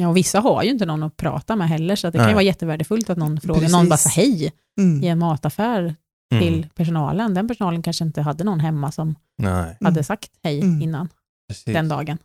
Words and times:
Ja, 0.00 0.08
och 0.08 0.16
vissa 0.16 0.40
har 0.40 0.62
ju 0.62 0.70
inte 0.70 0.86
någon 0.86 1.02
att 1.02 1.16
prata 1.16 1.56
med 1.56 1.68
heller, 1.68 1.96
så 1.96 2.06
det 2.06 2.12
kan 2.12 2.22
Nej. 2.22 2.30
ju 2.30 2.34
vara 2.34 2.42
jättevärdefullt 2.44 3.10
att 3.10 3.18
någon 3.18 3.40
frågar, 3.40 3.60
Precis. 3.60 3.72
någon 3.72 3.88
bara 3.88 3.96
säger 3.96 4.26
hej 4.38 4.52
Mm. 4.80 5.04
i 5.04 5.06
en 5.08 5.18
mataffär 5.18 5.94
Mm. 6.32 6.42
till 6.44 6.68
personalen. 6.74 7.34
Den 7.34 7.48
personalen 7.48 7.82
kanske 7.82 8.04
inte 8.04 8.22
hade 8.22 8.44
någon 8.44 8.60
hemma 8.60 8.92
som 8.92 9.14
Nej, 9.38 9.76
hade 9.80 10.02
sagt 10.04 10.30
hej 10.42 10.60
Mm. 10.60 10.82
innan 10.82 11.08
precis. 11.48 11.64
den 11.74 11.88
dagen. 11.88 12.18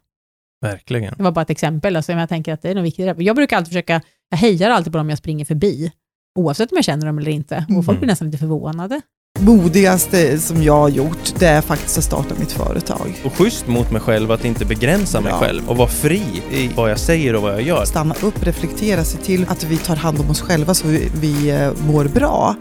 Verkligen. 0.61 1.13
Det 1.17 1.23
var 1.23 1.31
bara 1.31 1.41
ett 1.41 1.49
exempel, 1.49 1.95
alltså, 1.95 2.11
men 2.11 2.19
jag 2.19 2.29
tänker 2.29 2.53
att 2.53 2.61
det 2.61 2.69
är 2.69 2.75
nog 2.75 2.83
viktigt. 2.83 3.15
Jag 3.19 3.35
brukar 3.35 3.57
alltid 3.57 3.67
försöka, 3.67 4.01
jag 4.29 4.37
hejar 4.37 4.69
alltid 4.69 4.91
på 4.93 4.97
dem 4.97 5.09
jag 5.09 5.17
springer 5.17 5.45
förbi, 5.45 5.91
oavsett 6.39 6.71
om 6.71 6.75
jag 6.75 6.85
känner 6.85 7.05
dem 7.05 7.17
eller 7.17 7.31
inte. 7.31 7.57
Och 7.69 7.85
folk 7.85 7.89
Mm. 7.89 7.99
blir 7.99 8.07
nästan 8.07 8.27
lite 8.27 8.37
förvånade. 8.37 9.01
Modigaste 9.39 10.37
som 10.39 10.63
jag 10.63 10.73
har 10.73 10.89
gjort, 10.89 11.39
det 11.39 11.47
är 11.47 11.61
faktiskt 11.61 11.97
att 11.97 12.03
starta 12.03 12.35
mitt 12.39 12.51
företag. 12.51 13.21
Och 13.25 13.33
schysst 13.33 13.67
mot 13.67 13.91
mig 13.91 14.01
själv 14.01 14.31
att 14.31 14.45
inte 14.45 14.65
begränsa 14.65 15.21
mig 15.21 15.31
Ja. 15.31 15.39
själv 15.39 15.69
och 15.69 15.77
vara 15.77 15.87
fri 15.87 16.21
i 16.51 16.69
vad 16.75 16.91
jag 16.91 16.99
säger 16.99 17.35
och 17.35 17.41
vad 17.41 17.53
jag 17.53 17.61
gör. 17.61 17.85
Stanna 17.85 18.15
upp, 18.23 18.43
reflektera, 18.43 19.03
se 19.03 19.17
till 19.17 19.45
att 19.49 19.63
vi 19.63 19.77
tar 19.77 19.95
hand 19.95 20.19
om 20.19 20.29
oss 20.29 20.41
själva 20.41 20.73
så 20.73 20.87
vi, 20.87 21.09
vi 21.21 21.49
eh, 21.49 21.69
mår 21.87 22.05
bra. 22.05 22.55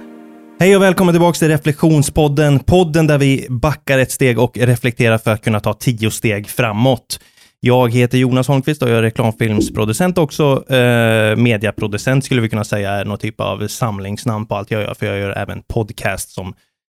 Hej 0.60 0.76
och 0.76 0.82
välkommen 0.82 1.14
tillbaka 1.14 1.38
till 1.38 1.48
Reflektionspodden. 1.48 2.58
Podden 2.58 3.06
där 3.06 3.18
vi 3.18 3.46
backar 3.50 3.98
ett 3.98 4.12
steg 4.12 4.38
och 4.38 4.58
reflekterar 4.58 5.18
för 5.18 5.30
att 5.30 5.44
kunna 5.44 5.60
ta 5.60 5.74
tio 5.74 6.10
steg 6.10 6.48
framåt. 6.48 7.20
Jag 7.66 7.92
heter 7.92 8.18
Jonas 8.18 8.48
Holmqvist 8.48 8.82
och 8.82 8.90
jag 8.90 8.98
är 8.98 9.02
reklamfilmsproducent 9.02 10.18
också. 10.18 10.72
Eh, 10.74 11.36
mediaproducent 11.36 12.24
skulle 12.24 12.40
vi 12.40 12.48
kunna 12.48 12.64
säga 12.64 12.90
är 12.90 13.04
någon 13.04 13.18
typ 13.18 13.40
av 13.40 13.68
samlingsnamn 13.68 14.46
på 14.46 14.54
allt 14.54 14.70
jag 14.70 14.82
gör, 14.82 14.94
för 14.94 15.06
jag 15.06 15.18
gör 15.18 15.30
även 15.30 15.62
podcast 15.62 16.30
som 16.30 16.54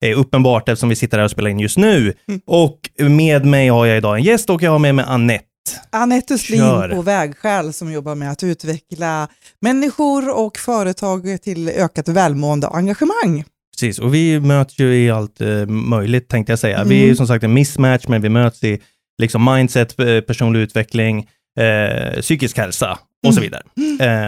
är 0.04 0.14
uppenbart 0.14 0.68
eftersom 0.68 0.88
vi 0.88 0.96
sitter 0.96 1.18
här 1.18 1.24
och 1.24 1.30
spelar 1.30 1.50
in 1.50 1.60
just 1.60 1.78
nu. 1.78 2.14
Mm. 2.28 2.40
Och 2.46 2.78
med 2.98 3.44
mig 3.44 3.68
har 3.68 3.86
jag 3.86 3.96
idag 3.96 4.16
en 4.16 4.22
gäst 4.22 4.50
och 4.50 4.62
jag 4.62 4.70
har 4.70 4.78
med 4.78 4.94
mig 4.94 5.04
Annette. 5.08 5.44
Anette 5.90 6.34
Östlin 6.34 6.60
på 6.94 7.02
Vägskäl 7.02 7.72
som 7.72 7.92
jobbar 7.92 8.14
med 8.14 8.30
att 8.30 8.42
utveckla 8.42 9.28
människor 9.60 10.38
och 10.38 10.56
företag 10.56 11.42
till 11.42 11.68
ökat 11.68 12.08
välmående 12.08 12.66
och 12.66 12.76
engagemang. 12.76 13.44
Precis, 13.74 13.98
och 13.98 14.14
vi 14.14 14.40
möts 14.40 14.78
ju 14.78 14.94
i 15.04 15.10
allt 15.10 15.40
eh, 15.40 15.66
möjligt 15.66 16.28
tänkte 16.28 16.52
jag 16.52 16.58
säga. 16.58 16.84
Vi 16.84 16.94
är 16.94 16.98
ju 16.98 17.04
Mm. 17.04 17.16
som 17.16 17.26
sagt 17.26 17.44
en 17.44 17.52
mismatch, 17.52 18.04
men 18.08 18.22
vi 18.22 18.28
möts 18.28 18.64
i 18.64 18.80
liksom 19.18 19.44
mindset, 19.54 20.00
eh, 20.00 20.20
personlig 20.20 20.60
utveckling, 20.60 21.26
eh, 21.60 22.20
psykisk 22.20 22.58
hälsa 22.58 22.98
och 23.26 23.34
så 23.34 23.40
Mm. 23.40 23.42
vidare. 23.42 23.62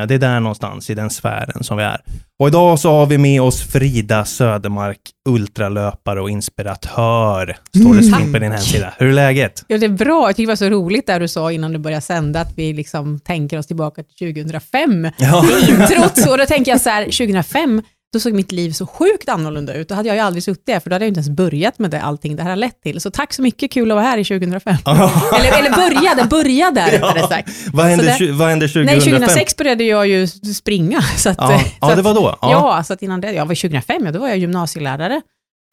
Eh, 0.03 0.07
det 0.07 0.15
är 0.15 0.19
där 0.19 0.41
någonstans 0.41 0.91
i 0.91 0.95
den 0.95 1.11
sfären 1.11 1.65
som 1.65 1.77
vi 1.77 1.83
är. 1.85 2.01
Och 2.39 2.49
idag 2.49 2.79
så 2.79 2.91
har 2.93 3.07
vi 3.07 3.19
med 3.19 3.43
oss 3.43 3.63
Frida 3.63 4.25
Södermark, 4.25 4.99
ultralöpare 5.29 6.21
och 6.21 6.31
inspiratör, 6.31 7.57
står 7.77 7.95
det 7.95 8.01
Mm. 8.01 8.13
skrivet 8.13 8.33
på 8.33 8.39
din 8.39 8.53
hemsida. 8.53 8.95
Hur 8.99 9.09
är 9.09 9.13
läget? 9.13 9.65
Ja, 9.69 9.79
det 9.79 9.87
är 9.87 9.91
bra. 9.91 10.29
Jag 10.29 10.37
tycker 10.37 10.47
det 10.47 10.51
var 10.51 10.57
så 10.57 10.69
roligt 10.71 11.07
där 11.07 11.21
du 11.21 11.29
sa 11.29 11.53
innan 11.53 11.73
du 11.73 11.79
började 11.79 12.01
sända, 12.03 12.41
att 12.41 12.53
vi 12.57 12.73
liksom 12.73 13.19
tänker 13.21 13.59
oss 13.59 13.67
tillbaka 13.67 14.03
till 14.03 14.35
2005. 14.35 15.09
Ja. 15.19 15.45
Introt, 15.69 16.27
och 16.29 16.39
då 16.39 16.47
tänker 16.47 16.71
jag 16.71 16.81
så 16.81 16.91
här, 16.91 17.05
2005, 17.05 17.83
då 18.13 18.21
såg 18.21 18.33
mitt 18.33 18.53
liv 18.53 18.71
så 18.73 18.87
sjukt 18.87 19.29
annorlunda 19.29 19.75
ut. 19.75 19.89
Då 19.89 19.95
hade 19.95 20.09
jag 20.09 20.17
ju 20.17 20.23
aldrig 20.23 20.43
suttit 20.43 20.67
där, 20.67 20.81
för 20.81 20.91
då 20.91 20.95
hade 20.95 21.05
jag 21.05 21.11
inte 21.11 21.19
ens 21.19 21.29
börjat 21.31 21.79
med 21.79 21.91
det, 21.91 22.03
allting 22.03 22.37
det 22.37 22.43
här 22.43 22.51
har 22.51 22.57
lett 22.57 22.83
till. 22.83 23.01
Så 23.01 23.11
tack 23.11 23.33
så 23.33 23.43
mycket, 23.43 23.73
kul 23.73 23.91
att 23.91 23.95
vara 23.95 24.05
här 24.07 24.19
i 24.19 24.25
2005. 24.25 24.77
eller, 24.87 25.59
eller 25.59 25.71
började, 25.77 26.25
började 26.25 26.81
rättare 26.81 27.29
sagt. 27.29 27.51
Vad 27.73 27.87
hände, 27.87 28.17
tju- 28.19 28.33
vad 28.33 28.49
hände 28.49 28.69
2005? 28.69 28.97
Nej, 28.97 29.19
2006 29.21 29.57
började 29.57 29.85
jag 29.85 30.07
ju 30.07 30.27
springa. 30.55 31.03
Så 31.17 31.31
att, 31.31 31.37
Ja, 31.39 31.61
ja, 31.81 31.95
det 31.95 32.03
var 32.03 32.15
då. 32.15 32.39
Ja. 32.43 32.51
Ja, 32.51 32.85
så 32.85 32.93
att 32.93 33.03
innan 33.03 33.21
det, 33.21 33.33
jag 33.33 33.47
var 33.47 33.55
2005, 33.55 34.07
ja, 34.07 34.13
då 34.13 34.19
var 34.19 34.29
jag 34.29 34.39
gymnasielärare 34.39 35.21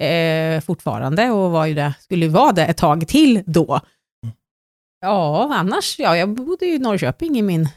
eh, 0.03 0.62
fortfarande 0.62 1.30
och 1.31 1.52
var 1.52 1.66
ju 1.66 1.73
det, 1.73 1.94
skulle 2.00 2.28
vara 2.28 2.52
det 2.52 2.66
ett 2.66 2.78
tag 2.78 3.08
till 3.08 3.44
då. 3.45 3.80
Ja, 5.02 5.53
annars, 5.53 5.95
ja, 6.00 6.18
jag 6.18 6.30
bodde 6.30 6.66
ju 6.66 6.73
i 6.73 6.80
Norrköping 6.80 7.38
i 7.38 7.42
min 7.42 7.70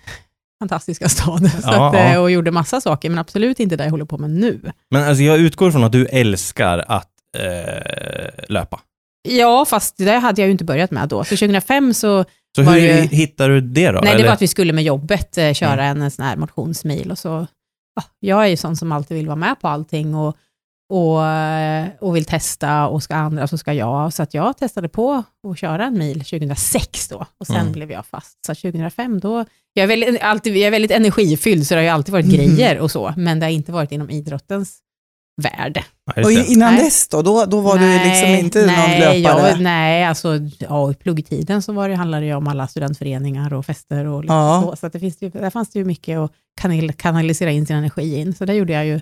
fantastiska 0.59 1.09
stad 1.09 1.51
Ja, 1.63 1.89
att, 1.89 1.95
ja. 1.95 2.13
eh, 2.13 2.21
och 2.23 2.31
gjorde 2.31 2.51
massa 2.51 2.81
saker, 2.81 3.11
men 3.11 3.19
absolut 3.19 3.61
inte 3.61 3.77
det 3.77 3.85
jag 3.85 3.91
håller 3.91 4.05
på 4.05 4.19
med 4.19 4.31
nu. 4.31 4.61
Men 4.91 5.03
alltså 5.09 5.23
jag 5.23 5.39
utgår 5.39 5.71
från 5.71 5.85
att 5.85 5.93
du 5.93 6.07
älskar 6.07 6.85
att 6.89 7.11
eh, 7.39 8.45
löpa. 8.49 8.81
Ja, 9.29 9.65
fast 9.65 9.97
det 9.97 10.13
hade 10.19 10.41
jag 10.43 10.47
ju 10.47 10.53
inte 10.53 10.65
börjat 10.65 10.91
med 10.91 11.09
då. 11.09 11.25
Så 11.25 11.37
2005 11.37 11.95
så, 11.95 12.25
Så 12.57 12.63
hur 12.63 12.73
det 12.73 12.81
ju- 12.81 12.93
hittar 13.17 13.49
du 13.49 13.61
det 13.61 13.87
då? 13.91 13.93
nej 13.93 14.03
det 14.03 14.11
Eller? 14.15 14.25
var 14.27 14.33
att 14.33 14.43
vi 14.43 14.49
skulle 14.49 14.73
med 14.73 14.85
jobbet 14.85 15.39
eh, 15.39 15.53
köra 15.53 15.73
Mm. 15.85 15.97
en, 15.97 16.03
en 16.03 16.11
sån 16.11 16.25
här 16.25 16.37
motionsmil 16.37 17.11
och 17.11 17.19
så, 17.19 17.47
ja, 17.97 18.03
jag 18.21 18.43
är 18.45 18.49
ju 18.49 18.57
sån 18.57 18.77
som 18.77 18.93
alltid 18.93 19.17
vill 19.17 19.27
vara 19.27 19.37
med 19.37 19.61
på 19.61 19.69
allting 19.69 20.15
och, 20.15 20.37
och, 20.89 21.27
eh, 21.27 21.87
och 22.01 22.17
vill 22.17 22.25
testa 22.25 22.87
och 22.87 23.03
ska 23.03 23.15
andra 23.15 23.47
så 23.47 23.59
ska 23.59 23.73
jag. 23.73 24.13
Så 24.13 24.23
att 24.23 24.35
jag 24.35 24.57
testade 24.57 24.89
på 24.89 25.23
att 25.49 25.59
köra 25.59 25.85
en 25.85 25.99
mil 25.99 26.25
2006 26.25 27.09
då 27.09 27.27
och 27.41 27.47
sen 27.47 27.57
Mm. 27.57 27.73
blev 27.73 27.91
jag 27.93 28.07
fast. 28.07 28.47
Så 28.47 28.55
2005 28.55 29.21
då, 29.21 29.45
jag 29.73 29.83
är, 29.83 29.87
väldigt, 29.87 30.23
alltid, 30.23 30.57
jag 30.57 30.67
är 30.67 30.71
väldigt 30.71 30.91
energifylld 30.91 31.67
så 31.67 31.75
det 31.75 31.79
har 31.81 31.83
ju 31.85 31.89
alltid 31.89 32.13
varit 32.13 32.27
Mhm. 32.27 32.35
grejer 32.37 32.79
och 32.79 32.91
så, 32.91 33.15
men 33.17 33.41
det 33.41 33.47
har 33.47 33.51
inte 33.51 33.73
varit 33.73 33.93
inom 33.93 34.11
idrottens 34.11 34.79
värld. 35.43 35.83
Ja, 36.17 36.23
Och 36.25 36.33
innan 36.33 36.75
Nej. 36.75 36.85
dess 36.85 37.09
då, 37.09 37.23
då, 37.23 37.45
då 37.45 37.61
var 37.61 37.79
du 37.79 37.85
Nej, 37.87 38.09
liksom 38.09 38.29
inte 38.47 38.67
nej, 38.67 38.77
någon 39.01 39.23
löpare? 39.25 39.51
Jag, 39.51 39.61
nej, 39.61 40.05
alltså 40.05 40.29
ja, 40.59 40.91
i 40.91 40.95
pluggtiden 40.95 41.63
så 41.63 41.73
var 41.73 41.89
det, 41.89 41.95
handlade 41.95 42.23
det 42.23 42.27
ju 42.27 42.35
om 42.35 42.49
alla 42.49 42.69
studentföreningar 42.69 43.55
och 43.55 43.67
fester 43.67 44.05
och 44.07 44.23
liksom 44.23 44.37
Ja. 44.37 44.63
så. 44.71 44.77
Så 44.77 44.87
att 44.87 44.93
det 44.93 45.01
finns 45.01 45.23
ju, 45.23 45.29
där 45.31 45.51
fanns 45.51 45.71
det 45.71 45.79
ju 45.79 45.85
mycket 45.85 46.19
att 46.19 46.33
kanal, 46.61 46.93
kanalisera 46.93 47.51
in 47.51 47.67
sin 47.67 47.77
energi 47.77 48.17
in. 48.17 48.35
Så 48.35 48.45
det 48.45 48.55
gjorde 48.55 48.73
jag 48.73 48.87
ju 48.87 49.01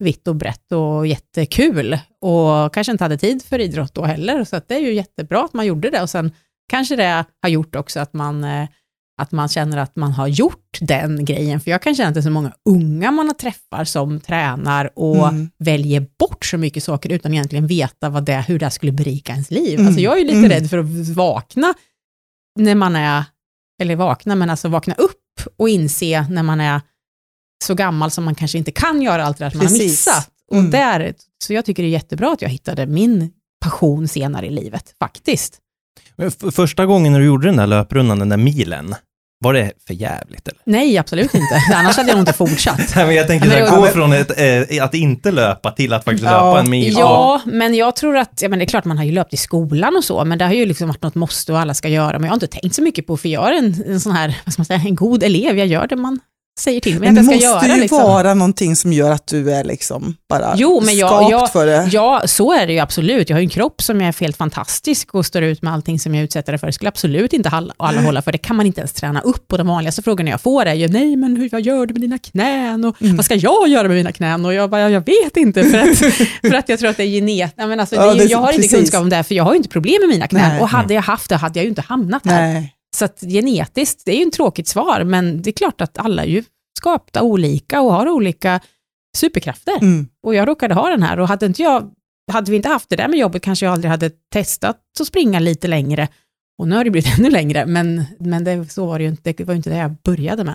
vitt 0.00 0.28
och 0.28 0.36
brett 0.36 0.72
och 0.72 1.06
jättekul. 1.06 1.98
Och 2.20 2.74
kanske 2.74 2.92
inte 2.92 3.04
hade 3.04 3.18
tid 3.18 3.42
för 3.42 3.58
idrott 3.58 3.94
då 3.94 4.04
heller. 4.04 4.44
Så 4.44 4.60
det 4.66 4.74
är 4.74 4.80
ju 4.80 4.94
jättebra 4.94 5.44
att 5.44 5.52
man 5.54 5.66
gjorde 5.66 5.90
det. 5.90 6.02
Och 6.02 6.10
sen 6.10 6.32
kanske 6.68 6.96
det 6.96 7.24
har 7.42 7.48
gjort 7.48 7.76
också 7.76 8.00
att 8.00 8.12
man, 8.12 8.44
eh, 8.44 8.68
att 9.22 9.32
man 9.32 9.48
känner 9.48 9.78
att 9.78 9.96
man 9.96 10.12
har 10.12 10.26
gjort 10.26 10.78
den 10.80 11.24
grejen. 11.24 11.60
För 11.60 11.70
jag 11.70 11.82
kan 11.82 11.94
känna 11.94 12.08
att 12.08 12.14
det 12.14 12.20
är 12.20 12.22
så 12.22 12.30
många 12.30 12.52
unga 12.68 13.10
man 13.10 13.34
träffar 13.36 13.84
som 13.84 14.20
tränar 14.20 14.90
och 14.98 15.28
Mm. 15.28 15.50
väljer 15.58 16.06
bort 16.18 16.44
så 16.44 16.58
mycket 16.58 16.82
saker 16.84 17.10
utan 17.12 17.32
egentligen 17.34 17.66
veta 17.66 18.08
vad 18.08 18.24
det, 18.24 18.44
hur 18.48 18.58
det 18.58 18.70
skulle 18.70 18.92
berika 18.92 19.32
ens 19.32 19.50
liv. 19.50 19.74
Mm. 19.74 19.86
Alltså 19.86 20.00
jag 20.02 20.14
är 20.14 20.18
ju 20.18 20.24
lite 20.24 20.38
Mm. 20.38 20.50
rädd 20.50 20.70
för 20.70 20.78
att 20.78 21.08
vakna 21.08 21.74
när 22.58 22.74
man 22.74 22.96
är, 22.96 23.24
eller 23.82 23.96
vakna, 23.96 24.34
men 24.34 24.50
alltså 24.50 24.68
vakna 24.68 24.94
upp 24.94 25.16
och 25.56 25.68
inse 25.68 26.26
när 26.30 26.42
man 26.42 26.60
är 26.60 26.80
så 27.64 27.74
gammal 27.74 28.10
som 28.10 28.24
man 28.24 28.34
kanske 28.34 28.58
inte 28.58 28.72
kan 28.72 29.02
göra 29.02 29.24
allt 29.24 29.38
det 29.38 29.44
där 29.44 29.50
som 29.50 29.58
man 29.58 29.66
har 29.66 29.72
Precis. 29.72 29.90
missat. 29.90 30.28
Mm. 30.52 30.64
Och 30.66 30.70
där, 30.72 31.14
så 31.44 31.52
jag 31.52 31.64
tycker 31.64 31.82
det 31.82 31.88
är 31.88 31.90
jättebra 31.90 32.32
att 32.32 32.42
jag 32.42 32.48
hittade 32.48 32.86
min 32.86 33.30
passion 33.64 34.08
senare 34.08 34.46
i 34.46 34.50
livet, 34.50 34.84
faktiskt. 34.98 35.58
Första 36.52 36.86
gången 36.86 37.12
när 37.12 37.20
du 37.20 37.26
gjorde 37.26 37.48
den 37.48 37.56
där 37.56 37.66
löprundan, 37.66 38.18
den 38.18 38.28
där 38.28 38.36
milen, 38.36 38.94
var 39.44 39.52
det 39.54 39.72
för 39.86 39.94
jävligt 39.94 40.48
eller? 40.48 40.60
Nej, 40.64 40.98
absolut 40.98 41.34
inte. 41.34 41.62
Annars 41.74 41.96
hade 41.96 42.08
jag 42.08 42.16
nog 42.16 42.22
inte 42.22 42.32
fortsatt. 42.32 42.92
Nej, 42.96 43.06
men 43.06 43.14
jag 43.14 43.26
tänker 43.26 43.46
Men 43.48 43.58
så 43.58 43.64
här, 43.74 43.76
det- 43.76 43.86
gå 43.86 43.92
från 43.92 44.12
ett, 44.12 44.70
eh, 44.78 44.84
att 44.84 44.94
inte 44.94 45.30
löpa 45.30 45.70
till 45.70 45.92
att 45.92 46.04
faktiskt 46.04 46.24
Ja. 46.24 46.30
löpa 46.46 46.60
en 46.60 46.70
mil. 46.70 46.94
Ja, 46.98 47.40
men 47.44 47.74
jag 47.74 47.96
tror 47.96 48.16
att, 48.16 48.42
ja, 48.42 48.48
men 48.48 48.58
det 48.58 48.64
är 48.64 48.66
klart 48.66 48.84
man 48.84 48.98
har 48.98 49.04
ju 49.04 49.12
löpt 49.12 49.34
i 49.34 49.36
skolan 49.36 49.96
och 49.96 50.04
så, 50.04 50.24
men 50.24 50.38
det 50.38 50.44
har 50.44 50.52
ju 50.52 50.66
liksom 50.66 50.88
varit 50.88 51.02
något 51.02 51.14
måste 51.14 51.52
och 51.52 51.58
alla 51.60 51.74
ska 51.74 51.88
göra, 51.88 52.12
men 52.12 52.22
jag 52.22 52.30
har 52.30 52.36
inte 52.36 52.46
tänkt 52.46 52.74
så 52.74 52.82
mycket 52.82 53.06
på, 53.06 53.16
för 53.16 53.28
jag 53.28 53.48
är 53.54 53.58
en, 53.58 53.84
en 53.86 54.00
sån 54.00 54.12
här, 54.12 54.40
vad 54.44 54.52
ska 54.52 54.60
man 54.60 54.66
säga, 54.66 54.80
en 54.84 54.94
god 54.94 55.22
elev, 55.22 55.58
jag 55.58 55.66
gör 55.66 55.86
det 55.86 55.96
man 55.96 56.20
säger 56.60 56.80
till 56.80 57.00
mig 57.00 57.12
Men 57.12 57.18
att 57.18 57.28
det 57.28 57.34
jag 57.34 57.42
ska 57.42 57.52
måste 57.54 57.66
göra. 57.66 57.76
ju 57.76 57.80
liksom. 57.82 58.02
vara 58.02 58.34
någonting 58.34 58.76
som 58.76 58.92
gör 58.92 59.10
att 59.10 59.26
du 59.26 59.52
är 59.52 59.64
liksom 59.64 60.16
bara 60.28 60.54
Jo, 60.56 60.80
men 60.84 60.96
jag- 60.96 61.08
skapt 61.10 61.30
jag- 61.30 61.52
för 61.52 61.66
det. 61.66 61.88
Ja, 61.92 62.22
så 62.26 62.52
är 62.52 62.66
det 62.66 62.72
ju 62.72 62.78
absolut. 62.78 63.28
Jag 63.30 63.36
har 63.36 63.40
en 63.40 63.48
kropp 63.48 63.82
som 63.82 64.00
är 64.00 64.20
helt 64.20 64.36
fantastisk 64.36 65.14
och 65.14 65.26
står 65.26 65.42
ut 65.42 65.62
med 65.62 65.72
allting 65.72 66.00
som 66.00 66.14
jag 66.14 66.24
utsätter 66.24 66.52
det 66.52 66.58
för. 66.58 66.66
Det 66.66 66.72
skulle 66.72 66.88
absolut 66.88 67.32
inte 67.32 67.48
alla, 67.48 67.74
alla 67.76 68.00
hålla 68.02 68.22
för. 68.22 68.32
Det 68.32 68.38
kan 68.38 68.56
man 68.56 68.66
inte 68.66 68.80
ens 68.80 68.92
träna 68.92 69.20
upp. 69.20 69.52
Och 69.52 69.58
de 69.58 69.66
vanligaste 69.66 70.02
frågorna 70.02 70.30
jag 70.30 70.40
får 70.40 70.66
är 70.66 70.74
ju, 70.74 70.88
nej 70.88 71.16
men 71.16 71.36
hur, 71.36 71.48
vad 71.52 71.60
gör 71.62 71.86
du 71.86 71.94
med 71.94 72.00
dina 72.02 72.18
knän? 72.18 72.84
Och 72.84 73.02
Mm. 73.02 73.16
vad 73.16 73.24
ska 73.24 73.34
jag 73.34 73.68
göra 73.68 73.88
med 73.88 73.96
mina 73.96 74.12
knän? 74.12 74.46
Och 74.46 74.54
jag 74.54 74.70
bara, 74.70 74.90
jag 74.90 75.06
vet 75.06 75.36
inte. 75.36 75.64
För 75.64 75.78
att, 75.78 75.98
för 76.50 76.54
att 76.54 76.68
jag 76.68 76.78
tror 76.78 76.90
att 76.90 76.96
det 76.96 77.02
är 77.02 77.06
genet. 77.06 77.54
Men 77.56 77.80
alltså, 77.80 77.96
det 77.96 78.02
Ja, 78.02 78.12
är 78.12 78.16
det- 78.18 78.24
jag 78.24 78.38
har 78.38 78.48
inte 78.52 78.56
precis. 78.62 78.72
kunskap 78.78 79.00
om 79.02 79.08
det, 79.08 79.22
för 79.22 79.34
jag 79.34 79.44
har 79.44 79.52
ju 79.52 79.56
inte 79.56 79.68
problem 79.68 79.96
med 80.00 80.08
mina 80.08 80.26
knän. 80.26 80.48
Nej. 80.48 80.60
Och 80.60 80.68
hade 80.68 80.94
jag 80.94 81.02
haft 81.02 81.28
det 81.28 81.36
hade 81.36 81.58
jag 81.58 81.64
ju 81.64 81.68
inte 81.68 81.82
hamnat 81.82 82.26
här. 82.26 82.42
Nej. 82.52 82.74
Så 83.00 83.04
att 83.04 83.20
genetiskt, 83.20 84.02
det 84.04 84.12
är 84.12 84.16
ju 84.16 84.22
en 84.22 84.30
tråkigt 84.30 84.68
svar, 84.68 85.04
men 85.04 85.42
det 85.42 85.50
är 85.50 85.52
klart 85.52 85.80
att 85.80 85.98
alla 85.98 86.22
är 86.24 86.28
ju 86.28 86.44
skapta 86.78 87.22
olika 87.22 87.80
och 87.80 87.92
har 87.92 88.08
olika 88.08 88.60
superkrafter. 89.16 89.78
Mm. 89.82 90.08
Och 90.22 90.34
jag 90.34 90.48
råkade 90.48 90.74
ha 90.74 90.90
den 90.90 91.02
här 91.02 91.20
och 91.20 91.28
hade, 91.28 91.46
inte 91.46 91.62
jag, 91.62 91.90
hade 92.32 92.50
vi 92.50 92.56
inte 92.56 92.68
haft 92.68 92.88
det 92.88 92.96
där 92.96 93.08
med 93.08 93.18
jobbet 93.18 93.42
kanske 93.42 93.66
jag 93.66 93.72
aldrig 93.72 93.90
hade 93.90 94.10
testat 94.32 94.78
att 95.00 95.06
springa 95.06 95.38
lite 95.38 95.68
längre. 95.68 96.08
Och 96.58 96.68
nu 96.68 96.76
har 96.76 96.84
det 96.84 96.90
blivit 96.90 97.18
ännu 97.18 97.30
längre, 97.30 97.66
men, 97.66 98.04
men 98.18 98.44
det, 98.44 98.72
så 98.72 98.86
var 98.86 98.98
det, 98.98 99.04
ju 99.04 99.10
inte, 99.10 99.32
det 99.32 99.44
var 99.44 99.54
ju 99.54 99.56
inte 99.56 99.70
det 99.70 99.76
jag 99.76 99.94
började 100.04 100.44
med. 100.44 100.54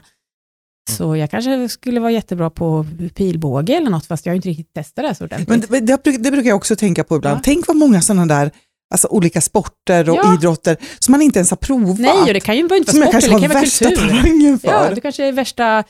Så 0.90 1.16
jag 1.16 1.31
kanske 1.31 1.69
skulle 1.69 2.00
vara 2.00 2.12
jättebra 2.12 2.50
på 2.50 2.86
pilbåge 3.14 3.74
eller 3.74 3.90
något, 3.90 4.06
fast 4.06 4.25
jag 4.25 4.31
har 4.31 4.36
inte 4.36 4.50
riktigt 4.50 4.74
testat 4.74 5.06
det 5.06 5.16
så 5.16 5.24
ordentligt. 5.24 5.69
Men 5.69 5.86
det, 5.86 6.04
det, 6.04 6.18
det 6.18 6.31
brukar 6.31 6.50
jag 6.50 6.58
också 6.58 6.75
tänka 6.75 7.04
på 7.04 7.16
ibland. 7.16 7.38
Ja. 7.38 7.42
Tänk 7.44 7.68
vad 7.68 7.78
många 7.78 8.02
sådana 8.02 8.25
där 8.25 8.52
alltså, 8.95 9.07
olika 9.07 9.42
sporter 9.42 10.09
och 10.09 10.18
Ja. 10.24 10.33
idrotter 10.33 10.77
som 11.00 11.12
man 11.12 11.21
inte 11.21 11.39
ens 11.39 11.50
har 11.50 11.57
provat. 11.57 12.00
Nej, 12.00 12.21
och 12.21 12.33
det 12.33 12.39
kan 12.39 12.56
ju 12.56 12.62
inte 12.62 12.92
som 12.92 13.00
vara 13.00 13.12
jag 13.12 13.21
sport, 13.24 13.30
kanske 13.30 13.30
det 13.30 13.33
har 13.33 13.39
kan 13.42 13.50
vara 13.50 13.59
värsta 13.62 13.86
kultur. 13.86 14.07
talangen 14.07 14.59
för. 14.59 14.68
Ja, 14.68 14.83
Ja, 14.89 14.95
det 14.95 15.01
kanske 15.01 15.25
är 15.27 15.31
värsta... 15.31 15.83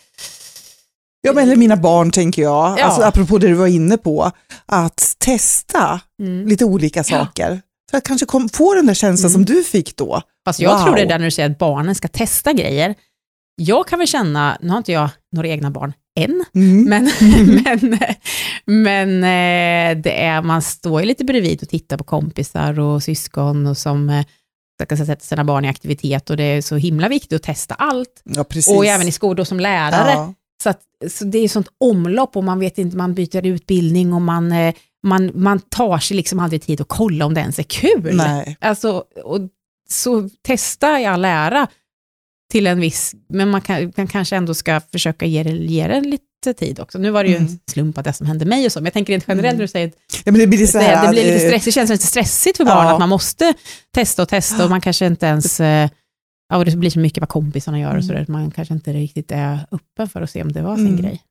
men, 1.33 1.37
eller 1.37 1.55
mina 1.55 1.75
barn 1.77 2.11
tänker 2.11 2.41
jag, 2.41 2.79
Ja. 2.79 2.83
alltså, 2.83 3.01
apropå 3.01 3.37
det 3.37 3.47
du 3.47 3.53
var 3.53 3.67
inne 3.67 3.97
på, 3.97 4.31
att 4.65 5.15
testa 5.17 5.99
Mm. 6.21 6.47
lite 6.47 6.65
olika 6.65 7.03
saker. 7.03 7.61
För 7.91 7.97
att 7.97 8.03
kanske 8.03 8.25
kom, 8.25 8.49
få 8.49 8.73
den 8.73 8.85
där 8.85 8.93
känslan 8.93 9.31
Mm. 9.31 9.45
som 9.45 9.55
du 9.55 9.63
fick 9.63 9.95
då. 9.97 10.21
Fast 10.45 10.59
jag 10.59 10.77
Wow. 10.77 10.85
tror 10.85 10.95
det 10.95 11.01
är 11.01 11.05
där 11.05 11.17
när 11.19 11.25
du 11.25 11.31
säger 11.31 11.49
att 11.49 11.57
barnen 11.57 11.95
ska 11.95 12.07
testa 12.07 12.53
grejer. 12.53 12.95
Jag 13.55 13.87
kan 13.87 13.99
väl 13.99 14.07
känna, 14.07 14.57
nu 14.61 14.69
har 14.69 14.77
inte 14.77 14.91
jag 14.91 15.09
några 15.31 15.47
egna 15.47 15.71
barn 15.71 15.93
än, 16.19 16.45
Mm. 16.55 16.83
men, 16.83 17.11
men, 17.81 17.99
men 18.65 19.23
eh, 19.23 20.01
det 20.01 20.23
är, 20.23 20.41
man 20.41 20.61
står 20.61 21.01
ju 21.01 21.07
lite 21.07 21.23
bredvid 21.23 21.61
och 21.61 21.69
tittar 21.69 21.97
på 21.97 22.03
kompisar 22.03 22.79
och 22.79 23.03
syskon 23.03 23.67
och 23.67 23.77
som 23.77 24.09
eh, 24.09 24.25
ska 24.83 24.97
sätta 24.97 25.19
sina 25.19 25.43
barn 25.43 25.65
i 25.65 25.67
aktivitet 25.67 26.29
och 26.29 26.37
det 26.37 26.43
är 26.43 26.61
så 26.61 26.75
himla 26.75 27.09
viktigt 27.09 27.33
att 27.33 27.43
testa 27.43 27.75
allt. 27.75 28.21
Ja. 28.23 28.45
Och 28.75 28.85
även 28.85 29.07
i 29.07 29.11
skol 29.11 29.35
då 29.35 29.45
som 29.45 29.59
lärare. 29.59 30.11
Ja. 30.11 30.33
Så, 30.63 30.69
att, 30.69 30.81
så 31.11 31.25
det 31.25 31.37
är 31.37 31.47
sånt 31.49 31.67
omlopp 31.77 32.37
och 32.37 32.43
man 32.43 32.59
vet 32.59 32.77
inte, 32.77 32.97
man 32.97 33.13
byter 33.13 33.45
utbildning 33.45 34.13
och 34.13 34.21
man, 34.21 34.51
eh, 34.51 34.73
man, 35.03 35.31
man 35.35 35.59
tar 35.59 35.97
sig 35.97 36.17
liksom 36.17 36.39
aldrig 36.39 36.61
tid 36.61 36.81
att 36.81 36.87
kolla 36.87 37.25
om 37.25 37.33
det 37.33 37.41
ens 37.41 37.59
är 37.59 37.63
kul. 37.63 38.15
Nej. 38.15 38.57
Alltså, 38.61 39.03
och, 39.23 39.39
så 39.89 40.29
testa 40.41 40.99
i 41.01 41.05
all 41.05 41.25
ära 41.25 41.67
till 42.55 42.67
en 42.67 42.79
viss, 42.79 43.15
men 43.29 43.49
man, 43.49 43.61
kan, 43.61 43.93
man 43.97 44.07
kanske 44.07 44.35
ändå 44.35 44.53
ska 44.53 44.81
försöka 44.91 45.25
ge 45.25 45.43
det, 45.43 45.49
ge 45.51 45.87
det 45.87 46.01
lite 46.01 46.53
tid 46.59 46.79
också. 46.79 46.97
Nu 46.97 47.11
var 47.11 47.23
det 47.23 47.29
ju 47.29 47.35
Mm. 47.35 47.47
en 47.51 47.59
slump 47.71 47.97
att 47.97 48.03
det 48.05 48.13
som 48.13 48.27
hände 48.27 48.45
mig 48.45 48.65
och 48.65 48.71
så, 48.71 48.79
men 48.79 48.85
jag 48.85 48.93
tänker 48.93 49.13
rent 49.13 49.25
generellt 49.27 49.45
Mm. 49.53 49.57
när 49.57 49.63
du 49.63 49.67
säger 49.67 49.91
Ja, 50.25 50.31
men 50.31 50.39
det 50.39 50.47
blir 50.47 50.67
så 50.67 50.79
här, 50.79 51.05
det 51.05 51.09
blir 51.11 51.23
lite 51.23 51.45
eh, 51.45 51.49
stress, 51.49 51.65
det 51.65 51.71
känns 51.71 51.89
lite 51.89 52.07
stressigt 52.07 52.57
för 52.57 52.65
barn 52.65 52.85
Ja. 52.87 52.93
att 52.93 52.99
man 52.99 53.09
måste 53.09 53.53
testa 53.93 54.21
och 54.21 54.29
testa 54.29 54.63
och 54.63 54.69
man 54.69 54.81
kanske 54.81 55.05
inte 55.05 55.25
ens, 55.25 55.59
eh, 55.59 55.89
ja, 56.49 56.57
och 56.57 56.65
det 56.65 56.75
blir 56.77 56.89
så 56.89 56.99
mycket 56.99 57.21
vad 57.21 57.29
kompisarna 57.29 57.79
gör 57.79 57.87
och 57.87 57.93
Mm. 57.93 58.03
sådär, 58.07 58.25
man 58.27 58.51
kanske 58.51 58.73
inte 58.73 58.93
riktigt 58.93 59.31
är 59.31 59.59
öppen 59.71 60.09
för 60.09 60.21
att 60.21 60.29
se 60.31 60.41
om 60.41 60.51
det 60.51 60.61
var 60.61 60.75
sin 60.75 60.87
Mm. 60.87 61.01
grej. 61.01 61.21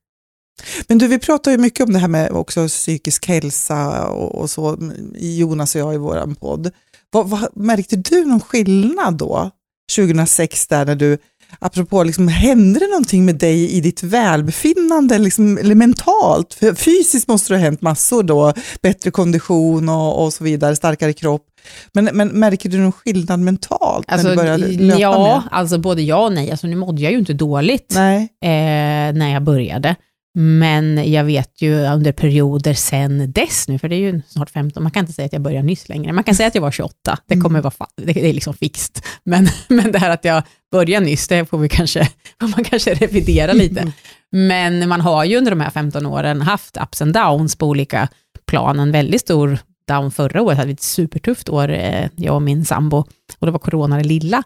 Men 0.87 0.97
du, 0.97 1.07
vi 1.07 1.19
pratar 1.19 1.51
ju 1.51 1.57
mycket 1.57 1.85
om 1.87 1.93
det 1.93 1.99
här 1.99 2.07
med 2.07 2.31
också 2.31 2.67
psykisk 2.67 3.27
hälsa 3.27 4.07
och, 4.07 4.35
och 4.41 4.49
så, 4.49 4.77
Jonas 5.19 5.75
och 5.75 5.81
jag 5.81 5.93
i 5.93 5.97
vår 5.97 6.35
podd. 6.35 6.71
Vad, 7.11 7.29
vad, 7.29 7.57
märkte 7.57 7.95
du 7.95 8.25
någon 8.25 8.39
skillnad 8.41 9.17
då, 9.17 9.51
2006, 9.95 10.67
där 10.67 10.85
när 10.85 10.95
du, 10.95 11.17
apropå, 11.59 12.03
liksom, 12.03 12.27
hände 12.27 12.79
det 12.79 12.87
någonting 12.87 13.25
med 13.25 13.35
dig 13.35 13.71
i 13.71 13.81
ditt 13.81 14.03
välbefinnande, 14.03 15.17
liksom, 15.17 15.57
eller 15.57 15.75
mentalt? 15.75 16.53
För 16.53 16.73
fysiskt 16.73 17.27
måste 17.27 17.53
det 17.53 17.57
ha 17.57 17.63
hänt 17.63 17.81
massor 17.81 18.23
då, 18.23 18.53
bättre 18.81 19.11
kondition 19.11 19.89
och, 19.89 20.23
och 20.23 20.33
så 20.33 20.43
vidare, 20.43 20.75
starkare 20.75 21.13
kropp. 21.13 21.45
Men, 21.93 22.05
men 22.13 22.27
märker 22.27 22.69
du 22.69 22.77
någon 22.77 22.91
skillnad 22.91 23.39
mentalt 23.39 24.11
när 24.11 24.29
du 24.29 24.35
började 24.35 24.67
löpa 24.67 24.99
ja, 24.99 25.23
mer? 25.23 25.57
alltså 25.57 25.77
både 25.77 26.01
ja 26.01 26.25
och 26.25 26.33
nej. 26.33 26.51
Alltså, 26.51 26.67
nu 26.67 26.75
mådde 26.75 27.01
jag 27.01 27.11
ju 27.11 27.17
inte 27.17 27.33
dåligt 27.33 27.95
eh, 27.95 28.01
när 28.41 29.33
jag 29.33 29.43
började. 29.43 29.95
Men 30.37 31.11
jag 31.11 31.23
vet 31.23 31.61
ju 31.61 31.75
under 31.75 32.11
perioder 32.11 32.73
sen 32.73 33.31
dess 33.31 33.67
nu, 33.67 33.79
för 33.79 33.89
det 33.89 33.95
är 33.95 33.99
ju 33.99 34.21
snart 34.27 34.49
15, 34.49 34.83
man 34.83 34.91
kan 34.91 34.99
inte 34.99 35.13
säga 35.13 35.25
att 35.25 35.33
jag 35.33 35.41
började 35.41 35.67
nyss 35.67 35.89
längre. 35.89 36.13
Man 36.13 36.23
kan 36.23 36.35
säga 36.35 36.47
att 36.47 36.55
jag 36.55 36.61
var 36.61 36.71
28, 36.71 37.17
det 37.27 37.37
kommer 37.37 37.61
vara 37.61 37.73
det, 37.95 38.29
är 38.29 38.33
liksom 38.33 38.53
fixt. 38.53 39.05
Men, 39.23 39.47
men 39.67 39.91
det 39.91 39.99
här 39.99 40.09
att 40.09 40.25
jag 40.25 40.43
började 40.71 41.05
nyss, 41.05 41.27
det 41.27 41.45
får 41.45 41.57
vi 41.57 41.69
kanske, 41.69 42.09
får 42.39 42.47
man 42.47 42.63
kanske 42.63 42.93
revidera 42.93 43.53
lite. 43.53 43.91
Men 44.31 44.89
man 44.89 45.01
har 45.01 45.25
ju 45.25 45.37
under 45.37 45.51
de 45.51 45.61
här 45.61 45.69
15 45.69 46.05
åren 46.05 46.41
haft 46.41 46.77
ups 46.77 47.01
and 47.01 47.13
downs 47.13 47.55
på 47.55 47.67
olika 47.67 48.07
plan. 48.47 48.79
En 48.79 48.91
väldigt 48.91 49.21
stor 49.21 49.59
down 49.87 50.11
förra 50.11 50.41
året, 50.41 50.57
hade 50.57 50.67
vi 50.67 50.73
ett 50.73 50.81
supertufft 50.81 51.49
år, 51.49 51.69
eh, 51.71 52.07
jag 52.15 52.35
och 52.35 52.41
min 52.41 52.65
sambo, 52.65 52.97
och 53.39 53.45
det 53.45 53.51
var 53.51 53.59
corona 53.59 53.97
det 53.97 54.03
lilla. 54.03 54.43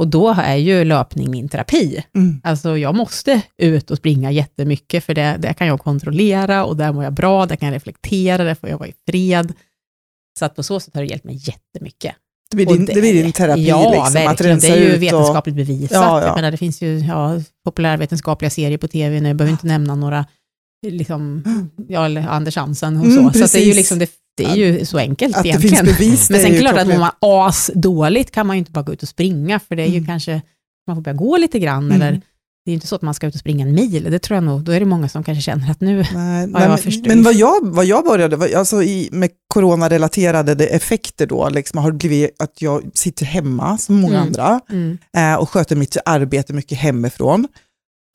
Och 0.00 0.08
då 0.08 0.34
är 0.38 0.56
ju 0.56 0.84
löpning 0.84 1.30
min 1.30 1.48
terapi. 1.48 2.04
Mm. 2.16 2.40
Alltså 2.44 2.78
jag 2.78 2.94
måste 2.94 3.42
ut 3.58 3.90
och 3.90 3.96
springa 3.98 4.30
jättemycket, 4.30 5.04
för 5.04 5.14
det, 5.14 5.36
det 5.38 5.54
kan 5.54 5.66
jag 5.66 5.80
kontrollera 5.80 6.64
och 6.64 6.76
där 6.76 6.92
mår 6.92 7.04
jag 7.04 7.12
bra, 7.12 7.46
där 7.46 7.56
kan 7.56 7.68
jag 7.68 7.74
reflektera, 7.76 8.44
där 8.44 8.54
får 8.54 8.68
jag 8.68 8.78
vara 8.78 8.88
i 8.88 8.92
fred. 9.10 9.52
Så 10.38 10.44
att 10.44 10.56
på 10.56 10.62
så 10.62 10.80
sätt 10.80 10.94
har 10.94 11.02
det 11.02 11.08
hjälpt 11.08 11.24
mig 11.24 11.34
jättemycket. 11.42 12.14
Det 12.50 12.56
blir 12.56 12.66
din, 12.66 12.84
det 12.84 13.00
blir 13.00 13.22
din 13.22 13.32
terapi, 13.32 13.68
Ja, 13.68 13.90
liksom, 13.90 14.02
att 14.06 14.14
verkligen. 14.14 14.52
rensa 14.52 14.66
Det 14.66 14.72
är 14.72 14.78
ju 14.80 14.86
ut 14.88 14.94
och- 14.96 15.02
vetenskapligt 15.02 15.56
bevisat. 15.56 15.90
Ja, 15.92 16.20
ja. 16.20 16.26
Jag 16.26 16.36
menar, 16.36 16.50
det 16.50 16.56
finns 16.56 16.82
ju 16.82 16.98
ja, 16.98 17.40
populärvetenskapliga 17.64 18.50
serier 18.50 18.78
på 18.78 18.88
tv 18.88 19.20
nu, 19.20 19.28
jag 19.28 19.36
behöver 19.36 19.52
inte 19.52 19.66
nämna 19.66 19.94
några, 19.94 20.24
liksom, 20.86 21.44
ja, 21.88 22.28
Anders 22.28 22.56
Hansen 22.56 22.96
och 22.96 23.04
Mm, 23.06 23.32
så. 23.32 23.38
Så 23.38 23.44
att 23.44 23.52
det 23.52 23.60
är 23.62 23.66
ju, 23.66 23.74
liksom, 23.74 23.98
det, 23.98 24.10
det 24.44 24.50
är 24.50 24.56
ju 24.78 24.84
så 24.84 24.98
enkelt 24.98 25.36
Att 25.36 25.42
det 25.42 25.48
egentligen. 25.48 25.86
finns 25.86 25.98
bevis, 25.98 26.30
Men 26.30 26.38
det 26.40 26.46
sen 26.46 26.56
klart 26.58 26.72
att 26.78 26.86
mår 26.86 26.94
klockrent. 26.94 27.14
man 27.20 27.46
asdåligt 27.46 28.30
kan 28.30 28.46
man 28.46 28.56
ju 28.56 28.58
inte 28.58 28.72
bara 28.72 28.82
gå 28.82 28.92
ut 28.92 29.02
och 29.02 29.08
springa, 29.08 29.60
för 29.60 29.76
det 29.76 29.82
är 29.82 29.86
ju 29.86 29.96
Mm. 29.96 30.06
kanske, 30.06 30.42
man 30.86 30.96
får 30.96 31.02
börja 31.02 31.16
gå 31.16 31.36
lite 31.36 31.58
grann, 31.58 31.84
Mm. 31.84 32.02
eller 32.02 32.12
det 32.64 32.70
är 32.70 32.72
ju 32.72 32.74
inte 32.74 32.86
så 32.86 32.94
att 32.94 33.02
man 33.02 33.14
ska 33.14 33.26
ut 33.26 33.34
och 33.34 33.40
springa 33.40 33.66
en 33.66 33.74
mil, 33.74 34.02
det 34.10 34.18
tror 34.18 34.34
jag 34.36 34.44
nog, 34.44 34.60
då 34.62 34.72
är 34.72 34.80
det 34.80 34.86
många 34.86 35.08
som 35.08 35.24
kanske 35.24 35.42
känner 35.42 35.70
att 35.70 35.80
nu, 35.80 35.96
Nej, 36.14 36.46
nej, 36.46 36.62
jag 36.62 37.06
men, 37.06 37.22
vad 37.22 37.34
jag, 37.34 37.66
vad 37.66 37.84
jag 37.84 38.04
började, 38.04 38.58
alltså 38.58 38.82
i, 38.82 39.08
med 39.12 39.30
coronarelaterade 39.54 40.54
det- 40.54 40.66
effekter 40.66 41.26
då, 41.26 41.48
liksom, 41.48 41.78
har 41.78 41.90
det 41.90 41.96
blivit 41.98 42.42
att 42.42 42.62
jag 42.62 42.90
sitter 42.94 43.24
hemma 43.26 43.78
som 43.78 43.94
många 44.00 44.14
Mm. 44.14 44.26
andra 44.26 44.60
mm, 44.70 44.98
eh, 45.16 45.34
och 45.34 45.50
sköter 45.50 45.76
mitt 45.76 45.96
arbete 46.04 46.52
mycket 46.52 46.78
hemifrån. 46.78 47.48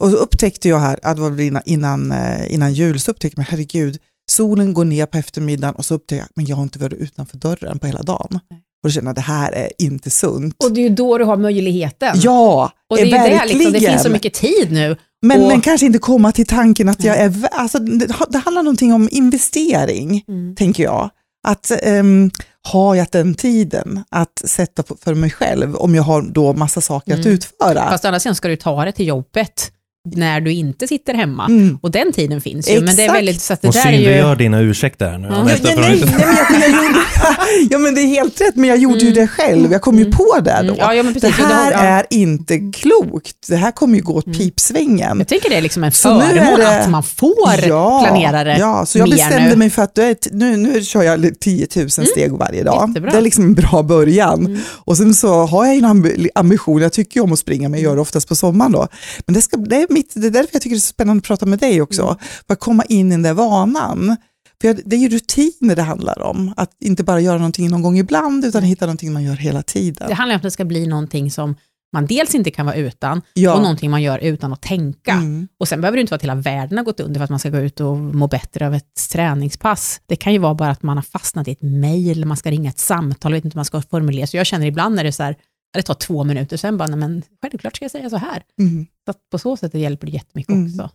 Och 0.03 0.09
så 0.09 0.15
upptäckte 0.15 0.69
jag 0.69 0.79
här, 0.79 0.99
att 1.03 1.15
det 1.15 1.21
var 1.21 1.41
innan, 1.41 1.61
innan, 1.65 2.11
eh, 2.11 2.53
innan 2.53 2.73
jul, 2.73 2.99
så 2.99 3.11
upptäckte 3.11 3.35
jag, 3.41 3.45
men 3.45 3.45
herregud, 3.49 3.97
solen 4.31 4.73
går 4.73 4.85
ner 4.85 5.05
på 5.05 5.17
eftermiddagen 5.17 5.75
och 5.75 5.85
så 5.85 5.93
upptäckte 5.93 6.15
jag, 6.15 6.27
men 6.35 6.45
jag 6.45 6.55
har 6.55 6.63
inte 6.63 6.79
varit 6.79 6.93
utanför 6.93 7.37
dörren 7.37 7.79
på 7.79 7.87
hela 7.87 8.01
dagen. 8.01 8.39
Nej. 8.49 8.59
Och 8.83 8.89
då 8.89 8.93
kände 8.93 9.09
jag, 9.09 9.15
det 9.15 9.21
här 9.21 9.51
är 9.51 9.69
inte 9.77 10.09
sunt. 10.09 10.63
och 10.63 10.71
det 10.71 10.79
är 10.81 10.89
ju 10.89 10.95
då 10.95 11.17
du 11.17 11.23
har 11.25 11.37
möjligheten. 11.37 12.17
ja, 12.21 12.71
och 12.89 12.97
det 12.97 13.03
är 13.03 13.11
verkligen. 13.11 13.47
det, 13.47 13.53
liksom, 13.55 13.71
det 13.73 13.79
finns 13.89 14.03
så 14.03 14.09
mycket 14.09 14.33
tid 14.33 14.71
nu. 14.71 14.97
Men, 15.21 15.41
och- 15.41 15.47
men 15.47 15.61
kanske 15.61 15.85
inte 15.85 15.99
komma 15.99 16.31
till 16.31 16.45
tanken 16.45 16.89
att 16.89 17.03
jag 17.03 17.17
är, 17.17 17.33
alltså, 17.51 17.79
det, 17.79 18.07
det 18.29 18.37
handlar 18.37 18.63
någonting 18.63 18.93
om 18.93 19.09
investering. 19.11 20.23
Mm. 20.27 20.55
tänker 20.55 20.83
jag. 20.83 21.09
Att 21.47 21.71
um, 21.87 22.31
har 22.61 22.95
jag 22.95 23.07
den 23.11 23.35
tiden 23.35 24.03
att 24.11 24.41
sätta 24.45 24.83
för 25.01 25.13
mig 25.13 25.29
själv 25.31 25.75
om 25.75 25.95
jag 25.95 26.03
har 26.03 26.21
då 26.21 26.53
massa 26.53 26.81
saker 26.81 27.13
att 27.13 27.19
Mm. 27.19 27.31
utföra? 27.33 27.89
Fast 27.89 28.03
sidan 28.23 28.35
ska 28.35 28.47
du 28.47 28.55
ta 28.55 28.85
det 28.85 28.91
till 28.91 29.07
jobbet 29.07 29.71
när 30.05 30.41
du 30.41 30.53
inte 30.53 30.87
sitter 30.87 31.13
hemma. 31.13 31.45
Mm. 31.45 31.77
Och 31.81 31.91
den 31.91 32.13
tiden 32.13 32.41
finns 32.41 32.69
ju. 32.69 32.81
Men 32.81 32.85
det 32.85 32.91
är 32.91 33.05
Exakt. 33.05 33.17
väldigt, 33.17 33.41
så 33.41 33.53
att 33.53 33.61
det 33.61 33.67
Och 33.67 33.73
där 33.73 33.87
är 33.87 34.29
ju... 34.29 34.35
dina 34.35 34.59
ursäkter 34.59 35.09
här 35.09 35.17
nu. 35.17 35.27
Ja. 35.31 35.43
Nej, 35.43 35.59
nej, 35.63 35.75
nej, 35.77 35.99
men 35.99 36.19
jag, 36.19 36.61
jag 36.61 36.83
gjorde, 36.83 36.99
ja, 37.69 37.77
men 37.77 37.95
det 37.95 38.01
är 38.01 38.07
helt 38.07 38.41
rätt, 38.41 38.55
men 38.55 38.69
jag 38.69 38.77
gjorde 38.77 38.99
ju 38.99 39.07
Mm. 39.07 39.13
det 39.13 39.27
själv. 39.27 39.71
Jag 39.71 39.81
kom 39.81 39.95
ju 39.95 40.01
Mm. 40.05 40.13
på 40.17 40.39
det 40.43 40.51
då. 40.61 40.63
Mm, 40.63 40.75
ja, 40.79 40.93
ja, 40.93 41.03
men 41.03 41.13
det 41.13 41.19
precis. 41.19 41.37
här 41.45 41.71
Ja. 41.71 41.77
är 41.79 42.05
inte 42.09 42.57
klokt. 42.59 43.47
Det 43.47 43.55
här 43.55 43.71
kommer 43.71 43.95
ju 43.97 44.03
gå 44.03 44.13
åt 44.13 44.25
Mm. 44.25 44.37
pipsvängen. 44.37 45.17
Jag 45.17 45.27
tycker 45.27 45.49
det 45.49 45.55
är 45.55 45.61
liksom 45.61 45.83
en 45.83 45.91
Så 45.91 46.17
nu 46.17 46.23
är 46.23 46.27
förmån 46.45 46.59
det- 46.59 46.79
att 46.79 46.89
man 46.89 47.03
får 47.03 47.57
planera 48.03 48.43
det 48.43 48.57
Ja, 48.59 48.85
så 48.85 48.97
jag 48.97 49.09
bestämde 49.09 49.49
nu. 49.49 49.55
mig 49.55 49.69
för 49.69 49.81
att 49.81 49.97
nu, 50.31 50.57
nu 50.57 50.81
kör 50.83 51.03
jag 51.03 51.39
10 51.39 51.67
000 51.75 51.89
steg 51.89 52.31
varje 52.31 52.63
dag. 52.63 52.87
Jättebra. 52.89 53.11
Det 53.11 53.17
är 53.17 53.21
liksom 53.21 53.43
en 53.43 53.53
bra 53.53 53.83
början. 53.83 54.39
Mm. 54.45 54.59
Och 54.67 54.97
sen 54.97 55.13
så 55.13 55.45
har 55.45 55.65
jag 55.65 55.75
en 55.75 55.85
ambi- 55.85 56.27
ambition, 56.35 56.81
jag 56.81 56.93
tycker 56.93 57.15
ju 57.15 57.21
om 57.23 57.31
att 57.33 57.39
springa 57.39 57.69
men 57.69 57.79
jag 57.79 57.89
gör 57.89 57.95
det 57.95 58.01
oftast 58.01 58.27
på 58.27 58.35
sommaren 58.35 58.71
då. 58.71 58.87
Men 59.25 59.33
det, 59.33 59.41
ska, 59.41 59.57
det, 59.57 59.75
är 59.75 59.87
mitt, 59.95 60.13
det 60.15 60.27
är 60.27 60.31
därför 60.31 60.49
jag 60.53 60.61
tycker 60.61 60.75
det 60.75 60.77
är 60.79 60.79
så 60.79 60.93
spännande 60.93 61.19
att 61.21 61.27
prata 61.27 61.45
med 61.45 61.59
dig 61.59 61.81
också, 61.81 62.01
Mm. 62.03 62.15
för 62.47 62.53
att 62.53 62.59
komma 62.59 62.83
in 62.83 63.07
i 63.07 63.11
den 63.11 63.21
där 63.21 63.33
vanan. 63.33 64.15
För 64.61 64.77
det 64.85 64.95
är 64.95 64.99
ju 64.99 65.09
rutiner 65.09 65.75
det 65.75 65.81
handlar 65.81 66.21
om, 66.21 66.53
att 66.57 66.71
inte 66.79 67.03
bara 67.03 67.19
göra 67.21 67.37
någonting 67.37 67.69
någon 67.69 67.81
gång 67.81 67.97
ibland 67.97 68.45
utan 68.45 68.63
hitta 68.63 68.85
någonting 68.85 69.13
man 69.13 69.23
gör 69.23 69.35
hela 69.35 69.63
tiden. 69.63 70.07
Det 70.07 70.13
handlar 70.13 70.35
om 70.35 70.37
att 70.37 70.43
det 70.43 70.51
ska 70.51 70.65
bli 70.65 70.87
någonting 70.87 71.31
som 71.31 71.55
man 71.93 72.05
dels 72.05 72.35
inte 72.35 72.51
kan 72.51 72.65
vara 72.65 72.75
utan 72.75 73.21
Ja. 73.33 73.53
och 73.55 73.61
någonting 73.61 73.91
man 73.91 74.01
gör 74.01 74.19
utan 74.19 74.53
att 74.53 74.61
tänka. 74.61 75.11
Mm. 75.11 75.47
Och 75.59 75.67
sen 75.67 75.81
behöver 75.81 75.97
det 75.97 76.01
inte 76.01 76.11
vara 76.11 76.15
att 76.15 76.23
hela 76.23 76.35
världen 76.35 76.77
har 76.77 76.85
gått 76.85 76.99
under 76.99 77.19
för 77.19 77.23
att 77.23 77.29
man 77.29 77.39
ska 77.39 77.49
gå 77.49 77.57
ut 77.57 77.79
och 77.79 77.97
må 77.97 78.27
bättre 78.27 78.67
av 78.67 78.73
ett 78.73 79.09
träningspass. 79.11 80.01
Det 80.05 80.15
kan 80.15 80.33
ju 80.33 80.39
vara 80.39 80.53
bara 80.55 80.69
att 80.69 80.83
man 80.83 80.97
har 80.97 81.01
fastnat 81.03 81.47
i 81.47 81.51
ett 81.51 81.61
mejl, 81.61 82.25
man 82.25 82.37
ska 82.37 82.51
ringa 82.51 82.69
ett 82.69 82.79
samtal, 82.79 83.33
vet 83.33 83.45
inte 83.45 83.55
hur 83.55 83.59
man 83.59 83.65
ska 83.65 83.81
formulera. 83.81 84.27
Så 84.27 84.37
jag 84.37 84.45
känner 84.45 84.65
ibland 84.67 84.95
när 84.95 85.03
det 85.03 85.09
är 85.09 85.11
så 85.11 85.23
här, 85.23 85.35
det 85.75 85.81
tar 85.81 85.93
två 85.93 86.23
minuter, 86.23 86.57
sen 86.57 86.77
bara, 86.77 86.87
nej 86.87 86.99
men 86.99 87.23
självklart 87.41 87.75
ska 87.75 87.85
jag 87.85 87.91
säga 87.91 88.09
så 88.09 88.17
här. 88.17 88.43
Mm. 88.59 88.85
Så 89.05 89.11
att 89.11 89.17
på 89.31 89.37
så 89.37 89.57
sätt 89.57 89.73
hjälper 89.73 90.07
det 90.07 90.13
jättemycket 90.13 90.49
Mm. 90.53 90.65
också. 90.65 90.89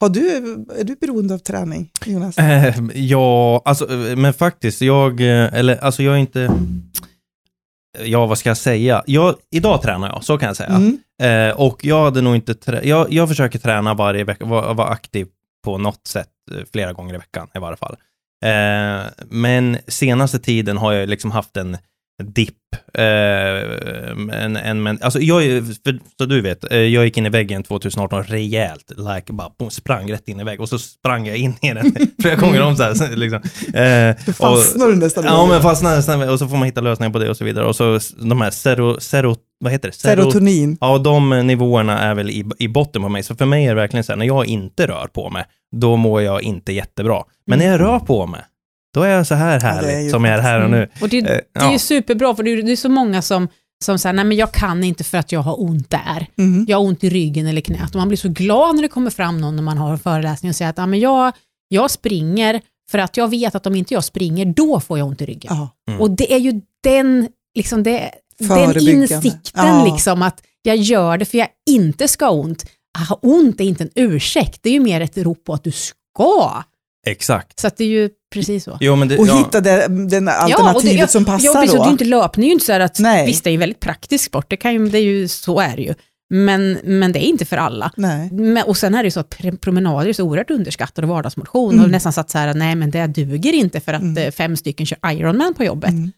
Har 0.00 0.08
du, 0.08 0.36
är 0.78 0.84
du 0.84 0.94
beroende 1.00 1.34
av 1.34 1.38
träning, 1.38 1.90
Jonas? 2.06 2.38
Eh, 2.38 2.74
ja, 2.94 3.62
alltså, 3.64 3.92
eh, 4.08 4.16
men 4.16 4.32
faktiskt, 4.34 4.80
jag, 4.80 5.20
eh, 5.20 5.54
eller 5.54 5.76
alltså 5.76 6.02
jag 6.02 6.14
är 6.14 6.18
inte, 6.18 6.50
ja 8.04 8.26
vad 8.26 8.38
ska 8.38 8.50
jag 8.50 8.56
säga? 8.56 9.02
Jag, 9.06 9.34
idag 9.50 9.82
tränar 9.82 10.08
jag, 10.08 10.24
så 10.24 10.38
kan 10.38 10.46
jag 10.46 10.56
säga. 10.56 10.68
Mm. 10.70 10.98
Eh, 11.50 11.56
och 11.60 11.84
jag 11.84 12.04
hade 12.04 12.20
nog 12.20 12.34
inte, 12.36 12.52
trä- 12.54 12.84
jag, 12.84 13.12
jag 13.12 13.28
försöker 13.28 13.58
träna 13.58 13.94
varje 13.94 14.24
vecka, 14.24 14.44
vara 14.44 14.72
vara 14.72 14.88
aktiv 14.88 15.26
på 15.64 15.78
något 15.78 16.06
sätt 16.06 16.28
eh, 16.50 16.64
flera 16.72 16.92
gånger 16.92 17.14
i 17.14 17.18
veckan 17.18 17.48
i 17.54 17.58
varje 17.58 17.76
fall. 17.76 17.96
Eh, 18.44 19.06
men 19.30 19.78
senaste 19.88 20.38
tiden 20.38 20.76
har 20.76 20.92
jag 20.92 21.08
liksom 21.08 21.30
haft 21.30 21.56
en 21.56 21.76
dipp. 22.22 22.54
Eh, 22.94 23.04
en, 24.42 24.56
en, 24.56 24.82
men, 24.82 24.98
alltså 25.02 25.20
jag, 25.20 25.42
för, 25.84 25.98
så 26.18 26.24
du 26.26 26.40
vet, 26.40 26.72
eh, 26.72 26.78
jag 26.78 27.04
gick 27.04 27.16
in 27.18 27.26
i 27.26 27.28
väggen 27.28 27.62
2018 27.62 28.22
rejält, 28.24 28.92
like, 28.96 29.32
bara, 29.32 29.50
boom, 29.58 29.70
sprang 29.70 30.12
rätt 30.12 30.28
in 30.28 30.40
i 30.40 30.44
väggen 30.44 30.60
och 30.60 30.68
så 30.68 30.78
sprang 30.78 31.26
jag 31.26 31.36
in 31.36 31.54
i 31.62 31.68
den 31.68 31.96
flera 32.22 32.34
gånger 32.36 32.62
om 32.62 32.76
så 32.76 32.82
här. 32.82 33.16
Liksom. 33.16 33.40
Eh, 33.74 34.34
fastnar 34.34 34.86
du 34.86 34.96
nästan 34.96 35.24
Ja, 35.24 35.46
men 35.46 35.62
fastnar 35.62 35.96
nästan, 35.96 36.28
och 36.28 36.38
så 36.38 36.48
får 36.48 36.56
man 36.56 36.66
hitta 36.66 36.80
lösningar 36.80 37.10
på 37.12 37.18
det 37.18 37.30
och 37.30 37.36
så 37.36 37.44
vidare. 37.44 37.66
Och 37.66 37.76
så 37.76 37.98
de 38.18 38.40
här 38.40 38.50
sero, 38.50 39.00
sero, 39.00 39.36
vad 39.60 39.72
heter 39.72 39.88
det? 39.88 39.94
Sero- 39.94 40.22
Serotonin. 40.22 40.78
Ja, 40.80 40.98
de 40.98 41.46
nivåerna 41.46 41.98
är 41.98 42.14
väl 42.14 42.30
i, 42.30 42.44
i 42.58 42.68
botten 42.68 43.02
på 43.02 43.08
mig. 43.08 43.22
Så 43.22 43.34
för 43.36 43.46
mig 43.46 43.64
är 43.64 43.68
det 43.68 43.74
verkligen 43.74 44.04
så 44.04 44.12
här, 44.12 44.16
när 44.16 44.26
jag 44.26 44.46
inte 44.46 44.86
rör 44.86 45.06
på 45.06 45.30
mig, 45.30 45.44
då 45.76 45.96
mår 45.96 46.22
jag 46.22 46.42
inte 46.42 46.72
jättebra. 46.72 47.22
Men 47.46 47.58
när 47.58 47.66
jag 47.66 47.80
rör 47.80 47.98
på 47.98 48.26
mig, 48.26 48.40
då 48.96 49.02
är 49.02 49.10
jag 49.10 49.26
så 49.26 49.34
här 49.34 49.60
det 49.60 49.66
är 49.66 49.72
härlig 49.72 50.04
ju 50.04 50.10
som 50.10 50.24
jag 50.24 50.34
är 50.34 50.42
här 50.42 50.64
och 50.64 50.70
nu. 50.70 50.88
Och 51.00 51.08
det, 51.08 51.18
Eh, 51.18 51.24
det 51.24 51.32
är 51.32 51.42
ja. 51.52 51.72
ju 51.72 51.78
superbra, 51.78 52.36
för 52.36 52.42
det 52.42 52.50
är, 52.50 52.62
det 52.62 52.72
är 52.72 52.76
så 52.76 52.88
många 52.88 53.22
som 53.22 53.48
som 53.84 53.98
säger, 53.98 54.12
nej 54.14 54.24
men 54.24 54.36
jag 54.36 54.52
kan 54.52 54.84
inte 54.84 55.04
för 55.04 55.18
att 55.18 55.32
jag 55.32 55.40
har 55.40 55.62
ont 55.62 55.90
där. 55.90 56.26
Mm. 56.38 56.64
Jag 56.68 56.76
har 56.76 56.84
ont 56.84 57.04
i 57.04 57.10
ryggen 57.10 57.46
eller 57.46 57.60
knät. 57.60 57.90
Och 57.90 57.96
man 57.96 58.08
blir 58.08 58.18
så 58.18 58.28
glad 58.28 58.74
när 58.74 58.82
det 58.82 58.88
kommer 58.88 59.10
fram 59.10 59.40
någon 59.40 59.56
när 59.56 59.62
man 59.62 59.78
har 59.78 59.92
en 59.92 59.98
föreläsning 59.98 60.50
och 60.50 60.56
säger 60.56 60.70
att 60.70 60.78
ja, 60.78 60.86
men 60.86 61.00
jag, 61.00 61.32
jag 61.68 61.90
springer 61.90 62.60
för 62.90 62.98
att 62.98 63.16
jag 63.16 63.28
vet 63.30 63.54
att 63.54 63.66
om 63.66 63.74
inte 63.74 63.94
jag 63.94 64.04
springer, 64.04 64.46
då 64.46 64.80
får 64.80 64.98
jag 64.98 65.08
ont 65.08 65.20
i 65.22 65.26
ryggen. 65.26 65.56
Ja. 65.56 65.68
Mm. 65.88 66.00
Och 66.00 66.10
det 66.10 66.32
är 66.34 66.38
ju 66.38 66.60
den, 66.82 67.28
liksom 67.54 67.82
det, 67.82 68.10
den 68.38 68.88
insikten, 68.88 69.40
Ja. 69.54 69.84
liksom 69.92 70.22
att 70.22 70.42
jag 70.62 70.76
gör 70.76 71.18
det 71.18 71.24
för 71.24 71.38
jag 71.38 71.48
inte 71.70 72.08
ska 72.08 72.24
ha 72.24 72.32
ont. 72.32 72.64
Att 72.98 73.08
ha 73.08 73.18
ont 73.22 73.60
är 73.60 73.64
inte 73.64 73.84
en 73.84 73.90
ursäkt, 73.94 74.62
det 74.62 74.68
är 74.68 74.74
ju 74.74 74.80
mer 74.80 75.00
ett 75.00 75.18
rop 75.18 75.44
på 75.44 75.54
att 75.54 75.64
du 75.64 75.72
ska. 75.72 76.62
Exakt. 77.06 77.60
Så 77.60 77.66
att 77.66 77.76
det 77.76 77.84
är 77.84 77.88
ju 77.88 78.10
precis 78.40 78.64
så. 78.64 78.78
Jo, 78.80 78.96
men 78.96 79.08
det, 79.08 79.18
Och 79.18 79.26
ja. 79.26 79.38
hitta 79.38 79.60
det, 79.60 79.86
den 79.88 80.28
alternativet 80.28 80.76
och 80.76 80.82
det, 80.82 80.92
ja, 80.94 81.06
som 81.06 81.24
passar 81.24 81.44
ja, 81.46 81.52
precis, 81.54 81.70
och 81.72 81.76
då. 81.78 81.82
Det 81.84 81.88
är 81.88 81.92
inte 81.92 82.04
löpning, 82.04 82.44
är 82.44 82.48
ju 82.48 82.52
inte 82.52 82.64
så 82.66 82.72
här 82.72 82.80
att, 82.80 82.98
Nej. 82.98 83.26
visst 83.26 83.44
det 83.44 83.50
är 83.50 83.52
ju 83.52 83.58
väldigt 83.58 83.80
praktisk 83.80 84.24
sport, 84.24 84.46
det, 84.50 84.56
kan 84.56 84.72
ju, 84.72 84.88
det 84.88 84.98
är 84.98 85.02
ju, 85.02 85.28
så 85.28 85.60
är 85.60 85.76
det 85.76 85.82
ju. 85.82 85.94
Men, 86.34 86.78
men 86.84 87.12
det 87.12 87.24
är 87.26 87.28
inte 87.28 87.44
för 87.44 87.56
alla. 87.56 87.92
Nej. 87.96 88.30
Men, 88.32 88.64
och 88.64 88.76
sen 88.76 88.94
är 88.94 88.98
det 89.02 89.06
ju 89.06 89.10
så 89.10 89.20
att 89.20 89.34
pr- 89.36 89.56
promenader 89.56 90.08
är 90.08 90.12
så 90.12 90.24
oerhört 90.24 90.50
underskattade 90.50 91.06
och 91.06 91.14
vardagsmotion 91.14 91.72
Mm. 91.72 91.84
och 91.84 91.90
nästan 91.90 92.12
så 92.12 92.20
att 92.20 92.30
så 92.30 92.38
här, 92.38 92.54
nej 92.54 92.74
men 92.74 92.90
det 92.90 93.06
duger 93.06 93.52
inte 93.52 93.80
för 93.80 93.92
att 93.92 94.02
Mm. 94.02 94.24
eh, 94.26 94.30
fem 94.30 94.56
stycken 94.56 94.86
kör 94.86 94.98
Ironman 95.12 95.54
på 95.54 95.64
jobbet. 95.64 95.90
Mm. 95.90 96.12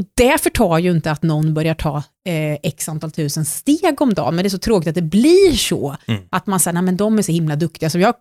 Och 0.00 0.06
det 0.16 0.42
förtar 0.42 0.78
ju 0.78 0.90
inte 0.90 1.10
att 1.10 1.22
någon 1.22 1.54
börjar 1.54 1.74
ta 1.74 1.96
eh, 2.28 2.58
x 2.62 2.88
antal 2.88 3.10
tusen 3.10 3.44
steg 3.44 4.00
om 4.00 4.14
dagen, 4.14 4.34
men 4.34 4.42
det 4.42 4.46
är 4.46 4.50
så 4.50 4.58
tråkigt 4.58 4.88
att 4.88 4.94
det 4.94 5.02
blir 5.02 5.52
så. 5.56 5.96
Mm. 6.06 6.20
Att 6.30 6.46
man 6.46 6.60
säger, 6.60 6.72
nej 6.74 6.82
men 6.82 6.96
de 6.96 7.18
är 7.18 7.22
så 7.22 7.32
himla 7.32 7.56
duktiga. 7.56 7.90
Så 7.90 7.98
jag, 7.98 8.14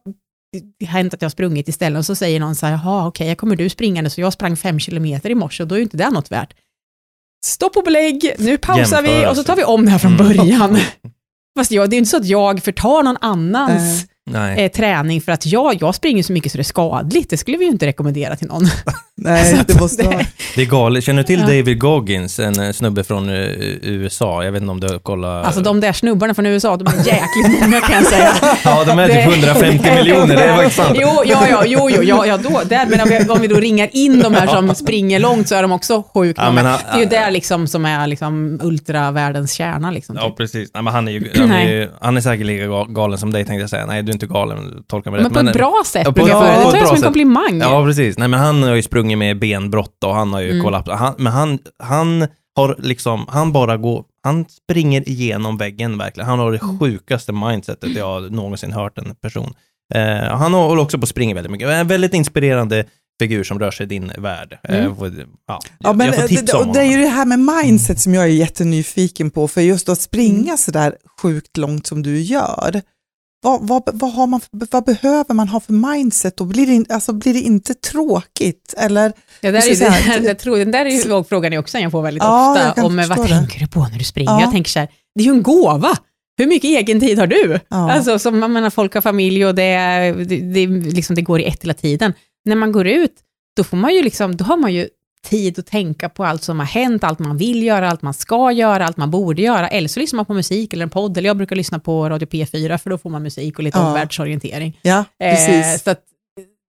det 0.80 0.86
hänt 0.86 1.14
att 1.14 1.22
jag 1.22 1.26
har 1.26 1.32
sprungit 1.32 1.68
istället 1.68 2.00
och 2.00 2.06
så 2.06 2.16
säger 2.16 2.40
någon 2.40 2.56
så 2.56 2.66
här, 2.66 2.74
jaha 2.74 3.08
okej, 3.08 3.28
jag 3.28 3.38
kommer 3.38 3.56
du 3.56 3.70
springande 3.70 4.10
så 4.10 4.22
jag 4.22 4.34
sprang 4.34 4.58
fem 4.58 4.80
kilometer 4.80 5.30
i 5.30 5.36
morse 5.36 5.64
och 5.64 5.68
då 5.70 5.76
är 5.76 5.80
ju 5.80 5.84
inte 5.84 5.98
det 5.98 6.10
något 6.10 6.32
värt. 6.32 6.54
Stopp 7.46 7.78
och 7.78 7.84
belägg, 7.84 8.36
nu 8.40 8.58
pausar 8.58 9.02
vi 9.02 9.08
Jämförelse. 9.08 9.30
och 9.30 9.36
så 9.38 9.44
tar 9.44 9.56
vi 9.56 9.64
om 9.64 9.86
det 9.86 9.92
här 9.92 10.00
från 10.00 10.14
Mm. 10.20 10.28
början. 10.38 10.78
Fast 11.58 11.72
jag, 11.72 11.90
det 11.90 11.96
är 11.96 11.98
inte 11.98 12.10
så 12.10 12.18
att 12.18 12.26
jag 12.26 12.64
förtar 12.64 13.04
någon 13.04 13.18
annans 13.22 14.06
Nej. 14.30 14.66
eh, 14.66 14.72
träning 14.72 15.22
för 15.22 15.32
att 15.32 15.46
jag, 15.46 15.82
jag 15.82 15.96
springer 15.96 16.24
så 16.24 16.34
mycket 16.34 16.52
så 16.52 16.58
det 16.58 16.62
är 16.62 16.64
skadligt. 16.64 17.30
Det 17.30 17.38
skulle 17.38 17.58
vi 17.58 17.66
ju 17.66 17.72
inte 17.72 17.86
rekommendera 17.86 18.36
till 18.36 18.48
någon. 18.48 18.66
Nej, 19.26 19.62
det 19.68 19.80
måste 19.80 20.04
det- 20.04 20.10
vara... 20.10 20.26
Det 20.56 20.62
är 20.62 20.66
galet. 20.66 21.04
Känner 21.04 21.22
du 21.24 21.28
till 21.28 21.40
Ja. 21.40 21.46
David 21.46 21.80
Goggins, 21.80 22.40
en 22.40 22.60
eh, 22.60 22.72
snubbe 22.72 23.04
från 23.04 23.30
eh, 23.30 23.36
USA? 23.82 24.44
Jag 24.44 24.52
vet 24.52 24.62
inte 24.62 24.72
om 24.72 24.80
du 24.80 24.88
har 24.88 25.00
kollat... 25.00 25.46
Alltså 25.46 25.62
de 25.62 25.80
där 25.80 25.94
snubbarna 25.94 26.34
från 26.34 26.46
USA, 26.46 26.78
de 26.78 26.88
är 26.88 26.98
jäkligt 26.98 27.62
många 27.62 27.82
kan 27.82 27.96
jag 27.96 28.06
säga. 28.06 28.32
Ja, 28.64 28.84
de 28.84 29.00
är 29.00 29.08
typ 29.08 29.34
150 29.44 29.92
miljoner, 29.96 30.36
det 30.36 30.44
är 30.44 30.56
faktiskt 30.56 30.76
sant. 30.76 30.98
Jo, 31.02 31.10
ja, 31.26 31.48
ja, 31.50 31.64
jo, 31.66 31.90
jo, 31.90 32.04
ja, 32.04 32.26
ja 32.26 32.38
då, 32.38 32.62
där, 32.66 32.86
men 32.90 33.02
om 33.02 33.10
vi, 33.10 33.30
om 33.30 33.42
vi 33.42 33.48
då 33.48 33.56
ringar 33.56 33.90
in 33.94 34.20
de 34.20 34.34
här 34.34 34.48
som 34.48 34.76
springer 34.76 35.20
långt 35.20 35.48
så 35.48 35.56
är 35.56 35.62
de 35.62 35.72
också 35.72 36.04
sjukt 36.14 36.40
Ja, 36.40 36.46
många. 36.46 36.56
men 36.64 36.66
han- 36.72 36.80
det 36.92 36.98
är 36.98 37.00
ju 37.00 37.06
där 37.06 37.32
liksom 37.32 37.68
som 37.68 37.86
är 37.86 38.08
liksom 38.08 38.60
ultravärldens 38.64 39.54
kärna. 39.54 39.92
Liksom, 39.92 40.16
Ja, 40.22 40.28
typ. 40.28 40.38
precis. 40.38 40.70
Nej, 40.74 40.84
men 40.84 40.94
han 40.94 41.08
är 41.08 41.12
ju 41.12 41.32
han 41.38 41.52
är, 41.52 41.70
ju- 41.72 41.90
han 42.02 42.18
är 42.18 42.22
säkert 42.22 42.46
lika 42.46 42.64
ga- 42.66 42.94
galen 42.94 43.18
som 43.20 43.32
dig 43.32 43.46
tänkte 43.46 43.62
jag 43.62 43.70
säga. 43.70 43.86
Nej, 43.86 44.04
du 44.04 44.10
är 44.10 44.14
inte 44.14 44.28
galen, 44.28 44.84
tolka 44.88 45.12
mig 45.12 45.22
men 45.22 45.32
rätt. 45.34 45.44
på 45.44 45.50
ett 45.50 45.54
bra 45.56 45.84
sätt 45.86 46.02
Ja, 46.06 46.12
på- 46.12 46.12
brukar 46.12 46.32
jag 46.34 46.44
ja, 46.44 46.48
Det 46.50 46.62
ett 46.62 46.70
tar 46.72 46.78
jag 46.78 46.88
som 46.88 46.96
en 46.98 47.04
komplimang. 47.04 47.60
Ja, 47.62 47.84
precis. 47.86 48.18
Nej, 48.18 48.28
men 48.28 48.40
han 48.40 48.64
har 48.64 48.76
ju 48.76 48.82
sprungit 48.82 49.15
med 49.16 49.40
benbrott 49.40 50.04
och 50.04 50.16
han 50.16 50.34
har 50.34 50.42
ju 50.42 50.52
Mm. 50.52 50.64
kollaps. 50.64 50.90
Han, 50.92 51.14
men 51.18 51.34
han, 51.34 51.60
han 51.80 52.28
har 52.56 52.76
liksom, 52.80 53.26
han 53.30 53.52
bara 53.52 53.78
går, 53.78 54.04
han 54.24 54.46
springer 54.50 55.10
igenom 55.10 55.58
väggen 55.58 55.98
verkligen. 55.98 56.30
Han 56.30 56.40
har 56.40 56.52
det 56.52 56.62
Mm. 56.64 56.80
sjukaste 56.80 57.32
mindsetet 57.32 57.96
jag 57.96 58.32
någonsin 58.32 58.72
hört 58.72 58.98
en 58.98 59.16
person. 59.16 59.54
Eh, 59.94 60.38
han 60.38 60.54
håller 60.54 60.82
också 60.82 60.98
på 60.98 61.04
att 61.04 61.10
springa 61.10 61.36
väldigt 61.36 61.52
mycket. 61.52 61.70
En 61.70 61.88
väldigt 61.88 62.14
inspirerande 62.14 62.86
figur 63.20 63.44
som 63.44 63.60
rör 63.60 63.72
sig 63.72 63.84
i 63.84 63.88
din 63.90 64.12
värld. 64.18 64.58
Eh, 64.64 64.86
Mm. 64.86 64.96
ja, 65.48 65.60
Ja, 65.80 65.94
men 65.94 66.08
jag 66.08 66.16
får 66.16 66.22
det, 66.22 66.28
tipsa 66.28 66.58
om 66.62 66.68
och 66.70 66.74
det 66.76 66.80
är 66.82 66.92
ju 66.92 66.98
det 67.02 67.08
här 67.08 67.26
med 67.26 67.40
mindset 67.40 68.00
som 68.00 68.14
jag 68.14 68.24
är 68.24 68.28
jättenyfiken 68.28 69.32
på, 69.32 69.48
för 69.48 69.62
just 69.62 69.90
att 69.90 70.02
springa 70.02 70.44
Mm. 70.44 70.58
så 70.58 70.72
där 70.72 70.96
sjukt 71.22 71.58
långt 71.58 71.88
som 71.88 72.04
du 72.04 72.22
gör, 72.22 72.82
vad, 73.46 73.68
vad, 73.68 73.90
vad, 73.94 74.12
har 74.14 74.28
man, 74.28 74.42
vad 74.52 74.84
behöver 74.86 75.34
man 75.34 75.48
ha 75.48 75.60
för 75.60 75.74
mindset 75.74 76.42
och 76.42 76.48
blir 76.48 76.68
det, 76.68 76.74
in- 76.74 76.86
alltså, 76.90 77.14
blir 77.14 77.34
det 77.34 77.40
inte 77.40 77.74
tråkigt? 77.74 78.74
Eller, 78.78 79.14
Ja, 79.42 79.52
där 79.52 79.60
är, 79.66 79.70
ju- 79.70 79.76
säga- 79.76 80.24
jag 80.24 80.40
tror, 80.40 80.58
den 80.58 80.72
där 80.72 80.86
är 80.86 81.24
frågan 81.24 81.54
är 81.54 81.58
också 81.60 81.78
jag 81.78 81.92
får 81.92 82.02
väldigt 82.02 82.24
Ja, 82.24 82.68
ofta. 82.70 82.84
Om 82.86 83.00
eh, 83.00 83.08
vad 83.08 83.18
det. 83.18 83.28
tänker 83.28 83.60
du 83.60 83.68
på 83.68 83.80
när 83.88 83.98
du 83.98 84.04
springer? 84.04 84.32
Ja. 84.32 84.42
Jag 84.42 84.52
tänker 84.52 84.72
så 84.72 84.80
här, 84.80 84.90
det 85.16 85.22
är 85.22 85.26
ju 85.26 85.32
en 85.32 85.44
gåva. 85.44 85.98
Hur 86.38 86.48
mycket 86.48 86.68
egen 86.70 87.00
tid 87.00 87.20
har 87.20 87.28
du? 87.28 87.60
Ja. 87.70 87.92
Alltså, 87.92 88.20
som, 88.20 88.42
jag 88.42 88.52
menar, 88.52 88.70
folk 88.70 88.94
har 88.94 89.02
familj 89.02 89.46
och 89.46 89.56
det, 89.56 89.78
det, 90.28 90.38
det, 90.38 90.68
liksom, 90.68 91.16
det 91.16 91.22
går 91.22 91.40
i 91.42 91.46
ett 91.46 91.64
hela 91.64 91.74
tiden. 91.74 92.14
När 92.46 92.56
man 92.56 92.72
går 92.72 92.88
ut, 92.88 93.12
då, 93.58 93.64
får 93.64 93.78
man 93.78 93.94
ju 93.96 94.02
liksom, 94.02 94.38
då 94.38 94.46
har 94.46 94.58
man 94.58 94.74
ju 94.74 94.88
tid 95.26 95.60
att 95.60 95.66
tänka 95.66 96.10
på 96.10 96.26
allt 96.26 96.44
som 96.44 96.60
har 96.60 96.66
hänt, 96.66 97.04
allt 97.04 97.20
man 97.20 97.38
vill 97.38 97.64
göra, 97.64 97.90
allt 97.90 98.02
man 98.02 98.14
ska 98.14 98.52
göra, 98.52 98.86
allt 98.86 98.98
man 98.98 99.12
borde 99.12 99.42
göra. 99.42 99.68
Eller 99.68 99.88
så 99.88 100.00
lyssnar 100.00 100.18
man 100.18 100.26
på 100.26 100.34
musik 100.34 100.74
eller 100.74 100.84
en 100.84 100.90
podd, 100.90 101.18
eller 101.18 101.30
jag 101.30 101.38
brukar 101.38 101.56
lyssna 101.56 101.80
på 101.80 102.10
Radio 102.10 102.28
P4, 102.28 102.78
för 102.78 102.90
då 102.90 102.98
får 102.98 103.10
man 103.10 103.24
musik 103.24 103.58
och 103.58 103.64
lite 103.64 103.78
Ja. 103.78 103.88
omvärldsorientering. 103.88 104.80
ja, 104.82 105.04
precis. 105.20 105.50
Eh, 105.50 105.78
så 105.84 105.90
att, 105.92 106.00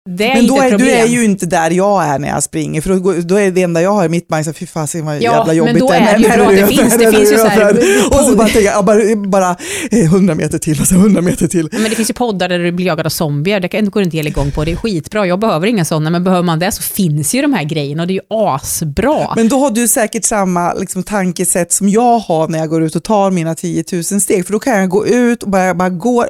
det 0.09 0.31
är 0.31 0.35
Men 0.35 0.47
då 0.47 0.57
är, 0.61 0.77
du 0.77 0.89
är 0.91 1.05
ju 1.05 1.23
inte 1.25 1.45
där 1.45 1.71
jag 1.71 2.03
är 2.03 2.19
när 2.19 2.27
jag 2.27 2.43
springer, 2.43 2.81
för 2.81 2.89
då, 2.89 2.99
går- 2.99 3.13
då 3.21 3.35
är 3.39 3.51
det 3.51 3.61
enda 3.63 3.81
jag 3.81 3.91
har 3.91 4.05
i 4.05 4.09
mitt 4.09 4.29
mindset, 4.29 4.57
fy 4.57 4.65
fasen 4.65 5.05
vad 5.05 5.15
Ja, 5.15 5.21
jävla 5.21 5.45
men 5.45 5.55
jobbigt 5.55 5.79
då 5.79 5.87
det 5.89 5.95
är 5.95 6.17
det 6.17 6.23
ju 6.23 6.27
när 6.29 6.37
bra 6.37 6.47
att 6.47 6.55
det 6.55 6.67
finns- 6.67 6.97
det 6.97 7.11
finns 7.11 7.31
ju 7.31 7.37
så 7.37 7.45
här-. 7.47 8.07
Och 8.09 8.15
så 8.25 8.35
bara 8.35 8.49
jag, 8.49 8.63
ja, 8.63 8.81
bara, 8.83 9.15
bara 9.27 9.55
eh, 9.91 10.03
100 10.05 10.35
meter 10.35 10.57
till 10.57 10.81
och 10.81 10.87
så 10.87 10.95
100 10.95 11.21
meter 11.21 11.47
till. 11.47 11.69
Men 11.71 11.83
det 11.83 11.89
finns 11.89 12.09
ju 12.09 12.13
poddar 12.13 12.49
där 12.49 12.59
du 12.59 12.71
blir 12.71 12.85
jagad 12.85 13.05
av 13.05 13.09
zombier, 13.09 13.59
det 13.59 13.67
kan- 13.67 13.89
går 13.89 14.03
inte 14.03 14.17
hela 14.17 14.29
igång 14.29 14.51
på, 14.51 14.65
det 14.65 14.71
är 14.71 14.75
skitbra. 14.75 15.27
Jag 15.27 15.39
behöver 15.39 15.67
inga 15.67 15.85
sådana, 15.85 16.09
men 16.09 16.23
behöver 16.23 16.43
man 16.43 16.59
det 16.59 16.71
så 16.71 16.81
finns 16.81 17.35
ju 17.35 17.41
de 17.41 17.53
här 17.53 17.63
grejerna 17.63 18.03
och 18.03 18.07
det 18.07 18.13
är 18.13 18.15
ju 18.15 18.21
asbra. 18.29 19.33
Men 19.35 19.49
då 19.49 19.59
har 19.59 19.71
du 19.71 19.87
säkert 19.87 20.25
samma 20.25 20.73
liksom, 20.73 21.03
tankesätt 21.03 21.71
som 21.71 21.89
jag 21.89 22.19
har 22.19 22.47
när 22.47 22.59
jag 22.59 22.69
går 22.69 22.83
ut 22.83 22.95
och 22.95 23.03
tar 23.03 23.31
mina 23.31 23.55
10 23.55 23.83
000 23.93 24.03
steg. 24.03 24.45
För 24.45 24.53
då 24.53 24.59
kan 24.59 24.77
jag 24.79 24.89
gå 24.89 25.07
ut 25.07 25.43
och 25.43 25.49
bara, 25.49 25.73
bara 25.75 25.89
gå. 25.89 26.25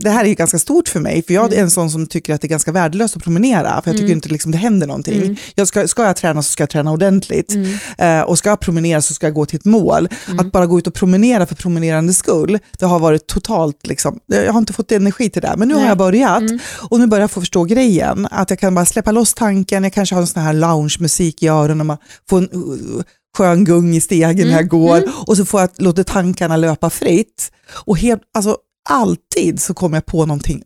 Det 0.00 0.10
här 0.10 0.24
är 0.24 0.28
ju 0.28 0.34
ganska 0.34 0.58
stort 0.58 0.88
för 0.88 1.00
mig, 1.00 1.22
för 1.26 1.34
jag 1.34 1.54
är 1.54 1.60
en 1.60 1.70
sån 1.70 1.90
som 1.90 2.06
tycker 2.06 2.34
att 2.34 2.40
det 2.40 2.46
är 2.46 2.50
ganska 2.50 2.72
värdelöst 2.72 3.11
att 3.16 3.24
promenera. 3.24 3.82
För 3.82 3.90
jag 3.90 3.98
tycker 3.98 4.12
inte 4.12 4.28
liksom, 4.28 4.52
det 4.52 4.58
händer 4.58 4.86
någonting. 4.86 5.40
Jag 5.54 5.68
ska, 5.68 5.88
ska 5.88 6.04
jag 6.04 6.16
träna 6.16 6.42
så 6.42 6.52
ska 6.52 6.62
jag 6.62 6.70
träna 6.70 6.92
ordentligt. 6.92 7.54
Eh, 7.98 8.20
och 8.20 8.38
ska 8.38 8.48
jag 8.48 8.60
promenera 8.60 9.02
så 9.02 9.14
ska 9.14 9.26
jag 9.26 9.34
gå 9.34 9.46
till 9.46 9.58
ett 9.58 9.64
mål. 9.64 10.08
Att 10.38 10.52
bara 10.52 10.66
gå 10.66 10.78
ut 10.78 10.86
och 10.86 10.94
promenera 10.94 11.46
för 11.46 11.54
promenerandets 11.54 12.18
skull, 12.18 12.58
det 12.78 12.86
har 12.86 12.98
varit 12.98 13.26
totalt, 13.26 13.86
liksom, 13.86 14.18
jag 14.26 14.52
har 14.52 14.58
inte 14.58 14.72
fått 14.72 14.92
energi 14.92 15.30
till 15.30 15.42
det. 15.42 15.54
Men 15.56 15.68
nu 15.68 15.74
har 15.74 15.80
Nej. 15.80 15.88
jag 15.88 15.98
börjat 15.98 16.42
och 16.90 16.98
nu 17.00 17.06
börjar 17.06 17.22
jag 17.22 17.30
få 17.30 17.40
förstå 17.40 17.64
grejen. 17.64 18.28
Att 18.30 18.50
jag 18.50 18.58
kan 18.58 18.74
bara 18.74 18.86
släppa 18.86 19.12
loss 19.12 19.34
tanken, 19.34 19.84
jag 19.84 19.92
kanske 19.92 20.14
har 20.14 20.22
en 20.22 20.26
sån 20.26 20.42
här 20.42 20.52
lounge-musik 20.52 21.42
i 21.42 21.48
öronen 21.48 21.80
och 21.80 21.86
man 21.86 21.98
får 22.28 22.38
en 22.38 22.48
uh, 22.54 23.02
skön 23.36 23.64
gung 23.64 23.94
i 23.94 24.00
stegen 24.00 24.48
när 24.48 24.54
jag 24.54 24.68
går 24.68 25.02
och 25.26 25.36
så 25.36 25.44
får 25.44 25.60
jag 25.60 25.70
låta 25.76 26.04
tankarna 26.04 26.56
löpa 26.56 26.90
fritt. 26.90 27.52
Och 27.84 27.98
helt, 27.98 28.22
alltså, 28.34 28.56
alltid 28.88 29.60
så 29.60 29.74
kommer 29.74 29.96
jag 29.96 30.06
på 30.06 30.26
någonting, 30.26 30.62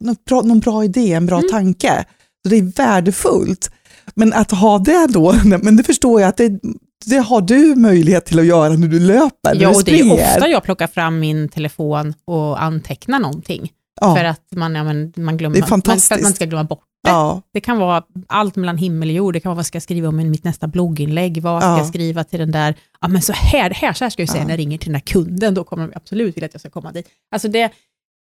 något 0.00 0.24
bra, 0.24 0.40
någon 0.42 0.60
bra 0.60 0.84
idé, 0.84 1.12
en 1.12 1.26
bra 1.26 1.42
tanke. 1.50 2.04
Så 2.42 2.48
det 2.48 2.56
är 2.58 2.62
värdefullt. 2.76 3.70
Men 4.14 4.32
att 4.32 4.50
ha 4.50 4.78
det 4.78 5.06
då, 5.06 5.34
men 5.44 5.76
det 5.76 5.82
förstår 5.82 6.20
jag 6.20 6.28
att 6.28 6.36
det, 6.36 6.60
det 7.06 7.16
har 7.18 7.40
du 7.40 7.74
möjlighet 7.76 8.24
till 8.26 8.38
att 8.38 8.46
göra 8.46 8.72
när 8.72 8.88
du 8.88 9.00
löper, 9.00 9.54
när 9.54 9.62
Ja, 9.62 9.68
och 9.68 9.84
det 9.84 10.00
är 10.00 10.12
ofta 10.12 10.48
jag 10.48 10.62
plockar 10.62 10.86
fram 10.86 11.18
min 11.18 11.48
telefon 11.48 12.14
och 12.24 12.62
antecknar 12.62 13.18
någonting. 13.18 13.72
ja, 14.00 14.16
För 14.16 14.24
att 14.24 14.42
man, 14.56 14.74
ja, 14.74 14.84
men, 14.84 15.12
man 15.16 15.36
glömmer, 15.36 15.58
man, 15.60 15.68
för 15.68 15.74
att 15.76 15.86
man 15.86 15.96
fantastiskt. 15.98 16.36
ska 16.36 16.44
glömma 16.44 16.64
bort 16.64 16.82
det. 17.04 17.10
ja, 17.10 17.42
Det 17.52 17.60
kan 17.60 17.78
vara 17.78 18.02
allt 18.26 18.56
mellan 18.56 18.78
himmel 18.78 19.08
och 19.08 19.14
jord, 19.14 19.32
det 19.34 19.40
kan 19.40 19.50
vara 19.50 19.56
vad 19.56 19.66
ska 19.66 19.76
jag 19.76 19.82
skriva 19.82 20.08
om 20.08 20.20
i 20.20 20.24
mitt 20.24 20.44
nästa 20.44 20.66
blogginlägg, 20.68 21.42
vad 21.42 21.62
ska 21.62 21.70
Ja. 21.70 21.78
jag 21.78 21.86
skriva 21.86 22.24
till 22.24 22.38
den 22.38 22.50
där, 22.50 22.74
ja 23.00 23.08
men 23.08 23.22
så 23.22 23.32
här, 23.32 23.70
här, 23.70 23.92
så 23.92 24.04
här 24.04 24.10
ska 24.10 24.22
jag 24.22 24.28
säga 24.30 24.44
när 24.44 24.50
jag 24.50 24.58
ringer 24.58 24.78
till 24.78 24.86
den 24.92 25.00
där 25.00 25.06
kunden, 25.12 25.54
då 25.54 25.64
kommer 25.64 25.86
de 25.88 25.92
absolut 25.96 26.36
vilja 26.36 26.46
att 26.46 26.54
jag 26.54 26.60
ska 26.60 26.70
komma 26.70 26.92
dit. 26.92 27.06
Alltså 27.34 27.48
det, 27.48 27.70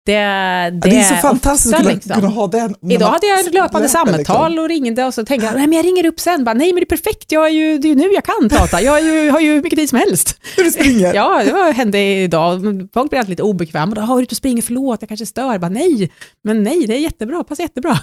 det, 0.08 0.14
det, 0.14 0.20
ja, 0.20 0.70
det 0.72 0.96
är 1.00 1.04
så 1.04 1.16
fantastiskt 1.16 1.74
ofta, 1.74 1.78
att 1.78 1.84
kunna, 1.84 1.94
liksom. 1.94 2.16
kunna 2.16 2.28
ha 2.28 2.48
den. 2.48 2.76
Idag 2.92 3.08
hade 3.08 3.28
jag 3.28 3.54
löpande 3.54 3.88
löper, 3.88 3.88
samtal 3.88 4.18
liksom. 4.18 4.64
och 4.64 4.70
ringde 4.70 5.06
och 5.06 5.14
så 5.14 5.26
tänkte 5.26 5.46
jag, 5.46 5.56
nej 5.56 5.68
men 5.68 5.78
jag 5.78 5.86
ringer 5.86 6.06
upp 6.06 6.20
sen, 6.20 6.44
bara, 6.44 6.54
nej 6.54 6.74
men 6.74 6.76
det 6.76 6.84
är 6.84 6.98
perfekt, 6.98 7.32
jag 7.32 7.46
är 7.46 7.52
ju, 7.52 7.78
det 7.78 7.88
är 7.88 7.90
ju 7.90 7.96
nu 7.96 8.12
jag 8.14 8.24
kan 8.24 8.50
prata, 8.50 8.82
jag 8.82 9.04
ju, 9.04 9.30
har 9.30 9.40
ju 9.40 9.54
hur 9.54 9.62
mycket 9.62 9.80
tid 9.80 9.90
som 9.90 10.00
helst. 10.00 10.40
Du 10.56 10.72
springer. 10.72 11.14
Ja, 11.14 11.44
det 11.46 11.52
var, 11.52 11.72
hände 11.72 12.00
idag. 12.00 12.62
Folk 12.94 13.10
blir 13.10 13.20
alltid 13.20 13.30
lite 13.30 13.44
obekväma. 13.44 13.96
Då, 13.96 14.02
har 14.02 14.18
du 14.18 14.24
ute 14.24 14.34
och 14.34 14.38
springer, 14.38 14.62
förlåt, 14.62 15.02
jag 15.02 15.08
kanske 15.10 15.26
stör. 15.26 15.52
Jag 15.52 15.62
Bara, 15.62 15.70
nej, 15.70 16.12
men 16.44 16.64
nej, 16.64 16.88
det 16.88 16.96
är 16.96 17.00
jättebra, 17.00 17.44
passar 17.44 17.64
jättebra. 17.64 18.00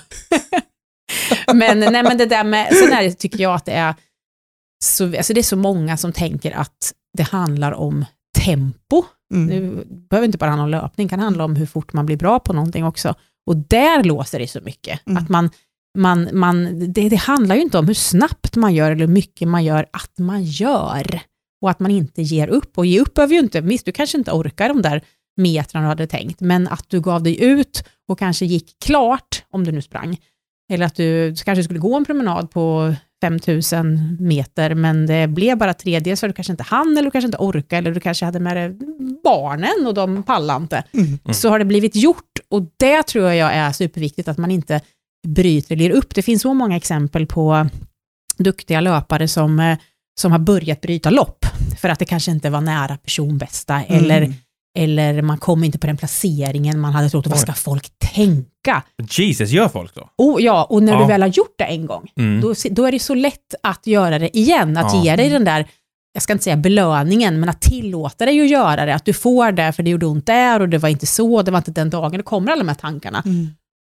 men, 1.54 1.80
nej, 1.80 2.02
men 2.02 2.18
det 2.18 2.26
där 2.26 2.44
med, 2.44 2.74
sen 2.74 2.92
är 2.92 3.02
det, 3.02 3.12
tycker 3.12 3.42
jag 3.42 3.54
att 3.54 3.64
det 3.64 3.72
är, 3.72 3.94
så, 4.84 5.16
alltså 5.16 5.32
det 5.32 5.40
är 5.40 5.42
så 5.42 5.56
många 5.56 5.96
som 5.96 6.12
tänker 6.12 6.52
att 6.52 6.92
det 7.16 7.22
handlar 7.22 7.72
om 7.72 8.04
tempo. 8.44 9.04
Mm. 9.34 9.46
Nu 9.46 9.84
behöver 10.10 10.26
inte 10.26 10.38
bara 10.38 10.50
handla 10.50 10.64
om 10.64 10.70
löpning, 10.70 11.06
det 11.06 11.10
kan 11.10 11.20
handla 11.20 11.44
om 11.44 11.56
hur 11.56 11.66
fort 11.66 11.92
man 11.92 12.06
blir 12.06 12.16
bra 12.16 12.40
på 12.40 12.52
någonting 12.52 12.84
också. 12.84 13.14
Och 13.46 13.56
där 13.56 14.04
låser 14.04 14.38
det 14.38 14.46
så 14.46 14.60
mycket. 14.60 15.06
Mm. 15.06 15.22
Att 15.22 15.28
man, 15.28 15.50
man, 15.98 16.28
man, 16.32 16.78
det, 16.92 17.08
det 17.08 17.16
handlar 17.16 17.56
ju 17.56 17.62
inte 17.62 17.78
om 17.78 17.86
hur 17.86 17.94
snabbt 17.94 18.56
man 18.56 18.74
gör 18.74 18.90
eller 18.90 19.06
hur 19.06 19.14
mycket 19.14 19.48
man 19.48 19.64
gör, 19.64 19.86
att 19.92 20.18
man 20.18 20.44
gör. 20.44 21.20
Och 21.62 21.70
att 21.70 21.80
man 21.80 21.90
inte 21.90 22.22
ger 22.22 22.48
upp. 22.48 22.78
Och 22.78 22.86
ge 22.86 23.00
upp 23.00 23.14
behöver 23.14 23.34
ju 23.34 23.40
inte, 23.40 23.60
visst 23.60 23.86
du 23.86 23.92
kanske 23.92 24.18
inte 24.18 24.32
orkar 24.32 24.68
de 24.68 24.82
där 24.82 25.02
metrarna 25.36 25.84
du 25.84 25.88
hade 25.88 26.06
tänkt, 26.06 26.40
men 26.40 26.68
att 26.68 26.84
du 26.88 27.00
gav 27.00 27.22
dig 27.22 27.44
ut 27.44 27.84
och 28.08 28.18
kanske 28.18 28.46
gick 28.46 28.78
klart, 28.84 29.44
om 29.50 29.64
du 29.64 29.72
nu 29.72 29.82
sprang, 29.82 30.18
eller 30.72 30.86
att 30.86 30.94
du 30.94 31.34
kanske 31.44 31.64
skulle 31.64 31.78
gå 31.78 31.96
en 31.96 32.04
promenad 32.04 32.50
på 32.50 32.94
5000 33.24 34.16
meter, 34.20 34.74
men 34.74 35.06
det 35.06 35.28
blev 35.28 35.58
bara 35.58 35.74
tre. 35.74 36.00
Dels 36.00 36.20
för 36.20 36.28
du 36.28 36.34
kanske 36.34 36.52
inte 36.52 36.62
hann, 36.62 36.92
eller 36.92 37.02
du 37.02 37.10
kanske 37.10 37.26
inte 37.26 37.38
orkade, 37.38 37.78
eller 37.78 37.90
du 37.94 38.00
kanske 38.00 38.24
hade 38.24 38.40
med 38.40 38.56
dig 38.56 38.78
barnen 39.24 39.86
och 39.86 39.94
de 39.94 40.22
pallade 40.22 40.62
inte. 40.62 40.84
Mm. 40.92 41.18
Så 41.34 41.48
har 41.48 41.58
det 41.58 41.64
blivit 41.64 41.96
gjort 41.96 42.38
och 42.48 42.62
det 42.76 43.02
tror 43.02 43.30
jag 43.32 43.54
är 43.54 43.72
superviktigt, 43.72 44.28
att 44.28 44.38
man 44.38 44.50
inte 44.50 44.80
bryter 45.26 45.74
eller 45.74 45.84
ger 45.84 45.90
upp. 45.90 46.14
Det 46.14 46.22
finns 46.22 46.42
så 46.42 46.54
många 46.54 46.76
exempel 46.76 47.26
på 47.26 47.68
duktiga 48.38 48.80
löpare 48.80 49.28
som, 49.28 49.60
eh, 49.60 49.78
som 50.20 50.32
har 50.32 50.38
börjat 50.38 50.80
bryta 50.80 51.10
lopp, 51.10 51.46
för 51.80 51.88
att 51.88 51.98
det 51.98 52.04
kanske 52.04 52.30
inte 52.30 52.50
var 52.50 52.60
nära 52.60 52.96
personbästa, 52.96 53.82
Mm. 53.82 54.04
eller 54.04 54.34
man 55.22 55.38
kom 55.38 55.64
inte 55.64 55.78
på 55.78 55.86
den 55.86 55.96
placeringen 55.96 56.80
man 56.80 56.92
hade 56.92 57.10
trott. 57.10 57.26
Vad 57.26 57.38
ska 57.38 57.52
folk 57.52 57.88
tänka? 58.14 58.82
Jesus, 59.10 59.50
gör 59.50 59.68
folk 59.68 59.94
då? 59.94 60.08
Oh, 60.18 60.42
ja, 60.42 60.64
och 60.64 60.82
när 60.82 60.92
Ja. 60.92 60.98
du 61.00 61.06
väl 61.06 61.22
har 61.22 61.28
gjort 61.28 61.54
det 61.58 61.64
en 61.64 61.86
gång, 61.86 62.08
Mm. 62.18 62.40
då, 62.40 62.54
då 62.70 62.84
är 62.84 62.92
det 62.92 62.98
så 62.98 63.14
lätt 63.14 63.54
att 63.62 63.86
göra 63.86 64.18
det 64.18 64.38
igen. 64.38 64.76
Att 64.76 64.94
Ja. 64.94 65.04
ge 65.04 65.16
dig 65.16 65.28
den 65.30 65.44
där, 65.44 65.66
jag 66.12 66.22
ska 66.22 66.32
inte 66.32 66.44
säga 66.44 66.56
belöningen, 66.56 67.40
men 67.40 67.48
att 67.48 67.60
tillåta 67.60 68.24
dig 68.26 68.40
att 68.40 68.48
göra 68.48 68.86
det. 68.86 68.94
Att 68.94 69.04
du 69.04 69.12
får 69.12 69.52
det, 69.52 69.72
för 69.72 69.82
det 69.82 69.90
gjorde 69.90 70.06
ont 70.06 70.26
där 70.26 70.60
och 70.60 70.68
det 70.68 70.78
var 70.78 70.88
inte 70.88 71.06
så, 71.06 71.42
det 71.42 71.50
var 71.50 71.58
inte 71.58 71.70
den 71.70 71.90
dagen. 71.90 72.10
Det 72.16 72.22
kommer 72.22 72.52
alla 72.52 72.62
de 72.62 72.68
här 72.68 72.74
tankarna. 72.74 73.22
Mm. 73.24 73.48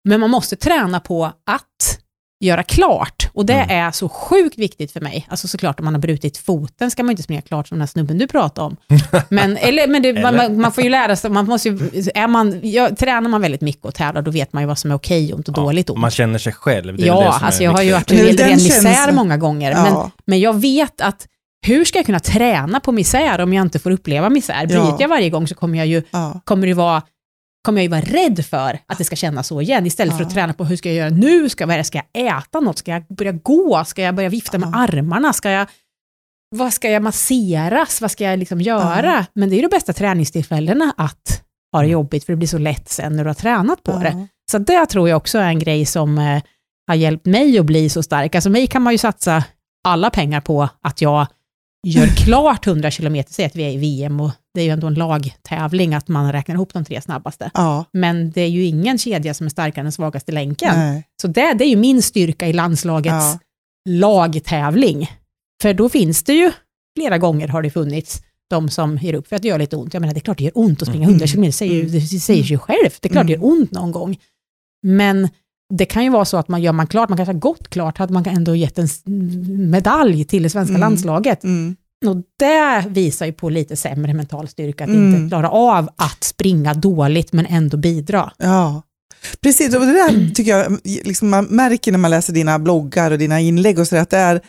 Men 0.08 0.20
man 0.20 0.30
måste 0.30 0.56
träna 0.56 1.00
på 1.00 1.24
att 1.24 1.98
göra 2.46 2.62
klart. 2.62 3.28
Och 3.34 3.46
det 3.46 3.52
Mm. 3.52 3.86
är 3.86 3.90
så 3.90 4.08
sjukt 4.08 4.58
viktigt 4.58 4.92
för 4.92 5.00
mig. 5.00 5.26
Alltså 5.30 5.48
såklart 5.48 5.78
om 5.80 5.84
man 5.84 5.94
har 5.94 6.00
brutit 6.00 6.38
foten 6.38 6.90
ska 6.90 7.02
man 7.02 7.10
inte 7.10 7.22
springa 7.22 7.42
klart 7.42 7.68
som 7.68 7.74
den 7.76 7.80
här 7.82 7.86
snubben 7.86 8.18
du 8.18 8.26
pratade 8.26 8.66
om. 8.66 8.76
Men, 9.28 9.56
eller, 9.56 9.88
men 9.88 10.02
det, 10.02 10.12
man, 10.12 10.34
Eller? 10.34 10.48
man, 10.48 10.60
man 10.60 10.72
får 10.72 10.84
ju 10.84 10.90
lära 10.90 11.16
sig, 11.16 11.30
man 11.30 11.46
måste 11.46 11.68
ju, 11.68 11.78
är 12.14 12.28
man, 12.28 12.60
ja, 12.62 12.88
tränar 12.96 13.28
man 13.30 13.40
väldigt 13.40 13.60
mycket 13.60 13.84
och 13.84 13.94
tävlar, 13.94 14.22
då 14.22 14.30
vet 14.30 14.52
man 14.52 14.62
ju 14.62 14.66
vad 14.66 14.78
som 14.78 14.90
är 14.90 14.94
okej 14.94 15.34
och 15.34 15.42
dåligt 15.42 15.90
ont. 15.90 15.98
Man 16.00 16.10
känner 16.10 16.38
sig 16.38 16.52
själv. 16.52 17.00
Ja, 17.00 17.20
det 17.24 17.32
som 17.32 17.44
alltså 17.46 17.60
är 17.60 17.64
jag 17.64 17.72
har 17.72 17.82
ju 17.82 17.92
varit 17.92 18.12
i 18.12 18.16
Men 18.16 18.36
ren 18.36 18.52
misär 18.52 19.12
många 19.12 19.36
gånger. 19.36 19.74
Men, 19.74 19.86
Ja. 19.92 20.10
men 20.26 20.40
jag 20.40 20.60
vet 20.60 21.00
att 21.00 21.26
hur 21.66 21.84
ska 21.84 21.98
jag 21.98 22.06
kunna 22.06 22.20
träna 22.20 22.80
på 22.80 22.92
misär 22.92 23.40
om 23.40 23.52
jag 23.52 23.62
inte 23.62 23.78
får 23.78 23.90
uppleva 23.90 24.28
misär? 24.30 24.66
Bryter 24.66 24.82
Ja. 24.82 24.96
jag 25.00 25.08
varje 25.08 25.30
gång 25.30 25.48
så 25.48 25.54
kommer 25.54 25.78
jag 25.78 25.86
ju 25.86 26.02
Ja. 26.10 26.40
kommer 26.44 26.66
det 26.66 26.74
vara 26.74 27.02
kommer 27.62 27.78
jag 27.80 27.82
ju 27.82 27.88
vara 27.88 28.00
rädd 28.24 28.44
för 28.46 28.78
att 28.86 28.98
det 28.98 29.04
ska 29.04 29.16
kännas 29.16 29.46
så 29.46 29.60
igen, 29.60 29.86
istället 29.86 30.14
för 30.14 30.20
Ja. 30.22 30.26
att 30.28 30.34
träna 30.34 30.52
på 30.52 30.64
hur 30.64 30.76
ska 30.76 30.88
jag 30.88 30.96
göra 30.96 31.10
nu, 31.10 31.48
ska, 31.48 31.66
det, 31.66 31.84
ska 31.84 32.00
jag 32.12 32.26
äta 32.38 32.60
något, 32.60 32.78
ska 32.78 32.90
jag 32.90 33.06
börja 33.06 33.32
gå, 33.32 33.84
ska 33.86 34.02
jag 34.02 34.14
börja 34.14 34.28
vifta 34.28 34.58
med 34.58 34.68
Ja. 34.72 34.76
armarna, 34.78 35.32
ska 35.32 35.50
jag, 35.50 35.66
vad 36.56 36.72
ska 36.72 36.90
jag 36.90 37.02
masseras, 37.02 38.00
vad 38.00 38.10
ska 38.10 38.24
jag 38.24 38.38
liksom 38.38 38.60
göra? 38.60 39.26
Men 39.34 39.48
det 39.48 39.54
är 39.54 39.56
ju 39.56 39.62
de 39.62 39.68
bästa 39.76 39.92
träningstillfällena 39.92 40.94
att 40.96 41.42
ha 41.72 41.82
det 41.82 41.88
jobbigt, 41.88 42.24
för 42.24 42.32
det 42.32 42.36
blir 42.36 42.48
så 42.48 42.58
lätt 42.58 42.88
sen 42.88 43.16
när 43.16 43.24
du 43.24 43.30
har 43.30 43.34
tränat 43.34 43.82
på 43.82 43.92
det. 43.98 44.08
Ja. 44.08 44.26
Så 44.50 44.58
det 44.58 44.86
tror 44.86 45.08
jag 45.08 45.16
också 45.16 45.38
är 45.38 45.48
en 45.48 45.58
grej 45.58 45.86
som 45.86 46.18
eh, 46.18 46.42
har 46.86 46.94
hjälpt 46.94 47.26
mig 47.26 47.58
att 47.58 47.66
bli 47.66 47.88
så 47.88 48.02
stark. 48.02 48.34
Alltså 48.34 48.50
mig 48.50 48.66
kan 48.66 48.82
man 48.82 48.92
ju 48.94 48.98
satsa 48.98 49.44
alla 49.84 50.10
pengar 50.10 50.40
på 50.40 50.68
att 50.82 51.00
jag 51.00 51.26
gör 51.86 52.06
klart 52.06 52.66
100 52.66 52.90
kilometer, 52.90 53.32
säg 53.32 53.44
att 53.44 53.56
vi 53.56 53.62
är 53.62 53.70
i 53.70 53.76
VM 53.76 54.20
och 54.20 54.30
det 54.54 54.60
är 54.60 54.64
ju 54.64 54.70
ändå 54.70 54.86
en 54.86 54.94
lagtävling 54.94 55.94
att 55.94 56.08
man 56.08 56.32
räknar 56.32 56.54
ihop 56.54 56.72
de 56.72 56.84
tre 56.84 57.00
snabbaste. 57.00 57.50
Ja. 57.54 57.84
Men 57.92 58.30
det 58.30 58.40
är 58.40 58.48
ju 58.48 58.64
ingen 58.64 58.98
kedja 58.98 59.34
som 59.34 59.46
är 59.46 59.50
starkare 59.50 59.80
än 59.80 59.84
den 59.84 59.92
svagaste 59.92 60.32
länken. 60.32 60.74
Nej. 60.74 61.04
Så 61.22 61.28
det, 61.28 61.54
det 61.54 61.64
är 61.64 61.68
ju 61.68 61.76
min 61.76 62.02
styrka 62.02 62.48
i 62.48 62.52
landslagets 62.52 63.14
Ja. 63.14 63.38
lagtävling. 63.88 65.10
För 65.62 65.74
då 65.74 65.88
finns 65.88 66.22
det 66.22 66.32
ju, 66.32 66.52
flera 66.98 67.18
gånger 67.18 67.48
har 67.48 67.62
det 67.62 67.70
funnits 67.70 68.22
de 68.50 68.68
som 68.68 68.96
ger 68.98 69.14
upp 69.14 69.28
för 69.28 69.36
att 69.36 69.42
det 69.42 69.48
gör 69.48 69.58
lite 69.58 69.76
ont. 69.76 69.94
Jag 69.94 70.00
menar, 70.00 70.14
det 70.14 70.18
är 70.18 70.22
klart 70.22 70.38
det 70.38 70.44
gör 70.44 70.52
ont 70.58 70.82
att 70.82 70.88
springa 70.88 71.04
Mm. 71.04 71.14
100 71.20 71.26
km, 71.26 71.42
det 71.42 71.52
säger, 71.52 71.74
ju- 71.74 71.88
det 71.88 72.00
säger 72.00 72.42
sig 72.42 72.52
ju 72.52 72.58
självt. 72.58 72.98
Det 73.02 73.08
är 73.08 73.12
klart 73.12 73.26
det 73.26 73.34
Mm. 73.34 73.46
gör 73.48 73.52
ont 73.52 73.70
någon 73.70 73.92
gång. 73.92 74.16
Men 74.82 75.28
det 75.78 75.84
kan 75.84 76.04
ju 76.04 76.10
vara 76.10 76.24
så 76.24 76.36
att 76.36 76.48
man 76.48 76.62
gör 76.62 76.72
man 76.72 76.86
klart, 76.86 77.08
man 77.08 77.16
kanske 77.18 77.32
har 77.32 77.38
gått 77.40 77.68
klart, 77.68 77.98
hade 77.98 78.12
man 78.12 78.26
ändå 78.26 78.54
gett 78.56 78.78
en 78.78 78.88
medalj 79.70 80.24
till 80.24 80.42
det 80.42 80.50
svenska 80.50 80.70
Mm. 80.74 80.80
landslaget. 80.80 81.44
Mm. 81.44 81.76
Och 82.06 82.16
det 82.38 82.84
visar 82.88 83.26
ju 83.26 83.32
på 83.32 83.48
lite 83.50 83.76
sämre 83.76 84.14
mental 84.14 84.48
styrka, 84.48 84.84
att 84.84 84.90
Mm. 84.90 85.14
inte 85.14 85.28
klara 85.28 85.50
av 85.50 85.88
att 85.96 86.24
springa 86.24 86.74
dåligt 86.74 87.32
men 87.32 87.46
ändå 87.46 87.76
bidra. 87.76 88.32
Ja, 88.38 88.82
precis. 89.42 89.74
Och 89.74 89.80
det 89.80 89.92
där 89.92 90.34
tycker 90.34 90.56
jag 90.56 90.78
liksom 90.84 91.28
man 91.30 91.44
märker 91.44 91.92
när 91.92 91.98
man 91.98 92.10
läser 92.10 92.32
dina 92.32 92.58
bloggar 92.58 93.10
och 93.10 93.18
dina 93.18 93.40
inlägg 93.40 93.78
och 93.78 93.86
så 93.88 93.94
där, 93.94 94.02
att 94.02 94.10
det 94.10 94.18
är 94.18 94.40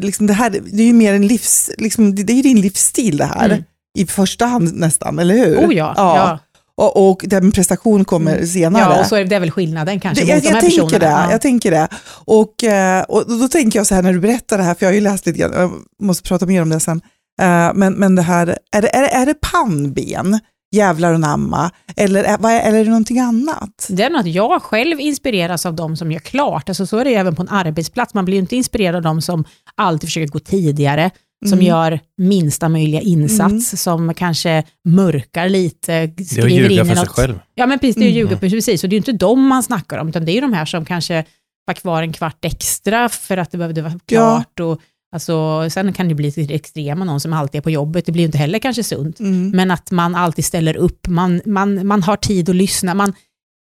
liksom 0.00 0.26
det 0.26 0.32
här, 0.32 0.50
det 0.50 0.82
är 0.82 0.86
ju 0.86 0.92
mer 0.92 1.14
en 1.14 1.26
livs, 1.26 1.70
liksom, 1.78 2.14
det 2.14 2.32
är 2.32 2.42
din 2.42 2.60
livsstil 2.60 3.16
det 3.16 3.24
här. 3.24 3.44
Mm. 3.46 3.64
I 3.98 4.06
första 4.06 4.46
hand 4.46 4.74
nästan, 4.74 5.18
eller 5.18 5.34
hur? 5.34 5.56
Oh 5.66 5.74
ja, 5.74 5.92
ja. 5.96 6.38
Och, 6.82 7.10
och 7.10 7.24
med 7.30 7.54
prestation 7.54 8.04
kommer 8.04 8.32
Mm. 8.34 8.46
senare. 8.46 8.82
ja 8.94 9.00
och 9.00 9.06
så 9.06 9.16
är 9.16 9.24
det 9.24 9.38
väl 9.38 9.50
skillnaden 9.50 10.00
kanske 10.00 10.24
Det, 10.24 10.34
mot 10.34 10.44
jag, 10.44 10.52
de 10.52 10.54
här 10.54 10.54
jag, 10.54 10.60
tänker 10.62 10.82
personerna. 10.82 10.98
det, 10.98 11.22
Ja. 11.24 11.30
jag 11.30 11.40
tänker 11.40 11.70
det. 11.70 11.88
Och, 12.24 12.64
eh, 12.64 13.02
och 13.02 13.38
då 13.38 13.48
tänker 13.48 13.78
jag 13.78 13.86
så 13.86 13.94
här 13.94 14.02
när 14.02 14.12
du 14.12 14.20
berättar 14.20 14.58
det 14.58 14.64
här, 14.64 14.74
för 14.74 14.86
jag 14.86 14.90
har 14.90 14.94
ju 14.94 15.00
läst 15.00 15.26
lite 15.26 15.38
grann, 15.38 15.52
jag 15.54 15.72
måste 16.02 16.28
prata 16.28 16.46
mer 16.46 16.62
om 16.62 16.68
det 16.68 16.80
sen. 16.80 17.00
Eh, 17.42 17.70
Men, 17.74 17.92
men 17.94 18.14
det 18.14 18.22
här, 18.22 18.58
är 18.76 18.82
det, 18.82 18.96
är 18.96 19.02
det, 19.02 19.08
är 19.08 19.26
det 19.26 19.34
pannben, 19.34 20.40
jävlar 20.74 21.12
och 21.12 21.20
namma, 21.20 21.70
eller, 21.96 22.24
är- 22.24 22.46
är, 22.46 22.60
eller 22.68 22.78
är 22.78 22.84
det 22.84 22.90
någonting 22.90 23.18
annat? 23.18 23.86
Det 23.88 24.02
är 24.02 24.10
nog 24.10 24.20
att 24.20 24.26
jag 24.26 24.62
själv 24.62 25.00
inspireras 25.00 25.66
av 25.66 25.74
de 25.74 25.96
som 25.96 26.12
gör 26.12 26.20
klart. 26.20 26.68
Alltså 26.68 26.86
så 26.86 26.98
är 26.98 27.04
det 27.04 27.14
även 27.14 27.34
på 27.34 27.42
en 27.42 27.48
arbetsplats. 27.48 28.14
Man 28.14 28.24
blir 28.24 28.34
ju 28.36 28.40
inte 28.40 28.56
inspirerad 28.56 28.96
av 28.96 29.02
de 29.02 29.22
som 29.22 29.44
alltid 29.74 30.08
försöker 30.08 30.28
gå 30.32 30.38
tidigare, 30.38 31.10
som 31.44 31.52
Mm. 31.58 31.66
gör 31.66 32.00
minsta 32.18 32.68
möjliga 32.68 33.00
insats, 33.00 33.82
som 33.82 34.14
kanske 34.14 34.64
mörkar 34.88 35.48
lite, 35.48 35.92
Det 35.92 35.98
är 35.98 36.04
att 36.22 36.26
skriver 36.26 36.48
ljuga 36.70 36.84
för 36.84 36.94
sig 36.94 37.06
själv. 37.08 37.38
Ja 37.54 37.66
men 37.66 37.78
precis, 37.78 37.94
det 37.96 38.00
är 38.02 38.10
ju 38.10 38.20
Mm. 38.20 38.30
ljuga, 38.30 38.36
precis. 38.40 38.84
Och 38.84 38.90
det 38.90 38.96
är 38.96 38.98
inte 38.98 39.12
dem 39.12 39.46
man 39.46 39.62
snackar 39.62 39.98
om, 39.98 40.08
utan 40.08 40.24
det 40.24 40.32
är 40.38 40.40
de 40.40 40.52
här 40.52 40.64
som 40.64 40.84
kanske 40.84 41.24
var 41.66 41.74
kvar 41.74 42.02
en 42.02 42.12
kvart 42.12 42.44
extra 42.44 43.08
för 43.08 43.36
att 43.36 43.50
det 43.50 43.58
behövde 43.58 43.82
vara 43.82 43.98
klart. 44.06 44.60
Och, 44.60 44.80
alltså, 45.14 45.66
sen 45.70 45.92
kan 45.92 46.08
det 46.08 46.14
bli 46.14 46.32
lite 46.36 46.54
extrema, 46.54 47.04
någon 47.04 47.20
som 47.20 47.32
alltid 47.32 47.58
är 47.58 47.62
på 47.62 47.70
jobbet, 47.70 48.06
det 48.06 48.12
blir 48.12 48.24
inte 48.24 48.38
heller 48.38 48.58
kanske 48.58 48.82
sunt. 48.84 49.20
Mm. 49.20 49.50
Men 49.50 49.70
att 49.70 49.90
man 49.90 50.14
alltid 50.14 50.44
ställer 50.44 50.76
upp, 50.76 51.08
man, 51.08 51.40
man, 51.46 51.86
man 51.86 52.02
har 52.02 52.16
tid 52.16 52.48
att 52.48 52.56
lyssna. 52.56 52.94
Man, 52.94 53.12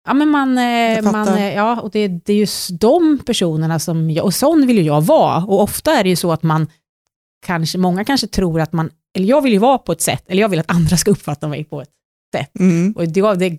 ja, 0.08 0.14
men 0.14 0.30
man, 0.30 0.58
eh, 0.58 1.02
man, 1.12 1.28
eh, 1.28 1.54
ja, 1.56 1.82
och 1.82 1.92
det, 1.92 2.08
det 2.08 2.34
är 2.34 2.38
just 2.38 2.80
de 2.80 3.20
personerna 3.26 3.80
som, 3.80 4.12
jag, 4.12 4.26
och 4.26 4.34
sån 4.34 4.68
vill 4.68 4.78
ju 4.78 4.84
jag 4.84 5.02
vara. 5.02 5.44
Och 5.44 5.62
ofta 5.64 5.92
är 6.00 6.04
det 6.04 6.10
ju 6.10 6.16
så 6.16 6.32
att 6.32 6.44
man, 6.44 6.68
kanske, 7.46 7.78
många 7.78 8.06
kanske 8.06 8.28
tror 8.28 8.62
att 8.62 8.74
man, 8.74 8.90
eller 9.18 9.28
jag 9.28 9.42
vill 9.42 9.54
ju 9.54 9.60
vara 9.60 9.78
på 9.78 9.92
ett 9.92 10.02
sätt, 10.02 10.24
eller 10.28 10.42
jag 10.42 10.50
vill 10.50 10.60
att 10.60 10.72
andra 10.72 10.98
ska 10.98 11.12
uppfatta 11.12 11.48
mig 11.48 11.64
på 11.64 11.82
ett 11.82 11.90
sätt. 12.36 12.60
Mm. 12.60 12.94
Och 12.98 13.08
det 13.08 13.22
var 13.22 13.36
det 13.36 13.58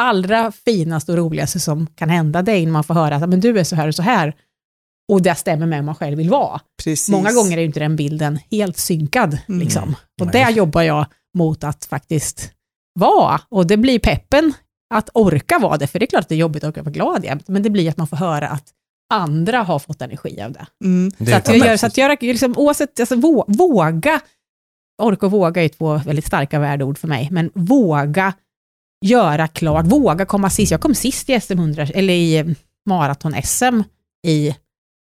allra 0.00 0.52
finaste 0.52 1.12
och 1.12 1.18
roligaste 1.18 1.60
som 1.60 1.86
kan 1.86 2.10
hända 2.10 2.42
dig 2.42 2.66
när 2.66 2.72
man 2.72 2.84
får 2.84 2.94
höra 2.94 3.16
att 3.16 3.28
men 3.28 3.40
du 3.40 3.58
är 3.58 3.64
så 3.64 3.76
här 3.76 3.88
och 3.88 3.94
så 3.94 4.02
här. 4.02 4.34
Och 5.12 5.22
det 5.22 5.34
stämmer 5.34 5.66
med 5.66 5.78
hur 5.78 5.84
man 5.84 5.94
själv 5.94 6.18
vill 6.18 6.30
vara. 6.30 6.60
Precis. 6.84 7.08
Många 7.08 7.32
gånger 7.32 7.56
är 7.56 7.60
ju 7.60 7.66
inte 7.66 7.80
den 7.80 7.96
bilden 7.96 8.38
helt 8.50 8.76
synkad. 8.76 9.38
Mm. 9.48 9.60
Liksom. 9.60 9.96
Och 10.20 10.26
där 10.26 10.50
jobbar 10.50 10.82
jag 10.82 11.06
mot 11.38 11.64
att 11.64 11.84
faktiskt 11.84 12.50
vara. 13.00 13.40
Och 13.48 13.66
det 13.66 13.76
blir 13.76 13.98
peppen 13.98 14.52
att 14.94 15.10
orka 15.14 15.58
vara 15.58 15.76
det, 15.76 15.86
för 15.86 15.98
det 15.98 16.04
är 16.04 16.06
klart 16.06 16.22
att 16.22 16.28
det 16.28 16.34
är 16.34 16.38
jobbigt 16.38 16.64
att 16.64 16.68
orka 16.68 16.82
vara 16.82 16.92
glad 16.92 17.24
jämt, 17.24 17.48
men 17.48 17.62
det 17.62 17.70
blir 17.70 17.90
att 17.90 17.96
man 17.96 18.06
får 18.06 18.16
höra 18.16 18.48
att 18.48 18.64
andra 19.10 19.62
har 19.62 19.78
fått 19.78 20.02
energi 20.02 20.42
av 20.42 20.52
det. 20.52 20.66
Mm. 20.84 21.12
Det 21.18 21.30
Så 21.30 21.36
att 21.36 21.48
jag 21.48 21.58
gör, 21.58 21.76
så 21.76 21.86
att 21.86 21.96
göra, 21.96 22.16
liksom, 22.20 22.54
oavsett, 22.58 23.00
alltså, 23.00 23.16
vå, 23.16 23.44
våga, 23.48 24.20
orka 25.02 25.26
och 25.26 25.32
våga 25.32 25.64
är 25.64 25.68
två 25.68 25.98
väldigt 25.98 26.26
starka 26.26 26.58
värdeord 26.58 26.98
för 26.98 27.08
mig, 27.08 27.28
men 27.30 27.50
våga 27.54 28.32
göra 29.04 29.48
klart, 29.48 29.86
våga 29.86 30.26
komma 30.26 30.50
sist. 30.50 30.70
Jag 30.70 30.80
kom 30.80 30.94
sist 30.94 31.30
i 31.30 31.40
SM 31.40 31.58
100, 31.58 31.86
eller 31.94 32.14
i 32.14 32.36
eh, 32.36 32.46
maraton-SM 32.88 33.82
i 34.26 34.48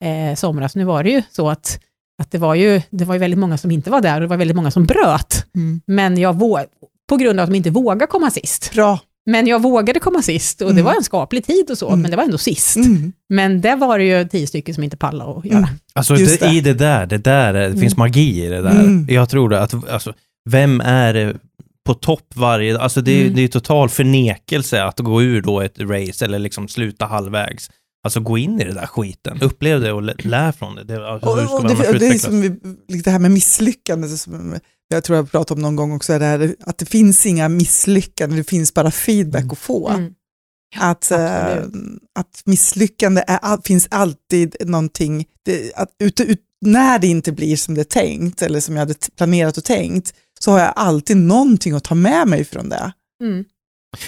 eh, 0.04 0.34
somras. 0.36 0.76
Nu 0.76 0.84
var 0.84 1.04
det 1.04 1.10
ju 1.10 1.22
så 1.30 1.50
att, 1.50 1.80
att 2.22 2.30
det, 2.30 2.38
var 2.38 2.54
ju, 2.54 2.82
det 2.90 3.04
var 3.04 3.14
ju 3.14 3.18
väldigt 3.18 3.38
många 3.38 3.58
som 3.58 3.70
inte 3.70 3.90
var 3.90 4.00
där 4.00 4.14
och 4.14 4.20
det 4.20 4.26
var 4.26 4.36
väldigt 4.36 4.56
många 4.56 4.70
som 4.70 4.86
bröt. 4.86 5.46
Mm. 5.54 5.80
Men 5.86 6.18
jag 6.18 6.38
vå, 6.38 6.60
på 7.08 7.16
grund 7.16 7.40
av 7.40 7.44
att 7.44 7.50
de 7.50 7.56
inte 7.56 7.70
vågade 7.70 8.06
komma 8.06 8.30
sist. 8.30 8.72
Bra. 8.74 9.00
Men 9.30 9.46
jag 9.46 9.62
vågade 9.62 10.00
komma 10.00 10.22
sist 10.22 10.60
och 10.62 10.68
det 10.68 10.72
Mm. 10.80 10.84
var 10.84 10.94
en 10.94 11.02
skaplig 11.02 11.46
tid 11.46 11.70
och 11.70 11.78
så, 11.78 11.88
Mm. 11.88 12.00
men 12.02 12.10
det 12.10 12.16
var 12.16 12.24
ändå 12.24 12.38
sist. 12.38 12.76
Mm. 12.76 13.12
Men 13.28 13.60
det 13.60 13.74
var 13.76 13.98
det 13.98 14.04
ju 14.04 14.28
tio 14.28 14.46
stycken 14.46 14.74
som 14.74 14.84
inte 14.84 14.96
pallade 14.96 15.38
att 15.38 15.44
göra. 15.44 15.58
Mm. 15.58 15.70
Alltså 15.94 16.14
det, 16.14 16.40
det. 16.40 16.46
i 16.48 16.60
det 16.60 16.74
där, 16.74 17.06
det 17.06 17.18
där, 17.18 17.54
är- 17.54 17.60
det 17.60 17.66
Mm. 17.66 17.80
finns 17.80 17.96
magi 17.96 18.44
i 18.44 18.48
det 18.48 18.62
där. 18.62 18.80
Mm. 18.80 19.06
Jag 19.10 19.28
tror 19.28 19.48
det, 19.48 19.60
att, 19.62 19.88
alltså, 19.90 20.12
vem 20.50 20.80
är 20.80 21.36
på 21.86 21.94
topp 21.94 22.32
varje, 22.34 22.78
alltså 22.78 23.00
det, 23.00 23.20
Mm. 23.22 23.34
det 23.34 23.42
är 23.44 23.48
total 23.48 23.88
förnekelse 23.88 24.82
att 24.84 24.98
gå 25.00 25.22
ur 25.22 25.42
då 25.42 25.60
ett 25.60 25.78
race 25.80 26.24
eller 26.24 26.38
liksom 26.38 26.68
sluta 26.68 27.06
halvvägs. 27.06 27.70
Alltså 28.04 28.20
gå 28.20 28.38
in 28.38 28.60
i 28.60 28.64
det 28.64 28.74
där 28.74 28.86
skiten, 28.86 29.42
upplev 29.42 29.80
det 29.80 29.92
och 29.92 30.02
lä- 30.02 30.14
lär 30.18 30.52
från 30.52 30.74
det. 30.74 30.84
det 30.84 31.08
alltså, 31.08 31.28
Och, 31.28 31.54
och 31.54 31.68
det, 31.68 31.98
det 31.98 32.06
är 32.06 32.18
som 32.18 32.40
vi, 32.40 32.48
det 33.02 33.10
här 33.10 33.18
med 33.18 33.30
misslyckande, 33.30 34.08
som 34.08 34.58
jag 34.88 35.04
tror 35.04 35.16
jag 35.16 35.30
pratat 35.30 35.50
om 35.50 35.62
någon 35.62 35.76
gång 35.76 35.92
också, 35.92 36.18
det 36.18 36.24
här, 36.24 36.56
att 36.60 36.78
det 36.78 36.86
finns 36.86 37.26
inga 37.26 37.48
misslyckanden, 37.48 38.38
det 38.38 38.44
finns 38.44 38.74
bara 38.74 38.90
feedback 38.90 39.52
att 39.52 39.58
få. 39.58 39.88
Mm. 39.88 40.12
Att, 40.76 41.12
absolut. 41.12 42.00
att 42.18 42.42
misslyckande 42.44 43.24
är, 43.26 43.66
finns 43.66 43.88
alltid 43.90 44.56
någonting, 44.60 45.26
det, 45.44 45.72
att 45.74 45.90
ut, 45.98 46.20
ut, 46.20 46.40
när 46.60 46.98
det 46.98 47.06
inte 47.06 47.32
blir 47.32 47.56
som 47.56 47.74
det 47.74 47.80
är 47.80 47.84
tänkt 47.84 48.42
eller 48.42 48.60
som 48.60 48.74
jag 48.74 48.80
hade 48.80 48.94
planerat 49.16 49.56
och 49.56 49.64
tänkt, 49.64 50.14
så 50.40 50.50
har 50.50 50.58
jag 50.58 50.72
alltid 50.76 51.16
någonting 51.16 51.72
att 51.72 51.84
ta 51.84 51.94
med 51.94 52.28
mig 52.28 52.44
från 52.44 52.68
det. 52.68 52.92
Mm. 53.22 53.44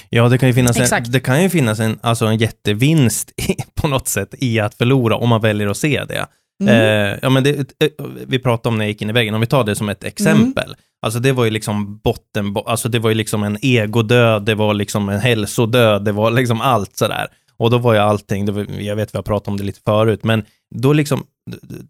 Ja, 0.09 0.29
det 0.29 0.39
kan 0.39 0.49
ju 0.49 0.55
finnas, 0.55 0.93
en, 0.93 1.05
det 1.13 1.21
kan 1.21 1.43
ju 1.43 1.51
finnas 1.51 1.81
en, 1.81 1.99
alltså 2.03 2.27
en 2.27 2.37
jättevinst 2.37 3.31
i, 3.37 3.57
på 3.75 3.89
något 3.89 4.09
sätt 4.09 4.35
i 4.39 4.61
att 4.61 4.75
förlora 4.75 5.17
om 5.17 5.29
man 5.29 5.41
väljer 5.41 5.69
att 5.69 5.77
se 5.77 6.05
det. 6.09 6.27
Mm. 6.63 6.75
Eh, 7.13 7.19
ja, 7.23 7.31
men 7.31 7.45
det, 7.45 7.59
eh, 7.59 7.89
vi 8.27 8.39
pratade 8.39 8.69
om 8.69 8.79
när 8.79 8.85
jag 8.85 8.91
gick 8.91 9.03
in 9.03 9.11
i 9.11 9.13
väggen, 9.13 9.35
om 9.35 9.41
vi 9.41 9.47
tar 9.47 9.65
det 9.65 9.77
som 9.77 9.89
ett 9.89 10.05
exempel. 10.05 10.75
Alltså 11.03 11.21
det 11.21 11.33
var 11.33 11.45
ju 11.45 11.51
liksom 11.51 11.99
botten, 11.99 12.53
bo- 12.53 12.65
alltså 12.67 12.89
det 12.89 12.99
var 12.99 13.11
ju 13.11 13.15
liksom 13.15 13.43
en 13.43 13.59
egodöd, 13.63 14.45
det 14.45 14.55
var 14.55 14.75
liksom 14.75 15.09
en 15.09 15.21
hälsodöd, 15.21 16.05
det 16.05 16.13
var 16.13 16.31
liksom 16.31 16.61
allt 16.61 16.97
sådär. 16.97 17.27
Och 17.57 17.71
då 17.71 17.79
var 17.79 17.93
ju 17.95 17.99
allting, 17.99 18.53
var, 18.53 18.67
jag 18.81 18.97
vet 18.97 19.15
vi 19.15 19.19
har 19.19 19.23
pratat 19.23 19.49
om 19.49 19.57
det 19.57 19.63
lite 19.65 19.81
förut, 19.85 20.25
men 20.25 20.45
då 20.75 20.93
liksom, 20.93 21.25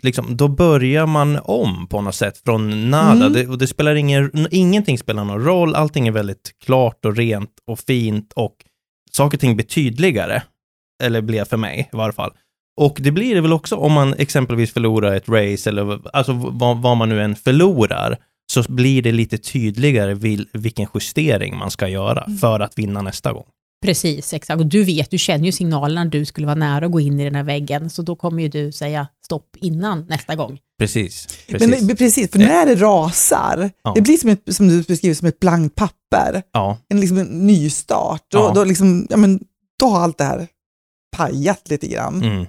liksom 0.03 0.37
då 0.37 0.49
börjar 0.49 1.07
man 1.07 1.39
om 1.45 1.87
på 1.87 2.01
något 2.01 2.15
sätt 2.15 2.39
från 2.45 2.91
nada. 2.91 3.13
Mm. 3.27 3.33
Det, 3.33 3.47
och 3.47 3.59
det 3.59 3.67
spelar 3.67 3.95
ingen, 3.95 4.47
ingenting 4.51 4.99
spelar 4.99 5.25
någon 5.25 5.45
roll, 5.45 5.75
allting 5.75 6.09
är 6.09 6.13
väldigt 6.13 6.51
klart 6.65 7.05
och 7.05 7.17
rent 7.17 7.51
och 7.67 7.79
fint 7.79 8.33
och 8.37 8.57
saker 9.13 9.37
och 9.37 9.41
ting 9.41 9.57
blir 9.57 9.67
tydligare. 9.67 10.43
Eller 11.03 11.21
blev 11.21 11.45
för 11.45 11.57
mig 11.57 11.89
i 11.93 11.97
varje 11.97 12.13
fall. 12.13 12.33
Och 12.81 12.97
det 13.01 13.11
blir 13.11 13.35
det 13.35 13.41
väl 13.41 13.53
också 13.53 13.77
om 13.77 13.93
man 13.93 14.15
exempelvis 14.15 14.73
förlorar 14.73 15.15
ett 15.15 15.29
race 15.29 15.71
eller 15.71 16.01
alltså 16.13 16.33
vad, 16.33 16.83
vad 16.83 16.97
man 16.97 17.09
nu 17.09 17.23
än 17.23 17.37
förlorar 17.37 18.17
så 18.53 18.63
blir 18.73 19.03
det 19.03 19.13
lite 19.13 19.39
tydligare 19.39 20.15
vil, 20.15 20.49
vilken 20.53 20.87
justering 20.95 21.57
man 21.59 21.71
ska 21.71 21.89
göra 21.89 22.23
Mm. 22.23 22.39
för 22.39 22.61
att 22.61 22.79
vinna 22.79 23.03
nästa 23.03 23.33
gång. 23.33 23.47
Precis, 23.83 24.33
exakt. 24.35 24.61
Och 24.61 24.67
du 24.67 24.85
vet, 24.85 25.11
du 25.11 25.19
känner 25.19 25.45
ju 25.45 25.53
signalerna 25.53 26.05
när 26.05 26.11
du 26.11 26.25
skulle 26.25 26.47
vara 26.47 26.55
nära 26.57 26.87
att 26.87 26.93
gå 26.93 27.01
in 27.01 27.21
i 27.21 27.25
den 27.25 27.35
här 27.35 27.43
väggen, 27.43 27.91
så 27.91 28.03
då 28.03 28.17
kommer 28.17 28.43
ju 28.43 28.49
du 28.49 28.73
säga 28.73 29.07
stopp 29.25 29.57
innan 29.57 30.07
nästa 30.09 30.35
gång. 30.37 30.59
Precis. 30.79 31.27
precis. 31.49 31.83
Men 31.87 31.97
precis, 31.97 32.31
för 32.31 32.39
när 32.39 32.67
det 32.67 32.75
rasar, 32.75 33.71
Ja. 33.85 33.93
det 33.95 34.01
blir 34.01 34.17
som, 34.17 34.31
ett, 34.31 34.55
som 34.55 34.69
du 34.69 34.83
beskriver 34.83 35.15
som 35.15 35.29
ett 35.29 35.41
blankt 35.41 35.75
papper, 35.75 36.43
ja, 36.53 36.79
en, 36.89 37.01
liksom 37.01 37.19
en 37.19 37.47
nystart. 37.47 38.25
Då, 38.29 38.39
Ja. 38.39 38.53
då, 38.55 38.65
liksom, 38.65 39.07
ja, 39.11 39.17
men, 39.17 39.41
då 39.81 39.87
har 39.87 40.01
allt 40.01 40.19
det 40.19 40.25
här 40.25 40.47
pajat 41.17 41.71
lite 41.71 41.87
grann. 41.87 42.23
mm. 42.23 42.47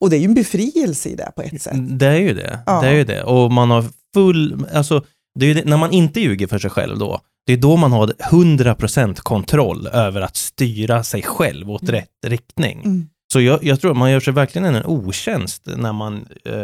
Och 0.00 0.10
det 0.10 0.16
är 0.16 0.18
ju 0.20 0.24
en 0.24 0.34
befrielse 0.34 1.08
i 1.08 1.14
det 1.14 1.32
på 1.36 1.42
ett 1.42 1.62
sätt. 1.62 1.74
det 1.98 2.06
är 2.06 2.16
ju 2.20 2.34
det. 2.34 2.58
Ja. 2.66 2.80
Det 2.80 2.88
är 2.88 2.94
ju 2.94 3.04
det. 3.04 3.22
Och 3.22 3.52
man 3.52 3.70
har 3.70 3.84
full, 4.14 4.66
alltså, 4.72 5.04
det 5.38 5.44
är 5.44 5.48
ju 5.48 5.54
det, 5.54 5.64
när 5.64 5.76
man 5.76 5.92
inte 5.92 6.20
ljuger 6.20 6.46
för 6.46 6.58
sig 6.58 6.70
själv 6.70 6.98
då, 6.98 7.20
det 7.48 7.52
är 7.52 7.56
då 7.56 7.76
man 7.76 7.92
har 7.92 8.06
100% 8.06 9.14
kontroll 9.20 9.86
över 9.86 10.20
att 10.20 10.36
styra 10.36 11.02
sig 11.04 11.22
själv 11.22 11.70
åt 11.70 11.82
Mm. 11.82 11.94
rätt 11.94 12.08
riktning. 12.26 12.82
Mm. 12.84 13.08
Så 13.32 13.40
jag, 13.40 13.64
jag 13.64 13.80
tror 13.80 13.90
att 13.90 13.96
man 13.96 14.10
gör 14.12 14.20
sig 14.20 14.32
verkligen 14.32 14.74
en 14.74 14.84
otjänst 14.86 15.62
när 15.76 15.92
man 15.92 16.26
eh, 16.44 16.54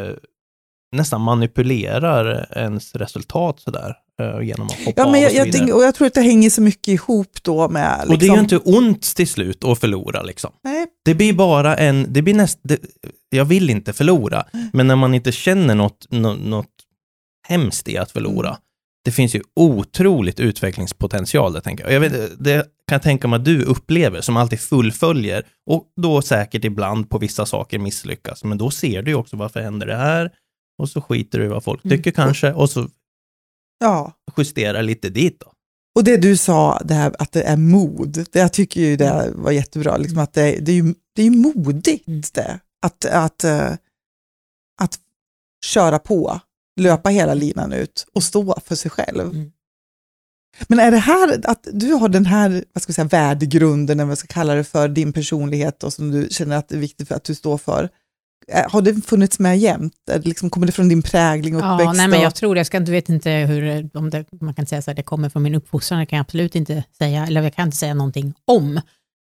nästan 0.97 1.20
manipulerar 1.20 2.47
ens 2.59 2.94
resultat 2.94 3.61
sådär 3.61 3.94
eh, 4.20 4.40
genom 4.47 4.66
att 4.66 4.73
hoppa 4.85 4.92
Ja, 4.97 5.05
av 5.07 5.12
men 5.12 5.18
och 5.18 5.25
jag, 5.25 5.31
så 5.31 5.37
jag, 5.38 5.44
vidare. 5.44 5.73
och 5.73 5.83
jag 5.85 5.94
tror 5.94 6.07
att 6.07 6.14
det 6.14 6.20
hänger 6.20 6.51
så 6.51 6.62
mycket 6.62 6.88
ihop 6.88 7.42
då 7.42 7.68
med... 7.68 7.97
Liksom, 7.99 8.14
Och 8.14 8.18
det 8.18 8.27
är 8.27 8.35
ju 8.35 8.40
inte 8.40 8.59
ont 8.59 9.03
till 9.16 9.29
slut 9.29 9.64
att 9.64 9.79
förlora 9.81 10.23
liksom. 10.23 10.51
Nej, 10.64 10.87
Det 11.05 11.14
blir 11.14 11.33
bara 11.33 11.77
en, 11.77 12.07
det 12.12 12.23
blir 12.23 12.35
näst, 12.35 12.59
det, 12.62 12.79
jag 13.31 13.44
vill 13.44 13.70
inte 13.70 13.92
förlora, 13.92 14.44
men 14.73 14.87
när 14.87 14.97
man 14.97 15.14
inte 15.14 15.33
känner 15.33 15.75
något, 15.75 16.07
något, 16.11 16.38
något 16.40 16.70
hemskt 17.49 17.88
i 17.88 17.97
att 17.99 18.11
förlora, 18.11 18.49
Mm. 18.49 18.61
Det 19.05 19.11
finns 19.11 19.35
ju 19.35 19.43
otroligt 19.57 20.40
utvecklingspotential 20.40 21.53
där, 21.53 21.61
tänker 21.61 21.85
jag. 21.85 21.93
jag 21.93 22.01
vet, 22.01 22.45
det 22.45 22.62
kan 22.62 22.97
jag 22.97 23.03
tänka 23.03 23.29
mig 23.29 23.37
att 23.37 23.45
du 23.45 23.62
upplever, 23.62 24.21
som 24.21 24.37
alltid 24.37 24.61
fullföljer, 24.61 25.47
och 25.71 25.93
då 25.97 26.23
säkert 26.23 26.64
ibland 26.64 27.11
på 27.11 27.19
vissa 27.19 27.47
saker 27.47 27.79
misslyckas, 27.79 28.45
men 28.45 28.59
då 28.59 28.71
ser 28.71 29.03
du 29.03 29.11
ju 29.11 29.14
också 29.17 29.37
varför 29.37 29.61
händer 29.61 29.87
det 29.87 29.97
här, 29.97 30.31
och 30.79 30.88
så 30.88 31.01
skiter 31.01 31.38
du 31.38 31.45
i 31.45 31.49
vad 31.49 31.64
folk 31.64 31.85
Mm. 31.85 31.97
tycker 31.97 32.11
kanske, 32.11 32.53
och 32.53 32.71
så 32.71 32.88
ja. 33.81 34.12
justerar 34.37 34.83
lite 34.83 35.09
dit 35.09 35.40
då. 35.40 35.47
Och 35.97 36.05
det 36.05 36.17
du 36.17 36.37
sa, 36.37 36.81
det 36.85 36.95
här 36.95 37.12
att 37.19 37.33
det 37.33 37.43
är 37.43 37.57
mod, 37.57 38.27
det 38.33 38.38
jag 38.38 38.53
tycker 38.53 38.81
ju 38.81 38.97
det 38.97 39.33
var 39.35 39.51
jättebra, 39.51 39.97
liksom 39.97 40.19
att 40.19 40.33
det, 40.33 40.59
det, 40.61 40.73
är 40.73 40.77
ju, 40.77 40.95
det 41.17 41.23
är 41.23 41.31
modigt 41.31 42.09
Mm. 42.09 42.23
det, 42.35 42.61
att, 42.83 43.05
att, 43.05 43.45
eh, 43.45 43.73
att 44.83 44.99
köra 45.67 45.99
på, 45.99 46.40
löpa 46.81 47.09
hela 47.09 47.35
linan 47.35 47.73
ut 47.73 48.07
och 48.15 48.23
stå 48.23 48.61
för 48.65 48.75
sig 48.75 48.91
själv. 48.91 49.21
Mm. 49.21 49.51
Men 50.69 50.79
är 50.79 50.91
det 50.91 50.97
här, 50.97 51.41
att 51.45 51.69
du 51.73 51.93
har 51.93 52.09
den 52.09 52.27
här 52.27 52.65
vad 52.73 52.83
ska 52.83 52.91
vi 52.91 52.95
säga, 52.95 53.09
värdegrunden, 53.09 54.01
eller 54.01 54.09
vad 54.09 54.19
ska 54.19 54.27
kalla 54.27 54.55
det 54.55 54.65
för, 54.65 54.89
din 54.89 55.13
personlighet 55.13 55.83
och 55.83 55.93
som 55.93 56.11
du 56.11 56.29
känner 56.31 56.57
att 56.57 56.69
det 56.69 56.75
är 56.75 56.81
viktigt 56.81 57.09
för 57.09 57.15
att 57.15 57.25
du 57.25 57.35
står 57.35 57.59
för, 57.59 57.89
eh, 58.49 58.71
har 58.71 58.83
det 58.83 59.07
funnits 59.07 59.39
med 59.39 59.59
jämt? 59.59 59.95
Liksom, 60.23 60.51
kommer 60.51 60.67
det 60.67 60.73
från 60.73 60.89
din 60.89 61.03
prägling 61.03 61.57
och 61.57 61.63
Ja, 61.63 61.75
uppväxt? 61.75 61.97
nej, 61.97 62.09
men 62.09 62.21
jag 62.21 62.35
tror 62.35 62.55
det. 62.55 62.59
Jag 62.59 62.67
ska, 62.67 62.81
du 62.81 62.93
vet 62.93 63.09
inte 63.09 63.31
hur, 63.31 63.91
om 63.95 64.11
det, 64.11 64.25
man 64.41 64.55
kan 64.55 64.67
säga 64.67 64.83
så 64.83 64.91
här, 64.91 64.97
det 64.97 65.03
kommer 65.03 65.29
från 65.29 65.43
min 65.43 65.55
uppfostran, 65.55 66.01
det 66.01 66.07
kan 66.07 66.17
jag 66.17 66.25
absolut 66.25 66.55
inte 66.55 66.85
säga, 66.99 67.27
eller 67.27 67.43
jag 67.43 67.55
kan 67.55 67.69
inte 67.69 67.77
säga 67.77 67.95
någonting 67.95 68.35
om. 68.45 68.81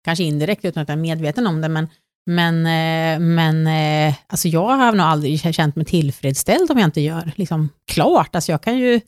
Kanske 0.05 0.25
indirekt 0.25 0.65
utan 0.65 0.83
att 0.83 0.89
jag 0.89 0.99
är 0.99 1.03
medveten 1.03 1.47
om 1.47 1.61
det, 1.61 1.69
men, 1.69 1.89
men, 2.27 2.57
eh, 2.67 3.21
men 3.21 3.67
eh, 3.67 4.15
alltså 4.27 4.49
jag 4.49 4.69
har 4.77 4.93
nog 4.93 5.07
aldrig 5.07 5.55
känt 5.55 5.77
mig 5.77 5.85
tillfredsställd 5.87 6.71
om 6.71 6.79
jag 6.79 6.87
inte 6.87 7.01
gör 7.01 7.33
liksom, 7.37 7.69
klart. 7.93 8.35
Alltså 8.35 8.53
jag 8.53 8.63
kan 8.63 8.79
ju, 8.79 9.01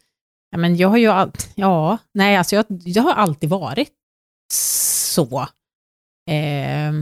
ja, 0.50 0.58
men 0.58 0.76
jag 0.76 0.88
har 0.88 0.96
ju, 0.96 1.08
all, 1.08 1.30
ja, 1.54 1.98
nej, 2.14 2.36
alltså 2.36 2.56
jag, 2.56 2.64
jag 2.68 3.02
har 3.02 3.12
alltid 3.12 3.50
varit 3.50 3.88
så. 4.52 5.40
Eh, 6.30 6.92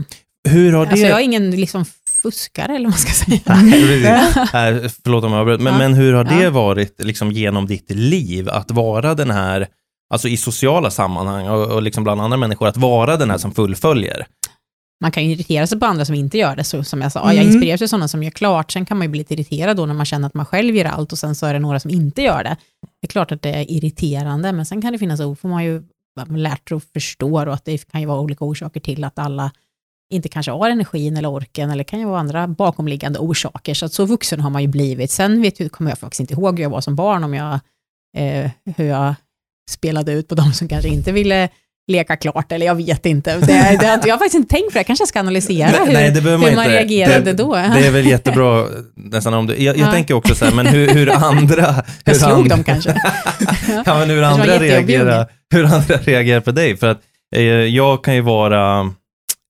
Hur 0.49 0.73
har 0.73 0.85
det... 0.85 0.91
alltså 0.91 1.07
jag 1.07 1.19
är 1.19 1.23
ingen 1.23 1.51
liksom 1.51 1.85
fuskare, 2.07 2.75
eller 2.75 2.85
vad 2.85 2.91
man 2.91 2.99
ska 2.99 3.11
säga. 3.25 3.41
Nej, 4.53 4.89
förlåt 5.03 5.23
om 5.23 5.31
jag 5.31 5.39
avbröt, 5.41 5.61
men, 5.61 5.73
Ja. 5.73 5.79
men 5.79 5.93
hur 5.93 6.13
har 6.13 6.23
det 6.23 6.43
Ja. 6.43 6.49
varit 6.49 7.03
liksom 7.03 7.31
genom 7.31 7.65
ditt 7.67 7.91
liv 7.91 8.49
att 8.49 8.71
vara 8.71 9.15
den 9.15 9.31
här, 9.31 9.67
alltså 10.13 10.27
i 10.27 10.37
sociala 10.37 10.91
sammanhang 10.91 11.47
och, 11.47 11.71
och 11.71 11.81
liksom 11.81 12.03
bland 12.03 12.21
andra 12.21 12.37
människor, 12.37 12.67
att 12.67 12.77
vara 12.77 13.17
den 13.17 13.29
här 13.31 13.37
som 13.37 13.53
fullföljer? 13.53 14.25
Man 15.03 15.11
kan 15.11 15.25
ju 15.25 15.31
irritera 15.31 15.67
sig 15.67 15.79
på 15.79 15.85
andra 15.85 16.05
som 16.05 16.15
inte 16.15 16.37
gör 16.37 16.55
det, 16.55 16.63
så, 16.63 16.83
som 16.83 17.01
jag 17.01 17.11
sa. 17.11 17.23
Mm. 17.23 17.35
Jag 17.35 17.45
inspireras 17.45 17.81
av 17.81 17.87
sådana 17.87 18.07
som 18.07 18.23
gör 18.23 18.31
klart, 18.31 18.71
sen 18.71 18.85
kan 18.85 18.97
man 18.97 19.05
ju 19.05 19.11
bli 19.11 19.17
lite 19.17 19.33
irriterad 19.33 19.77
då 19.77 19.85
när 19.85 19.93
man 19.93 20.05
känner 20.05 20.27
att 20.27 20.33
man 20.33 20.45
själv 20.45 20.75
gör 20.75 20.85
allt 20.85 21.11
och 21.11 21.17
sen 21.17 21.35
så 21.35 21.45
är 21.45 21.53
det 21.53 21.59
några 21.59 21.79
som 21.79 21.91
inte 21.91 22.21
gör 22.21 22.43
det. 22.43 22.57
Det 23.01 23.05
är 23.05 23.07
klart 23.07 23.31
att 23.31 23.41
det 23.41 23.49
är 23.49 23.71
irriterande, 23.71 24.51
men 24.51 24.65
sen 24.65 24.81
kan 24.81 24.91
det 24.91 24.99
finnas 24.99 25.19
ord, 25.19 25.39
får 25.39 25.49
man 25.49 25.63
ju 25.63 25.83
lärt 26.29 26.69
sig 26.69 26.77
att 26.77 26.83
förstå 26.83 27.33
och 27.33 27.53
att 27.53 27.65
det 27.65 27.91
kan 27.91 28.01
ju 28.01 28.07
vara 28.07 28.19
olika 28.19 28.45
orsaker 28.45 28.79
till 28.79 29.03
att 29.03 29.19
alla 29.19 29.51
inte 30.13 30.29
kanske 30.29 30.51
har 30.51 30.69
energin 30.69 31.17
eller 31.17 31.31
orken, 31.31 31.71
eller 31.71 31.83
kan 31.83 31.99
ju 31.99 32.05
vara 32.05 32.19
andra 32.19 32.47
bakomliggande 32.47 33.19
orsaker, 33.19 33.73
så 33.73 33.85
att 33.85 33.93
så 33.93 34.05
vuxen 34.05 34.39
har 34.39 34.49
man 34.49 34.61
ju 34.61 34.67
blivit. 34.67 35.11
Sen 35.11 35.41
vet 35.41 35.59
jag, 35.59 35.71
kommer 35.71 35.91
jag 35.91 35.99
faktiskt 35.99 36.19
inte 36.19 36.33
ihåg 36.33 36.57
hur 36.57 36.63
jag 36.63 36.69
var 36.69 36.81
som 36.81 36.95
barn, 36.95 37.23
om 37.23 37.33
jag, 37.33 37.59
eh, 38.17 38.51
hur 38.75 38.85
jag 38.85 39.15
spelade 39.69 40.11
ut 40.11 40.27
på 40.27 40.35
de 40.35 40.53
som 40.53 40.67
kanske 40.67 40.89
inte 40.89 41.11
ville 41.11 41.49
leka 41.91 42.15
klart, 42.15 42.51
eller 42.51 42.65
jag 42.65 42.75
vet 42.75 43.05
inte. 43.05 43.37
Det, 43.37 43.45
det, 43.45 43.85
jag 44.05 44.13
har 44.13 44.17
faktiskt 44.17 44.35
inte 44.35 44.49
tänkt 44.55 44.65
på 44.67 44.73
det, 44.73 44.79
jag 44.79 44.85
kanske 44.87 45.07
ska 45.07 45.19
analysera 45.19 45.67
hur, 45.67 45.93
Nej, 45.93 46.11
det 46.11 46.21
behöver 46.21 46.37
man 46.41 46.49
hur 46.49 46.55
man 46.55 46.65
inte. 46.65 46.77
reagerade 46.77 47.19
det, 47.25 47.33
då. 47.33 47.53
Det 47.53 47.59
är 47.87 47.91
väl 47.91 48.05
jättebra, 48.07 48.67
nästan 48.95 49.33
om 49.33 49.47
du, 49.47 49.53
jag, 49.63 49.77
jag 49.77 49.87
Ja. 49.87 49.91
tänker 49.91 50.13
också 50.13 50.35
så 50.35 50.45
här, 50.45 50.53
men 50.55 50.65
hur, 50.67 50.87
hur 50.87 51.09
andra... 51.11 51.71
Hur 51.71 51.83
Jag 52.05 52.15
slog 52.15 52.31
andra, 52.31 52.55
dem 52.55 52.63
kanske. 52.63 52.89
ja, 53.85 53.97
men 53.99 54.09
hur 54.09 54.23
andra, 54.23 54.59
reagerar, 54.59 55.27
hur 55.53 55.63
andra 55.65 55.97
reagerar 55.97 56.39
på 56.41 56.51
dig. 56.51 56.77
För 56.77 56.87
att 56.87 57.01
eh, 57.35 57.43
jag 57.43 58.03
kan 58.03 58.15
ju 58.15 58.21
vara, 58.21 58.79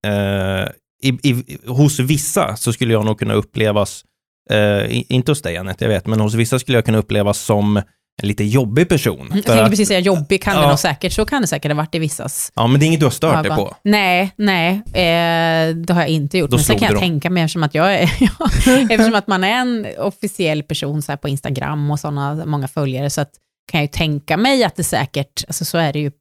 eh, 0.07 0.67
i, 1.03 1.09
i, 1.23 1.57
hos 1.67 1.99
vissa 1.99 2.55
så 2.55 2.73
skulle 2.73 2.93
jag 2.93 3.05
nog 3.05 3.19
kunna 3.19 3.33
upplevas, 3.33 4.03
eh, 4.51 5.11
inte 5.11 5.31
hos 5.31 5.41
dig 5.41 5.57
Anette, 5.57 5.85
jag 5.85 5.89
vet, 5.89 6.07
men 6.07 6.19
hos 6.19 6.33
vissa 6.33 6.59
skulle 6.59 6.77
jag 6.77 6.85
kunna 6.85 6.97
upplevas 6.97 7.39
som 7.39 7.81
en 8.21 8.27
lite 8.27 8.43
jobbig 8.43 8.89
person. 8.89 9.17
Jag 9.19 9.27
För 9.27 9.33
tänkte 9.33 9.63
att, 9.63 9.69
precis 9.69 9.87
säga 9.87 9.99
jobbig 9.99 10.41
kan 10.43 10.55
det 10.55 10.61
Ja. 10.61 10.69
nog 10.69 10.79
säkert, 10.79 11.13
så 11.13 11.25
kan 11.25 11.41
det 11.41 11.47
säkert 11.47 11.71
ha 11.71 11.77
varit 11.77 11.95
i 11.95 11.99
vissas 11.99 12.51
ja, 12.55 12.67
men 12.67 12.79
det 12.79 12.85
är 12.85 12.87
inget 12.87 12.99
du 12.99 13.05
har 13.05 13.11
stört 13.11 13.43
dig 13.43 13.51
på. 13.55 13.75
Nej, 13.83 14.31
nej, 14.35 14.71
eh, 14.87 15.75
det 15.75 15.93
har 15.93 16.01
jag 16.01 16.09
inte 16.09 16.37
gjort. 16.37 16.49
Då 16.51 16.57
Men 16.57 16.63
sen 16.63 16.79
kan 16.79 16.85
jag 16.85 16.95
dem. 16.95 17.01
tänka 17.01 17.29
mig, 17.29 17.43
eftersom 17.43 17.63
att, 17.63 17.75
jag 17.75 17.93
är, 17.95 18.03
eftersom 18.89 19.15
att 19.15 19.27
man 19.27 19.43
är 19.43 19.51
en 19.61 19.87
officiell 19.97 20.63
person 20.63 21.01
så 21.01 21.17
på 21.17 21.27
Instagram 21.29 21.91
och 21.91 21.99
sådana 21.99 22.45
många 22.45 22.67
följare, 22.67 23.09
så 23.09 23.21
att, 23.21 23.31
kan 23.71 23.79
jag 23.79 23.83
ju 23.83 23.91
tänka 23.91 24.37
mig 24.37 24.63
att 24.63 24.75
det 24.75 24.83
säkert, 24.83 25.43
alltså 25.47 25.65
så 25.65 25.77
är 25.77 25.93
det 25.93 25.99
ju 25.99 26.11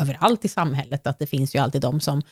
överallt 0.00 0.44
i 0.44 0.48
samhället, 0.48 1.06
att 1.06 1.18
det 1.18 1.26
finns 1.26 1.54
ju 1.54 1.58
alltid 1.58 1.80
de 1.82 2.00
som 2.00 2.22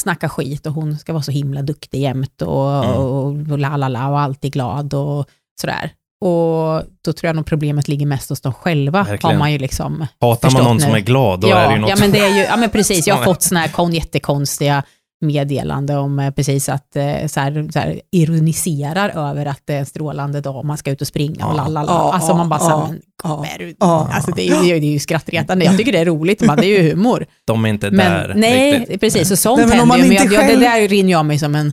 snackar 0.00 0.28
skit 0.28 0.66
och 0.66 0.72
hon 0.72 0.98
ska 0.98 1.12
vara 1.12 1.22
så 1.22 1.30
himla 1.32 1.62
duktig 1.62 2.00
jämt 2.00 2.42
och, 2.42 2.84
Mm. 2.84 2.96
och, 2.96 3.24
och 3.24 3.58
la 3.58 3.76
la 3.76 3.88
la 3.88 4.08
och 4.08 4.20
alltid 4.20 4.52
glad 4.52 4.94
och 4.94 5.26
sådär. 5.60 5.90
Och 6.28 6.82
då 7.04 7.12
tror 7.12 7.28
jag 7.28 7.36
nog 7.36 7.46
problemet 7.46 7.88
ligger 7.88 8.06
mest 8.06 8.28
hos 8.28 8.40
dem 8.40 8.52
själva, 8.52 9.02
Verkligen. 9.02 9.34
har 9.34 9.38
man 9.38 9.52
ju 9.52 9.58
liksom 9.58 10.06
Hatar 10.20 10.50
man 10.50 10.64
någon 10.64 10.76
nu. 10.76 10.82
som 10.82 10.94
är 10.94 11.00
glad, 11.00 11.40
då 11.40 11.48
ja, 11.48 11.56
är 11.56 11.68
det 11.68 11.74
ju 11.74 11.80
något 11.80 11.90
ja, 11.90 11.96
men 12.00 12.10
det 12.10 12.18
är 12.18 12.28
ju, 12.36 12.40
ja, 12.42 12.56
men 12.56 12.70
precis. 12.70 13.06
Jag 13.06 13.14
har 13.14 13.24
fått 13.24 13.42
såna 13.42 13.60
här 13.60 13.68
kon, 13.68 13.92
jättekonstiga 13.92 14.82
meddelande 15.20 15.96
om 15.96 16.18
eh, 16.18 16.30
precis 16.30 16.68
att 16.68 16.96
eh, 16.96 17.26
så 17.26 17.40
här, 17.40 17.68
så 17.72 17.78
här, 17.78 18.00
ironiserar 18.12 19.30
över 19.30 19.46
att 19.46 19.60
det 19.64 19.74
är 19.74 19.78
en 19.78 19.86
strålande 19.86 20.40
dag 20.40 20.56
och 20.56 20.64
man 20.66 20.78
ska 20.78 20.90
ut 20.90 21.00
och 21.00 21.06
springa 21.06 21.46
och 21.46 21.56
lalala. 21.56 21.92
Ja, 21.92 22.12
Alltså 22.14 22.34
man 22.36 22.48
bara 22.48 22.60
ja, 22.60 22.68
så 22.70 22.78
här, 22.80 22.86
men, 22.88 23.00
ja, 23.24 23.46
är 23.54 23.58
du, 23.58 23.74
ja. 23.80 24.08
alltså 24.12 24.30
det, 24.30 24.48
är, 24.48 24.62
ju- 24.64 24.80
det 24.80 24.86
är 24.86 24.90
ju 24.92 24.98
skrattretande. 24.98 25.64
Jag 25.64 25.78
tycker 25.78 25.92
det 25.92 25.98
är 25.98 26.04
roligt, 26.04 26.40
man, 26.42 26.56
det 26.56 26.66
är 26.66 26.82
ju 26.82 26.90
humor. 26.90 27.26
de 27.46 27.64
är 27.64 27.68
inte 27.68 27.90
Men 27.90 28.12
där 28.12 28.32
nej, 28.36 28.78
riktigt. 28.78 29.00
precis, 29.00 29.30
och 29.30 29.38
sånt 29.38 29.58
Nej, 29.58 29.66
men 29.66 29.78
händer 29.78 29.96
ju. 29.96 30.02
Men 30.08 30.32
jag, 30.32 30.46
det 30.48 30.56
där 30.56 30.88
rinner 30.88 31.10
jag 31.12 31.26
mig 31.26 31.38
som 31.38 31.54
en 31.54 31.72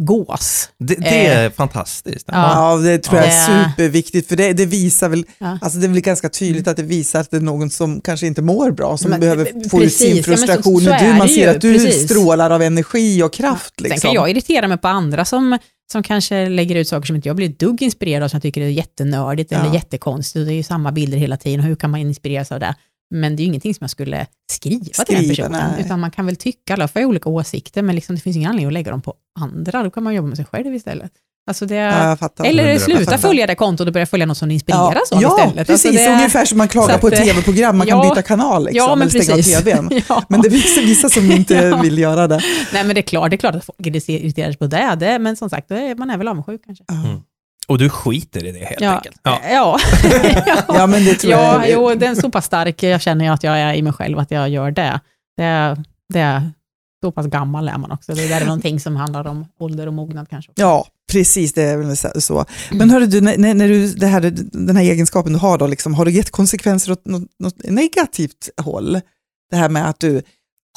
gås. 0.00 0.68
Det, 0.78 0.94
det 0.94 1.26
är 1.26 1.44
Eh, 1.44 1.50
fantastiskt. 1.52 2.24
Ja. 2.28 2.72
Ja, 2.72 2.76
det 2.76 2.98
tror 2.98 3.18
jag 3.20 3.26
är 3.28 3.50
Ja. 3.50 3.70
superviktigt, 3.70 4.28
för 4.28 4.36
det, 4.36 4.52
det 4.52 4.66
visar 4.66 5.08
väl, 5.08 5.24
Ja. 5.38 5.58
alltså 5.62 5.78
det 5.78 5.86
är 5.86 5.88
väl 5.88 6.00
ganska 6.00 6.28
tydligt 6.28 6.68
att 6.68 6.76
det 6.76 6.82
visar 6.82 7.20
att 7.20 7.30
det 7.30 7.36
är 7.36 7.40
någon 7.40 7.70
som 7.70 8.00
kanske 8.00 8.26
inte 8.26 8.42
mår 8.42 8.70
bra, 8.70 8.96
som 8.96 9.10
Men- 9.10 9.20
behöver 9.20 9.68
få 9.70 9.82
ut 9.82 9.92
sin 9.92 10.08
ja, 10.08 10.14
men 10.14 10.22
så- 10.24 10.30
frustration. 10.30 10.80
så 10.80 10.96
du, 11.00 11.14
man 11.14 11.28
ser 11.28 11.34
ju, 11.42 11.46
att 11.46 11.60
du 11.60 11.72
precis. 11.72 12.04
strålar 12.04 12.50
av 12.50 12.62
energi 12.62 13.22
och 13.22 13.32
kraft. 13.32 13.74
Sen 13.80 13.90
Liksom. 13.90 14.08
kan 14.08 14.14
jag 14.14 14.30
irritera 14.30 14.68
mig 14.68 14.78
på 14.78 14.88
andra 14.88 15.24
som 15.24 15.58
som 15.92 16.02
kanske 16.02 16.48
lägger 16.48 16.76
ut 16.76 16.88
saker 16.88 17.06
som 17.06 17.16
inte 17.16 17.28
jag 17.28 17.36
blir 17.36 17.48
ett 17.50 17.58
dugg 17.58 17.82
inspirerad 17.82 18.22
av, 18.22 18.28
som 18.28 18.36
jag 18.36 18.42
tycker 18.42 18.60
är 18.60 18.68
jättenördigt 18.68 19.52
eller 19.52 19.64
Ja. 19.66 19.74
jättekonstigt. 19.74 20.46
Det 20.46 20.52
är 20.52 20.56
ju 20.56 20.62
samma 20.62 20.92
bilder 20.92 21.18
hela 21.18 21.36
tiden, 21.36 21.60
hur 21.60 21.76
kan 21.76 21.90
man 21.90 22.00
inspireras 22.00 22.52
av 22.52 22.60
det? 22.60 22.74
Men 23.14 23.36
det 23.36 23.40
är 23.40 23.44
ju 23.44 23.48
ingenting 23.48 23.74
som 23.74 23.84
jag 23.84 23.90
skulle 23.90 24.26
skriva, 24.52 24.84
till 24.84 25.14
den 25.14 25.24
Skriva, 25.24 25.48
personen, 25.48 25.70
nej. 25.74 25.84
utan 25.84 26.00
man 26.00 26.10
kan 26.10 26.26
väl 26.26 26.36
tycka, 26.36 26.74
alla 26.74 26.88
får 26.88 27.04
olika 27.04 27.28
åsikter, 27.28 27.82
men 27.82 27.94
liksom, 27.94 28.14
det 28.14 28.20
finns 28.20 28.36
ingen 28.36 28.50
anledning 28.50 28.66
att 28.66 28.72
lägga 28.72 28.90
dem 28.90 29.02
på 29.02 29.14
andra, 29.40 29.82
då 29.82 29.90
kan 29.90 30.02
man 30.02 30.14
jobba 30.14 30.28
med 30.28 30.36
sig 30.36 30.46
själv 30.46 30.74
istället. 30.74 31.12
Alltså 31.46 31.66
det, 31.66 31.74
Ja, 31.74 32.16
fattar. 32.16 32.44
eller 32.44 32.74
100%. 32.74 32.78
sluta 32.78 33.18
följa 33.18 33.46
det 33.46 33.54
kontot 33.54 33.86
och 33.86 33.92
börja 33.92 34.06
följa 34.06 34.26
något 34.26 34.38
som 34.38 34.50
inspireras 34.50 35.12
av 35.12 35.22
ja, 35.22 35.36
istället. 35.38 35.70
Alltså 35.70 35.88
precis. 35.88 36.06
det, 36.06 36.12
Ungefär 36.14 36.44
som 36.44 36.58
man 36.58 36.68
klagar 36.68 36.98
på 36.98 37.08
ett 37.08 37.18
eh, 37.18 37.24
tv-program, 37.24 37.78
man 37.78 37.86
kan 37.86 37.98
ja, 37.98 38.10
byta 38.10 38.22
kanal 38.22 38.64
liksom, 38.64 38.88
ja, 38.88 38.96
men 38.96 39.08
eller 39.08 39.20
stänga 39.20 39.34
av 39.34 39.36
precis. 39.36 39.58
tvn. 39.58 40.02
ja. 40.08 40.22
Men 40.28 40.40
det 40.40 40.50
finns 40.50 40.78
vissa 40.78 41.08
som 41.08 41.30
inte 41.30 41.54
Ja. 41.54 41.76
vill 41.82 41.98
göra 41.98 42.28
det. 42.28 42.40
Nej, 42.72 42.84
men 42.84 42.94
det 42.94 43.00
är 43.00 43.02
klart, 43.02 43.30
det 43.30 43.36
är 43.36 43.38
klart 43.38 43.54
att 43.54 43.64
folk 43.64 43.86
irriterar 43.86 44.50
sig 44.50 44.56
på 44.58 44.66
det, 44.66 44.96
det, 45.00 45.18
men 45.18 45.36
som 45.36 45.50
sagt, 45.50 45.70
är, 45.70 45.94
man 45.94 46.10
är 46.10 46.18
väl 46.18 46.28
avundsjuk 46.28 46.60
kanske. 46.66 46.84
Ja. 46.88 47.22
Och 47.68 47.78
du 47.78 47.88
skiter 47.90 48.44
i 48.44 48.52
det 48.52 48.58
helt 48.64 48.80
Ja, 48.80 48.90
enkelt. 48.96 49.20
Ja. 49.22 49.38
ja. 49.50 49.78
Ja, 50.68 50.86
men 50.86 51.04
det 51.04 51.14
tror 51.14 51.32
ja, 51.32 51.66
jag. 51.66 51.70
jo, 51.72 51.94
den 51.94 52.10
är 52.10 52.14
så 52.20 52.30
pass 52.30 52.44
stark, 52.44 52.82
jag 52.82 53.00
känner 53.00 53.24
ju 53.24 53.30
att 53.30 53.42
jag 53.42 53.58
är 53.58 53.74
i 53.74 53.82
mig 53.82 53.92
själv, 53.92 54.18
att 54.18 54.30
jag 54.30 54.48
gör 54.48 54.70
det. 54.70 55.00
Det, 55.36 55.76
det 56.12 56.20
är 56.20 56.50
så 57.04 57.12
pass 57.12 57.26
gammal 57.26 57.68
är 57.68 57.78
man 57.78 57.92
också. 57.92 58.14
Det 58.14 58.28
där 58.28 58.40
är 58.40 58.44
någonting 58.44 58.80
som 58.80 58.96
handlar 58.96 59.26
om 59.26 59.46
ålder 59.60 59.86
och 59.86 59.92
mognad 59.94 60.28
kanske. 60.28 60.50
också. 60.50 60.62
Ja, 60.62 60.86
precis, 61.12 61.52
det 61.52 61.62
är 61.62 61.76
väl 61.76 61.96
så- 61.96 62.20
så. 62.20 62.44
Men 62.72 62.90
hörru 62.90 63.06
du, 63.06 63.20
när, 63.20 63.54
när 63.54 63.68
du, 63.68 63.92
det 63.92 64.06
här, 64.06 64.20
den 64.52 64.76
här 64.76 64.84
egenskapen 64.84 65.32
du 65.32 65.38
har, 65.38 65.58
då, 65.58 65.66
liksom, 65.66 65.94
har 65.94 66.04
du 66.04 66.10
gett 66.10 66.30
konsekvenser 66.30 66.92
åt 66.92 67.06
något, 67.06 67.22
något 67.38 67.64
negativt 67.64 68.50
håll? 68.62 69.00
Det 69.50 69.56
här 69.56 69.68
med 69.68 69.88
att 69.88 70.00
du 70.00 70.22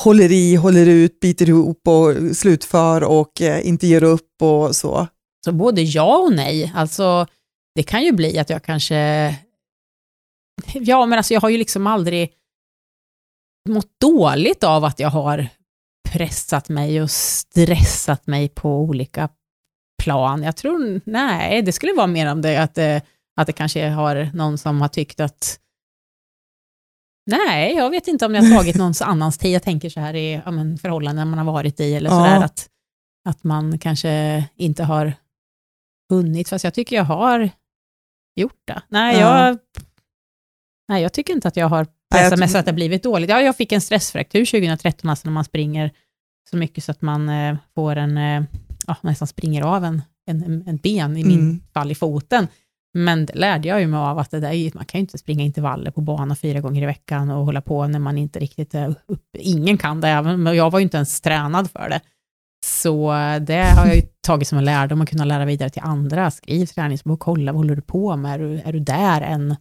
håller 0.02 0.32
i, 0.32 0.56
håller 0.56 0.86
ut, 0.88 1.20
biter 1.20 1.50
ihop 1.50 1.88
och 1.88 2.14
slutför 2.38 3.04
och 3.04 3.42
eh, 3.42 3.68
inte 3.68 3.88
ger 3.88 4.04
upp 4.04 4.42
och 4.42 4.76
så. 4.76 5.08
Så 5.48 5.52
både 5.52 5.82
ja 5.82 6.18
och 6.18 6.34
nej. 6.34 6.72
Alltså, 6.76 7.28
det 7.76 7.84
kan 7.84 8.04
ju 8.04 8.12
bli 8.12 8.40
att 8.40 8.50
jag 8.50 8.64
kanske... 8.64 8.96
Ja, 10.74 11.06
men 11.06 11.18
alltså 11.18 11.34
jag 11.34 11.42
har 11.42 11.50
ju 11.50 11.58
liksom 11.58 11.88
aldrig 11.88 12.34
mått 13.70 14.00
dåligt 14.00 14.64
av 14.64 14.86
att 14.86 15.00
jag 15.00 15.10
har 15.10 15.48
pressat 16.10 16.70
mig 16.70 17.02
och 17.02 17.12
stressat 17.12 18.28
mig 18.28 18.50
på 18.50 18.80
olika 18.80 19.30
plan. 20.04 20.44
Jag 20.44 20.56
tror, 20.56 21.02
nej, 21.06 21.62
det 21.62 21.72
skulle 21.72 21.94
vara 21.94 22.08
mer 22.08 22.32
om 22.32 22.42
det 22.42 22.58
att, 22.58 22.76
det, 22.76 23.02
att 23.36 23.48
det 23.48 23.54
kanske 23.54 23.88
har 23.90 24.30
någon 24.34 24.58
som 24.58 24.82
har 24.82 24.88
tyckt 24.88 25.20
att 25.20 25.60
Nej, 27.26 27.76
jag 27.76 27.90
vet 27.90 28.08
inte 28.08 28.26
om 28.26 28.34
det 28.34 28.40
har 28.40 28.58
tagit 28.58 28.76
någons 28.76 29.02
annans 29.02 29.38
tid. 29.38 29.52
Jag 29.52 29.64
tänker 29.64 29.90
så 29.90 30.00
här 30.00 30.14
i 30.14 30.42
ja, 30.46 30.52
men, 30.52 30.78
förhållanden 30.78 31.30
man 31.30 31.40
har 31.40 31.54
varit 31.54 31.80
i, 31.80 31.96
eller 31.96 32.10
Ja. 32.10 32.16
sådär 32.16 32.46
att, 32.46 32.70
att 33.30 33.44
man 33.44 33.80
kanske 33.80 34.44
inte 34.56 34.84
har 34.84 35.14
hunnit, 36.10 36.50
fast 36.50 36.64
jag 36.64 36.74
tycker 36.74 36.96
jag 36.96 37.04
har 37.04 37.50
gjort 38.36 38.62
det. 38.68 38.82
Nej, 38.90 39.20
Ja. 39.20 39.48
jag, 39.48 39.58
nej 40.88 41.02
jag 41.04 41.14
tycker 41.14 41.34
inte 41.34 41.48
att 41.48 41.56
jag 41.58 41.70
har 41.70 41.88
pressat 42.16 42.40
mig 42.40 42.48
så 42.50 42.58
att 42.58 42.66
det 42.66 42.72
har 42.72 42.76
blivit 42.76 43.04
dåligt. 43.04 43.30
Ja, 43.30 43.42
jag 43.42 43.56
fick 43.58 43.72
en 43.72 43.82
stressfraktur 43.82 44.46
2013, 44.46 45.10
alltså 45.10 45.28
när 45.28 45.34
man 45.34 45.46
springer 45.46 45.92
så 46.50 46.58
mycket 46.58 46.84
så 46.84 46.92
att 46.92 47.02
man 47.02 47.30
eh, 47.30 47.58
får 47.76 47.96
en, 47.96 48.18
eh, 48.18 48.44
ja, 48.88 48.96
nästan 49.02 49.28
springer 49.28 49.62
av 49.62 49.84
en, 49.86 50.02
en, 50.30 50.44
en, 50.44 50.64
en 50.68 50.78
ben, 50.78 51.18
i 51.18 51.24
min 51.24 51.40
Mm. 51.40 51.62
fall 51.74 51.92
i 51.92 51.96
foten. 51.96 52.48
Men 52.94 53.26
det 53.26 53.36
lärde 53.36 53.68
jag 53.68 53.82
ju 53.82 53.88
mig 53.88 53.98
av 54.00 54.20
att 54.20 54.32
det 54.32 54.40
där, 54.40 54.76
man 54.76 54.86
kan 54.86 55.00
ju 55.00 55.02
inte 55.02 55.18
springa 55.18 55.44
intervaller 55.44 55.92
på 55.92 56.02
bana 56.02 56.36
fyra 56.36 56.60
gånger 56.62 56.84
i 56.84 56.86
veckan 56.86 57.30
och 57.30 57.46
hålla 57.46 57.62
på 57.62 57.88
när 57.88 58.00
man 58.00 58.18
inte 58.18 58.40
riktigt 58.40 58.74
är 58.76 58.96
uppe. 59.06 59.38
Ingen 59.40 59.78
kan 59.78 60.02
det, 60.02 60.08
även- 60.08 60.44
men 60.44 60.56
jag 60.56 60.72
var 60.72 60.80
ju 60.80 60.84
inte 60.84 60.98
ens 60.98 61.22
tränad 61.22 61.72
för 61.72 61.90
det. 61.90 62.02
Så 62.66 63.12
det 63.42 63.64
har 63.64 63.86
jag 63.88 63.96
ju 63.96 64.02
tagit 64.22 64.48
som 64.48 64.58
en 64.58 64.66
lärdom 64.66 65.02
att 65.02 65.10
kunna 65.10 65.26
lära 65.26 65.46
vidare 65.46 65.70
till 65.70 65.82
andra. 65.86 66.32
Skriv 66.32 66.66
träningsbok, 66.66 67.20
kolla 67.20 67.52
vad 67.52 67.60
håller 67.60 67.76
du 67.76 67.82
på 67.82 68.16
med, 68.16 68.34
är 68.34 68.40
du, 68.40 68.60
är 68.66 68.74
du 68.74 68.80
där 68.80 69.22
än? 69.22 69.56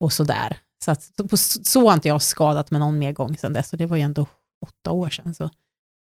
Och 0.00 0.12
så 0.12 0.24
där. 0.24 0.56
Så, 0.84 0.90
att, 0.90 1.02
så, 1.30 1.36
så 1.64 1.86
har 1.88 1.94
inte 1.94 2.08
jag 2.08 2.22
skadat 2.22 2.70
med 2.70 2.80
någon 2.80 2.98
mer 2.98 3.12
gång 3.12 3.36
sedan 3.36 3.52
dess, 3.52 3.72
och 3.72 3.78
det 3.78 3.86
var 3.86 3.96
ju 3.96 4.02
ändå 4.02 4.26
åtta 4.66 4.90
år 4.90 5.10
sedan. 5.10 5.34
Så. 5.34 5.50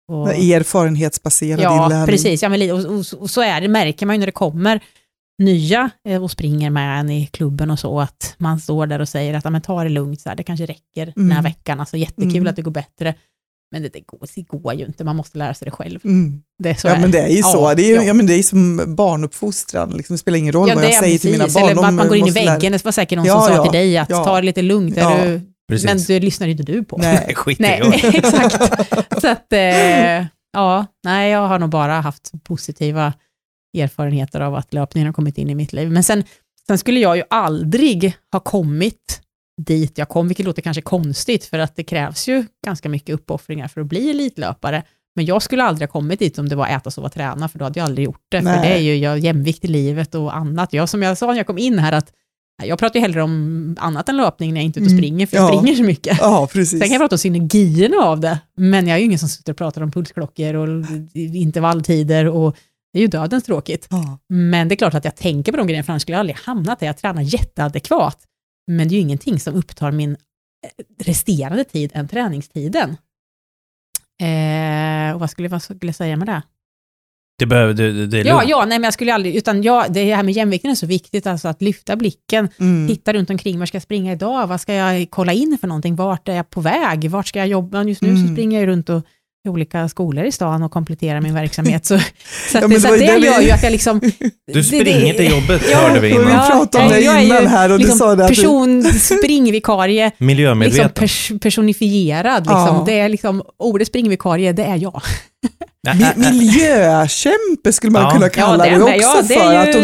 Och, 0.09 0.29
Erfarenhetsbaserad 0.35 1.61
Ja, 1.61 1.85
inlärning. 1.85 2.07
precis. 2.07 2.43
Ja, 2.43 2.49
li- 2.49 2.73
och, 2.73 2.79
och, 2.85 3.05
och 3.23 3.31
så 3.31 3.41
är 3.43 3.61
det, 3.61 3.69
märker 3.69 4.07
man 4.07 4.15
ju 4.15 4.19
när 4.19 4.27
det 4.27 4.33
kommer 4.33 4.81
nya 5.39 5.91
eh, 6.09 6.23
och 6.23 6.31
springer 6.31 6.71
med 6.71 7.01
en 7.01 7.11
i 7.11 7.27
klubben 7.27 7.71
och 7.71 7.79
så, 7.79 8.01
att 8.01 8.35
man 8.39 8.61
står 8.61 8.87
där 8.87 8.99
och 9.01 9.09
säger 9.09 9.35
att 9.35 9.45
men 9.53 9.61
ta 9.63 9.83
det 9.83 9.89
lugnt, 9.89 10.21
så 10.21 10.29
här, 10.29 10.37
det 10.37 10.43
kanske 10.43 10.67
räcker 10.67 11.13
den 11.17 11.31
här 11.31 11.39
Mm. 11.39 11.45
veckan, 11.45 11.81
alltså 11.81 11.97
jättekul 11.97 12.37
Mm. 12.37 12.47
att 12.47 12.57
det 12.57 12.63
går 12.63 12.71
bättre. 12.71 13.15
Men 13.75 13.83
det, 13.83 13.89
det, 13.89 14.01
går, 14.01 14.19
det 14.35 14.43
går 14.43 14.75
ju 14.75 14.85
inte, 14.85 15.05
man 15.05 15.17
måste 15.17 15.39
lära 15.39 15.55
sig 15.55 15.67
det 15.67 15.71
själv. 15.71 16.01
Mm. 16.05 16.43
Det 16.59 16.71
är 16.71 16.75
så 16.75 16.89
Ja, 16.89 16.99
men 17.01 17.11
det 17.11 17.19
är 17.19 17.29
ju 17.29 17.43
så. 17.43 17.59
Ja, 17.59 17.75
det, 17.75 17.83
är 17.83 17.97
ja. 17.97 18.03
ja. 18.03 18.15
men 18.15 18.27
det 18.27 18.35
är 18.35 18.43
som 18.43 18.95
barnuppfostran. 18.97 19.91
Liksom, 19.91 20.15
det 20.15 20.19
spelar 20.19 20.39
ingen 20.39 20.53
roll 20.53 20.69
Ja, 20.69 20.75
vad 20.75 20.85
jag 20.85 20.95
säger 20.95 21.19
till 21.19 21.31
mina 21.31 21.45
precis. 21.45 21.61
barn. 21.61 21.71
Eller 21.71 21.85
att 21.85 21.95
man 21.95 22.09
går 22.09 22.17
in 22.17 22.27
i 22.27 22.31
väggen, 22.31 22.73
det 22.73 22.85
var 22.85 22.93
säkert 22.93 23.17
någon 23.17 23.27
Ja, 23.27 23.41
som 23.41 23.49
sa 23.49 23.55
ja, 23.55 23.63
till 23.63 23.73
dig 23.73 23.99
att 23.99 24.11
ja. 24.11 24.25
ta 24.25 24.37
det 24.37 24.43
lite 24.43 24.63
lugnt, 24.63 24.97
är 24.97 25.01
Ja, 25.01 25.25
du, 25.25 25.41
Precis. 25.69 25.85
men 25.85 25.99
det 26.07 26.21
lyssnar 26.21 26.49
inte 26.49 26.63
du 26.63 26.85
på. 26.85 26.97
Nej. 26.97 27.33
Skit 27.35 27.59
Nej, 27.59 27.81
exakt. 28.03 28.57
Så 29.21 29.29
att, 29.29 29.53
eh, 29.53 30.27
ja, 30.53 30.87
nej, 31.05 31.31
jag 31.31 31.49
har 31.49 31.59
nog 31.59 31.71
bara 31.71 32.01
haft 32.01 32.33
positiva 32.45 33.13
erfarenheter 33.79 34.41
av 34.41 34.55
att 34.55 34.75
löpningen 34.75 35.07
har 35.07 35.13
kommit 35.13 35.39
in 35.39 35.51
i 35.51 35.55
mitt 35.55 35.73
liv. 35.73 35.91
Men 35.91 36.05
sen, 36.05 36.25
sen 36.67 36.79
skulle 36.79 37.01
jag 37.01 37.17
ju 37.17 37.23
aldrig 37.31 38.15
ha 38.33 38.41
kommit 38.41 39.21
dit 39.63 39.99
jag 39.99 40.09
kom, 40.09 40.29
vilket 40.29 40.47
låter 40.47 40.63
kanske 40.63 40.83
konstigt, 40.83 41.45
för 41.45 41.59
att 41.59 41.77
det 41.77 41.85
krävs 41.85 42.29
ju 42.29 42.45
ganska 42.67 42.89
mycket 42.89 43.15
uppoffringar 43.15 43.69
för 43.69 43.81
att 43.81 43.87
bli 43.87 44.11
elitlöpare. 44.11 44.83
Men 45.17 45.27
jag 45.27 45.43
skulle 45.43 45.63
aldrig 45.63 45.89
ha 45.89 45.93
kommit 45.93 46.19
dit 46.19 46.39
om 46.39 46.49
det 46.49 46.57
var 46.57 46.67
äta, 46.67 46.91
sova, 46.91 47.09
träna, 47.09 47.49
för 47.49 47.59
då 47.59 47.65
hade 47.65 47.81
jag 47.81 47.87
aldrig 47.87 48.05
gjort 48.05 48.25
det. 48.31 48.39
För 48.39 48.45
Nej. 48.45 48.69
det 48.69 48.75
är 48.75 48.81
ju 48.81 48.97
jag, 48.97 49.19
jämvikt 49.19 49.65
i 49.65 49.69
livet 49.69 50.15
och 50.15 50.37
annat. 50.37 50.73
Jag, 50.73 50.89
som 50.89 51.03
jag 51.03 51.19
sa 51.19 51.27
när 51.27 51.37
jag 51.37 51.47
kom 51.47 51.59
in 51.59 51.79
här, 51.79 51.93
att 51.93 52.13
jag 52.63 52.79
pratar 52.79 52.95
ju 52.95 53.01
hellre 53.01 53.23
om 53.23 53.77
annat 53.81 54.09
än 54.09 54.17
löpning 54.17 54.55
när 54.55 54.61
jag 54.61 54.65
inte 54.65 54.81
är 54.81 54.83
ute 54.83 54.87
och 54.87 54.91
Mm, 54.93 55.03
springer, 55.03 55.27
för 55.27 55.37
jag 55.37 55.55
ja. 55.55 55.59
springer 55.59 55.77
så 55.77 55.83
mycket. 55.83 56.19
Ja, 56.21 56.49
precis. 56.53 56.71
Sen 56.71 56.81
kan 56.81 56.91
jag 56.91 57.01
prata 57.01 57.15
om 57.15 57.19
synergierna 57.19 57.97
av 57.97 58.21
det, 58.21 58.39
men 58.57 58.87
jag 58.87 58.95
är 58.95 58.99
ju 58.99 59.05
ingen 59.05 59.19
som 59.19 59.29
sitter 59.29 59.53
och 59.53 59.59
pratar 59.59 59.83
om 59.83 59.91
pulsklockor 59.91 60.55
och 60.55 60.85
intervalltider 61.15 62.29
och 62.29 62.57
det 62.93 62.99
är 62.99 63.03
ju 63.03 63.09
dödens 63.09 63.45
tråkigt. 63.45 63.87
Ja. 63.91 64.19
Men 64.29 64.69
det 64.69 64.75
är 64.75 64.77
klart 64.77 64.95
att 64.95 65.05
jag 65.05 65.17
tänker 65.17 65.53
på 65.53 65.59
de 65.59 65.67
grejerna, 65.67 65.85
för 65.85 65.93
annars 65.93 66.03
skulle 66.03 66.15
jag 66.15 66.21
aldrig 66.21 66.37
hamnat 66.37 66.81
där. 66.81 66.87
Jag 66.87 66.99
tränar 66.99 67.23
jätteadekvat, 67.23 68.19
men 68.67 68.89
det 68.89 68.93
är 68.95 68.97
ju 68.97 69.03
ingenting 69.03 69.41
som 69.41 69.55
upptar 69.55 69.91
min 69.91 70.11
eh, 70.11 70.85
resterande 71.05 71.65
tid 71.65 71.91
än 71.95 72.09
träningstiden. 72.09 72.97
Eh, 74.21 75.15
och 75.15 75.21
vad 75.21 75.31
skulle, 75.31 75.49
vad 75.49 75.63
skulle 75.63 75.79
jag 75.81 75.95
säga 75.95 76.17
med 76.17 76.27
det? 76.29 76.43
Det 77.39 77.47
behöver, 77.47 77.75
det, 77.75 78.07
det 78.07 78.21
är 78.21 78.25
Ja, 78.25 78.43
ja, 78.47 78.59
nej 78.65 78.79
men 78.79 78.85
jag 78.85 78.95
skulle 78.95 79.15
aldrig, 79.15 79.37
utan 79.37 79.63
ja, 79.63 79.87
det 79.91 80.15
här 80.15 80.23
med 80.23 80.35
jämvikten 80.35 80.71
är 80.71 80.75
så 80.75 80.87
viktigt, 80.87 81.27
alltså 81.27 81.49
att 81.49 81.63
lyfta 81.63 81.97
blicken, 81.97 82.49
Mm. 82.61 82.89
titta 82.89 83.13
runt 83.13 83.31
omkring, 83.31 83.59
var 83.59 83.67
ska 83.67 83.77
jag 83.77 83.83
springa 83.83 84.13
idag, 84.13 84.47
vad 84.47 84.61
ska 84.61 84.75
jag 84.75 85.11
kolla 85.11 85.33
in 85.33 85.59
för 85.61 85.69
någonting, 85.69 85.97
vart 85.97 86.29
är 86.29 86.35
jag 86.35 86.51
på 86.51 86.61
väg, 86.61 87.11
vart 87.11 87.27
ska 87.27 87.39
jag 87.39 87.49
jobba, 87.49 87.83
just 87.85 88.03
nu 88.03 88.17
så 88.17 88.23
Mm. 88.23 88.35
springer 88.35 88.61
jag 88.61 88.67
runt 88.69 88.89
och 88.89 89.07
i 89.47 89.49
olika 89.49 89.89
skolor 89.89 90.25
i 90.25 90.33
stan 90.33 90.63
och 90.63 90.71
kompletterar 90.73 91.21
min 91.21 91.35
verksamhet. 91.35 91.87
Så, 91.87 91.99
så, 91.99 92.05
Ja, 92.53 92.59
att, 92.59 92.61
men 92.61 92.71
det, 92.71 92.75
det 92.77 92.81
så 92.81 92.89
det 92.91 92.97
det 93.07 93.19
vi- 93.19 93.27
gör 93.27 93.41
ju 93.41 93.51
att 93.51 93.63
jag 93.63 93.73
liksom... 93.73 94.01
Du 94.53 94.65
springer 94.65 95.15
till 95.15 95.31
jobbet, 95.31 95.63
hörde 95.75 96.01
vi 96.01 96.09
innan. 96.11 96.27
vi 96.27 96.33
pratade 96.33 96.85
om 96.85 96.91
det 96.91 97.01
jag 97.01 97.15
är 97.17 97.21
ju 97.21 97.27
innan 97.27 97.47
här 97.47 97.73
och 97.73 97.79
du 97.79 97.85
liksom 97.85 97.99
sa 97.99 98.15
det 98.15 98.23
att 98.25 98.29
du- 98.29 98.35
person, 98.35 98.85
springvikarie, 98.85 100.05
liksom 100.19 100.27
Miljömedveten. 100.27 100.91
pers, 100.91 101.33
personifierad. 101.41 102.43
Liksom. 102.43 102.57
Ja. 102.77 102.83
Det 102.87 102.99
är 103.01 103.09
liksom, 103.09 103.43
ordet 103.59 103.89
springvikarie, 103.89 104.53
det 104.53 104.65
är 104.65 104.77
jag. 104.77 105.03
Mi- 105.87 106.31
Miljökämpe 106.33 107.73
skulle 107.73 107.93
man 107.93 108.03
Ja. 108.03 108.11
kunna 108.11 108.29
kalla 108.29 108.67
Ja, 108.67 108.79
dig 108.85 108.99
det- 108.99 109.07
också 109.07 109.17
ja, 109.17 109.23
det 109.29 109.35
är 109.35 109.41
för. 109.41 109.53
ju- 109.53 109.59
Att 109.71 109.77
om 109.77 109.83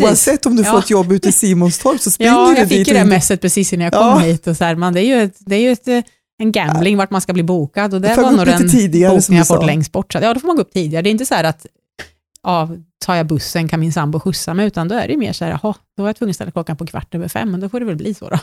du, 0.00 0.04
oavsett 0.06 0.46
om 0.46 0.56
du 0.56 0.62
Ja. 0.62 0.70
får 0.70 0.78
ett 0.78 0.90
jobb 0.90 1.12
ute 1.12 1.28
i 1.28 1.32
Simonstorp 1.32 2.00
så 2.00 2.10
springer 2.10 2.32
Ja, 2.32 2.46
du 2.50 2.56
jag 2.58 2.68
dit. 2.68 2.78
fick 2.78 2.88
ju 2.88 2.94
det 2.94 3.04
messet 3.04 3.40
precis 3.40 3.72
innan 3.72 3.84
jag 3.84 3.92
kom 3.92 4.02
Ja. 4.06 4.18
hit. 4.18 4.46
Och 4.46 4.56
så 4.56 4.64
här, 4.64 4.74
man, 4.74 4.94
det 4.94 5.00
är 5.00 5.04
ju, 5.04 5.22
ett, 5.22 5.34
det 5.38 5.56
är 5.56 5.60
ju 5.60 5.72
ett, 5.72 5.88
en 6.38 6.52
gambling 6.52 6.96
vart 6.96 7.10
man 7.10 7.20
ska 7.20 7.32
bli 7.32 7.42
bokad 7.42 7.94
och 7.94 8.00
det 8.00 8.16
var 8.16 8.30
nog 8.30 8.46
den 8.46 8.70
tidigare, 8.70 9.20
du 9.28 9.36
jag 9.36 9.46
fått 9.46 9.66
längst 9.66 9.92
bort. 9.92 10.12
Så, 10.12 10.18
att, 10.18 10.24
ja, 10.24 10.34
då 10.34 10.40
får 10.40 10.46
man 10.46 10.56
gå 10.56 10.62
upp 10.62 10.72
tidigare. 10.72 11.02
Det 11.02 11.08
är 11.08 11.10
inte 11.10 11.26
så 11.26 11.34
här 11.34 11.44
att 11.44 11.66
ja, 12.42 12.68
tar 13.04 13.14
jag 13.14 13.26
bussen 13.26 13.68
kan 13.68 13.80
min 13.80 13.92
sambo 13.92 14.20
skjutsa 14.20 14.54
mig, 14.54 14.66
utan 14.66 14.88
då 14.88 14.94
är 14.94 15.08
det 15.08 15.16
mer 15.16 15.32
så 15.32 15.44
här, 15.44 15.58
jaha, 15.62 15.74
då 15.96 16.02
var 16.02 16.08
jag 16.08 16.16
tvungen 16.16 16.30
att 16.30 16.34
ställa 16.36 16.50
klockan 16.50 16.76
på 16.76 16.86
kvart 16.86 17.14
över 17.14 17.28
fem, 17.28 17.50
men 17.50 17.60
då 17.60 17.68
får 17.68 17.80
det 17.80 17.86
väl 17.86 17.96
bli 17.96 18.14
så 18.14 18.28
då. 18.28 18.38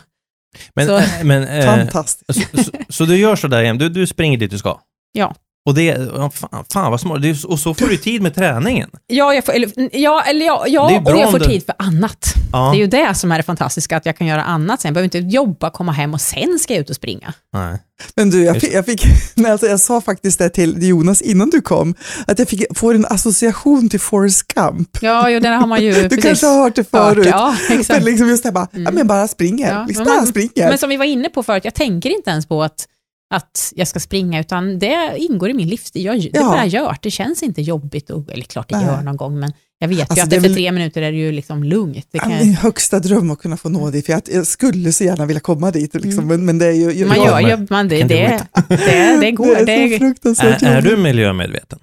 Men, 0.75 0.87
Så- 0.87 0.97
äh, 0.97 1.23
men, 1.23 1.43
äh, 1.43 1.65
Fantastiskt. 1.65 2.51
så, 2.51 2.63
så, 2.63 2.71
så 2.89 3.05
du 3.05 3.17
gör 3.17 3.35
sådär 3.35 3.61
igen, 3.61 3.77
du, 3.77 3.89
du 3.89 4.07
springer 4.07 4.37
dit 4.37 4.51
du 4.51 4.57
ska? 4.57 4.79
Ja. 5.11 5.35
Och 5.65 5.73
det, 5.75 6.09
fan, 6.33 6.65
fan 6.73 6.91
vad 6.91 6.99
smart, 7.01 7.21
och 7.47 7.59
så 7.59 7.73
får 7.73 7.87
du 7.87 7.97
tid 7.97 8.21
med 8.21 8.35
träningen. 8.35 8.89
Ja, 9.07 9.33
jag 9.33 9.45
får, 9.45 9.53
eller, 9.53 9.71
ja, 9.97 10.21
eller 10.23 10.45
ja, 10.45 10.63
ja 10.67 11.01
och 11.05 11.11
jag 11.17 11.31
får 11.31 11.39
du- 11.39 11.45
tid 11.45 11.65
för 11.65 11.75
annat. 11.77 12.33
Ja. 12.51 12.69
Det 12.71 12.77
är 12.77 12.79
ju 12.79 12.87
det 12.87 13.15
som 13.15 13.31
är 13.31 13.37
det 13.37 13.43
fantastiska, 13.43 13.97
att 13.97 14.05
jag 14.05 14.17
kan 14.17 14.27
göra 14.27 14.43
annat 14.43 14.81
sen. 14.81 14.89
Jag 14.89 14.93
behöver 14.93 15.17
inte 15.17 15.35
jobba, 15.35 15.69
komma 15.69 15.91
hem 15.91 16.13
och 16.13 16.21
sen 16.21 16.59
ska 16.59 16.73
jag 16.73 16.81
ut 16.81 16.89
och 16.89 16.95
springa. 16.95 17.33
Nej. 17.53 17.77
Men 18.15 18.29
du, 18.29 18.43
jag 18.43 18.61
fick, 18.61 18.73
jag, 18.73 18.85
fick 18.85 19.03
nej, 19.35 19.51
alltså 19.51 19.67
jag 19.67 19.79
sa 19.79 20.01
faktiskt 20.01 20.39
det 20.39 20.49
till 20.49 20.87
Jonas 20.87 21.21
innan 21.21 21.49
du 21.49 21.61
kom, 21.61 21.95
att 22.27 22.39
jag 22.39 22.47
fick, 22.49 22.77
får 22.77 22.93
en 22.95 23.05
association 23.05 23.89
till 23.89 23.99
Forrest 23.99 24.47
Gump. 24.53 24.89
Ja, 25.01 25.29
jo, 25.29 25.39
den 25.39 25.53
har 25.59 25.67
man 25.67 25.83
ju 25.83 25.91
Du 26.01 26.09
precis 26.09 26.23
kanske 26.25 26.45
har 26.45 26.63
hört 26.63 26.75
det 26.75 26.89
förut. 26.91 27.25
Ja, 27.31 27.55
Men 27.69 27.79
exakt. 27.79 28.03
liksom 28.03 28.27
just 28.29 28.43
det 28.43 28.49
här 28.49 28.53
bara, 28.53 28.67
ja, 28.71 28.91
men 28.91 29.07
bara 29.07 29.27
springer, 29.27 29.73
Ja, 29.73 29.85
liksom 29.87 30.03
men 30.03 30.11
bara 30.13 30.17
man- 30.17 30.27
springer. 30.27 30.69
Men 30.69 30.77
som 30.77 30.89
vi 30.89 30.97
var 30.97 31.05
inne 31.05 31.29
på 31.29 31.43
förut, 31.43 31.65
jag 31.65 31.73
tänker 31.73 32.09
inte 32.09 32.29
ens 32.29 32.45
på 32.45 32.63
att 32.63 32.87
att 33.31 33.73
jag 33.75 33.87
ska 33.87 33.99
springa, 33.99 34.39
utan 34.39 34.79
det 34.79 35.13
ingår 35.17 35.49
i 35.49 35.53
min 35.53 35.67
livsstil. 35.67 36.05
Jag, 36.05 36.19
det 36.21 36.29
Ja. 36.33 36.43
bara 36.43 36.65
gör 36.65 36.97
Det 37.01 37.11
känns 37.11 37.43
inte 37.43 37.61
jobbigt, 37.61 38.09
och, 38.09 38.31
eller 38.31 38.43
klart 38.43 38.69
det 38.69 38.77
Nej. 38.77 38.85
gör 38.85 39.01
någon 39.01 39.17
gång, 39.17 39.39
men 39.39 39.53
jag 39.79 39.87
vet 39.87 39.99
Alltså, 39.99 40.15
ju 40.15 40.21
att 40.21 40.33
efter 40.33 40.53
tre 40.53 40.71
minuter 40.71 41.01
är 41.01 41.11
det 41.11 41.17
ju 41.17 41.31
liksom 41.31 41.63
lugnt. 41.63 42.07
Det 42.11 42.19
kan, 42.19 42.29
Min 42.37 42.53
högsta 42.53 42.99
dröm 42.99 43.31
att 43.31 43.39
kunna 43.39 43.57
få 43.57 43.69
nå 43.69 43.89
dit, 43.89 44.05
för 44.05 44.13
jag, 44.13 44.21
jag 44.31 44.47
skulle 44.47 44.91
så 44.93 45.03
gärna 45.03 45.25
vilja 45.25 45.39
komma 45.39 45.71
dit, 45.71 45.93
liksom, 45.95 46.27
men, 46.27 46.45
men 46.45 46.57
det 46.57 46.65
är 46.65 46.71
ju... 46.71 46.91
Mm. 46.91 47.07
man 47.07 47.17
gör 47.17 47.39
ju, 47.39 47.67
man, 47.69 47.87
det, 47.89 48.03
det, 48.03 48.43
det, 48.67 49.17
det 49.21 49.31
går. 49.31 49.65
det 49.65 49.71
är 49.73 49.89
så 49.89 49.97
fruktansvärt 49.97 50.61
Är, 50.63 50.75
är 50.75 50.81
du 50.81 50.97
miljömedveten? 50.97 51.79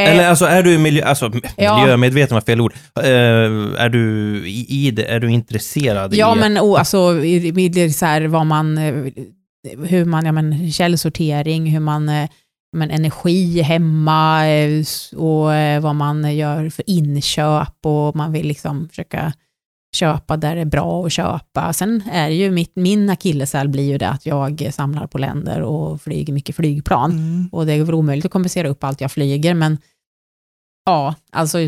eh, 0.00 0.10
Eller 0.10 0.28
alltså 0.28 0.44
är 0.44 0.62
du 0.62 0.78
miljö, 0.78 1.04
alltså, 1.04 1.32
Ja. 1.56 1.80
miljömedveten 1.80 2.34
var 2.34 2.40
fel 2.40 2.60
ord. 2.60 2.74
Eh, 2.96 3.04
är 3.04 3.88
du 3.88 4.36
i, 4.46 4.66
i 4.86 4.90
det, 4.90 5.04
är 5.04 5.20
du 5.20 5.30
intresserad 5.30 6.14
Ja, 6.14 6.36
i 6.36 6.38
men 6.40 6.58
oh, 6.58 6.78
alltså, 6.78 7.24
i, 7.24 7.48
i, 7.64 7.68
det 7.68 7.80
är 7.80 7.88
så 7.88 8.06
här, 8.06 8.22
vad 8.22 8.46
man, 8.46 8.78
eh, 8.78 8.94
hur 9.68 10.04
man, 10.04 10.26
ja, 10.26 10.32
men, 10.32 10.72
källsortering, 10.72 11.66
hur 11.66 11.80
man, 11.80 12.08
eh, 12.08 12.30
men, 12.76 12.90
energi 12.90 13.62
hemma 13.62 14.48
eh, 14.48 14.84
och 15.16 15.54
eh, 15.54 15.80
vad 15.80 15.94
man 15.94 16.36
gör 16.36 16.70
för 16.70 16.90
inköp 16.90 17.76
och 17.82 18.16
man 18.16 18.32
vill 18.32 18.46
liksom 18.46 18.88
försöka 18.88 19.32
köpa 19.96 20.36
där 20.36 20.54
det 20.54 20.60
är 20.60 20.64
bra 20.64 21.06
att 21.06 21.12
köpa. 21.12 21.72
Sen 21.72 22.02
är 22.12 22.28
det 22.28 22.34
ju 22.34 22.50
mitt, 22.50 22.72
min 22.74 23.10
akilleshäl 23.10 23.68
blir 23.68 23.90
ju 23.90 23.98
det 23.98 24.08
att 24.08 24.26
jag 24.26 24.68
samlar 24.72 25.06
på 25.06 25.18
länder 25.18 25.62
och 25.62 26.02
flyger 26.02 26.32
mycket 26.32 26.56
flygplan. 26.56 27.10
Mm. 27.10 27.48
Och 27.52 27.66
det 27.66 27.72
är 27.72 27.84
väl 27.84 27.94
omöjligt 27.94 28.24
att 28.24 28.32
kompensera 28.32 28.68
upp 28.68 28.84
allt 28.84 29.00
jag 29.00 29.12
flyger, 29.12 29.54
men 29.54 29.78
ja, 30.86 31.14
alltså, 31.32 31.58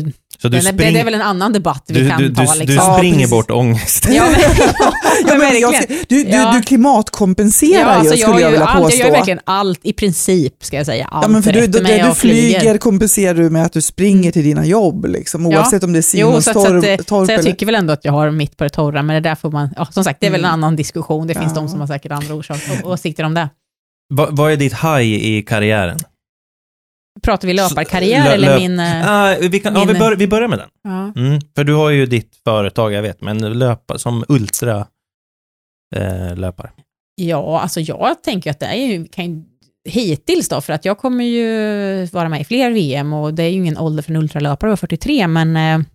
så 0.41 0.47
du, 0.49 0.61
spring, 0.61 0.77
det 0.93 0.99
är 0.99 1.03
väl 1.05 1.13
en 1.13 1.21
annan 1.21 1.53
debatt 1.53 1.83
vi 1.87 1.93
du, 2.01 2.09
kan 2.09 2.21
du, 2.21 2.29
du, 2.29 2.35
ta. 2.45 2.53
du 2.53 2.59
Liksom. 2.59 2.75
Ja, 2.75 2.95
springer 2.97 3.15
precis. 3.15 3.29
bort 3.31 3.51
ångest. 3.51 4.07
Ja, 4.11 4.23
men, 4.31 4.39
Ja, 5.27 5.35
men 5.37 5.59
jag, 5.61 5.73
du, 5.87 6.23
du, 6.23 6.29
Ja. 6.29 6.51
du 6.55 6.61
klimatkompenserar 6.61 7.85
alltså 7.85 8.15
ju, 8.15 8.21
skulle 8.21 8.33
jag, 8.33 8.41
gör 8.41 8.47
ju 8.47 8.51
vilja 8.51 8.65
allt, 8.67 8.83
påstå. 8.83 8.97
Jag 8.99 9.07
gör 9.07 9.11
verkligen 9.15 9.39
allt, 9.43 9.79
i 9.83 9.93
princip 9.93 10.63
ska 10.63 10.77
jag 10.77 10.85
säga, 10.85 11.05
allt 11.05 11.23
Ja, 11.25 11.29
men 11.29 11.43
för 11.43 11.51
du, 11.51 11.67
det 11.67 11.79
du 11.79 11.93
jag 11.93 12.17
flyger 12.17 12.77
kompenserar 12.77 13.33
du 13.33 13.49
med 13.49 13.65
att 13.65 13.73
du 13.73 13.81
springer 13.81 14.31
till 14.31 14.43
dina 14.43 14.65
jobb, 14.65 15.05
liksom, 15.05 15.51
Ja. 15.51 15.57
oavsett 15.59 15.83
om 15.83 15.93
det 15.93 15.99
är 15.99 16.17
Jo, 16.19 16.31
så, 16.31 16.37
att- 16.37 16.43
så, 16.43 16.65
jag 17.15 17.29
eller... 17.29 17.43
tycker 17.43 17.65
väl 17.65 17.75
ändå 17.75 17.93
att 17.93 18.05
jag 18.05 18.11
har 18.11 18.31
mitt 18.31 18.57
på 18.57 18.63
det 18.63 18.69
torra, 18.69 19.01
men 19.03 19.13
det 19.23 19.29
där 19.29 19.35
får 19.35 19.51
man, 19.51 19.69
ja, 19.77 19.85
som 19.91 20.03
sagt, 20.03 20.19
det 20.19 20.27
är 20.27 20.31
väl 20.31 20.39
en 20.39 20.45
Mm. 20.45 20.53
annan 20.53 20.75
diskussion. 20.75 21.27
Det 21.27 21.33
finns 21.33 21.51
Ja. 21.55 21.61
de 21.61 21.69
som 21.69 21.79
har 21.79 21.87
säkert 21.87 22.11
andra 22.11 22.33
orsaker 22.33 22.79
och 22.83 22.91
åsikter 22.91 23.23
om 23.23 23.33
det. 23.33 23.49
Va, 24.13 24.27
vad 24.31 24.51
är 24.51 24.57
ditt 24.57 24.73
high 24.73 25.01
i 25.25 25.43
karriären? 25.47 25.99
Pratar 27.21 27.47
vi 27.47 27.53
löparkarriär 27.53 28.25
Lö- 28.25 28.33
eller 28.33 28.59
min... 28.59 28.79
Ah, 28.79 29.35
vi, 29.49 29.59
kan, 29.59 29.73
ja, 29.73 29.85
min- 29.85 29.93
vi, 29.93 29.99
bör, 29.99 30.15
vi 30.15 30.27
börjar 30.27 30.47
med 30.47 30.59
den. 30.59 30.69
ja. 30.83 31.21
Mm, 31.21 31.41
för 31.55 31.63
du 31.63 31.73
har 31.73 31.89
ju 31.89 32.05
ditt 32.05 32.35
företag, 32.43 32.93
jag 32.93 33.01
vet, 33.01 33.21
men 33.21 33.59
löpa 33.59 33.97
som 33.97 34.25
ultra 34.27 34.87
eh, 35.95 36.35
löpare. 36.35 36.71
Ja, 37.15 37.59
alltså 37.61 37.79
jag 37.79 38.23
tänker 38.23 38.51
att 38.51 38.59
det 38.59 38.65
är 38.65 38.75
ju, 38.87 39.05
kan 39.07 39.25
ju, 39.25 39.43
hittills 39.89 40.49
då, 40.49 40.61
för 40.61 40.73
att 40.73 40.85
jag 40.85 40.97
kommer 40.97 41.23
ju 41.23 42.05
vara 42.05 42.29
med 42.29 42.41
i 42.41 42.43
fler 42.43 42.71
VM 42.71 43.13
och 43.13 43.33
det 43.33 43.43
är 43.43 43.49
ju 43.49 43.55
ingen 43.55 43.77
ålder 43.77 44.03
för 44.03 44.11
en 44.11 44.17
ultralöpare, 44.17 44.67
jag 44.67 44.71
var 44.71 44.77
43, 44.77 45.27
men, 45.27 45.55
eh, 45.55 45.85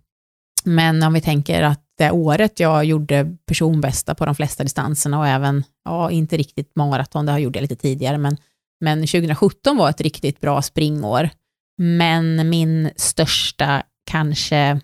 men 0.64 1.02
om 1.02 1.12
vi 1.12 1.20
tänker 1.20 1.62
att 1.62 1.80
det 1.98 2.10
året 2.10 2.60
jag 2.60 2.84
gjorde 2.84 3.36
personbästa 3.46 4.14
på 4.14 4.26
de 4.26 4.34
flesta 4.34 4.62
distanserna 4.62 5.18
och 5.18 5.26
även, 5.26 5.64
ja, 5.84 6.10
inte 6.10 6.36
riktigt 6.36 6.76
maraton, 6.76 7.26
det 7.26 7.32
har 7.32 7.38
jag 7.38 7.44
gjort 7.44 7.56
lite 7.56 7.76
tidigare, 7.76 8.18
men, 8.18 8.36
men 8.80 8.98
2017 9.00 9.76
var 9.76 9.90
ett 9.90 10.00
riktigt 10.00 10.40
bra 10.40 10.62
springår. 10.62 11.30
Men 11.78 12.50
min 12.50 12.90
största 12.96 13.82
kanske 14.10 14.80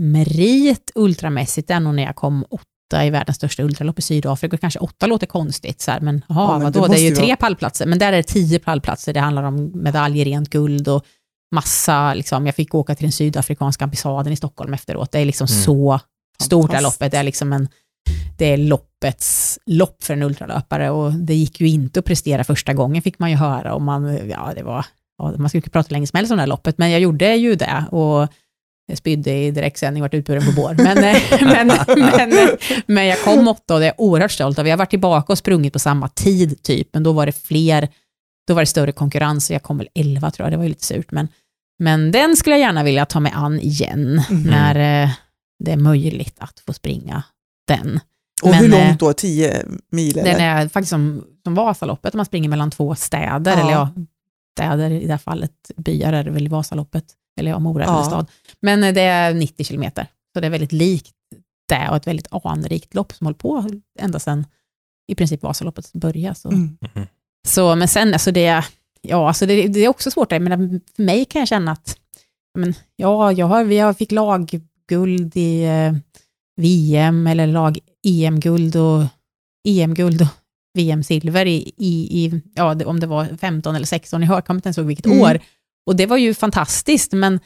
merit 0.00 0.90
ultramässigt 0.94 1.70
är 1.70 1.80
nog 1.80 1.94
när 1.94 2.02
jag 2.02 2.16
kom 2.16 2.44
åtta 2.50 3.06
i 3.06 3.10
världens 3.10 3.36
största 3.36 3.62
ultralopp 3.62 3.98
i 3.98 4.02
Sydafrika. 4.02 4.56
Kanske 4.56 4.78
åtta 4.78 5.06
låter 5.06 5.26
konstigt, 5.26 5.80
så 5.80 5.90
här, 5.90 6.00
men, 6.00 6.24
aha, 6.28 6.52
Ja, 6.52 6.58
men 6.58 6.62
vadå, 6.72 6.86
det 6.86 6.92
det, 6.94 6.98
är 7.00 7.02
ju 7.02 7.08
ju 7.08 7.14
tre 7.16 7.26
vara- 7.26 7.36
pallplatser, 7.36 7.86
men 7.86 7.98
där 7.98 8.12
är 8.12 8.16
det 8.16 8.22
tio 8.22 8.58
pallplatser. 8.58 9.12
Det 9.12 9.20
handlar 9.20 9.42
om 9.42 9.72
medaljer, 9.74 10.24
rent 10.24 10.50
guld 10.50 10.88
och 10.88 11.04
massa, 11.54 12.14
liksom, 12.14 12.46
jag 12.46 12.54
fick 12.54 12.74
åka 12.74 12.94
till 12.94 13.04
den 13.04 13.12
sydafrikanska 13.12 13.84
ambassaden 13.84 14.32
i 14.32 14.36
Stockholm 14.36 14.74
efteråt. 14.74 15.12
Det 15.12 15.18
är 15.18 15.24
liksom 15.24 15.46
Mm. 15.50 15.62
så 15.62 16.00
stort 16.40 16.70
det 16.70 16.76
här 16.76 16.82
loppet. 16.82 17.12
Det 17.12 17.18
är 17.18 17.22
liksom 17.22 17.52
en, 17.52 17.68
det 18.38 18.46
är 18.52 18.56
loppets 18.56 19.58
lopp 19.66 20.04
för 20.04 20.12
en 20.14 20.22
ultralöpare 20.22 20.90
och 20.90 21.12
det 21.12 21.34
gick 21.34 21.60
ju 21.60 21.68
inte 21.68 21.98
att 21.98 22.04
prestera 22.06 22.44
första 22.44 22.72
gången 22.72 23.02
fick 23.02 23.18
man 23.18 23.30
ju 23.30 23.36
höra 23.36 23.74
och 23.74 23.82
man, 23.82 24.28
ja 24.28 24.52
det 24.56 24.62
var, 24.62 24.86
ja, 25.18 25.34
man 25.38 25.48
skulle 25.48 25.62
prata 25.62 25.88
länge 25.90 26.06
som 26.06 26.16
helst 26.16 26.30
om 26.32 26.36
det 26.36 26.42
här 26.42 26.46
loppet, 26.48 26.78
men 26.78 26.90
jag 26.90 27.00
gjorde 27.00 27.34
ju 27.36 27.54
det 27.54 27.84
och 27.90 28.28
jag 28.86 28.98
spydde 28.98 29.32
i 29.32 29.50
direktsändning, 29.50 30.02
vart 30.02 30.14
utburen 30.14 30.46
på 30.46 30.52
bår. 30.52 30.74
Men, 30.74 30.98
eh, 31.04 31.16
men, 31.40 31.72
men, 32.16 32.48
men 32.86 33.06
jag 33.06 33.20
kom 33.22 33.48
åtta 33.48 33.74
och 33.74 33.80
det 33.80 33.86
är 33.86 33.94
jag 33.96 34.00
oerhört 34.00 34.30
stolt 34.30 34.58
över. 34.58 34.70
Jag 34.70 34.76
har 34.76 34.78
varit 34.78 34.90
tillbaka 34.90 35.32
och 35.32 35.38
sprungit 35.38 35.72
på 35.72 35.78
samma 35.78 36.08
tid 36.08 36.62
typ, 36.62 36.88
men 36.92 37.02
då 37.02 37.12
var 37.12 37.26
det 37.26 37.32
fler, 37.32 37.88
då 38.48 38.54
var 38.54 38.62
det 38.62 38.66
större 38.66 38.92
konkurrens 38.92 39.50
och 39.50 39.54
jag 39.54 39.62
kom 39.62 39.78
väl 39.78 39.88
elva 39.94 40.30
tror 40.30 40.46
jag, 40.46 40.52
det 40.52 40.56
var 40.56 40.64
ju 40.64 40.68
lite 40.68 40.84
surt. 40.86 41.10
Men, 41.10 41.28
men 41.78 42.12
den 42.12 42.36
skulle 42.36 42.56
jag 42.56 42.60
gärna 42.60 42.82
vilja 42.82 43.06
ta 43.06 43.20
mig 43.20 43.32
an 43.34 43.60
igen, 43.60 44.22
Mhm. 44.30 44.42
när 44.42 45.02
eh, 45.04 45.10
det 45.64 45.72
är 45.72 45.76
möjligt 45.76 46.34
att 46.38 46.60
få 46.66 46.72
springa 46.72 47.22
den. 47.68 48.00
Och 48.42 48.48
Men, 48.50 48.58
hur 48.58 48.74
eh, 48.74 48.86
långt 48.86 49.00
då? 49.00 49.12
10 49.12 49.64
mil? 49.90 50.18
Eller? 50.18 50.32
Den 50.32 50.40
är 50.40 50.68
faktiskt 50.68 50.90
som, 50.90 51.24
som 51.44 51.54
Vasaloppet, 51.54 52.14
om 52.14 52.18
man 52.18 52.26
springer 52.26 52.48
mellan 52.48 52.70
två 52.70 52.94
städer, 52.94 53.52
Ja. 53.52 53.60
eller 53.60 53.72
ja, 53.72 53.90
städer 54.58 54.90
i 54.90 55.06
det 55.06 55.12
här 55.12 55.18
fallet, 55.18 55.52
byar 55.76 56.12
är 56.12 56.24
det 56.24 56.30
väl 56.30 56.44
i 56.44 56.48
Vasaloppet, 56.48 57.04
eller 57.40 57.50
ja, 57.50 57.58
Mora 57.58 57.84
Ja. 57.84 57.98
en 57.98 58.04
stad. 58.04 58.26
Men 58.60 58.84
eh, 58.84 58.92
det 58.94 59.00
är 59.00 59.34
90 59.34 59.64
kilometer, 59.64 60.06
så 60.34 60.40
det 60.40 60.46
är 60.46 60.50
väldigt 60.50 60.72
likt 60.72 61.12
det 61.68 61.88
och 61.90 61.96
ett 61.96 62.06
väldigt 62.06 62.28
anrikt 62.44 62.94
lopp 62.94 63.12
som 63.12 63.26
håller 63.26 63.38
på 63.38 63.68
ända 63.98 64.18
sedan 64.18 64.46
i 65.08 65.14
princip 65.14 65.42
Vasaloppet 65.42 65.92
började. 65.92 66.34
Så. 66.34 66.48
Mm. 66.48 66.78
Mhm. 66.94 67.06
Så, 67.48 67.74
men 67.74 67.88
sen, 67.88 68.12
alltså 68.12 68.32
det, 68.32 68.64
ja, 69.00 69.28
alltså 69.28 69.46
det, 69.46 69.68
det 69.68 69.80
är 69.80 69.88
också 69.88 70.10
svårt, 70.10 70.30
där, 70.30 70.38
men 70.40 70.80
för 70.96 71.02
mig 71.02 71.24
kan 71.24 71.38
jag 71.40 71.48
känna 71.48 71.72
att, 71.72 71.96
men, 72.58 72.74
ja, 72.96 73.32
jag 73.32 73.46
har, 73.46 73.64
vi 73.64 73.78
har 73.78 73.92
fick 73.92 74.12
lagguld 74.12 75.36
i 75.36 75.62
eh, 75.64 75.92
VM, 76.62 77.26
eller 77.26 77.46
lag 77.46 77.78
EM-guld 78.06 78.76
och 78.76 79.02
EM-guld 79.68 80.22
och 80.22 80.28
VM-silver 80.78 81.46
i, 81.46 81.72
i, 81.76 82.24
i 82.24 82.42
ja, 82.54 82.84
om 82.86 83.00
det 83.00 83.06
var 83.06 83.36
15 83.40 83.74
eller 83.76 83.86
16, 83.86 84.22
jag 84.22 84.46
kommer 84.46 84.58
inte 84.58 84.66
ens 84.68 84.78
ihåg 84.78 84.86
vilket 84.86 85.06
Mm. 85.06 85.20
år. 85.20 85.38
Och 85.86 85.96
det 85.96 86.06
var 86.06 86.16
ju 86.16 86.34
fantastiskt, 86.34 87.12
men, 87.12 87.40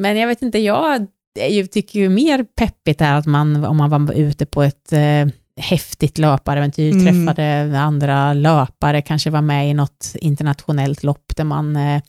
men 0.00 0.16
jag 0.16 0.28
vet 0.28 0.42
inte, 0.42 0.58
jag 0.58 1.06
ju- 1.50 1.66
tycker 1.66 2.00
ju 2.00 2.08
mer 2.08 2.44
peppigt 2.44 3.00
är 3.00 3.14
att 3.14 3.26
man, 3.26 3.64
om 3.64 3.76
man 3.76 3.90
var 4.06 4.12
ute 4.14 4.46
på 4.46 4.62
ett 4.62 4.92
eh, 4.92 5.26
häftigt 5.60 6.18
löparäventyr, 6.18 6.92
Mm. 6.92 7.04
träffade 7.26 7.78
andra 7.80 8.32
löpare, 8.34 9.02
kanske 9.02 9.30
var 9.30 9.42
med 9.42 9.70
i 9.70 9.74
något 9.74 10.14
internationellt 10.20 11.02
lopp 11.02 11.36
där 11.36 11.44
man, 11.44 11.76
eh, 11.76 12.02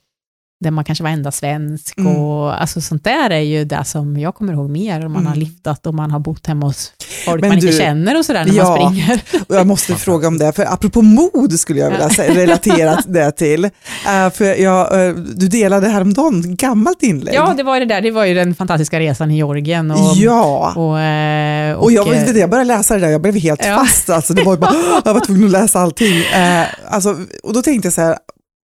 där 0.61 0.71
man 0.71 0.83
kanske 0.83 1.03
var 1.03 1.11
enda 1.11 1.31
svensk. 1.31 1.97
Mm. 1.97 2.15
Och, 2.17 2.61
alltså, 2.61 2.81
sånt 2.81 3.03
där 3.03 3.29
är 3.29 3.39
ju 3.39 3.65
det 3.65 3.83
som 3.85 4.19
jag 4.19 4.35
kommer 4.35 4.53
ihåg 4.53 4.69
mer, 4.69 5.05
om 5.05 5.11
man 5.13 5.25
har 5.25 5.33
Mm. 5.33 5.39
liftat 5.39 5.87
och 5.87 5.93
man 5.93 6.11
har 6.11 6.19
bott 6.19 6.47
hemma 6.47 6.65
hos 6.65 6.93
folk 7.25 7.41
Men 7.41 7.49
man 7.49 7.57
inte 7.57 7.67
du- 7.71 7.77
känner 7.77 8.17
och 8.17 8.25
sådär 8.25 8.45
när 8.45 8.53
Ja. 8.53 8.63
man 8.69 8.75
springer. 8.93 9.21
Och 9.49 9.55
jag 9.55 9.67
måste 9.67 9.95
fråga 9.95 10.27
om 10.27 10.37
det, 10.37 10.51
för 10.53 10.63
apropå 10.73 11.01
mod 11.01 11.59
skulle 11.59 11.79
jag 11.79 11.91
vilja 11.91 12.09
Ja. 12.17 12.23
relatera 12.35 12.97
det 13.07 13.31
till. 13.31 13.65
Uh, 13.65 14.29
för 14.33 14.61
jag, 14.61 15.09
uh, 15.09 15.15
du 15.15 15.47
delade 15.47 15.87
häromdagen 15.87 16.39
ett 16.39 16.45
gammalt 16.45 17.03
inlägg. 17.03 17.35
Ja, 17.35 17.53
det 17.57 17.63
var 17.63 17.79
det 17.79 17.85
där, 17.85 18.01
det 18.01 18.11
var 18.11 18.25
ju 18.25 18.33
den 18.33 18.55
fantastiska 18.55 18.99
resan 18.99 19.31
i 19.31 19.35
Georgien. 19.35 19.91
Och, 19.91 19.97
ja. 20.15 20.73
och, 20.75 20.99
eh, 20.99 21.75
Och 21.77 21.91
jag, 21.91 22.07
eh, 22.07 22.11
vet 22.13 22.27
inte, 22.27 22.39
jag 22.39 22.49
började 22.49 22.67
läsa 22.67 22.93
det 22.93 22.99
där, 22.99 23.09
jag 23.09 23.21
blev 23.21 23.35
helt 23.35 23.65
Ja. 23.65 23.75
fast. 23.75 24.09
Alltså, 24.09 24.33
det 24.33 24.43
var 24.43 24.57
bara, 24.57 24.73
jag 25.05 25.13
var 25.13 25.21
tvungen 25.21 25.45
att 25.45 25.51
läsa 25.51 25.79
allting. 25.79 26.23
Alltså, 26.89 27.17
och 27.43 27.53
då 27.53 27.61
tänkte 27.61 27.85
jag 27.85 27.93
så 27.93 28.01
här, 28.01 28.17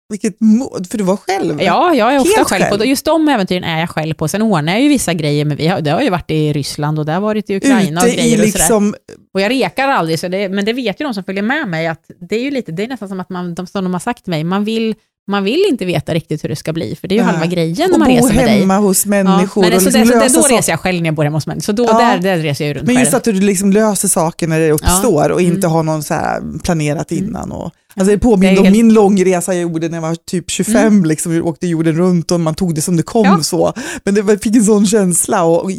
vilket 0.09 0.41
mod, 0.41 0.87
för 0.91 0.97
du 0.97 1.03
var 1.03 1.17
själv. 1.17 1.61
Ja, 1.61 1.93
jag 1.93 2.15
är 2.15 2.19
ofta 2.19 2.37
Helt 2.37 2.49
själv, 2.49 2.63
själv? 2.63 2.77
på. 2.79 2.85
Just 2.85 3.05
de 3.05 3.27
äventyren 3.27 3.63
är 3.63 3.79
jag 3.79 3.89
själv 3.89 4.13
på. 4.13 4.27
Sen 4.27 4.41
ordnar 4.41 4.73
jag 4.73 4.81
ju 4.81 4.89
vissa 4.89 5.13
grejer, 5.13 5.45
men 5.45 5.57
vi 5.57 5.67
har, 5.67 5.81
det 5.81 5.91
har 5.91 6.01
ju 6.01 6.09
varit 6.09 6.31
i 6.31 6.53
Ryssland 6.53 6.99
och 6.99 7.05
det 7.05 7.11
har 7.11 7.21
varit 7.21 7.49
i 7.49 7.55
Ukraina 7.55 8.01
och 8.01 8.07
Ute 8.07 8.13
i 8.13 8.17
grejer 8.17 8.33
och 8.43 8.49
sådär. 8.49 8.59
liksom, 8.59 8.95
Och 9.33 9.41
jag 9.41 9.49
rekar 9.49 9.87
aldrig, 9.87 10.19
så 10.19 10.27
det, 10.27 10.49
men 10.49 10.65
det 10.65 10.73
vet 10.73 11.01
ju 11.01 11.05
de 11.05 11.13
som 11.13 11.23
följer 11.23 11.43
med 11.43 11.67
mig, 11.67 11.87
att 11.87 12.11
det 12.29 12.35
är 12.35 12.41
ju 12.43 12.51
lite, 12.51 12.71
det 12.71 12.83
är 12.83 12.87
nästan 12.87 13.09
som 13.09 13.19
att 13.19 13.29
man, 13.29 13.55
de, 13.55 13.67
som 13.67 13.83
de 13.83 13.93
har 13.93 13.99
sagt 13.99 14.23
till 14.23 14.31
mig, 14.31 14.43
man 14.43 14.63
vill, 14.63 14.95
man 15.27 15.43
vill 15.43 15.63
inte 15.69 15.85
veta 15.85 16.13
riktigt 16.13 16.43
hur 16.43 16.49
det 16.49 16.55
ska 16.55 16.73
bli, 16.73 16.95
för 17.01 17.07
det 17.07 17.15
är 17.15 17.17
ju 17.17 17.23
halva 17.23 17.45
grejen 17.45 17.89
när 17.89 17.93
och 17.93 17.99
man 17.99 18.09
bo 18.09 18.15
reser 18.15 18.35
med 18.35 18.45
dig. 18.45 18.59
hemma 18.59 18.77
hos 18.77 19.05
människor 19.05 19.61
men 19.61 19.69
det, 19.71 19.75
och 19.75 19.81
så 19.81 19.85
liksom 19.89 20.01
det, 20.01 20.07
så 20.07 20.13
det, 20.13 20.19
lösa 20.19 20.41
då 20.41 20.47
reser 20.57 20.71
jag 20.71 20.79
själv 20.79 21.01
när 21.01 21.07
jag 21.07 21.15
bor 21.15 21.23
hemma 21.23 21.37
hos 21.37 21.47
människor, 21.47 21.63
så 21.63 21.71
då, 21.71 21.83
Ja. 21.85 21.97
där, 21.99 22.17
där 22.19 22.37
reser 22.37 22.67
jag 22.67 22.75
runt 22.75 22.85
Men 22.87 22.95
själv. 22.95 23.05
just 23.05 23.13
att 23.13 23.23
du 23.23 23.31
liksom 23.31 23.71
löser 23.71 24.07
saker 24.07 24.47
när 24.47 24.59
det 24.59 24.71
uppstår 24.71 25.29
och 25.29 25.41
inte 25.41 25.67
Mm. 25.67 25.71
har 25.71 25.83
någon 25.83 26.03
så 26.03 26.15
planerat 26.63 27.11
innan. 27.11 27.51
Och, 27.51 27.71
Ja. 27.95 28.01
alltså 28.01 28.15
det 28.15 28.19
påminner 28.19 28.57
om 28.59 28.63
helt- 28.65 28.77
min 28.77 28.93
långresa 28.93 29.53
jag 29.53 29.61
gjorde 29.61 29.89
när 29.89 29.97
jag 29.97 30.01
var 30.01 30.15
typ 30.15 30.49
25, 30.51 31.05
liksom, 31.05 31.31
vi 31.31 31.41
åkte 31.41 31.67
jorden 31.67 31.95
runt 31.97 32.31
och 32.31 32.39
man 32.39 32.55
tog 32.55 32.75
det 32.75 32.81
som 32.81 32.97
det 32.97 33.03
kom. 33.03 33.25
Ja. 33.25 33.43
så. 33.43 33.73
Men 34.03 34.15
det 34.15 34.43
fick 34.43 34.55
en 34.55 34.63
sån 34.63 34.85
känsla 34.87 35.43
och, 35.43 35.63
och 35.63 35.71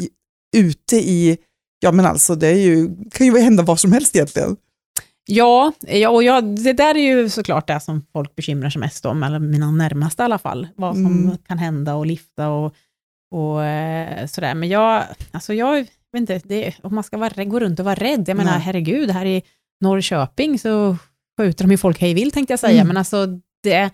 ute 0.57 0.95
i, 0.95 1.37
ja 1.79 1.91
men 1.91 2.05
alltså 2.05 2.35
det 2.35 2.47
är 2.47 2.53
ju, 2.57 2.89
kan 3.13 3.27
ju 3.27 3.39
hända 3.39 3.63
vad 3.63 3.79
som 3.79 3.91
helst 3.93 4.15
egentligen. 4.15 4.55
Ja, 5.31 5.73
ja 5.87 6.09
och 6.09 6.23
jag, 6.23 6.43
det 6.63 6.73
där 6.73 6.95
är 6.97 7.01
ju 7.17 7.29
såklart 7.29 7.67
det 7.67 7.79
som 7.79 8.05
folk 8.13 8.35
bekymrar 8.35 8.69
sig 8.69 8.79
mest 8.79 9.05
om, 9.05 9.23
eller 9.23 9.39
mina 9.39 9.71
närmaste 9.71 10.23
i 10.23 10.25
alla 10.25 10.37
fall, 10.37 10.67
vad 10.75 10.95
som 10.95 11.05
Mm. 11.05 11.37
kan 11.47 11.57
hända 11.57 11.95
och 11.95 12.05
lifta 12.05 12.49
och, 12.49 12.73
och 13.35 13.63
eh, 13.65 14.25
sådär. 14.27 14.53
Men 14.55 14.69
jag, 14.69 15.03
alltså 15.31 15.53
jag 15.53 15.75
vet 16.11 16.19
inte, 16.19 16.41
det, 16.45 16.73
om 16.83 16.95
man 16.95 17.03
ska 17.03 17.17
vara, 17.17 17.43
gå 17.43 17.59
runt 17.59 17.79
och 17.79 17.85
vara 17.85 17.95
rädd, 17.95 18.23
jag 18.29 18.37
menar 18.37 18.51
Nej. 18.51 18.61
herregud, 18.61 19.09
här 19.11 19.25
i 19.25 19.41
Norrköping 19.81 20.59
så 20.59 20.97
skjuter 21.39 21.63
de 21.63 21.71
ju 21.71 21.77
folk 21.77 22.01
hej 22.01 22.13
vill 22.13 22.31
tänkte 22.31 22.51
jag 22.53 22.59
säga, 22.59 22.73
Mm. 22.73 22.87
men 22.87 22.97
alltså 22.97 23.27
det 23.63 23.89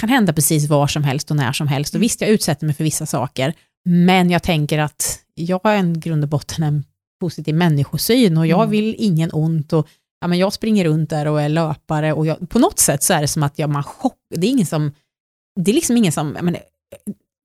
kan 0.00 0.08
hända 0.08 0.32
precis 0.32 0.68
var 0.68 0.86
som 0.86 1.04
helst 1.04 1.30
och 1.30 1.36
när 1.36 1.52
som 1.52 1.68
helst. 1.68 1.94
Och 1.94 2.02
visst, 2.02 2.20
jag 2.20 2.30
utsätter 2.30 2.66
mig 2.66 2.74
för 2.74 2.84
vissa 2.84 3.06
saker, 3.06 3.52
men 3.84 4.30
jag 4.30 4.42
tänker 4.42 4.78
att 4.78 5.18
jag 5.34 5.60
har 5.64 5.74
en 5.74 6.00
grund 6.00 6.22
och 6.24 6.28
botten 6.28 6.64
en 6.64 6.84
positiv 7.20 7.54
människosyn 7.54 8.36
och 8.38 8.46
jag 8.46 8.58
Mm. 8.60 8.70
vill 8.70 8.94
ingen 8.98 9.30
ont. 9.32 9.72
Och, 9.72 9.88
ja, 10.20 10.26
men 10.26 10.38
jag 10.38 10.52
springer 10.52 10.84
runt 10.84 11.10
där 11.10 11.26
och 11.28 11.42
är 11.42 11.48
löpare 11.48 12.12
och 12.12 12.26
jag, 12.26 12.48
på 12.48 12.58
något 12.58 12.78
sätt 12.78 13.02
så 13.02 13.14
är 13.14 13.20
det 13.20 13.28
som 13.28 13.42
att 13.42 13.58
jag, 13.58 13.70
man 13.70 13.82
chock, 13.82 14.16
det 14.34 14.46
är 14.46 14.50
ingen 14.50 14.66
som, 14.66 14.92
det 15.60 15.70
är 15.70 15.74
liksom 15.74 15.96
ingen 15.96 16.12
som, 16.12 16.28
menar, 16.30 16.60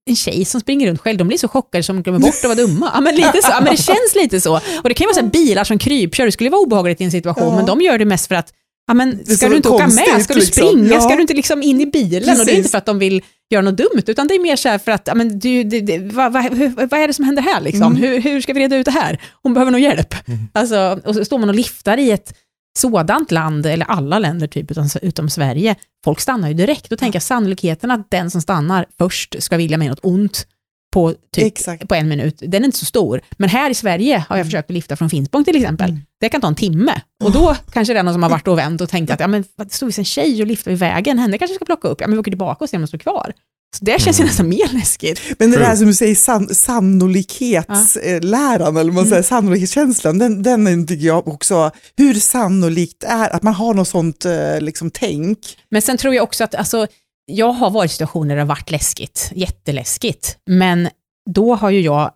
en 0.10 0.16
tjej 0.16 0.46
som 0.46 0.62
springer 0.62 0.88
runt 0.88 1.02
själv, 1.02 1.18
de 1.18 1.28
blir 1.28 1.38
så 1.38 1.48
chockade 1.48 1.84
som 1.84 1.96
de 1.96 2.02
glömmer 2.04 2.20
bort 2.20 2.36
att 2.36 2.44
vara 2.44 2.56
dumma. 2.56 2.92
Ja, 2.94 3.02
men 3.02 3.16
lite 3.16 3.42
så, 3.42 3.52
ja, 3.52 3.62
men 3.62 3.72
det 3.76 3.82
känns 3.82 4.16
lite 4.16 4.42
så. 4.42 4.56
Och 4.56 4.90
det 4.90 4.94
kan 4.94 5.06
ju 5.06 5.08
vara 5.08 5.16
så 5.16 5.22
här 5.22 5.30
bilar 5.30 5.64
som 5.64 5.78
krypkör, 5.78 6.26
det 6.26 6.32
skulle 6.32 6.50
vara 6.50 6.62
obehagligt 6.62 7.02
i 7.02 7.04
en 7.04 7.12
situation, 7.12 7.48
Ja. 7.48 7.56
men 7.56 7.66
de 7.66 7.82
gör 7.82 7.98
det 7.98 8.06
mest 8.06 8.28
för 8.28 8.36
att 8.36 8.54
Ja, 8.88 8.94
men 8.94 9.26
ska 9.26 9.50
du 9.50 9.56
inte 9.56 9.70
åka 9.70 9.88
med? 9.88 10.24
Ska 10.24 10.34
du 10.34 10.40
liksom. 10.40 10.68
springa? 10.68 10.94
Ja. 10.94 11.02
Ska 11.02 11.16
du 11.16 11.22
inte 11.22 11.34
liksom 11.34 11.64
in 11.64 11.82
i 11.82 11.86
bilen? 11.86 12.20
Och 12.20 12.26
det 12.26 12.32
är 12.32 12.36
Precis. 12.46 12.58
inte 12.58 12.70
för 12.70 12.78
att 12.78 12.86
de 12.86 13.00
vill 13.00 13.22
göra 13.50 13.62
något 13.62 13.78
dumt, 13.78 14.04
utan 14.08 14.28
det 14.28 14.34
är 14.36 14.40
mer 14.40 14.56
så 14.56 14.70
här 14.70 14.78
för 14.78 14.92
att, 14.92 15.08
ja, 15.08 15.16
men 15.16 15.40
du, 15.40 15.64
det, 15.64 15.82
det, 15.82 16.00
vad, 16.00 16.34
vad, 16.34 16.52
vad 16.90 16.94
är 16.94 17.08
det 17.08 17.14
som 17.14 17.26
händer 17.26 17.42
här 17.42 17.62
liksom? 17.62 17.84
Mm. 17.84 17.98
Hur, 17.98 18.22
hur 18.22 18.42
ska 18.42 18.54
vi 18.54 18.60
reda 18.60 18.76
ut 18.76 18.86
det 18.86 18.92
här? 18.92 19.22
Hon 19.44 19.54
behöver 19.54 19.72
nog 19.72 19.82
hjälp. 19.82 20.16
Alltså, 20.54 21.00
och 21.06 21.16
så 21.16 21.26
står 21.26 21.38
man 21.38 21.50
och 21.50 21.56
liftar 21.56 21.98
i 21.98 22.12
ett 22.12 22.34
sådant 22.78 23.32
land, 23.32 23.66
eller 23.66 23.86
alla 23.86 24.20
länder 24.20 24.48
typ 24.48 24.72
utom, 24.72 24.88
utom 25.02 25.30
Sverige, 25.30 25.76
folk 26.04 26.20
stannar 26.20 26.48
ju 26.48 26.54
direkt. 26.54 26.90
Då 26.90 26.96
tänker 26.96 27.16
jag 27.16 27.24
sannolikheten 27.24 27.92
att 27.92 28.12
den 28.12 28.32
som 28.32 28.42
stannar 28.42 28.86
först 28.98 29.36
ska 29.44 29.58
vilja 29.58 29.78
mig 29.78 29.90
något 29.90 30.00
ont 30.04 30.48
på, 30.94 31.14
typ, 31.32 31.46
Exakt. 31.46 31.88
på 31.88 31.96
en 31.96 32.08
minut, 32.08 32.42
den 32.46 32.62
är 32.62 32.66
inte 32.66 32.78
så 32.78 32.86
stor. 32.86 33.22
Men 33.38 33.50
här 33.50 33.70
i 33.70 33.74
Sverige 33.74 34.26
har 34.30 34.38
jag 34.38 34.46
försökt 34.46 34.70
att 34.70 34.74
lyfta 34.74 34.96
från 34.96 35.10
Finspång 35.10 35.44
till 35.44 35.56
exempel. 35.56 35.90
Mm. 35.90 36.02
Det 36.20 36.30
kan 36.30 36.42
ta 36.42 36.48
en 36.48 36.56
timme. 36.56 37.02
Och 37.24 37.32
då 37.32 37.56
kanske 37.72 37.94
det 37.94 38.00
är 38.00 38.04
någon 38.04 38.14
som 38.14 38.24
har 38.24 38.30
varit 38.30 38.48
och 38.48 38.58
vänt 38.58 38.82
och 38.82 38.90
tänkt 38.90 39.12
att 39.12 39.20
ja, 39.20 39.28
men, 39.28 39.44
det 39.56 39.74
stod 39.74 40.00
en 40.00 40.06
tjej 40.06 40.42
och 40.42 40.48
lyfte 40.48 40.70
vid 40.70 40.80
vägen, 40.80 41.20
henne 41.20 41.38
kanske 41.38 41.56
ska 41.56 41.66
plocka 41.66 41.88
upp. 41.88 42.02
Ja, 42.02 42.08
men 42.08 42.16
vi 42.16 42.20
åker 42.20 42.32
tillbaka 42.32 42.64
och 42.64 42.70
ser 42.70 42.78
om 42.78 42.82
hon 42.82 42.88
står 42.88 42.98
kvar. 42.98 43.34
Så 43.80 43.86
det 43.86 44.02
känns 44.02 44.20
ju 44.20 44.22
Mm. 44.22 44.28
nästan 44.30 44.50
mer 44.50 44.74
läskigt. 44.74 45.22
Men 45.40 45.52
det 45.52 45.58
där 45.58 45.76
som 45.76 45.88
du 45.88 45.94
säger, 45.94 46.16
san, 46.16 46.56
sannolikhetsläran, 46.56 48.78
eller 48.78 48.92
man 48.92 49.08
säger, 49.08 49.24
sannolikhetskänslan, 49.24 50.18
den, 50.18 50.44
den 50.44 50.88
tycker 50.88 51.06
jag 51.08 51.28
också, 51.28 51.72
hur 51.98 52.14
sannolikt 52.14 53.04
är 53.04 53.30
att 53.36 53.44
man 53.44 53.54
har 53.54 53.74
något 53.74 53.88
sånt 53.88 54.26
eh, 54.26 54.60
liksom, 54.62 54.92
tänk. 54.92 55.40
Men 55.70 55.82
sen 55.82 55.98
tror 55.98 56.16
jag 56.16 56.24
också 56.24 56.44
att, 56.44 56.56
alltså, 56.56 56.88
jag 57.26 57.52
har 57.52 57.70
varit 57.72 57.92
i 57.92 57.94
situationer 57.94 58.28
där 58.30 58.36
det 58.36 58.42
har 58.42 58.48
varit 58.48 58.72
läskigt, 58.72 59.32
jätteläskigt, 59.36 60.38
men 60.50 60.90
då 61.30 61.56
har 61.56 61.70
ju 61.70 61.82
jag, 61.82 62.12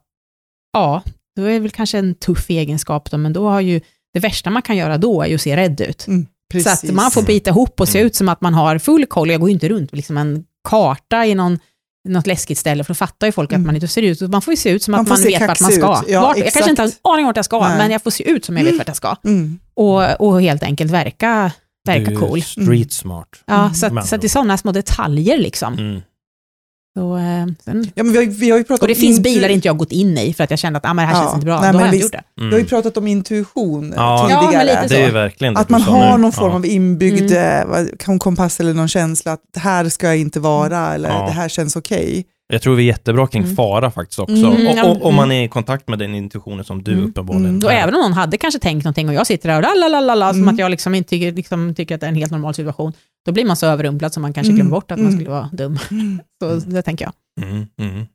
ja, 0.73 1.01
då 1.35 1.43
är 1.43 1.51
det 1.53 1.59
väl 1.59 1.71
kanske 1.71 1.97
en 1.97 2.15
tuff 2.15 2.49
egenskap 2.49 3.11
då, 3.11 3.17
men 3.17 3.33
då 3.33 3.49
har 3.49 3.61
ju, 3.61 3.81
det 4.13 4.19
värsta 4.19 4.49
man 4.49 4.61
kan 4.61 4.77
göra 4.77 4.97
då 4.97 5.21
är 5.21 5.27
ju 5.27 5.35
att 5.35 5.41
se 5.41 5.57
rädd 5.57 5.81
ut. 5.81 6.07
Mm, 6.07 6.25
Så 6.63 6.69
att 6.69 6.83
man 6.83 7.11
får 7.11 7.21
bita 7.21 7.49
ihop 7.49 7.79
och 7.81 7.89
se 7.89 7.97
Mm. 7.99 8.07
ut 8.07 8.15
som 8.15 8.29
att 8.29 8.41
man 8.41 8.53
har 8.53 8.77
full 8.77 9.05
koll. 9.05 9.29
Jag 9.31 9.39
går 9.39 9.49
ju 9.49 9.53
inte 9.53 9.69
runt 9.69 9.93
liksom 9.93 10.17
en 10.17 10.43
karta 10.65 11.25
i 11.25 11.35
någon, 11.35 11.59
något 12.07 12.27
läskigt 12.27 12.57
ställe, 12.57 12.83
för 12.83 12.93
då 12.93 12.95
fattar 12.95 13.27
ju 13.27 13.31
folk 13.31 13.51
att 13.51 13.55
Mm. 13.55 13.65
man 13.65 13.75
inte 13.75 13.87
ser 13.87 14.01
ut. 14.01 14.21
Man 14.21 14.41
får 14.41 14.51
ju 14.53 14.57
se 14.57 14.69
ut 14.69 14.83
som 14.83 14.91
Man 14.91 15.01
att 15.01 15.07
man 15.09 15.21
vet 15.21 15.47
vart 15.47 15.61
man 15.61 15.71
ska. 15.71 16.03
Ja, 16.07 16.21
vart, 16.21 16.37
jag 16.37 16.53
kanske 16.53 16.69
inte 16.69 16.81
har 16.81 16.87
en 16.89 16.93
aning 17.13 17.25
vart 17.25 17.35
jag 17.35 17.45
ska, 17.45 17.67
Nej. 17.67 17.77
men 17.77 17.91
jag 17.91 18.03
får 18.03 18.11
se 18.11 18.29
ut 18.29 18.45
som 18.45 18.57
jag 18.57 18.63
vet 18.63 18.77
vart 18.77 18.87
jag 18.87 18.97
ska. 18.97 19.15
Mm. 19.25 19.59
Och, 19.73 20.21
och 20.21 20.41
helt 20.41 20.63
enkelt 20.63 20.91
verka, 20.91 21.51
verka 21.87 22.11
Du 22.11 22.17
cool. 22.17 22.41
Street 22.41 22.91
smart. 22.93 23.27
Ja, 23.45 23.59
Mm. 23.61 23.73
så, 23.73 23.85
att, 23.85 24.07
så 24.07 24.15
att 24.15 24.21
det 24.21 24.27
är 24.27 24.29
sådana 24.29 24.57
små 24.57 24.71
detaljer 24.71 25.37
liksom. 25.37 26.01
Mm. 26.95 27.07
Så, 27.09 27.17
eh, 27.17 27.55
sen, 27.65 27.91
Ja, 27.95 28.03
men 28.03 28.13
vi, 28.13 28.17
har, 28.19 28.25
vi 28.25 28.49
har 28.49 28.57
ju 28.57 28.63
pratat 28.63 28.81
och 28.81 28.87
det 28.87 28.93
om 28.93 28.99
finns 28.99 29.19
intu- 29.19 29.23
bilar 29.23 29.49
inte 29.49 29.67
jag 29.67 29.77
gått 29.77 29.91
in 29.91 30.17
i 30.17 30.33
för 30.33 30.43
att 30.43 30.49
jag 30.49 30.59
kände 30.59 30.77
att 30.77 30.85
ah, 30.85 30.93
men 30.93 31.07
det 31.07 31.13
här 31.13 31.19
Ja, 31.19 31.21
känns 31.23 31.33
inte 31.33 31.45
bra. 31.45 31.61
nej, 31.61 31.71
Då 31.71 31.77
men 31.77 31.81
har 31.81 31.85
jag 31.87 31.95
inte 31.95 32.03
gjort 32.05 32.11
det. 32.11 32.23
Mm. 32.41 32.49
Vi 32.49 32.55
har 32.55 32.59
ju 32.59 32.65
pratat 32.67 32.97
om 32.97 33.07
intuition 33.07 33.93
Ja. 33.95 34.27
Ja, 34.29 34.41
tidigare. 34.45 34.65
lite 34.83 34.95
Det 34.95 35.03
är 35.03 35.11
verkligen 35.11 35.53
det 35.53 35.59
Att 35.59 35.69
man 35.69 35.81
har 35.81 36.11
nu. 36.17 36.21
någon 36.21 36.31
form 36.31 36.49
ja. 36.49 36.55
av 36.55 36.65
inbyggd 36.65 37.31
Mm. 37.31 37.87
eh, 38.09 38.17
kompass 38.17 38.59
eller 38.59 38.73
någon 38.73 38.87
känsla 38.87 39.31
att 39.33 39.41
det 39.53 39.59
här 39.59 39.89
ska 39.89 40.07
jag 40.07 40.17
inte 40.17 40.39
vara 40.39 40.93
eller 40.93 41.09
Ja. 41.09 41.25
det 41.25 41.31
här 41.31 41.49
känns 41.49 41.75
okej. 41.75 42.25
Jag 42.47 42.61
tror 42.61 42.75
vi 42.75 42.83
är 42.83 42.87
jättebra 42.87 43.27
kring 43.27 43.43
Mm. 43.43 43.55
fara 43.55 43.91
faktiskt 43.91 44.19
också. 44.19 44.33
Mm, 44.33 44.51
och, 44.67 44.77
ja, 44.77 44.97
om 45.01 45.15
man 45.15 45.25
mm. 45.25 45.37
är 45.37 45.43
i 45.45 45.47
kontakt 45.47 45.87
med 45.87 45.99
den 45.99 46.15
intuitionen 46.15 46.65
som 46.65 46.83
du 46.83 46.91
Mm. 46.93 47.05
uppenbarligen 47.05 47.45
Mm. 47.49 47.63
Och 47.65 47.71
är. 47.73 47.75
även 47.83 47.95
om 47.95 48.01
någon 48.01 48.13
hade 48.13 48.37
kanske 48.37 48.59
tänkt 48.59 48.83
någonting 48.83 49.07
och 49.09 49.13
jag 49.15 49.27
sitter 49.27 49.49
där 49.49 49.55
och 49.57 49.77
lalalala, 49.79 50.29
som 50.33 50.41
Mm. 50.41 50.53
att 50.53 50.59
jag 50.59 50.71
liksom 50.71 50.95
inte 50.95 51.15
liksom, 51.15 51.75
tycker 51.75 51.95
att 51.95 52.01
det 52.01 52.07
är 52.07 52.09
en 52.09 52.15
helt 52.15 52.31
normal 52.31 52.53
situation, 52.53 52.93
då 53.25 53.31
blir 53.31 53.45
man 53.45 53.55
så 53.55 53.65
överrumplad 53.65 54.13
som 54.13 54.21
man 54.21 54.33
kanske 54.33 54.49
Mm. 54.51 54.55
glömmer 54.55 54.71
bort 54.71 54.91
att 54.91 54.97
man 54.97 55.05
Mm. 55.07 55.17
skulle 55.17 55.29
vara 55.29 55.49
dum. 55.53 55.79
Så 56.41 56.69
det 56.69 56.81
tänker 56.81 57.05
jag. 57.05 57.13
Mm, 57.47 57.67
mm. 57.79 58.05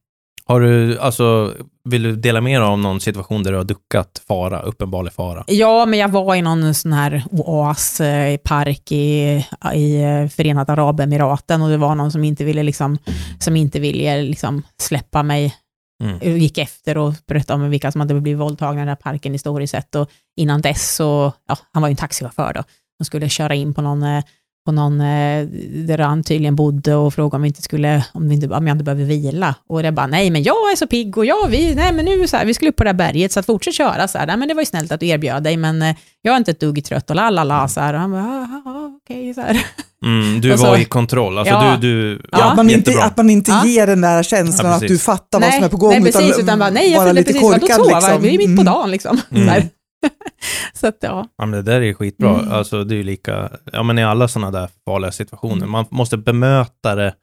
Har 0.45 0.61
du, 0.61 0.99
alltså, 0.99 1.55
vill 1.85 2.03
du 2.03 2.17
dela 2.17 2.41
mer 2.41 2.61
om 2.63 2.83
någon 2.83 3.01
situation 3.01 3.43
där 3.43 3.51
du 3.51 3.57
har 3.57 3.65
duckat 3.65 4.23
fara, 4.29 4.61
uppenbarlig 4.63 5.13
fara? 5.13 5.45
Ja, 5.47 5.87
men 5.87 5.99
jag 5.99 6.09
var 6.09 6.35
i 6.35 6.43
någon 6.43 6.75
sån 6.75 6.93
här 6.93 7.25
oas 7.31 8.01
eh, 8.01 8.33
i 8.35 8.39
park 8.39 8.93
i, 8.93 9.45
i 9.75 10.03
eh, 10.03 10.29
Förenade 10.29 10.73
Arabemiraten 10.73 11.63
och 11.63 11.69
det 11.69 11.77
var 11.77 11.95
någon 11.95 12.13
som 12.13 12.25
inte 12.25 12.45
ville, 12.45 12.63
liksom, 12.63 12.99
som 13.39 13.57
inte 13.57 13.81
ville 13.81 14.23
liksom, 14.23 14.63
släppa 14.83 15.23
mig 15.23 15.55
Mm. 16.03 16.17
och 16.19 16.25
gick 16.27 16.59
efter 16.59 16.99
och 16.99 17.15
berättade 17.27 17.65
om 17.65 17.71
vilka 17.71 17.93
som 17.93 18.01
hade 18.01 18.21
blivit 18.21 18.41
våldtagna 18.41 18.81
i 18.81 18.83
den 18.83 18.89
här 18.89 18.95
parken 18.97 19.33
historiskt 19.33 19.71
sett. 19.71 19.95
Och 19.95 20.11
innan 20.37 20.61
dess 20.61 20.95
så, 20.95 21.33
ja, 21.49 21.57
han 21.73 21.83
var 21.83 21.89
ju 21.89 21.91
en 21.93 21.97
taxichaufför 21.97 22.53
då, 22.55 22.63
de 22.99 23.05
skulle 23.05 23.29
köra 23.29 23.55
in 23.55 23.75
på 23.75 23.83
någon, 23.83 24.03
eh, 24.03 24.25
på 24.71 24.75
någon 24.75 25.01
eh, 25.01 25.47
där 25.87 25.99
han 25.99 26.23
tydligen 26.25 26.57
bodde 26.57 26.95
och 26.95 27.15
frågade 27.15 27.37
om 27.37 27.43
vi 27.43 27.49
inte 27.49 27.63
skulle, 27.63 28.05
om, 28.13 28.29
vi 28.29 28.35
inte, 28.35 28.49
om 28.49 28.67
jag 28.67 28.75
inte 28.75 28.85
behöver 28.85 29.05
vila. 29.05 29.55
Och 29.69 29.83
det 29.83 29.93
bara, 29.93 30.07
nej 30.07 30.31
men 30.31 30.43
jag 30.43 30.55
är 30.73 30.77
så 30.77 30.87
pigg 30.87 31.19
och 31.19 31.25
jag, 31.27 31.49
vi, 31.49 31.75
nej 31.75 31.93
men 31.93 32.05
nu 32.05 32.27
så 32.29 32.37
här, 32.37 32.45
vi 32.47 32.55
skulle 32.55 32.71
upp 32.71 32.77
på 32.77 32.85
det 32.85 32.91
här 32.91 32.95
berget 32.95 33.33
så 33.33 33.41
att 33.41 33.47
fortsätt 33.47 33.75
köra 33.75 34.09
så 34.09 34.19
här, 34.19 34.27
nej 34.27 34.37
men 34.37 34.49
det 34.49 34.55
var 34.55 34.63
ju 34.63 34.67
snällt 34.67 34.93
att 34.93 35.01
du 35.01 35.07
erbjöd 35.09 35.43
dig 35.43 35.57
men 35.57 35.83
eh, 35.83 35.95
jag 36.23 36.33
är 36.33 36.37
inte 36.37 36.51
ett 36.51 36.61
dugg 36.61 36.85
trött 36.85 37.11
och 37.11 37.17
la 37.17 37.31
la 37.31 37.45
la 37.45 37.69
så 37.69 37.81
här. 37.81 37.95
Och 37.95 38.01
han 38.01 38.11
bara, 38.11 38.23
ah, 38.23 38.47
ah, 38.65 38.71
ah, 38.71 38.91
okej 39.03 39.35
så 39.35 39.41
här. 39.41 39.65
Mm, 40.07 40.41
du 40.41 40.59
så- 40.59 40.65
var 40.67 40.77
i 40.79 40.85
kontroll, 40.85 41.39
alltså 41.39 41.55
Ja. 41.55 41.77
du, 41.81 41.89
du 42.15 42.23
Ja, 42.33 42.51
att, 42.51 42.57
man 42.57 42.71
inte, 42.71 43.03
att 43.03 43.17
man 43.17 43.31
inte 43.31 43.51
Ja. 43.51 43.67
ger 43.67 43.87
den 43.87 44.01
där 44.01 44.23
känslan 44.23 44.71
Ja, 44.71 44.77
att 44.77 44.81
du 44.89 44.99
fattar 44.99 45.41
vad 45.41 45.49
nej, 45.49 45.53
som 45.59 45.65
är 45.65 45.69
på 45.69 45.77
gång. 45.77 45.91
nej 45.91 46.03
precis, 46.13 46.39
utan, 46.39 46.59
bara, 46.59 46.71
nej 46.71 46.91
jag 46.91 47.03
följde 47.05 47.21
lite 47.21 47.33
precis, 47.33 47.43
vadå 47.49 47.61
korkad. 47.61 47.77
så, 48.03 48.09
liksom. 48.09 48.23
vi 48.23 48.29
är 48.35 48.39
mitt 48.39 48.47
på 48.57 48.63
Mm. 48.63 48.65
dagen 48.65 48.91
liksom. 48.91 49.21
Mm. 49.31 49.63
Så, 50.75 50.87
att 50.87 50.97
ja. 51.01 51.29
Ja, 51.37 51.47
men 51.47 51.51
det 51.65 51.73
där 51.73 51.81
är 51.81 51.95
skitbra. 51.95 52.39
Mm. 52.41 52.53
Alltså, 52.53 52.85
det 52.85 52.95
är 52.95 52.97
ju 52.97 53.03
lika, 53.03 53.51
ja 53.73 53.83
men 53.83 53.99
i 53.99 54.05
alla 54.05 54.29
sådana 54.29 54.51
där 54.61 54.69
farliga 54.85 55.13
situationer, 55.13 55.67
man 55.67 55.85
måste 55.91 56.17
bemöta 56.17 56.95
det 56.95 57.15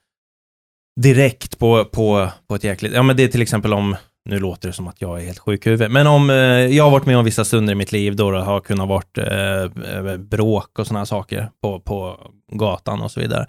direkt 1.02 1.60
på, 1.60 1.86
på, 1.86 2.30
på 2.48 2.56
ett 2.56 2.64
jäkligt, 2.64 2.94
ja 2.94 3.04
men 3.04 3.18
det 3.18 3.24
är 3.24 3.28
till 3.28 3.42
exempel 3.42 3.74
om, 3.74 3.96
nu 4.30 4.40
låter 4.40 4.68
det 4.68 4.74
som 4.74 4.88
att 4.88 5.02
jag 5.02 5.22
är 5.22 5.26
helt 5.26 5.40
sjuk 5.40 5.66
i 5.66 5.70
huvudet, 5.70 5.92
men 5.92 6.08
om, 6.08 6.30
eh, 6.30 6.36
jag 6.36 6.84
har 6.84 6.92
varit 6.92 7.06
med 7.06 7.18
om 7.18 7.26
vissa 7.26 7.46
stunder 7.46 7.72
i 7.74 7.76
mitt 7.76 7.92
liv 7.92 8.16
då 8.16 8.32
det 8.32 8.40
har 8.42 8.60
kunnat 8.60 8.88
varit 8.88 9.18
eh, 9.18 9.62
eh, 9.96 10.18
bråk 10.18 10.80
och 10.80 10.88
sådana 10.88 11.06
saker 11.06 11.50
på, 11.62 11.80
på 11.80 12.20
gatan 12.52 13.02
och 13.02 13.12
så 13.12 13.20
vidare. 13.20 13.42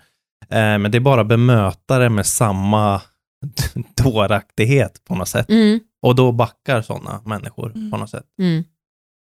Eh, 0.51 0.79
men 0.79 0.91
det 0.91 0.99
är 0.99 1.01
bara 1.01 1.25
bemöta 1.25 1.99
det 1.99 2.09
med 2.11 2.27
samma 2.27 3.03
dåraktighet 4.05 5.05
på 5.09 5.15
något 5.15 5.29
sätt. 5.29 5.51
Mm, 5.51 5.81
Och 6.03 6.15
då 6.15 6.33
backar 6.33 6.83
sådana 6.83 7.21
människor 7.25 7.73
Mm. 7.75 7.91
på 7.91 7.97
något 7.97 8.11
sätt. 8.11 8.25
mm, 8.41 8.65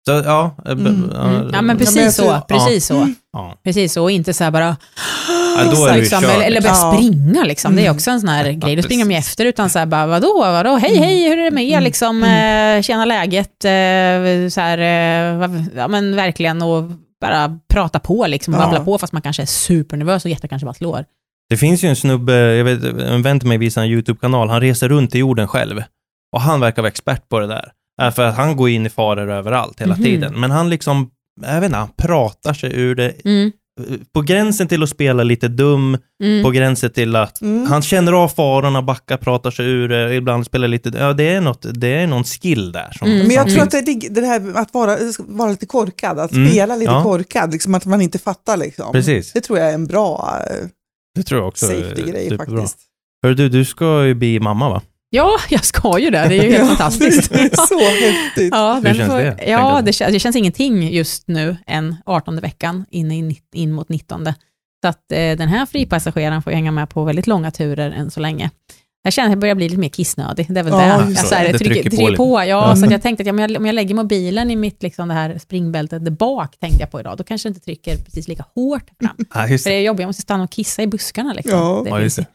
Så 0.08 0.22
ja, 0.26 0.56
eh, 0.66 0.72
Mm, 0.72 1.10
ja, 1.14 1.20
mm. 1.22 1.34
Ja 1.42 1.50
men 1.52 1.66
men 1.66 1.78
precis 1.78 2.14
så, 2.16 2.22
tror- 2.22 2.40
precis 2.40 2.86
så. 2.86 3.08
ja. 3.32 3.54
Precis 3.64 3.92
så, 3.92 4.02
och 4.02 4.10
inte 4.10 4.34
så 4.34 4.44
här 4.44 4.50
bara 4.50 4.76
Ja, 5.58 5.64
då 5.64 5.70
är 5.70 5.74
så 5.74 5.88
du 5.94 6.00
liksom, 6.00 6.24
eller, 6.24 6.44
eller 6.46 6.60
börja 6.60 6.72
liksom. 6.72 6.94
springa 6.94 7.44
liksom. 7.44 7.76
Det 7.76 7.82
är 7.82 7.84
Mm. 7.84 7.94
också 7.96 8.10
en 8.10 8.20
sån 8.20 8.28
här 8.28 8.44
Ja, 8.46 8.52
grej. 8.52 8.76
Då 8.76 8.82
springer 8.82 9.04
de 9.04 9.10
ju 9.10 9.18
efter 9.18 9.44
utan 9.44 9.70
så 9.70 9.78
här 9.78 9.86
bara 9.86 10.06
vadå, 10.06 10.34
vadå, 10.40 10.76
hej 10.76 10.90
Mm. 10.96 11.02
hej, 11.02 11.28
hur 11.28 11.38
är 11.38 11.44
det 11.44 11.50
med 11.50 11.64
er 11.64 11.72
Mm. 11.72 11.84
liksom, 11.84 12.22
eh, 12.24 12.82
tjena 12.82 13.04
läget, 13.04 13.64
eh, 13.64 14.48
så 14.50 14.60
här, 14.60 14.78
ja 15.76 15.88
men 15.88 16.16
verkligen 16.16 16.62
och 16.62 16.84
bara 17.20 17.58
prata 17.72 17.98
på 17.98 18.26
liksom, 18.26 18.54
och 18.54 18.60
Ja. 18.60 18.64
babbla 18.64 18.80
på 18.84 18.98
fast 18.98 19.12
man 19.12 19.22
kanske 19.22 19.42
är 19.42 19.46
supernervös 19.46 20.24
och 20.24 20.30
hjärtat 20.30 20.50
kanske 20.50 20.66
bara 20.66 20.74
slår. 20.74 21.04
Det 21.50 21.56
finns 21.56 21.84
ju 21.84 21.88
en 21.88 21.96
snubbe, 21.96 22.34
jag 22.34 22.64
vet, 22.64 22.84
en 22.84 23.22
vän 23.22 23.40
till 23.40 23.48
mig 23.48 23.58
visar 23.58 23.82
en 23.82 23.88
YouTube-kanal, 23.88 24.48
han 24.48 24.60
reser 24.60 24.88
runt 24.88 25.14
i 25.14 25.18
jorden 25.18 25.48
själv. 25.48 25.82
Och 26.32 26.40
han 26.40 26.60
verkar 26.60 26.82
vara 26.82 26.88
expert 26.90 27.28
på 27.28 27.38
det 27.40 27.46
där. 27.46 27.72
För 27.98 28.22
att 28.24 28.36
han 28.36 28.56
går 28.56 28.68
in 28.68 28.86
i 28.86 28.90
faror 28.90 29.30
överallt 29.30 29.80
hela 29.80 29.94
Mhm. 29.94 30.04
tiden. 30.04 30.40
Men 30.40 30.50
han 30.50 30.70
liksom, 30.70 31.10
jag 31.46 31.54
vet 31.60 31.64
inte, 31.64 31.78
han 31.78 31.88
pratar 31.96 32.52
sig 32.54 32.72
ur 32.80 32.94
det. 32.94 33.14
Mm. 33.24 33.52
På 34.14 34.20
gränsen 34.22 34.68
till 34.68 34.82
att 34.82 34.88
spela 34.88 35.22
lite 35.22 35.48
dum, 35.48 35.98
Mm. 36.22 36.42
på 36.44 36.50
gränsen 36.50 36.90
till 36.90 37.16
att 37.16 37.40
Mm. 37.40 37.66
han 37.66 37.82
känner 37.82 38.12
av 38.12 38.28
farorna, 38.28 38.82
backar, 38.82 39.16
pratar 39.16 39.50
sig 39.50 39.66
ur 39.66 39.88
det, 39.88 40.14
ibland 40.14 40.46
spelar 40.46 40.68
lite, 40.68 40.92
ja 40.98 41.12
det 41.12 41.28
är 41.28 41.40
något, 41.40 41.66
det 41.74 41.88
är 41.88 42.06
någon 42.06 42.24
skill 42.24 42.72
där. 42.72 42.92
Som, 42.98 43.08
Mm. 43.08 43.18
Men 43.26 43.30
jag 43.36 43.44
som 43.50 43.68
tror 43.68 43.80
att 43.80 43.86
det, 43.86 44.08
det 44.10 44.26
här 44.26 44.56
att 44.58 44.74
vara, 44.74 44.96
vara 45.18 45.50
lite 45.50 45.66
korkad, 45.66 46.18
att 46.18 46.32
Mm, 46.32 46.50
spela 46.50 46.76
lite 46.76 46.90
ja. 46.92 47.02
korkad, 47.02 47.52
liksom 47.52 47.74
att 47.74 47.84
man 47.86 48.00
inte 48.00 48.18
fattar 48.18 48.56
liksom. 48.56 48.92
Precis, 48.92 49.32
Det 49.32 49.40
tror 49.40 49.58
jag 49.58 49.68
är 49.70 49.74
en 49.74 49.86
bra 49.86 50.34
det 51.14 51.22
tror 51.22 51.40
jag 51.40 51.48
också 51.48 51.66
safety-grej 51.66 52.36
faktiskt. 52.36 52.78
Hör 53.22 53.34
du, 53.34 53.48
du 53.48 53.64
ska 53.64 54.04
ju 54.06 54.14
bli 54.14 54.40
mamma 54.40 54.68
va? 54.68 54.82
Ja, 55.10 55.38
jag 55.48 55.64
ska 55.64 55.98
ju 55.98 56.10
det, 56.10 56.28
det 56.28 56.38
är 56.38 56.44
ju 56.44 56.52
helt 56.52 56.68
fantastiskt. 56.68 57.30
Det 57.32 57.40
är 57.40 57.66
så 57.66 57.78
häftigt. 58.06 58.52
Ja, 58.52 58.80
Hur 58.84 58.94
känns 58.94 59.10
får, 59.10 59.18
det? 59.18 59.44
Ja, 59.46 59.82
det, 59.82 60.12
det 60.12 60.18
känns 60.18 60.36
ingenting 60.36 60.88
just 60.92 61.28
nu 61.28 61.56
än 61.66 61.96
18 62.06 62.40
veckan 62.40 62.84
in, 62.90 63.12
in, 63.12 63.36
in 63.54 63.72
mot 63.72 63.88
19. 63.88 64.24
Så 64.82 64.88
att 64.88 65.12
eh, 65.12 65.16
den 65.18 65.48
här 65.48 65.66
fripassageraren 65.66 66.42
får 66.42 66.50
hänga 66.50 66.70
med 66.72 66.90
på 66.90 67.04
väldigt 67.04 67.26
långa 67.26 67.50
turer 67.50 67.90
än 67.90 68.10
så 68.10 68.20
länge. 68.20 68.50
Jag 69.02 69.12
känner 69.12 69.28
att 69.28 69.32
jag 69.32 69.38
börjar 69.38 69.54
bli 69.54 69.68
lite 69.68 69.80
mer 69.80 69.88
kissnödig. 69.88 70.46
Det 70.48 70.60
är 70.60 70.64
väl 70.64 70.72
Ja, 70.72 70.78
det. 70.78 71.12
Jag, 71.12 71.26
så 71.26 71.34
här, 71.34 71.52
Det 71.52 71.58
trycker, 71.58 71.74
trycker 71.74 71.90
på 71.90 71.96
trycker 71.96 72.16
på. 72.16 72.38
Ja, 72.38 72.44
Ja. 72.44 72.76
Så 72.76 72.84
att 72.84 72.90
jag 72.90 73.02
tänkte 73.02 73.22
att 73.22 73.26
ja, 73.26 73.32
om, 73.32 73.38
jag, 73.38 73.56
om 73.56 73.66
jag 73.66 73.74
lägger 73.74 73.94
mobilen 73.94 74.50
i 74.50 74.56
mitt 74.56 74.82
liksom, 74.82 75.08
det 75.08 75.14
här 75.14 75.38
springbältet 75.38 76.04
där 76.04 76.10
bak, 76.10 76.58
tänkte 76.60 76.80
jag 76.80 76.90
på 76.90 77.00
idag, 77.00 77.16
då 77.16 77.24
kanske 77.24 77.48
det 77.48 77.50
inte 77.50 77.60
trycker 77.60 77.96
precis 77.96 78.28
lika 78.28 78.44
hårt 78.54 78.90
fram. 79.00 79.16
Ja, 79.34 79.48
just 79.48 79.64
För 79.64 79.70
det. 79.70 79.76
är 79.76 79.80
jobbigt, 79.80 80.00
jag 80.00 80.06
måste 80.08 80.22
stanna 80.22 80.44
och 80.44 80.50
kissa 80.50 80.82
i 80.82 80.86
buskarna. 80.86 81.32
Liksom. 81.32 81.58
Ja. 81.58 81.84
Ja, 81.88 82.00
just 82.00 82.16
det. 82.16 82.26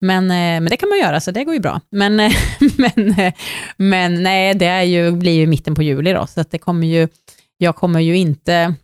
Men, 0.00 0.24
eh, 0.24 0.36
men 0.36 0.64
det 0.64 0.76
kan 0.76 0.88
man 0.88 0.98
göra, 0.98 1.20
så 1.20 1.30
det 1.30 1.44
går 1.44 1.54
ju 1.54 1.60
bra. 1.60 1.80
Men, 1.90 2.20
eh, 2.20 2.32
men, 2.76 3.18
eh, 3.18 3.32
men 3.76 4.22
nej, 4.22 4.54
det 4.54 4.66
är 4.66 4.82
ju, 4.82 5.12
blir 5.12 5.32
ju 5.32 5.46
mitten 5.46 5.74
på 5.74 5.82
juli 5.82 6.12
då, 6.12 6.26
så 6.26 6.40
att 6.40 6.50
det 6.50 6.58
kommer 6.58 6.86
ju, 6.86 7.08
jag 7.56 7.76
kommer 7.76 8.00
ju 8.00 8.16
inte 8.16 8.74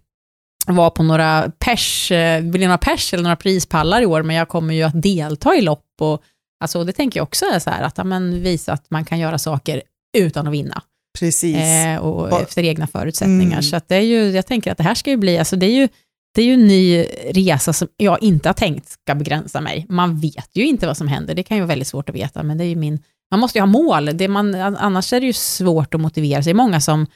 vara 0.66 0.90
på 0.90 1.02
några 1.02 1.50
pers, 1.58 2.08
blir 2.42 2.64
några 2.66 2.78
pers 2.78 3.14
eller 3.14 3.22
några 3.22 3.36
prispallar 3.36 4.02
i 4.02 4.06
år, 4.06 4.22
men 4.22 4.36
jag 4.36 4.48
kommer 4.48 4.74
ju 4.74 4.82
att 4.82 5.02
delta 5.02 5.54
i 5.56 5.60
lopp 5.60 5.84
och 6.00 6.22
alltså, 6.60 6.84
det 6.84 6.92
tänker 6.92 7.20
jag 7.20 7.24
också 7.24 7.44
är 7.44 7.58
så 7.58 7.70
här, 7.70 7.82
att 7.82 7.98
ja, 7.98 8.04
men, 8.04 8.42
visa 8.42 8.72
att 8.72 8.90
man 8.90 9.04
kan 9.04 9.18
göra 9.18 9.38
saker 9.38 9.82
utan 10.18 10.46
att 10.46 10.52
vinna 10.52 10.82
Precis. 11.18 11.56
eh, 11.56 11.96
och 11.96 12.40
efter 12.40 12.62
egna 12.62 12.86
förutsättningar. 12.86 13.52
Mm. 13.52 13.62
Så 13.62 13.76
att 13.76 13.88
det 13.88 13.96
är 13.96 14.00
ju, 14.00 14.30
jag 14.30 14.46
tänker 14.46 14.72
att 14.72 14.78
det 14.78 14.84
här 14.84 14.94
ska 14.94 15.10
ju 15.10 15.16
bli, 15.16 15.38
alltså 15.38 15.56
det 15.56 15.66
är 15.66 15.74
ju, 15.74 15.88
det 16.36 16.42
är 16.42 16.46
ju 16.46 16.54
en 16.54 16.66
ny 16.66 17.04
resa 17.30 17.72
som 17.72 17.88
jag 17.96 18.22
inte 18.22 18.48
har 18.48 18.54
tänkt 18.54 18.88
ska 18.88 19.14
begränsa 19.14 19.60
mig. 19.60 19.86
Man 19.88 20.20
vet 20.20 20.50
ju 20.52 20.66
inte 20.66 20.86
vad 20.86 20.96
som 20.96 21.08
händer, 21.08 21.34
det 21.34 21.42
kan 21.42 21.56
ju 21.56 21.60
vara 21.60 21.68
väldigt 21.68 21.88
svårt 21.88 22.08
att 22.08 22.14
veta, 22.14 22.42
men 22.42 22.58
det 22.58 22.64
är 22.64 22.68
ju 22.68 22.76
min, 22.76 23.02
man 23.30 23.40
måste 23.40 23.58
ju 23.58 23.62
ha 23.62 23.66
mål, 23.66 24.10
det 24.14 24.28
man, 24.28 24.54
annars 24.54 25.12
är 25.12 25.20
det 25.20 25.26
ju 25.26 25.32
svårt 25.32 25.94
att 25.94 26.00
motivera 26.00 26.42
sig. 26.42 26.54
Många 26.54 26.80
som 26.80 27.06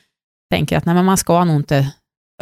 tänker 0.51 0.77
att 0.77 0.85
nej, 0.85 0.95
men 0.95 1.05
man 1.05 1.17
ska 1.17 1.45
nog 1.45 1.57
inte, 1.57 1.93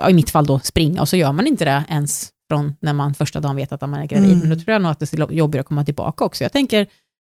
i 0.08 0.12
mitt 0.12 0.30
fall 0.30 0.46
då, 0.46 0.58
springa, 0.58 1.00
och 1.00 1.08
så 1.08 1.16
gör 1.16 1.32
man 1.32 1.46
inte 1.46 1.64
det 1.64 1.84
ens 1.88 2.30
från 2.50 2.74
när 2.80 2.92
man 2.92 3.14
första 3.14 3.40
dagen 3.40 3.56
vet 3.56 3.72
att 3.72 3.80
man 3.80 3.94
är 3.94 4.06
gravid. 4.06 4.32
Mm. 4.32 4.38
Men 4.38 4.50
då 4.50 4.64
tror 4.64 4.72
jag 4.72 4.82
nog 4.82 4.90
att 4.90 4.98
det 4.98 5.12
är 5.14 5.32
jobbigare 5.32 5.60
att 5.60 5.66
komma 5.66 5.84
tillbaka 5.84 6.24
också. 6.24 6.44
Jag 6.44 6.52
tänker 6.52 6.86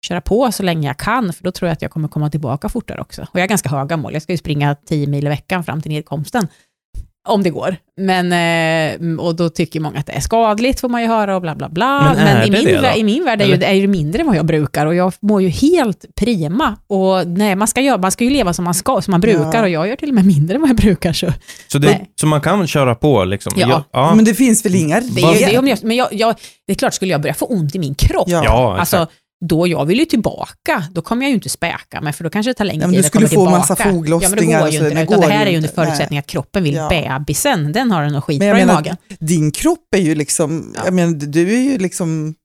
köra 0.08 0.22
på 0.22 0.52
så 0.52 0.64
länge 0.64 0.88
jag 0.88 0.98
kan, 0.98 1.34
för 1.34 1.44
då 1.44 1.52
tror 1.52 1.68
jag 1.68 1.74
att 1.74 1.82
jag 1.82 1.92
kommer 1.92 2.08
komma 2.08 2.30
tillbaka 2.30 2.70
fortare 2.70 3.02
också. 3.02 3.22
Och 3.22 3.39
jag 3.39 3.42
har 3.42 3.48
ganska 3.48 3.70
höga 3.70 3.98
mål. 3.98 4.14
Jag 4.14 4.22
ska 4.22 4.34
ju 4.34 4.38
springa 4.38 4.76
10 4.76 5.08
mil 5.08 5.26
i 5.26 5.30
veckan 5.30 5.64
fram 5.64 5.82
till 5.82 5.92
nedkomsten, 5.92 6.48
om 7.28 7.44
det 7.44 7.50
går. 7.50 7.76
Men, 7.98 8.32
eh, 8.32 9.20
och 9.20 9.36
då 9.36 9.50
tycker 9.50 9.80
många 9.80 10.00
att 10.00 10.06
det 10.06 10.12
är 10.12 10.20
skadligt, 10.20 10.80
får 10.80 10.90
man 10.90 11.02
ju 11.02 11.08
höra 11.08 11.36
och 11.36 11.42
bla 11.42 11.56
bla 11.56 11.70
bla. 11.70 12.14
Men 12.16 12.28
är 12.28 12.46
i, 12.46 12.50
det 12.50 12.58
min, 12.58 12.82
det 12.82 12.96
i 12.98 13.04
min 13.04 13.26
värld 13.26 13.42
är, 13.42 13.46
ju, 13.46 13.54
är 13.54 13.82
det 13.82 13.88
mindre 13.88 14.22
än 14.22 14.28
vad 14.28 14.36
jag 14.36 14.46
brukar 14.46 14.86
och 14.86 14.96
jag 14.96 15.14
mår 15.22 15.42
ju 15.42 15.50
helt 15.50 16.06
prima. 16.16 16.76
Och 16.88 17.28
nej, 17.28 17.56
man 17.56 17.68
ska, 17.68 17.82
göra, 17.82 17.98
man 17.98 18.12
ska 18.12 18.24
ju 18.24 18.30
leva 18.30 18.54
som 18.54 18.66
man 18.66 18.74
ska, 18.74 19.02
som 19.02 19.12
man 19.12 19.22
brukar 19.22 19.54
Ja. 19.54 19.62
och 19.62 19.70
jag 19.70 19.88
gör 19.88 19.96
till 19.96 20.10
och 20.10 20.16
med 20.16 20.26
mindre 20.26 20.56
än 20.56 20.62
vad 20.62 20.70
jag 20.70 20.78
brukar. 20.78 21.14
Så. 21.14 21.28
Så, 21.68 21.78
det, 21.78 22.00
så 22.22 22.28
man 22.28 22.42
kan 22.42 22.68
köra 22.68 22.96
på 22.96 23.24
liksom? 23.24 23.54
Ja. 23.56 23.84
ja. 23.92 24.16
Men 24.16 24.26
det 24.26 24.34
finns 24.34 24.66
väl 24.66 24.76
inga 24.76 25.00
Det 25.00 25.08
det 25.22 25.28
regler? 25.28 25.60
om 25.60 25.68
jag, 25.68 25.84
men 25.84 25.98
jag, 25.98 26.08
jag, 26.12 26.36
det 26.68 26.74
är 26.74 26.78
klart, 26.78 26.94
skulle 26.94 27.12
jag 27.12 27.22
börja 27.22 27.34
få 27.34 27.46
ont 27.46 27.76
i 27.76 27.80
min 27.80 27.96
kropp, 27.96 28.30
Ja. 28.30 28.42
Ja, 28.46 28.78
alltså, 28.80 28.98
exakt. 28.98 29.12
Då 29.42 29.68
jag 29.68 29.86
vill 29.86 30.00
ju 30.00 30.06
tillbaka, 30.06 30.84
då 30.92 31.02
kommer 31.02 31.24
jag 31.26 31.30
ju 31.30 31.36
inte 31.36 31.50
späka 31.50 32.02
mig, 32.02 32.14
för 32.14 32.24
då 32.24 32.30
kanske 32.30 32.50
det 32.50 32.54
tar 32.54 32.66
längre 32.66 32.82
Ja, 32.82 32.88
tid 32.88 32.96
du 33.02 33.06
att 33.06 33.12
komma 33.12 33.28
skulle 33.28 33.28
få 33.28 33.46
tillbaka. 33.46 33.58
massa 33.58 33.76
foglossningar 33.76 34.22
Ja, 34.24 34.30
men 34.30 34.48
det 34.48 34.58
går 34.60 34.68
och 34.68 34.70
ju 34.72 34.78
inte, 34.78 34.89
det 34.96 35.04
utan 35.04 35.06
går 35.22 35.28
det 35.28 35.34
här 35.34 35.46
är 35.46 35.50
ju 35.50 35.58
under 35.58 35.70
förutsättning 35.70 36.20
att 36.20 36.28
kroppen 36.28 36.64
vill 36.64 36.74
Ja. 36.76 36.89
bebisen, 36.89 37.72
den 37.72 37.92
har 37.92 38.02
den 38.04 38.12
nog 38.14 38.16
Men 38.16 38.22
skitbra 38.22 38.48
jag 38.48 38.58
i 38.58 38.62
menar, 38.62 38.74
magen. 38.74 38.98
din 39.20 39.52
kropp 39.52 39.96
är 39.96 40.00
ju 40.02 40.16
liksom, 40.16 40.74
Ja. 40.76 40.82
jag 40.86 40.94
menar, 40.94 41.14
du 41.14 41.54
är 41.54 41.62
ju 41.62 41.78
liksom 41.78 42.36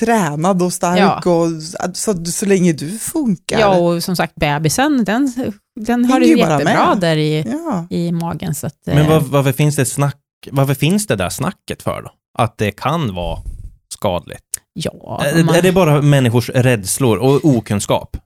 tränad 0.00 0.62
och 0.62 0.72
stark 0.72 0.98
Ja. 1.24 1.30
och 1.32 1.48
så, 1.96 2.24
så 2.24 2.46
länge 2.46 2.72
du 2.72 2.98
funkar. 2.98 3.58
Ja, 3.60 3.76
och 3.78 4.02
som 4.04 4.16
sagt, 4.16 4.34
bebisen, 4.34 5.04
den, 5.04 5.32
den 5.80 6.04
har 6.04 6.20
det 6.20 6.26
ju 6.26 6.38
jättebra 6.38 6.88
med. 6.88 6.98
där 7.00 7.16
i, 7.16 7.42
Ja. 7.66 7.86
i 7.90 8.12
magen. 8.12 8.54
Så 8.54 8.66
att, 8.66 8.74
Men 8.86 8.98
eh, 8.98 9.08
var, 9.08 9.20
varför, 9.20 9.52
finns 9.52 9.76
det 9.76 9.86
snack, 9.86 10.16
varför 10.50 10.74
finns 10.74 11.06
det 11.06 11.16
där 11.16 11.30
snacket 11.30 11.82
för 11.82 12.02
då? 12.02 12.10
Att 12.38 12.58
det 12.58 12.70
kan 12.70 13.14
vara 13.14 13.38
skadligt? 13.94 14.42
Ja, 14.84 15.22
Är, 15.24 15.44
man- 15.44 15.54
är 15.54 15.62
det 15.62 15.72
bara 15.72 16.02
människors 16.02 16.50
rädslor 16.50 17.16
och 17.18 17.44
okunskap? 17.44 18.16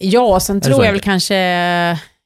Ja, 0.00 0.40
sen 0.40 0.60
tror 0.60 0.84
jag 0.84 0.92
väl 0.92 1.00
kanske, 1.00 1.36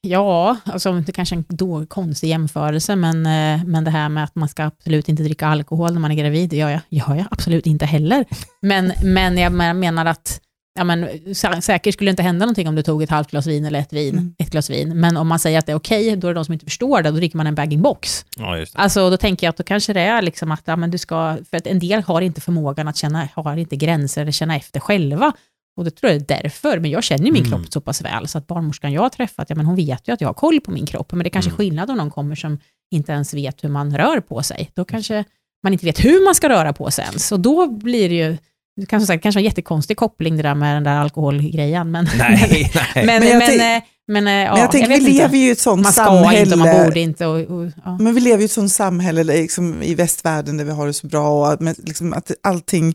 ja, 0.00 0.56
alltså 0.64 0.92
det 0.92 1.12
kanske 1.12 1.34
är 1.34 1.36
en 1.36 1.44
då 1.48 1.86
konstig 1.86 2.28
jämförelse, 2.28 2.96
men, 2.96 3.26
eh, 3.26 3.64
men 3.66 3.84
det 3.84 3.90
här 3.90 4.08
med 4.08 4.24
att 4.24 4.34
man 4.34 4.48
ska 4.48 4.64
absolut 4.64 5.08
inte 5.08 5.22
dricka 5.22 5.46
alkohol 5.46 5.92
när 5.92 6.00
man 6.00 6.10
är 6.10 6.14
gravid, 6.14 6.50
det 6.50 6.56
gör 6.56 6.70
jag, 6.70 6.80
gör 6.88 7.14
jag 7.14 7.26
absolut 7.30 7.66
inte 7.66 7.86
heller. 7.86 8.24
Men, 8.62 8.92
men 9.02 9.38
jag 9.38 9.52
men- 9.52 9.78
menar 9.78 10.06
att, 10.06 10.40
ja 10.76 10.84
men 10.84 11.04
sä- 11.08 11.60
säkert 11.60 11.94
skulle 11.94 12.08
det 12.08 12.10
inte 12.10 12.22
hända 12.22 12.46
någonting 12.46 12.68
om 12.68 12.74
du 12.74 12.82
tog 12.82 13.02
ett 13.02 13.10
halvt 13.10 13.30
glas 13.30 13.46
vin 13.46 13.64
eller 13.64 13.78
ett, 13.78 13.92
vin, 13.92 14.14
Mm. 14.14 14.34
ett 14.38 14.50
glas 14.50 14.70
vin, 14.70 15.00
men 15.00 15.16
om 15.16 15.28
man 15.28 15.38
säger 15.38 15.58
att 15.58 15.66
det 15.66 15.72
är 15.72 15.76
okej, 15.76 16.16
då 16.16 16.28
är 16.28 16.34
det 16.34 16.38
de 16.38 16.44
som 16.44 16.52
inte 16.52 16.64
förstår 16.64 17.02
det, 17.02 17.10
då 17.10 17.16
dricker 17.16 17.36
man 17.36 17.46
en 17.46 17.54
bag-in-box. 17.54 18.24
Ja, 18.36 18.58
just 18.58 18.72
det. 18.72 18.78
Alltså 18.78 19.10
då 19.10 19.16
tänker 19.16 19.46
jag 19.46 19.50
att 19.50 19.56
då 19.56 19.62
kanske 19.64 19.92
det 19.92 20.00
är 20.00 20.22
liksom 20.22 20.52
att, 20.52 20.62
ja, 20.64 20.76
men 20.76 20.90
du 20.90 20.98
ska, 20.98 21.36
för 21.50 21.56
att 21.56 21.66
en 21.66 21.78
del 21.78 22.02
har 22.02 22.20
inte 22.20 22.40
förmågan 22.40 22.88
att 22.88 22.96
känna, 22.96 23.28
har 23.34 23.56
inte 23.56 23.76
gränser 23.76 24.22
eller 24.22 24.32
känna 24.32 24.56
efter 24.56 24.80
själva. 24.80 25.32
Och 25.78 25.84
det 25.84 25.90
tror 25.90 26.12
jag 26.12 26.20
är 26.22 26.24
därför, 26.42 26.78
men 26.78 26.90
jag 26.90 27.04
känner 27.04 27.26
ju 27.26 27.32
min 27.32 27.46
Mm. 27.46 27.58
kropp 27.58 27.72
så 27.72 27.80
pass 27.80 28.02
väl, 28.02 28.28
så 28.28 28.38
att 28.38 28.46
barnmorskan 28.46 28.92
jag 28.92 29.02
har 29.02 29.08
träffat, 29.08 29.50
ja 29.50 29.56
men 29.56 29.66
hon 29.66 29.76
vet 29.76 30.08
ju 30.08 30.12
att 30.12 30.20
jag 30.20 30.28
har 30.28 30.34
koll 30.34 30.60
på 30.60 30.70
min 30.70 30.86
kropp, 30.86 31.12
men 31.12 31.18
det 31.18 31.28
är 31.28 31.30
kanske 31.30 31.48
Mm. 31.48 31.56
skillnad 31.56 31.90
om 31.90 31.96
någon 31.96 32.10
kommer 32.10 32.34
som 32.34 32.58
inte 32.90 33.12
ens 33.12 33.34
vet 33.34 33.64
hur 33.64 33.68
man 33.68 33.98
rör 33.98 34.20
på 34.20 34.42
sig. 34.42 34.70
Då 34.74 34.84
kanske 34.84 35.24
man 35.62 35.72
inte 35.72 35.86
vet 35.86 36.04
hur 36.04 36.24
man 36.24 36.34
ska 36.34 36.48
röra 36.48 36.72
på 36.72 36.90
sig 36.90 37.04
ens, 37.04 37.32
och 37.32 37.40
då 37.40 37.66
blir 37.66 38.08
det 38.08 38.14
ju, 38.14 38.36
det 38.76 38.86
kan 38.86 39.00
som 39.00 39.06
sagt 39.06 39.22
kanske 39.22 39.36
vara 39.38 39.42
en 39.42 39.44
jättekonstig 39.44 39.96
koppling 39.96 40.36
det 40.36 40.42
där 40.42 40.54
med 40.54 40.76
den 40.76 40.84
där 40.84 40.96
alkoholgrejen, 40.96 41.90
men, 41.90 42.08
Nej, 42.18 42.70
nej. 42.74 42.92
men, 42.94 43.06
Men 43.06 43.20
men, 43.20 43.28
jag 43.28 43.38
men, 43.38 43.48
tänk- 43.48 43.60
eh, 43.62 43.82
men, 44.08 44.26
eh, 44.26 44.32
ja, 44.32 44.52
Men 44.52 44.60
jag 44.60 44.70
tänker, 44.72 44.88
vet 44.88 45.02
vi 45.02 45.08
inte. 45.10 45.22
lever 45.22 45.38
ju 45.38 45.48
i 45.48 45.50
ett 45.50 45.60
sånt 45.60 45.82
man 45.82 45.92
ska 45.92 46.04
samhälle. 46.04 46.40
inte 46.40 46.52
och 46.52 46.58
man 46.58 46.84
borde 46.84 47.00
inte. 47.00 47.26
Och, 47.26 47.40
och, 47.40 47.70
ja. 47.84 47.98
Men 48.00 48.14
vi 48.14 48.20
lever 48.20 48.36
ju 48.38 48.42
i 48.42 48.44
ett 48.44 48.50
sånt 48.50 48.72
samhälle 48.72 49.24
liksom, 49.24 49.82
i 49.82 49.94
västvärlden 49.94 50.56
där 50.56 50.64
vi 50.64 50.70
har 50.70 50.86
det 50.86 50.92
så 50.92 51.06
bra 51.06 51.28
och 51.40 51.52
att, 51.52 51.60
men, 51.60 51.74
liksom, 51.78 52.12
att 52.12 52.30
allting, 52.42 52.94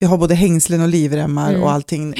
vi 0.00 0.06
har 0.06 0.16
både 0.18 0.34
hängslen 0.34 0.80
och 0.80 0.88
livremmar 0.88 1.50
Mm. 1.50 1.62
och 1.62 1.72
allting 1.72 2.14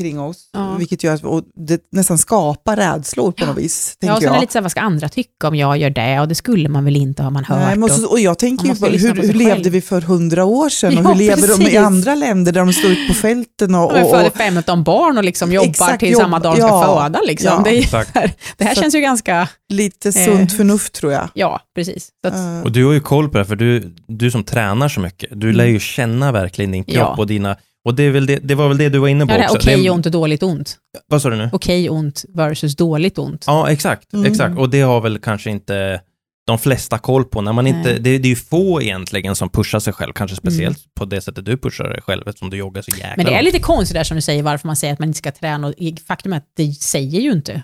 kring 0.00 0.20
oss, 0.20 0.50
Ja. 0.52 0.74
vilket 0.78 1.04
gör 1.04 1.14
att 1.14 1.24
och 1.24 1.42
det 1.66 1.80
nästan 1.92 2.18
skapar 2.18 2.76
rädslor 2.76 3.32
på 3.32 3.46
något 3.46 3.58
vis. 3.58 3.96
Ja, 4.00 4.14
och 4.16 4.22
sen 4.22 4.28
är 4.30 4.34
det 4.34 4.40
lite 4.40 4.52
så 4.52 4.58
här, 4.58 4.62
vad 4.62 4.70
ska 4.70 4.80
andra 4.80 5.08
tycka 5.08 5.48
om 5.48 5.54
jag 5.56 5.78
gör 5.78 5.90
det? 5.90 6.20
Och 6.20 6.28
det 6.28 6.34
skulle 6.34 6.68
man 6.68 6.84
väl 6.84 6.96
inte, 6.96 7.22
har 7.22 7.30
man 7.30 7.44
hört. 7.44 7.58
Nej, 7.58 7.76
men 7.78 7.90
och, 8.10 8.20
jag 8.20 8.38
tänker 8.38 8.64
ju 8.64 8.68
måste 8.70 8.86
på 8.86 8.92
hur, 8.92 9.14
på 9.14 9.22
hur 9.22 9.32
levde 9.34 9.70
vi 9.70 9.80
för 9.80 10.00
hundra 10.00 10.44
år 10.44 10.68
sedan 10.68 10.98
och 10.98 11.04
Ja, 11.04 11.08
hur 11.08 11.14
lever 11.18 11.48
de 11.48 11.54
i 11.54 11.64
precis. 11.64 11.78
andra 11.78 12.14
länder 12.14 12.52
där 12.52 12.60
de 12.60 12.72
står 12.72 12.90
ute 12.90 13.08
på 13.08 13.14
fälten 13.14 13.74
och, 13.74 13.92
Ja, 13.98 14.04
och, 14.04 14.10
föder 14.10 14.26
och 14.26 14.36
15 14.36 14.84
barn 14.84 15.18
och 15.18 15.24
liksom 15.24 15.52
jobbar 15.52 15.68
Exakt, 15.70 16.00
till 16.00 16.10
jobb- 16.12 16.20
samma 16.22 16.38
dag 16.38 16.52
de 16.54 16.60
ska 16.60 16.66
ja, 16.68 17.02
föda. 17.02 17.20
Liksom. 17.26 17.48
ja. 17.48 17.62
det, 17.64 17.78
är, 18.20 18.32
det 18.56 18.64
här 18.64 18.74
Så- 18.74 18.80
känns 18.80 18.94
ju 18.94 19.00
ganska... 19.00 19.48
lite 19.68 20.12
sunt 20.12 20.50
Eh. 20.52 20.56
förnuft 20.56 20.92
tror 20.92 21.12
jag. 21.12 21.28
Ja, 21.34 21.60
precis. 21.74 22.08
Så 22.22 22.28
att, 22.28 22.34
Eh, 22.34 22.60
Och 22.64 22.72
du 22.72 22.84
har 22.84 22.92
ju 22.92 23.00
koll 23.00 23.28
på 23.28 23.38
det, 23.38 23.44
för 23.44 23.56
du, 23.56 23.94
du 24.08 24.30
som 24.30 24.44
tränar 24.44 24.88
så 24.88 25.00
mycket, 25.00 25.30
du 25.40 25.52
lär 25.52 25.64
ju 25.66 25.80
känna 25.80 26.32
verkligen 26.32 26.70
din 26.72 26.84
kropp 26.84 26.96
Ja. 26.96 27.14
och 27.18 27.26
dina... 27.26 27.56
Och 27.84 27.94
det, 27.94 28.02
är 28.02 28.10
väl 28.10 28.26
det, 28.26 28.36
det 28.36 28.54
var 28.54 28.68
väl 28.68 28.78
det 28.78 28.88
du 28.88 28.98
var 28.98 29.08
inne 29.08 29.26
på 29.26 29.32
ja, 29.32 29.36
det 29.36 29.42
här 29.42 29.50
också? 29.50 29.68
okej 29.68 29.82
det, 29.82 29.90
ont 29.90 30.06
och 30.06 30.12
dåligt 30.12 30.42
ont. 30.42 30.76
Vad 31.06 31.22
sa 31.22 31.30
du 31.30 31.36
nu? 31.36 31.50
Okej 31.52 31.90
ont 31.90 32.24
versus 32.28 32.76
dåligt 32.76 33.18
ont. 33.18 33.44
Ja, 33.46 33.70
exakt. 33.70 34.12
Mm. 34.12 34.32
exakt. 34.32 34.58
Och 34.58 34.70
det 34.70 34.80
har 34.80 35.00
väl 35.00 35.18
kanske 35.18 35.50
inte 35.50 36.00
de 36.46 36.58
flesta 36.58 36.98
koll 36.98 37.24
på. 37.24 37.40
När 37.40 37.52
man 37.52 37.66
inte, 37.66 37.92
det, 37.92 38.18
det 38.18 38.26
är 38.26 38.30
ju 38.30 38.36
få 38.36 38.82
egentligen 38.82 39.36
som 39.36 39.48
pushar 39.48 39.80
sig 39.80 39.92
själv, 39.92 40.12
kanske 40.12 40.36
speciellt 40.36 40.78
Mm. 40.78 40.90
på 40.98 41.04
det 41.04 41.20
sättet 41.20 41.44
du 41.44 41.56
pushar 41.56 41.84
dig 41.84 42.02
själv, 42.02 42.28
eftersom 42.28 42.50
du 42.50 42.56
joggar 42.56 42.82
så 42.82 42.90
jäkla 42.90 43.12
Men 43.16 43.26
det 43.26 43.34
är 43.34 43.42
lite 43.42 43.58
konstigt 43.58 43.94
där 43.94 44.04
som 44.04 44.14
du 44.14 44.20
säger, 44.20 44.42
varför 44.42 44.66
man 44.66 44.76
säger 44.76 44.92
att 44.92 44.98
man 44.98 45.08
inte 45.08 45.18
ska 45.18 45.32
träna. 45.32 45.66
Och 45.66 45.74
faktum 46.06 46.32
är 46.32 46.36
att 46.36 46.52
det 46.56 46.72
säger 46.72 47.20
ju 47.20 47.32
inte 47.32 47.62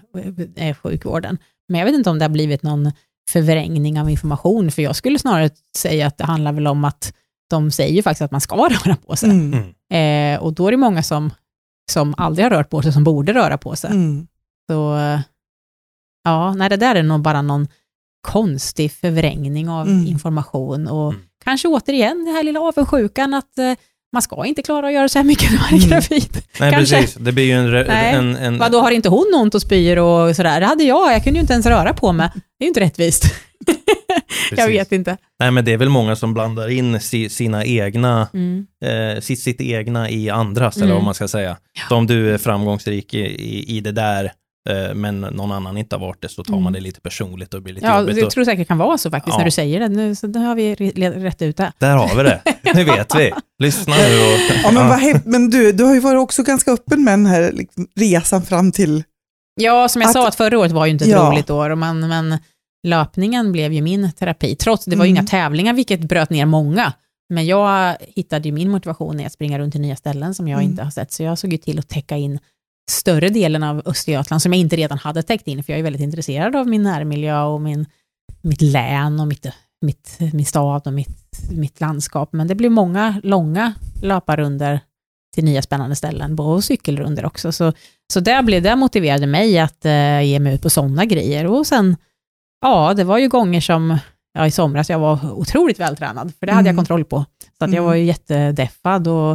eh, 0.56 0.76
sjukvården. 0.76 1.38
Men 1.68 1.78
jag 1.78 1.86
vet 1.86 1.94
inte 1.94 2.10
om 2.10 2.18
det 2.18 2.24
har 2.24 2.30
blivit 2.30 2.62
någon 2.62 2.92
förvrängning 3.30 4.00
av 4.00 4.10
information, 4.10 4.70
för 4.70 4.82
jag 4.82 4.96
skulle 4.96 5.18
snarare 5.18 5.50
säga 5.76 6.06
att 6.06 6.18
det 6.18 6.24
handlar 6.24 6.52
väl 6.52 6.66
om 6.66 6.84
att 6.84 7.12
de 7.50 7.70
säger 7.70 7.94
ju 7.94 8.02
faktiskt 8.02 8.22
att 8.22 8.30
man 8.30 8.40
ska 8.40 8.56
röra 8.68 8.96
på 8.96 9.16
sig. 9.16 9.30
mm, 9.30 9.52
Mm. 9.90 10.34
Eh, 10.34 10.42
och 10.42 10.52
då 10.52 10.66
är 10.66 10.70
det 10.70 10.76
många 10.76 11.02
som, 11.02 11.30
som 11.92 12.14
aldrig 12.16 12.44
har 12.44 12.50
rört 12.50 12.70
på 12.70 12.82
sig, 12.82 12.92
som 12.92 13.04
borde 13.04 13.32
röra 13.34 13.58
på 13.58 13.76
sig. 13.76 13.90
mm. 13.90 14.26
Så 14.70 14.98
ja, 16.24 16.54
nej, 16.54 16.68
det 16.68 16.76
där 16.76 16.94
är 16.94 17.02
nog 17.02 17.20
bara 17.20 17.42
någon 17.42 17.68
konstig 18.28 18.92
förvrängning 18.92 19.68
av 19.68 19.86
Mm. 19.88 20.06
information 20.06 20.86
och 20.88 21.08
Mm. 21.12 21.22
kanske 21.44 21.68
återigen 21.68 22.24
den 22.24 22.34
här 22.34 22.42
lilla 22.42 22.60
avundsjukan 22.60 23.34
att 23.34 23.58
eh, 23.58 23.72
man 24.12 24.22
ska 24.22 24.44
inte 24.46 24.62
klara 24.62 24.86
att 24.86 24.92
göra 24.92 25.08
så 25.08 25.18
här 25.18 25.24
mycket 25.24 25.50
när 25.50 25.58
man 25.58 25.66
är 25.68 25.76
Mm. 25.76 25.88
gravid. 25.88 26.42
Nej, 26.60 26.72
kanske. 26.72 26.96
precis. 26.96 27.14
Det 27.14 27.32
blir 27.32 27.44
ju 27.44 27.52
en... 27.52 27.70
Nej. 27.86 28.14
en, 28.14 28.36
en 28.36 28.58
Vad 28.58 28.72
då 28.72 28.80
har 28.80 28.90
inte 28.90 29.08
hon 29.08 29.32
ont 29.34 29.54
och 29.54 29.62
spyr 29.62 29.96
och 29.96 30.36
sådär? 30.36 30.60
Det 30.60 30.66
hade 30.66 30.84
jag, 30.84 31.12
jag 31.12 31.24
kunde 31.24 31.36
ju 31.38 31.40
inte 31.40 31.52
ens 31.52 31.66
röra 31.66 31.92
på 31.94 32.12
mig. 32.12 32.30
Det 32.34 32.64
är 32.64 32.66
ju 32.66 32.68
inte 32.68 32.80
rättvist. 32.80 33.24
jag 34.56 34.68
vet 34.68 34.92
inte. 34.92 35.16
Nej, 35.40 35.50
men 35.50 35.64
det 35.64 35.72
är 35.72 35.76
väl 35.76 35.88
många 35.88 36.16
som 36.16 36.34
blandar 36.34 36.68
in 36.68 37.00
si, 37.00 37.28
sina 37.28 37.64
egna, 37.64 38.28
Mm. 38.34 38.66
eh, 38.84 39.20
sitt, 39.20 39.40
sitt 39.40 39.60
egna 39.60 40.10
i 40.10 40.30
andras, 40.30 40.76
eller 40.76 40.86
Mm. 40.86 40.96
vad 40.96 41.04
man 41.04 41.14
ska 41.14 41.28
säga. 41.28 41.56
Så 41.88 41.96
om 41.96 42.06
du 42.06 42.34
är 42.34 42.38
framgångsrik 42.38 43.14
i, 43.14 43.18
i, 43.20 43.76
i 43.76 43.80
det 43.80 43.92
där, 43.92 44.24
eh, 44.68 44.94
men 44.94 45.20
någon 45.20 45.52
annan 45.52 45.76
inte 45.76 45.96
har 45.96 46.00
varit 46.00 46.22
det, 46.22 46.28
så 46.28 46.44
tar 46.44 46.52
man 46.54 46.62
Mm. 46.62 46.72
det 46.72 46.80
lite 46.80 47.00
personligt 47.00 47.54
och 47.54 47.62
blir 47.62 47.74
lite 47.74 47.86
Ja, 47.86 48.00
jobbigt. 48.00 48.16
jag 48.16 48.26
Och, 48.26 48.32
tror 48.32 48.44
säkert 48.44 48.58
det 48.58 48.64
kan 48.64 48.78
vara 48.78 48.98
så 48.98 49.10
faktiskt 49.10 49.34
Ja. 49.34 49.38
när 49.38 49.44
du 49.44 49.50
säger 49.50 49.80
det. 49.80 49.88
Nu, 49.88 50.14
så 50.14 50.26
då 50.26 50.38
har 50.40 50.54
vi 50.54 50.74
rätt 50.74 51.42
ut 51.42 51.56
det. 51.56 51.72
där 51.78 51.96
har 51.96 52.16
vi 52.16 52.22
det. 52.22 52.40
Nu 52.74 52.84
vet 52.84 53.14
vi. 53.14 53.32
Lyssna 53.62 53.94
nu 53.96 54.02
och... 54.18 54.40
Ja, 54.64 54.70
men, 54.72 54.88
vad 54.88 55.26
men 55.26 55.50
du, 55.50 55.72
du 55.72 55.84
har 55.84 55.94
ju 55.94 56.00
varit 56.00 56.18
också 56.20 56.42
ganska 56.42 56.70
öppen 56.70 57.04
med 57.04 57.12
den 57.12 57.26
här 57.26 57.52
liksom, 57.52 57.86
resan 57.96 58.42
fram 58.42 58.72
till... 58.72 59.04
Ja, 59.60 59.88
som 59.88 60.02
jag 60.02 60.08
Att- 60.08 60.12
sa, 60.12 60.28
att 60.28 60.34
förra 60.34 60.58
året 60.58 60.72
var 60.72 60.86
ju 60.86 60.92
inte 60.92 61.04
ett 61.04 61.10
Ja. 61.10 61.30
roligt 61.32 61.50
år, 61.50 61.74
men, 61.74 62.08
men 62.08 62.38
löpningen 62.86 63.52
blev 63.52 63.72
ju 63.72 63.82
min 63.82 64.12
terapi. 64.12 64.56
Trots 64.56 64.84
det 64.84 64.96
var 64.96 65.04
ju 65.04 65.10
Mm. 65.10 65.16
inga 65.22 65.26
tävlingar, 65.26 65.72
vilket 65.74 66.00
bröt 66.00 66.30
ner 66.30 66.46
många. 66.46 66.92
Men 67.28 67.46
jag 67.46 67.96
hittade 68.00 68.48
ju 68.48 68.52
min 68.52 68.70
motivation 68.70 69.20
i 69.20 69.26
att 69.26 69.32
springa 69.32 69.58
runt 69.58 69.74
i 69.74 69.78
nya 69.78 69.96
ställen 69.96 70.34
som 70.34 70.48
jag 70.48 70.58
Mm. 70.60 70.70
inte 70.70 70.82
har 70.82 70.90
sett, 70.90 71.12
så 71.12 71.22
jag 71.22 71.38
såg 71.38 71.52
ju 71.52 71.58
till 71.58 71.78
att 71.78 71.88
täcka 71.88 72.16
in 72.16 72.38
större 72.90 73.28
delen 73.28 73.62
av 73.62 73.82
Östergötland 73.84 74.42
som 74.42 74.52
jag 74.52 74.60
inte 74.60 74.76
redan 74.76 74.98
hade 74.98 75.22
täckt 75.22 75.48
in, 75.48 75.62
för 75.62 75.72
jag 75.72 75.78
är 75.80 75.82
väldigt 75.84 76.02
intresserad 76.02 76.56
av 76.56 76.66
min 76.68 76.82
närmiljö 76.82 77.42
och 77.42 77.60
min, 77.60 77.86
mitt 78.42 78.62
län 78.62 79.20
och 79.20 79.26
mitt, 79.26 79.46
mitt, 79.80 80.18
min 80.32 80.46
stad 80.46 80.86
och 80.86 80.92
mitt, 80.92 81.50
mitt 81.50 81.80
landskap. 81.80 82.32
Men 82.32 82.46
det 82.48 82.54
blev 82.54 82.70
många 82.70 83.20
långa 83.22 83.74
löparrunder 84.02 84.80
till 85.34 85.44
nya 85.44 85.62
spännande 85.62 85.96
ställen, 85.96 86.38
och 86.38 86.64
cykelrunder 86.64 87.24
också. 87.26 87.52
Så, 87.52 87.72
så 88.12 88.20
det, 88.20 88.42
blev, 88.44 88.62
det 88.62 88.76
motiverade 88.76 89.26
mig 89.26 89.58
att 89.58 89.84
eh, 89.84 90.22
ge 90.22 90.38
mig 90.40 90.54
ut 90.54 90.62
på 90.62 90.70
sådana 90.70 91.04
grejer. 91.04 91.46
Och 91.46 91.66
sen, 91.66 91.96
ja, 92.60 92.94
det 92.94 93.04
var 93.04 93.18
ju 93.18 93.28
gånger 93.28 93.60
som, 93.60 93.98
ja 94.38 94.46
i 94.46 94.50
somras, 94.50 94.90
jag 94.90 94.98
var 94.98 95.32
otroligt 95.32 95.80
vältränad, 95.80 96.32
för 96.38 96.46
det 96.46 96.52
hade 96.52 96.68
jag 96.68 96.72
Mm. 96.72 96.76
kontroll 96.76 97.04
på. 97.04 97.24
Så 97.58 97.64
att 97.64 97.70
jag 97.70 97.78
Mm. 97.78 97.84
var 97.84 97.94
ju 97.94 98.04
jättedeffad 98.04 99.08
och, 99.08 99.30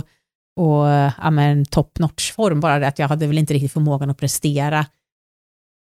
och 0.59 0.88
ja, 1.22 1.32
men 1.32 1.65
top 1.65 1.99
notch 1.99 2.32
form, 2.32 2.59
bara 2.59 2.80
det 2.80 2.88
att 2.88 2.99
jag 2.99 3.07
hade 3.07 3.28
väl 3.28 3.38
inte 3.38 3.53
riktigt 3.53 3.72
förmågan 3.74 4.09
att 4.09 4.17
prestera 4.17 4.86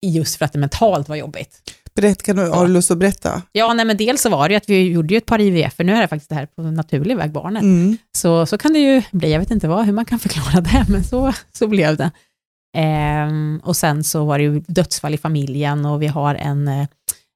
just 0.06 0.36
för 0.36 0.44
att 0.44 0.52
det 0.52 0.58
mentalt 0.58 1.08
var 1.08 1.16
jobbigt. 1.16 1.60
Berätt, 1.94 2.22
kan 2.22 2.36
du, 2.36 2.48
har 2.50 2.66
du 2.66 2.72
lust 2.72 2.90
att 2.90 2.98
berätta? 2.98 3.42
Ja, 3.52 3.74
nej, 3.74 3.84
men 3.86 3.96
dels 3.96 4.22
så 4.22 4.28
var 4.28 4.48
det 4.48 4.52
ju 4.52 4.56
att 4.56 4.68
vi 4.68 4.82
gjorde 4.90 5.14
ju 5.14 5.18
ett 5.18 5.26
par 5.26 5.40
IVF, 5.40 5.74
för 5.74 5.84
nu 5.84 5.94
är 5.94 6.00
det 6.00 6.08
faktiskt 6.08 6.28
det 6.28 6.34
här 6.34 6.46
på 6.46 6.62
naturlig 6.62 7.16
väg, 7.16 7.32
barnet. 7.32 7.62
Mm. 7.62 7.96
Så, 8.16 8.46
så 8.46 8.58
kan 8.58 8.72
det 8.72 8.78
ju 8.78 9.02
bli, 9.12 9.32
jag 9.32 9.40
vet 9.40 9.50
inte 9.50 9.68
vad, 9.68 9.86
hur 9.86 9.92
man 9.92 10.04
kan 10.04 10.18
förklara 10.18 10.60
det, 10.60 10.84
men 10.92 11.04
så, 11.04 11.32
så 11.52 11.66
blev 11.66 11.96
det. 11.96 12.10
Ehm, 12.76 13.60
och 13.64 13.76
sen 13.76 14.04
så 14.04 14.24
var 14.24 14.38
det 14.38 14.44
ju 14.44 14.60
dödsfall 14.66 15.14
i 15.14 15.18
familjen 15.18 15.84
och 15.86 16.02
vi 16.02 16.06
har 16.06 16.34
en, 16.34 16.68
eh, 16.68 16.86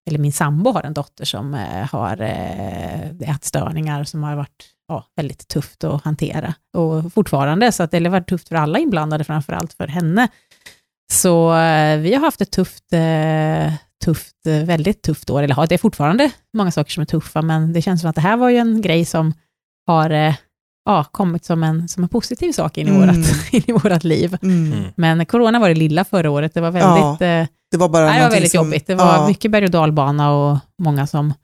eller 0.08 0.18
min 0.18 0.32
sambo 0.32 0.70
har 0.72 0.82
en 0.82 0.94
dotter 0.94 1.24
som 1.24 1.54
eh, 1.54 1.90
har 1.92 2.20
eh, 2.20 3.30
ätstörningar 3.30 4.04
som 4.04 4.22
har 4.22 4.36
varit 4.36 4.64
ja, 4.88 5.04
väldigt 5.16 5.48
tufft 5.48 5.84
att 5.84 6.04
hantera. 6.04 6.54
Och 6.76 7.12
fortfarande, 7.12 7.72
så 7.72 7.82
att 7.82 7.90
det 7.90 7.98
har 8.04 8.08
varit 8.08 8.28
tufft 8.28 8.48
för 8.48 8.56
alla 8.56 8.78
inblandade, 8.78 9.24
framförallt 9.24 9.72
för 9.72 9.86
henne. 9.86 10.28
Så 11.12 11.54
eh, 11.56 11.98
vi 11.98 12.14
har 12.14 12.20
haft 12.20 12.40
ett 12.40 12.50
tufft, 12.50 12.92
eh, 12.92 13.72
tufft, 14.04 14.36
väldigt 14.64 15.02
tufft 15.02 15.30
år, 15.30 15.42
eller 15.42 15.54
ja, 15.58 15.66
det 15.66 15.74
är 15.74 15.78
fortfarande 15.78 16.30
många 16.56 16.70
saker 16.70 16.92
som 16.92 17.00
är 17.00 17.04
tuffa, 17.06 17.42
men 17.42 17.72
det 17.72 17.82
känns 17.82 18.00
som 18.00 18.10
att 18.10 18.16
det 18.16 18.22
här 18.22 18.36
var 18.36 18.48
ju 18.48 18.56
en 18.56 18.80
grej 18.82 19.04
som 19.04 19.32
har 19.86 20.10
eh, 20.10 20.34
ja, 20.84 21.04
kommit 21.04 21.44
som 21.44 21.62
en, 21.62 21.88
som 21.88 22.02
en 22.02 22.08
positiv 22.08 22.52
sak 22.52 22.78
in 22.78 22.86
i, 22.88 22.90
Mm. 22.90 23.00
vårat, 23.00 23.16
in 23.52 23.62
i 23.66 23.72
vårat 23.72 24.04
liv. 24.04 24.38
Mm. 24.42 24.72
Mm. 24.72 24.84
Men 24.96 25.26
corona 25.26 25.58
var 25.58 25.68
det 25.68 25.74
lilla 25.74 26.04
förra 26.04 26.30
året, 26.30 26.54
det 26.54 26.60
var 26.60 26.70
väldigt, 26.70 27.22
eh, 27.22 27.54
Det 27.70 27.76
var 27.76 27.88
bara 27.88 28.06
nej, 28.06 28.18
det 28.18 28.24
var 28.24 28.30
väldigt 28.30 28.50
som, 28.50 28.64
jobbigt. 28.66 28.86
Det 28.86 28.94
var 28.94 29.16
ja, 29.16 29.28
mycket 29.28 29.50
berg 29.50 29.64
och 29.64 29.70
dalbana 29.70 30.32
och 30.32 30.58
många 30.78 31.06
som 31.06 31.34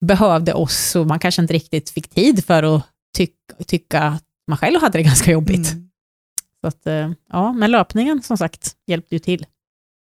behövde 0.00 0.54
oss 0.54 0.96
och 0.96 1.06
man 1.06 1.18
kanske 1.18 1.42
inte 1.42 1.54
riktigt 1.54 1.90
fick 1.90 2.08
tid 2.08 2.44
för 2.44 2.76
att 2.76 2.82
tyck- 3.18 3.64
tycka 3.66 4.00
att 4.00 4.24
man 4.48 4.58
själv 4.58 4.80
hade 4.80 4.98
det 4.98 5.02
ganska 5.02 5.30
jobbigt. 5.32 5.72
Mm. 5.72 5.88
Så 6.60 6.66
att, 6.68 6.86
eh, 6.86 7.10
ja, 7.32 7.52
men 7.52 7.70
löpningen 7.70 8.22
som 8.22 8.38
sagt 8.38 8.76
hjälpte 8.86 9.14
ju 9.14 9.18
till. 9.18 9.46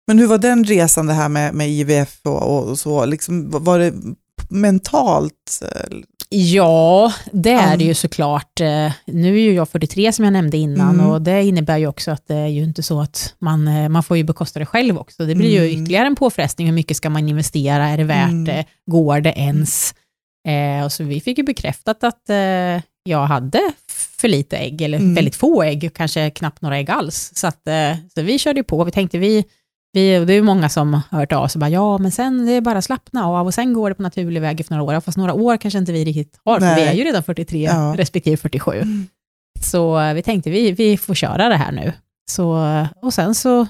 Men 0.07 0.19
hur 0.19 0.27
var 0.27 0.39
den 0.39 0.65
resan 0.65 1.07
det 1.07 1.13
här 1.13 1.29
med, 1.29 1.55
med 1.55 1.71
IVF 1.71 2.21
och, 2.25 2.69
och 2.69 2.79
så? 2.79 3.05
Liksom, 3.05 3.51
var 3.51 3.79
det 3.79 3.95
mentalt? 4.49 5.63
Ja, 6.31 7.13
det 7.33 7.51
är 7.53 7.77
det 7.77 7.85
ju 7.85 7.95
såklart. 7.95 8.61
Eh, 8.61 8.93
Nu 9.07 9.29
är 9.37 9.41
ju 9.41 9.53
jag 9.53 9.69
43 9.69 10.13
som 10.13 10.25
jag 10.25 10.33
nämnde 10.33 10.57
innan 10.57 10.95
Mm. 10.95 11.07
och 11.11 11.23
det 11.23 11.43
innebär 11.45 11.79
ju 11.79 11.87
också 11.87 12.11
att 12.11 12.27
det 12.29 12.35
är 12.35 12.47
ju 12.47 12.63
inte 12.65 12.83
så 12.83 13.01
att 13.01 13.35
man, 13.39 13.69
eh, 13.69 13.89
man 13.89 14.03
får 14.03 14.17
ju 14.17 14.23
bekosta 14.25 14.59
det 14.59 14.67
själv 14.67 14.99
också. 14.99 15.27
Det 15.27 15.35
blir 15.35 15.51
ju 15.51 15.59
Mm. 15.69 15.83
ytterligare 15.83 16.07
en 16.07 16.17
påfrestning. 16.17 16.67
Hur 16.67 16.75
mycket 16.75 16.97
ska 16.97 17.11
man 17.11 17.29
investera? 17.29 17.89
Är 17.89 17.97
det 17.99 18.05
värt 18.05 18.29
Mm. 18.29 18.45
det? 18.45 18.65
Går 18.87 19.21
det 19.21 19.33
ens? 19.39 19.95
Eh, 20.49 20.85
och 20.85 20.93
så 20.93 21.05
vi 21.05 21.21
fick 21.21 21.39
ju 21.39 21.45
bekräftat 21.45 22.05
att 22.05 22.31
eh, 22.31 22.83
jag 23.05 23.27
hade 23.27 23.61
för 24.19 24.29
lite 24.29 24.57
ägg, 24.57 24.83
eller 24.83 24.99
Mm. 24.99 25.15
väldigt 25.15 25.37
få 25.37 25.63
ägg, 25.63 25.91
kanske 25.95 26.31
knappt 26.31 26.63
några 26.63 26.77
ägg 26.79 26.91
alls. 26.91 27.33
Så, 27.35 27.47
att, 27.47 27.69
eh, 27.69 27.97
så 28.15 28.23
vi 28.23 28.39
körde 28.39 28.61
ju 28.61 28.65
på. 28.65 28.85
Vi 28.85 28.91
tänkte 28.91 29.19
vi, 29.19 29.45
vi, 29.93 30.25
det 30.25 30.33
är 30.33 30.35
ju 30.35 30.43
många 30.43 30.69
som 30.69 30.95
har 30.95 31.19
hört 31.19 31.33
av 31.33 31.49
sig, 31.49 31.59
bara, 31.59 31.71
ja 31.71 31.99
men 31.99 32.11
sen 32.13 32.47
det 32.47 32.53
är 32.53 32.61
bara 32.61 32.83
slappna 32.83 33.27
av 33.27 33.47
och 33.47 33.55
sen 33.55 33.73
går 33.73 33.89
det 33.91 33.95
på 33.95 34.03
naturlig 34.03 34.41
väg 34.41 34.61
efter 34.61 34.77
några 34.77 34.97
år. 34.97 35.01
Fast 35.01 35.19
några 35.19 35.33
år 35.35 35.57
kanske 35.57 35.79
inte 35.79 35.93
vi 35.93 36.05
riktigt 36.05 36.41
har, 36.45 36.59
för 36.61 36.67
Nej. 36.67 36.75
vi 36.85 36.89
är 36.91 36.93
ju 36.93 37.05
redan 37.05 37.23
43 37.23 37.63
Ja. 37.65 37.95
respektive 37.97 38.37
47. 38.37 38.83
Så 39.61 40.01
eh, 40.01 40.15
vi 40.15 40.23
tänkte 40.23 40.51
vi, 40.51 40.73
vi 40.73 40.97
får 40.97 41.15
köra 41.15 41.49
det 41.49 41.57
här 41.57 41.73
nu. 41.73 41.93
Så, 42.31 42.65
eh, 42.67 42.87
och 43.03 43.15
sen 43.15 43.35
så, 43.35 43.67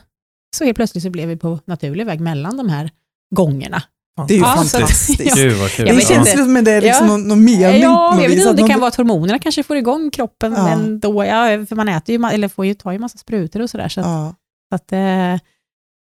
så 0.56 0.64
helt 0.64 0.76
plötsligt 0.76 1.02
så 1.04 1.10
blev 1.10 1.28
vi 1.28 1.36
på 1.36 1.58
naturlig 1.66 2.06
väg 2.06 2.20
mellan 2.20 2.56
de 2.56 2.68
här 2.68 2.90
gångerna. 3.34 3.82
Det 4.28 4.34
är 4.34 4.38
ju 4.38 4.42
Ja, 4.44 4.54
så 4.56 4.60
att- 4.60 4.70
fantastiskt. 4.70 5.34
Gud 5.36 5.52
vad 5.56 5.70
kul. 5.70 5.86
Det 5.86 6.00
känns 6.06 6.32
som 6.32 6.56
att 6.56 6.64
det 6.64 6.72
är 6.72 6.80
liksom 6.80 7.06
Ja. 7.06 7.12
någon, 7.12 7.28
någon 7.28 7.44
mening 7.44 7.82
Ja, 7.82 8.20
jag 8.22 8.28
vet 8.28 8.38
inte, 8.38 8.52
det 8.52 8.60
någon- 8.60 8.70
kan 8.70 8.80
vara 8.80 8.88
att 8.88 8.94
hormonerna 8.96 9.38
kanske 9.38 9.62
får 9.62 9.76
igång 9.76 10.10
kroppen 10.10 10.52
Ja. 10.56 10.68
ändå, 10.68 11.24
ja, 11.24 11.66
för 11.68 11.74
man 11.76 11.88
äter 11.88 12.14
ju, 12.14 12.26
eller 12.32 12.48
får 12.48 12.66
ju 12.66 12.74
ta 12.74 12.92
ju 12.92 12.98
massa 12.98 13.18
sprutor 13.18 13.62
och 13.62 13.70
sådär. 13.70 13.88
Så, 13.88 14.00
att- 14.00 14.06
Ja. 14.06 14.34
så 14.68 14.74
att, 14.74 14.92
eh, 14.92 15.48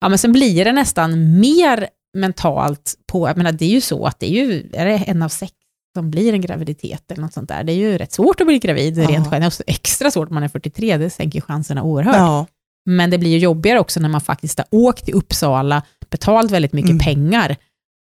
ja, 0.05 0.09
men 0.09 0.19
sen 0.19 0.33
blir 0.33 0.65
det 0.65 0.73
nästan 0.73 1.41
mer 1.41 1.89
mentalt 2.17 2.95
på, 3.13 3.29
jag 3.29 3.37
menar 3.37 3.53
det 3.53 3.65
är 3.65 3.69
ju 3.69 3.81
så 3.81 4.07
att 4.07 4.21
det 4.21 4.27
är 4.27 4.45
ju, 4.45 4.71
är 4.73 4.85
det 4.87 4.93
en 4.97 5.23
av 5.23 5.29
sex 5.29 5.53
som 5.97 6.11
blir 6.11 6.33
en 6.33 6.41
graviditet 6.41 7.11
eller 7.13 7.23
något 7.23 7.33
sånt 7.33 7.49
där, 7.49 7.65
det 7.65 7.73
är 7.73 7.77
ju 7.77 7.99
rätt 7.99 8.13
svårt 8.13 8.41
att 8.41 8.47
bli 8.47 8.59
gravid 8.59 8.99
Ja. 8.99 9.09
rent 9.09 9.29
generellt, 9.33 9.61
extra 9.67 10.11
svårt 10.11 10.29
om 10.29 10.35
man 10.35 10.43
är 10.43 10.49
43, 10.49 10.97
det 10.97 11.11
sänker 11.11 11.41
chanserna 11.41 11.83
oerhört. 11.83 12.17
Ja. 12.17 12.47
Men 12.87 13.11
det 13.11 13.19
blir 13.19 13.31
ju 13.31 13.39
jobbigare 13.39 13.81
också 13.81 14.01
när 14.01 14.09
man 14.09 14.21
faktiskt 14.21 14.59
har 14.59 14.67
åkt 14.71 15.05
till 15.05 15.15
Uppsala, 15.15 15.83
betalt 16.11 16.51
väldigt 16.51 16.73
mycket 16.73 16.91
Mm. 16.91 16.99
pengar 17.05 17.57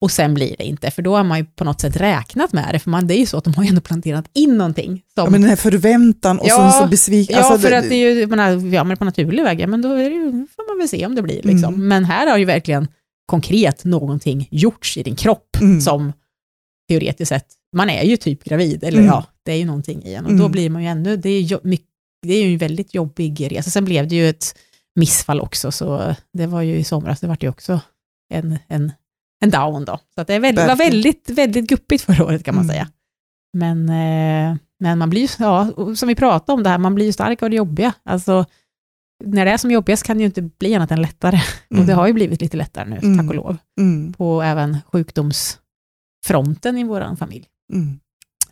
och 0.00 0.10
sen 0.10 0.34
blir 0.34 0.54
det 0.58 0.64
inte, 0.64 0.90
för 0.90 1.02
då 1.02 1.16
har 1.16 1.24
man 1.24 1.38
ju 1.38 1.44
på 1.44 1.64
något 1.64 1.80
sätt 1.80 1.96
räknat 1.96 2.52
med 2.52 2.68
det, 2.72 2.78
för 2.78 2.90
man, 2.90 3.06
det 3.06 3.14
är 3.14 3.18
ju 3.18 3.26
så 3.26 3.36
att 3.36 3.44
de 3.44 3.54
har 3.54 3.62
ju 3.64 3.68
ändå 3.68 3.80
planterat 3.80 4.24
in 4.34 4.58
någonting. 4.58 4.86
Som, 5.14 5.24
ja, 5.24 5.30
men 5.30 5.40
den 5.40 5.50
här 5.50 5.56
förväntan 5.56 6.38
och 6.38 6.46
Ja, 6.48 6.72
så, 6.72 6.86
besviken. 6.86 7.36
ja, 7.38 7.44
alltså, 7.44 7.68
för 7.68 7.76
att 7.76 7.88
det 7.88 7.94
är 7.94 8.14
ju, 8.14 8.26
menar, 8.26 8.74
ja, 8.74 8.84
men 8.84 8.96
på 8.96 9.04
naturlig 9.04 9.42
väg, 9.42 9.60
ja, 9.60 9.66
men 9.66 9.82
då 9.82 9.92
är 9.92 10.10
det 10.10 10.16
ju, 10.16 10.30
får 10.56 10.70
man 10.72 10.78
väl 10.78 10.88
se 10.88 11.06
om 11.06 11.14
det 11.14 11.22
blir. 11.22 11.42
Liksom. 11.42 11.74
Mm. 11.74 11.88
Men 11.88 12.04
här 12.04 12.26
har 12.30 12.38
ju 12.38 12.44
verkligen 12.44 12.88
konkret 13.26 13.84
någonting 13.84 14.48
gjorts 14.50 14.96
i 14.96 15.02
din 15.02 15.16
kropp 15.16 15.56
Mm. 15.60 15.80
som 15.80 16.12
teoretiskt 16.88 17.28
sett, 17.28 17.46
man 17.76 17.90
är 17.90 18.02
ju 18.02 18.16
typ 18.16 18.44
gravid, 18.44 18.84
eller 18.84 18.98
Mm. 18.98 19.06
ja, 19.10 19.24
det 19.44 19.52
är 19.52 19.56
ju 19.56 19.64
någonting 19.64 20.02
i 20.04 20.14
en. 20.14 20.24
Och 20.26 20.32
då 20.32 20.38
Mm. 20.38 20.52
blir 20.52 20.70
man 20.70 20.82
ju 20.82 20.88
ändå, 20.88 21.16
det 21.16 21.28
är, 21.30 21.40
jo, 21.40 21.58
mycket, 21.62 21.86
det 22.26 22.34
är 22.34 22.44
ju 22.46 22.52
en 22.52 22.58
väldigt 22.58 22.94
jobbig 22.94 23.52
resa. 23.52 23.70
Sen 23.70 23.84
blev 23.84 24.08
det 24.08 24.14
ju 24.16 24.28
ett 24.28 24.54
missfall 25.00 25.40
också, 25.40 25.72
så 25.72 26.14
det 26.32 26.46
var 26.46 26.62
ju 26.62 26.76
i 26.76 26.84
somras, 26.84 27.20
det 27.20 27.26
var 27.26 27.36
ju 27.40 27.48
också 27.48 27.80
en, 28.34 28.58
en, 28.68 28.92
en 29.40 29.50
down 29.50 29.84
då. 29.84 29.98
Så 30.14 30.20
att 30.20 30.26
det 30.26 30.38
väldigt, 30.38 30.66
var 30.66 30.76
väldigt, 30.76 31.30
väldigt 31.30 31.66
guppigt 31.68 32.04
förra 32.04 32.24
året 32.24 32.44
kan 32.44 32.54
man 32.54 32.64
Mm. 32.64 32.74
säga. 32.74 32.88
Men, 33.52 33.88
eh, 33.88 34.56
men 34.80 34.98
man 34.98 35.10
blir 35.10 35.20
ju, 35.22 35.28
ja, 35.38 35.68
som 35.96 36.08
vi 36.08 36.14
pratade 36.14 36.52
om 36.56 36.62
det 36.62 36.68
här, 36.70 36.78
man 36.78 36.94
blir 36.94 37.06
ju 37.06 37.12
stark 37.12 37.42
av 37.42 37.50
det 37.50 37.56
jobbiga. 37.56 37.92
Alltså, 38.02 38.44
när 39.24 39.44
det 39.44 39.50
är 39.50 39.56
som 39.56 39.70
jobbigast 39.70 40.02
kan 40.02 40.16
det 40.16 40.20
ju 40.20 40.26
inte 40.26 40.42
bli 40.42 40.74
annat 40.74 40.90
än 40.90 41.02
lättare. 41.02 41.40
Mm. 41.70 41.80
Och 41.80 41.86
det 41.86 41.92
har 41.94 42.06
ju 42.06 42.12
blivit 42.12 42.40
lite 42.40 42.56
lättare 42.56 42.88
nu, 42.90 42.96
Mm. 43.02 43.18
tack 43.18 43.28
och 43.28 43.34
lov. 43.34 43.56
Mm. 43.80 44.12
På 44.12 44.42
även 44.42 44.78
sjukdomsfronten 44.92 46.78
i 46.78 46.84
vår 46.84 47.16
familj. 47.16 47.46
Mm. 47.72 48.00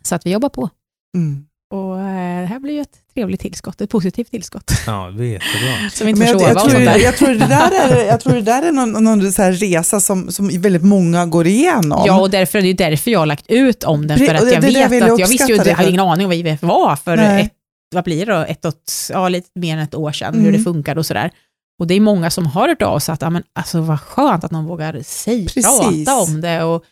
Så 0.01 0.15
att 0.15 0.25
vi 0.25 0.31
jobbar 0.31 0.49
på. 0.49 0.69
Mm. 1.17 1.45
Och 1.73 1.99
eh, 1.99 2.41
det 2.41 2.45
här 2.47 2.59
blir 2.59 2.73
ju 2.73 2.81
ett 2.81 3.01
trevligt 3.19 3.41
tillskott, 3.41 3.81
ett 3.81 3.89
positivt 3.89 4.31
tillskott. 4.31 4.71
Ja, 4.85 5.11
det 5.17 5.23
är 5.23 5.27
jättebra. 5.27 5.89
Som 5.91 6.07
inte 6.07 6.21
jag, 6.23 6.41
jag, 6.41 6.63
och 6.65 6.69
tror, 6.69 6.81
jag, 6.81 7.17
tror 7.17 7.27
det 7.29 7.47
där 7.47 7.71
är, 7.71 8.05
jag 8.07 8.19
tror 8.19 8.33
det 8.33 8.41
där 8.41 8.61
är 8.63 8.71
någon, 8.71 9.03
någon 9.03 9.31
så 9.31 9.41
här 9.41 9.51
resa 9.51 9.99
som, 9.99 10.31
som 10.31 10.61
väldigt 10.61 10.83
många 10.83 11.25
går 11.25 11.47
igenom. 11.47 12.03
Ja, 12.05 12.19
och 12.21 12.29
därför, 12.29 12.61
det 12.61 12.67
är 12.67 12.73
därför 12.73 13.11
jag 13.11 13.19
har 13.19 13.25
lagt 13.25 13.45
ut 13.51 13.83
om 13.83 14.07
den. 14.07 14.17
För 14.17 14.33
att 14.35 14.41
det- 14.41 14.51
jag 14.53 14.61
det 14.61 14.67
vet 14.67 14.91
jag 14.91 15.11
att, 15.11 15.19
jag 15.19 15.27
visste 15.27 15.51
ju 15.51 15.55
jag 15.57 15.65
det 15.65 15.73
hade 15.73 15.89
ingen 15.89 16.01
aning 16.01 16.25
om 16.25 16.29
vad 16.29 16.37
IVF 16.37 16.61
var 16.63 16.95
för 16.95 17.15
Nej. 17.17 17.43
ett, 17.43 17.53
vad 17.95 18.03
blir 18.03 18.25
det 18.25 18.33
då, 18.33 18.39
ett 18.39 18.65
och, 18.65 18.73
ja, 19.09 19.29
lite 19.29 19.49
mer 19.55 19.73
än 19.77 19.83
ett 19.83 19.95
år 19.95 20.11
sedan, 20.11 20.33
hur 20.33 20.41
Mm. 20.41 20.53
det 20.53 20.59
funkar 20.63 20.97
och 20.97 21.05
sådär. 21.05 21.31
Och 21.79 21.87
det 21.87 21.93
är 21.93 21.99
många 22.01 22.29
som 22.29 22.45
har 22.45 22.67
hört 22.67 22.81
av 22.81 22.99
sig 22.99 23.13
att, 23.13 23.21
ja, 23.21 23.29
men, 23.29 23.43
alltså 23.55 23.81
vad 23.81 23.99
skönt 24.01 24.43
att 24.43 24.51
någon 24.51 24.65
vågar 24.65 25.01
säga, 25.03 25.49
prata 25.55 26.15
om 26.21 26.41
det 26.41 26.63
och, 26.63 26.83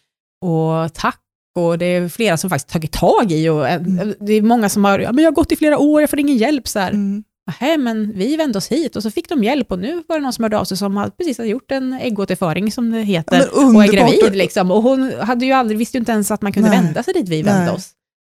och 0.45 0.93
tack. 0.93 1.19
Och 1.57 1.77
det 1.77 1.85
är 1.85 2.09
flera 2.09 2.37
som 2.37 2.49
faktiskt 2.49 2.69
tagit 2.69 2.91
tag 2.91 3.31
i 3.31 3.49
och 3.49 3.67
eh, 3.69 3.75
Mm. 3.75 4.13
det 4.19 4.33
är 4.33 4.41
många 4.41 4.69
som 4.69 4.83
har, 4.85 4.99
ja 4.99 5.11
men 5.11 5.23
jag 5.23 5.31
har 5.31 5.35
gått 5.35 5.51
i 5.51 5.55
flera 5.55 5.77
år, 5.77 6.01
jag 6.01 6.09
får 6.09 6.19
ingen 6.19 6.37
hjälp 6.37 6.67
så 6.67 6.79
här. 6.79 6.89
Mm. 6.91 7.23
Nähä, 7.47 7.77
men 7.77 8.11
vi 8.17 8.35
vände 8.37 8.57
oss 8.57 8.67
hit 8.71 8.95
och 8.95 9.03
så 9.03 9.11
fick 9.11 9.29
de 9.29 9.43
hjälp 9.43 9.71
och 9.71 9.79
nu 9.79 10.03
var 10.07 10.15
det 10.17 10.23
någon 10.23 10.33
som 10.33 10.43
hörde 10.43 10.59
av 10.59 10.65
sig 10.65 10.77
som 10.77 11.11
precis 11.17 11.37
har 11.37 11.45
gjort 11.45 11.71
en 11.71 11.93
äggåterföring 11.93 12.71
som 12.71 12.91
det 12.91 13.01
heter 13.01 13.49
Ja, 13.55 13.65
och 13.75 13.83
är 13.83 13.87
gravid. 13.91 14.35
Liksom. 14.35 14.71
Och 14.71 14.83
hon 14.83 15.13
hade 15.19 15.45
ju 15.45 15.51
aldrig, 15.51 15.77
visste 15.77 15.97
ju 15.97 15.99
inte 15.99 16.11
ens 16.11 16.31
att 16.31 16.41
man 16.41 16.51
kunde 16.53 16.69
Nej. 16.69 16.81
vända 16.81 17.03
sig 17.03 17.13
dit 17.13 17.29
vi 17.29 17.41
vände 17.41 17.65
Nej. 17.65 17.73
oss. 17.73 17.89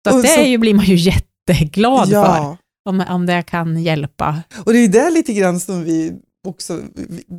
Så, 0.09 0.17
det 0.21 0.27
så- 0.27 0.39
är 0.41 0.45
ju, 0.45 0.57
blir 0.57 0.73
man 0.73 0.85
ju 0.85 0.95
jätteglad 1.49 2.09
för, 2.09 2.15
Ja, 2.15 2.57
om, 2.89 3.03
om 3.09 3.25
det 3.25 3.41
kan 3.41 3.83
hjälpa. 3.83 4.35
och 4.65 4.73
det 4.73 4.79
är 4.79 4.87
där 4.87 5.11
lite 5.11 5.33
grann 5.33 5.59
som 5.59 5.83
vi 5.83 6.13
också 6.47 6.81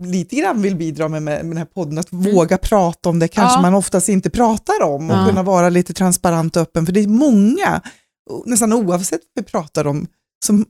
lite 0.03 0.37
grann 0.37 0.63
vill 0.63 0.77
bidra 0.77 1.09
med, 1.09 1.23
med, 1.23 1.45
den 1.47 1.57
här 1.57 1.65
podden, 1.65 1.99
att 1.99 2.07
våga 2.13 2.59
prata 2.59 3.09
om 3.09 3.19
det 3.19 3.29
kanske 3.29 3.59
Ja. 3.59 3.63
man 3.63 3.75
oftast 3.75 4.09
inte 4.09 4.31
pratar 4.31 4.83
om 4.83 5.11
och 5.11 5.17
Ja. 5.17 5.27
kunna 5.29 5.43
vara 5.43 5.69
lite 5.69 5.93
transparent 5.93 6.57
och 6.57 6.63
öppen, 6.63 6.87
för 6.87 6.93
det 6.93 7.01
är 7.01 7.09
många, 7.09 7.81
nästan 8.47 8.73
oavsett 8.73 9.21
vad 9.35 9.45
vi 9.45 9.51
pratar 9.51 9.87
om, 9.87 10.07
som 10.45 10.67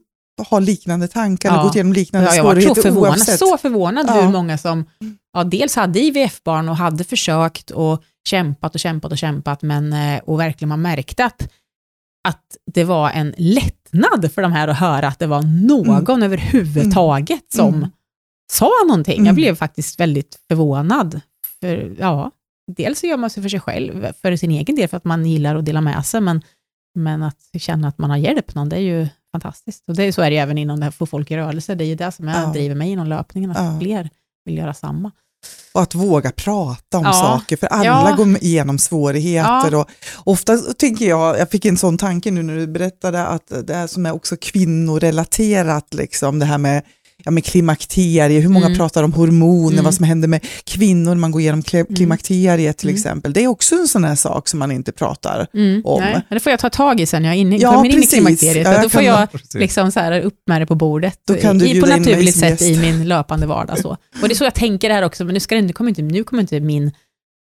har 0.48 0.60
liknande 0.60 1.08
tankar 1.08 1.48
Ja. 1.48 1.52
eller 1.54 1.62
gått 1.64 1.74
igenom 1.74 1.92
liknande 1.92 2.28
Ja, 2.28 2.34
jag 2.36 2.44
var 2.44 2.50
svårigheter 2.52 2.82
förvånad, 2.82 3.10
oavsett. 3.10 3.38
så 3.38 3.58
förvånad 3.58 4.06
Ja. 4.08 4.20
hur 4.20 4.28
många 4.32 4.58
som 4.58 4.84
ja, 5.32 5.44
dels 5.44 5.76
hade 5.76 6.00
IVF-barn 6.00 6.68
och 6.68 6.76
hade 6.76 7.04
försökt 7.04 7.70
och 7.70 8.02
kämpat 8.28 8.74
och 8.74 8.80
kämpat 8.80 9.12
och 9.12 9.18
kämpat, 9.18 9.62
men, 9.62 9.92
eh, 9.92 10.20
och 10.24 10.40
verkligen 10.40 10.68
man 10.68 10.82
märkte 10.82 11.24
att 11.24 11.48
att 12.28 12.56
det 12.74 12.84
var 12.84 13.10
en 13.10 13.34
lättnad 13.38 14.32
för 14.34 14.42
de 14.42 14.52
här 14.52 14.68
att 14.68 14.78
höra 14.78 15.08
att 15.08 15.18
det 15.18 15.26
var 15.26 15.42
någon 15.42 16.22
överhuvudtaget 16.22 17.52
som 17.54 17.74
Mm. 17.74 17.88
Sa 18.52 18.70
någonting. 18.88 19.14
Mm. 19.14 19.26
Jag 19.26 19.34
blev 19.34 19.54
faktiskt 19.56 20.00
väldigt 20.00 20.38
förvånad. 20.48 21.20
För, 21.60 21.96
ja, 21.98 22.30
dels 22.76 22.98
så 23.00 23.06
gör 23.06 23.16
man 23.16 23.30
sig 23.30 23.42
för 23.42 23.50
sig 23.50 23.60
själv, 23.60 24.06
för 24.22 24.36
sin 24.36 24.50
egen 24.50 24.76
del, 24.76 24.88
för 24.88 24.96
att 24.96 25.04
man 25.04 25.26
gillar 25.26 25.56
att 25.56 25.64
dela 25.64 25.80
med 25.80 26.06
sig, 26.06 26.20
men, 26.20 26.42
men 26.94 27.22
att 27.22 27.36
känna 27.58 27.88
att 27.88 27.98
man 27.98 28.10
har 28.10 28.16
hjälpt 28.16 28.54
någon, 28.54 28.68
det 28.68 28.76
är 28.76 28.80
ju 28.80 29.08
fantastiskt. 29.32 29.84
Och 29.88 29.96
det 29.96 30.04
är, 30.04 30.12
så 30.12 30.22
är 30.22 30.30
det 30.30 30.36
även 30.36 30.58
inom 30.58 30.80
det 30.80 30.84
här 30.84 30.90
få 30.90 31.06
folk 31.06 31.30
i 31.30 31.36
rörelse, 31.36 31.74
det 31.74 31.84
är 31.84 31.86
ju 31.86 31.94
det 31.94 32.12
som 32.12 32.28
jag 32.28 32.42
Ja. 32.42 32.52
driver 32.52 32.74
mig 32.74 32.90
inom 32.90 33.06
löpningen, 33.06 33.50
att 33.50 33.56
Ja. 33.58 33.78
fler 33.80 34.10
vill 34.44 34.58
göra 34.58 34.74
samma. 34.74 35.10
Och 35.74 35.82
att 35.82 35.94
våga 35.94 36.30
prata 36.32 36.98
om 36.98 37.04
Ja. 37.04 37.12
saker, 37.12 37.56
för 37.56 37.66
alla 37.66 38.10
Ja. 38.10 38.14
går 38.16 38.36
igenom 38.44 38.78
svårigheter. 38.78 39.72
Ja. 39.72 39.80
Och 39.80 39.88
ofta 40.32 40.56
tänker 40.56 41.08
jag, 41.08 41.38
jag 41.38 41.50
fick 41.50 41.64
en 41.64 41.76
sån 41.76 41.98
tanke 41.98 42.30
nu 42.30 42.42
när 42.42 42.56
du 42.56 42.66
berättade 42.66 43.26
att 43.26 43.52
det 43.66 43.74
här 43.74 43.86
som 43.86 44.06
är 44.06 44.12
också 44.12 44.36
kvinnorelaterat, 44.40 45.94
liksom, 45.94 46.38
det 46.38 46.46
här 46.46 46.58
med 46.58 46.82
ja, 47.24 47.30
med 47.30 47.44
klimakterie, 47.44 48.40
hur 48.40 48.48
många 48.48 48.66
Mm. 48.66 48.78
pratar 48.78 49.02
om 49.02 49.12
hormoner, 49.12 49.72
Mm. 49.72 49.84
vad 49.84 49.94
som 49.94 50.04
händer 50.04 50.28
med 50.28 50.40
kvinnor 50.64 51.10
när 51.14 51.20
man 51.20 51.30
går 51.30 51.40
igenom 51.40 51.62
kli- 51.62 51.96
klimakteriet 51.96 52.78
till 52.78 52.88
Mm. 52.88 52.96
exempel. 52.98 53.32
Det 53.32 53.44
är 53.44 53.48
också 53.48 53.74
en 53.74 53.88
sån 53.88 54.04
här 54.04 54.14
sak 54.14 54.48
som 54.48 54.58
man 54.58 54.72
inte 54.72 54.92
pratar 54.92 55.40
om. 55.52 56.00
Nej, 56.00 56.22
det 56.28 56.40
får 56.40 56.50
jag 56.50 56.60
ta 56.60 56.70
tag 56.70 57.00
i 57.00 57.06
sen 57.06 57.22
när 57.22 57.28
jag 57.28 57.36
är 57.36 57.40
inne, 57.40 57.56
Ja, 57.56 57.72
kommer 57.72 57.90
in 57.90 58.02
i 58.02 58.06
klimakteriet. 58.06 58.66
Ja, 58.72 58.82
då 58.82 58.88
får 58.88 59.02
jag 59.02 59.32
Precis. 59.32 59.54
liksom 59.54 59.92
så 59.92 60.00
här 60.00 60.20
upp 60.20 60.34
med 60.46 60.62
det 60.62 60.66
på 60.66 60.74
bordet 60.74 61.18
Då 61.26 61.34
kan 61.34 61.58
du 61.58 61.68
i, 61.68 61.80
på 61.80 61.86
naturligt 61.86 62.38
sätt 62.38 62.62
i 62.62 62.78
min 62.78 63.08
löpande 63.08 63.46
vardag. 63.46 63.78
Så. 63.78 63.88
Och 64.22 64.28
det 64.28 64.30
är 64.32 64.34
så 64.34 64.44
jag 64.44 64.54
tänker 64.54 64.90
här 64.90 65.02
också, 65.02 65.24
men 65.24 65.34
nu, 65.34 65.40
ska 65.40 65.54
det, 65.54 65.62
nu 65.62 65.72
kommer 65.72 65.88
inte, 65.90 66.02
nu 66.02 66.24
kommer 66.24 66.40
inte 66.42 66.60
min, 66.60 66.92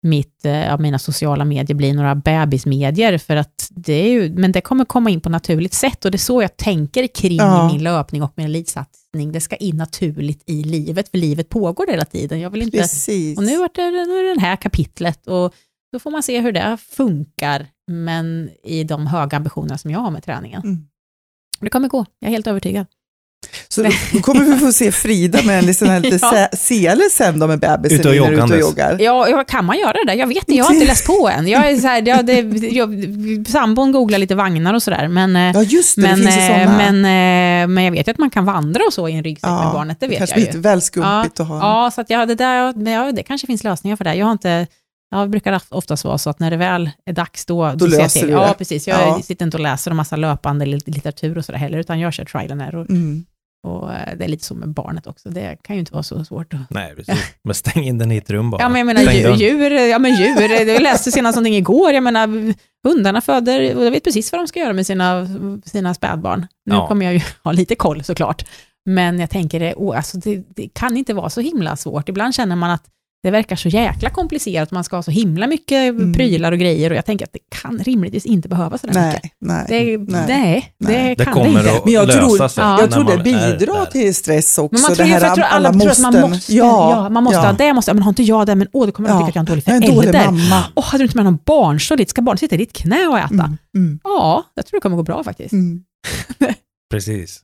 mitt, 0.02 0.44
eh, 0.44 0.52
ja, 0.64 0.76
mina 0.78 0.98
sociala 0.98 1.44
medier 1.44 1.74
bli 1.76 1.92
några 1.92 2.14
bebismedier, 2.14 3.18
för 3.18 3.36
att 3.36 3.68
det 3.70 3.92
är 3.92 4.08
ju, 4.08 4.32
men 4.32 4.52
det 4.52 4.60
kommer 4.60 4.84
komma 4.84 5.10
in 5.10 5.20
på 5.20 5.28
naturligt 5.28 5.74
sätt 5.74 6.04
och 6.04 6.10
det 6.10 6.16
är 6.16 6.18
så 6.18 6.42
jag 6.42 6.56
tänker 6.56 7.06
kring 7.06 7.36
Ja. 7.36 7.68
min 7.72 7.82
löpning 7.82 8.22
och 8.22 8.32
min 8.36 8.46
elitsatsning. 8.46 9.32
Det 9.32 9.40
ska 9.40 9.56
in 9.56 9.76
naturligt 9.76 10.42
i 10.46 10.64
livet, 10.64 11.08
för 11.08 11.18
livet 11.18 11.48
pågår 11.48 11.86
hela 11.86 12.04
tiden. 12.04 12.40
Jag 12.40 12.50
vill 12.50 12.62
inte 12.62 12.78
Precis. 12.78 13.38
och 13.38 13.44
nu, 13.44 13.58
vart 13.58 13.74
det, 13.74 13.90
nu 13.90 14.30
är 14.30 14.34
det 14.34 14.40
här 14.40 14.56
kapitlet 14.56 15.26
och 15.26 15.54
då 15.92 15.98
får 15.98 16.10
man 16.10 16.22
se 16.22 16.40
hur 16.40 16.52
det 16.52 16.76
funkar, 16.90 17.66
men 17.90 18.50
i 18.64 18.84
de 18.84 19.06
höga 19.06 19.36
ambitioner 19.36 19.76
som 19.76 19.90
jag 19.90 19.98
har 20.00 20.10
med 20.10 20.22
träningen. 20.24 20.62
Mm. 20.62 20.86
Det 21.60 21.70
kommer 21.70 21.88
gå, 21.88 22.04
jag 22.18 22.28
är 22.28 22.32
helt 22.32 22.46
övertygad. 22.46 22.86
Så 23.68 23.82
då, 23.82 23.90
kommer 24.20 24.44
vi 24.44 24.56
få 24.58 24.72
se 24.72 24.92
Frida 24.92 25.42
med 25.42 25.58
en 25.58 25.66
liten 25.66 25.88
här 25.90 26.00
lite 26.00 26.18
Ja. 26.22 26.48
sele 26.58 27.02
sen 27.10 27.38
då 27.38 27.46
med 27.46 27.58
bebisen 27.58 28.00
Ute 28.00 28.08
och 28.08 28.14
är 28.14 28.18
ute 28.18 28.26
och 28.26 28.32
joggandes. 28.32 28.60
joggar. 28.60 28.96
Ja, 29.00 29.28
ja, 29.28 29.44
kan 29.44 29.64
man 29.64 29.78
göra 29.78 29.96
det? 30.06 30.14
Jag 30.14 30.26
vet 30.26 30.36
inte, 30.36 30.52
jag 30.54 30.64
har 30.64 30.74
inte 30.74 30.86
läst 30.92 31.06
på 31.06 31.28
än. 31.28 31.48
Jag 31.48 31.70
är 31.70 31.76
så 31.76 31.86
här, 31.86 32.08
jag, 32.08 32.26
det, 32.26 32.40
jag, 32.66 32.94
sambon 33.48 33.92
googlar 33.92 34.18
lite 34.18 34.34
vagnar 34.34 34.74
och 34.74 34.82
sådär, 34.82 35.08
men, 35.08 35.36
eh, 35.36 35.50
Ja 35.54 35.62
just 35.62 35.96
det, 35.96 36.02
men, 36.02 36.18
det 36.20 36.24
finns 36.32 36.36
ju 36.36 36.40
eh, 36.52 36.76
men, 36.76 36.96
eh, 37.04 37.68
men 37.74 37.84
jag 37.84 37.92
vet 37.92 38.08
ju 38.08 38.10
att 38.12 38.18
man 38.18 38.30
kan 38.30 38.44
vandra 38.44 38.80
och 38.86 38.92
så 38.92 39.08
i 39.08 39.12
en 39.12 39.24
ryggsäck 39.24 39.50
med 39.50 39.72
barnet, 39.72 40.00
det 40.00 40.06
vet 40.06 40.18
kanske 40.18 40.34
jag 40.36 40.40
ju. 40.40 40.46
lite 40.46 40.58
väl 40.58 40.80
skumpigt 40.82 41.40
att 41.40 41.48
ha. 41.48 41.58
Ja, 41.84 41.90
så 41.90 42.00
att 42.00 42.10
jag, 42.10 42.28
det, 42.28 42.34
där, 42.34 42.90
ja, 42.90 43.12
det 43.12 43.22
kanske 43.22 43.46
finns 43.46 43.64
lösningar 43.64 43.96
för 43.96 44.04
det. 44.04 44.14
Jag 44.14 44.26
har 44.26 44.32
inte, 44.32 44.66
jag 45.10 45.30
brukar 45.30 45.60
oftast 45.68 46.04
vara 46.04 46.18
så 46.18 46.30
att 46.30 46.38
när 46.40 46.50
det 46.50 46.56
väl 46.56 46.90
är 47.06 47.12
dags 47.12 47.46
då... 47.46 47.72
Då 47.76 47.86
ser 47.86 47.92
jag 47.96 48.02
löser 48.02 48.20
till. 48.20 48.28
du 48.28 48.34
det. 48.34 48.40
Ja, 48.40 48.54
precis. 48.58 48.88
Jag 48.88 48.98
Ja. 49.00 49.20
sitter 49.24 49.44
inte 49.44 49.56
och 49.56 49.62
läser 49.62 49.90
en 49.90 49.96
massa 49.96 50.16
löpande 50.16 50.66
lit- 50.66 50.88
litteratur 50.88 51.38
och 51.38 51.44
sådär 51.44 51.58
heller, 51.58 51.78
utan 51.78 52.00
jag 52.00 52.12
kör 52.12 52.24
trial 52.24 52.52
and 52.52 52.62
error. 52.62 52.86
Mm. 52.88 53.24
Och 53.62 53.92
eh, 53.94 54.16
det 54.16 54.24
är 54.24 54.28
lite 54.28 54.44
så 54.44 54.54
med 54.54 54.68
barnet 54.68 55.06
också, 55.06 55.28
det 55.30 55.56
kan 55.62 55.76
ju 55.76 55.80
inte 55.80 55.92
vara 55.92 56.02
så 56.02 56.24
svårt. 56.24 56.54
att- 56.54 56.60
Nej, 56.70 56.94
precis. 56.96 57.20
Men 57.44 57.54
stäng 57.54 57.84
in 57.84 57.98
den 57.98 58.12
i 58.12 58.16
ett 58.16 58.30
rum 58.30 58.50
bara. 58.50 58.62
Ja, 58.62 58.68
men 58.68 58.78
jag 58.78 58.86
menar 58.86 59.12
djur, 59.12 59.34
djur, 59.34 59.70
ja 59.70 59.98
men 59.98 60.14
djur, 60.14 60.68
jag 60.68 60.82
läste 60.82 61.12
senast 61.12 61.36
någonting 61.36 61.54
igår, 61.56 61.92
jag 61.92 62.02
menar 62.02 62.54
hundarna 62.88 63.20
föder, 63.20 63.76
och 63.76 63.84
jag 63.84 63.90
vet 63.90 64.04
precis 64.04 64.32
vad 64.32 64.40
de 64.40 64.46
ska 64.48 64.60
göra 64.60 64.72
med 64.72 64.86
sina, 64.86 65.26
sina 65.64 65.94
spädbarn. 65.94 66.46
Nu 66.66 66.74
Ja. 66.74 66.88
kommer 66.88 67.04
jag 67.06 67.14
ju 67.14 67.20
ha 67.44 67.52
lite 67.52 67.74
koll 67.74 68.04
såklart, 68.04 68.44
men 68.86 69.18
jag 69.18 69.30
tänker 69.30 69.74
oh, 69.76 69.96
alltså 69.96 70.18
det, 70.18 70.42
det 70.56 70.68
kan 70.74 70.96
inte 70.96 71.14
vara 71.14 71.30
så 71.30 71.40
himla 71.40 71.76
svårt. 71.76 72.08
Ibland 72.08 72.34
känner 72.34 72.56
man 72.56 72.70
att 72.70 72.84
det 73.22 73.30
verkar 73.30 73.56
så 73.56 73.68
jäkla 73.68 74.10
komplicerat, 74.10 74.70
man 74.70 74.84
ska 74.84 74.96
ha 74.96 75.02
så 75.02 75.10
himla 75.10 75.46
mycket 75.46 75.72
Mm. 75.94 76.12
prylar 76.12 76.52
och 76.52 76.58
grejer 76.58 76.90
och 76.90 76.96
jag 76.96 77.06
tänker 77.06 77.24
att 77.26 77.32
det 77.32 77.38
kan 77.60 77.78
rimligtvis 77.78 78.26
inte 78.26 78.48
behöva 78.48 78.78
så 78.78 78.86
där 78.86 79.06
mycket. 79.06 79.22
Nej, 79.40 79.66
nej. 79.68 79.96
Det, 79.96 80.12
nej. 80.12 80.24
nej, 80.28 80.74
det 80.78 80.86
Nej. 80.92 81.14
Det 81.16 81.24
kan 81.24 81.34
kommer 81.34 81.52
det 81.52 81.58
inte. 81.60 81.72
att 81.76 81.84
Men 81.84 81.94
jag 81.94 82.06
lösa 82.06 82.20
tror- 82.20 82.48
sig. 82.48 82.64
Ja. 82.64 82.80
Jag 82.80 82.90
tror 82.90 83.04
det 83.04 83.22
bidrar 83.22 83.86
till 83.86 84.14
stress 84.14 84.58
också. 84.58 84.72
Men 84.74 84.82
man 84.82 84.90
det 84.90 84.96
tror, 84.96 85.06
här, 85.06 85.20
för 85.20 85.26
jag 85.26 85.34
tror 85.34 85.44
alla, 85.44 85.72
tror 85.72 85.90
att 85.90 85.98
man 86.00 86.20
måste, 86.30 86.54
ja, 86.54 87.08
man 87.08 87.24
måste 87.24 87.36
ja. 87.40 87.46
ha 87.46 87.52
det, 87.52 87.72
måste, 87.72 87.94
men 87.94 88.02
har 88.02 88.08
inte 88.10 88.22
jag 88.22 88.46
det, 88.46 88.54
men 88.54 88.68
åh, 88.72 88.86
då 88.86 88.92
kommer 88.92 89.08
de 89.08 89.20
Ja. 89.20 89.26
tycka 89.26 89.40
att 89.40 89.48
jag 89.48 89.68
är 89.68 89.72
en 89.72 89.80
dålig 89.80 89.82
Jag 89.82 89.82
är 89.84 89.88
en 89.88 89.94
dålig 89.96 90.10
förälder. 90.10 90.30
mamma. 90.50 90.64
Åh, 90.74 90.84
hade 90.84 91.02
du 91.02 91.04
inte 91.06 91.16
med 91.16 91.24
någon 91.24 91.38
barnstol 91.46 92.06
Ska 92.06 92.22
barnet 92.22 92.40
sitta 92.40 92.54
i 92.54 92.58
ditt 92.58 92.72
knä 92.72 93.06
och 93.06 93.18
äta? 93.18 93.34
Mm, 93.34 93.56
mm, 93.76 94.00
Ja, 94.04 94.44
jag 94.54 94.66
tror 94.66 94.76
det 94.76 94.82
kommer 94.82 94.96
gå 94.96 95.02
bra 95.02 95.24
faktiskt. 95.24 95.52
mm. 95.52 95.82
Precis. 96.90 97.40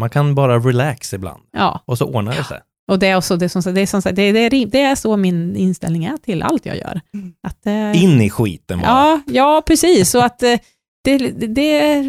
Man 0.00 0.10
kan 0.10 0.34
bara 0.34 0.58
relax 0.58 1.14
ibland 1.14 1.42
Ja, 1.52 1.82
och 1.86 1.98
så 1.98 2.04
ordnar 2.04 2.34
det 2.34 2.44
sig. 2.44 2.58
Och 2.88 2.98
det 2.98 3.06
är, 3.06 3.16
också, 3.16 3.36
det, 3.36 3.48
som, 3.48 3.74
det, 3.74 3.80
är 3.80 3.86
som, 3.86 4.00
det, 4.00 4.12
det, 4.12 4.38
är, 4.38 4.66
det 4.66 4.80
är 4.80 4.94
så 4.94 5.16
min 5.16 5.56
inställning 5.56 6.04
är 6.04 6.16
till 6.16 6.42
allt 6.42 6.66
jag 6.66 6.76
gör. 6.76 7.00
Mm. 7.14 7.32
Att, 7.42 7.66
eh, 7.66 8.02
In 8.02 8.20
i 8.20 8.30
skiten 8.30 8.78
bara. 8.78 8.86
ja, 8.86 9.20
ja, 9.26 9.62
precis. 9.66 10.10
Så 10.10 10.20
att 10.20 10.42
eh, 10.42 10.58
det, 11.04 11.18
det, 11.30 12.04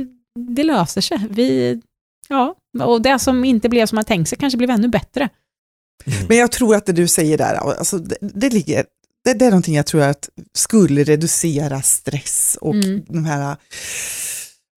det 0.55 0.63
löser 0.63 1.01
sig. 1.01 1.19
Vi, 1.29 1.81
ja, 2.27 2.55
och 2.83 3.01
det 3.01 3.19
som 3.19 3.45
inte 3.45 3.69
blev 3.69 3.85
som 3.85 3.95
man 3.95 4.05
tänkt 4.05 4.29
sig 4.29 4.37
kanske 4.37 4.57
blev 4.57 4.69
ännu 4.69 4.87
bättre. 4.87 5.29
Mm. 6.05 6.25
Men 6.27 6.37
jag 6.37 6.51
tror 6.51 6.75
att 6.75 6.85
det 6.85 6.91
du 6.93 7.07
säger 7.07 7.37
där, 7.37 7.55
alltså, 7.55 7.97
det, 7.97 8.17
det, 8.21 8.49
ligger, 8.49 8.85
det, 9.25 9.33
det 9.33 9.45
är 9.45 9.49
någonting 9.49 9.75
jag 9.75 9.85
tror 9.85 10.01
att 10.01 10.29
skulle 10.53 11.03
reducera 11.03 11.81
stress 11.81 12.57
och 12.61 12.75
Mm. 12.75 13.03
de 13.07 13.25
här 13.25 13.57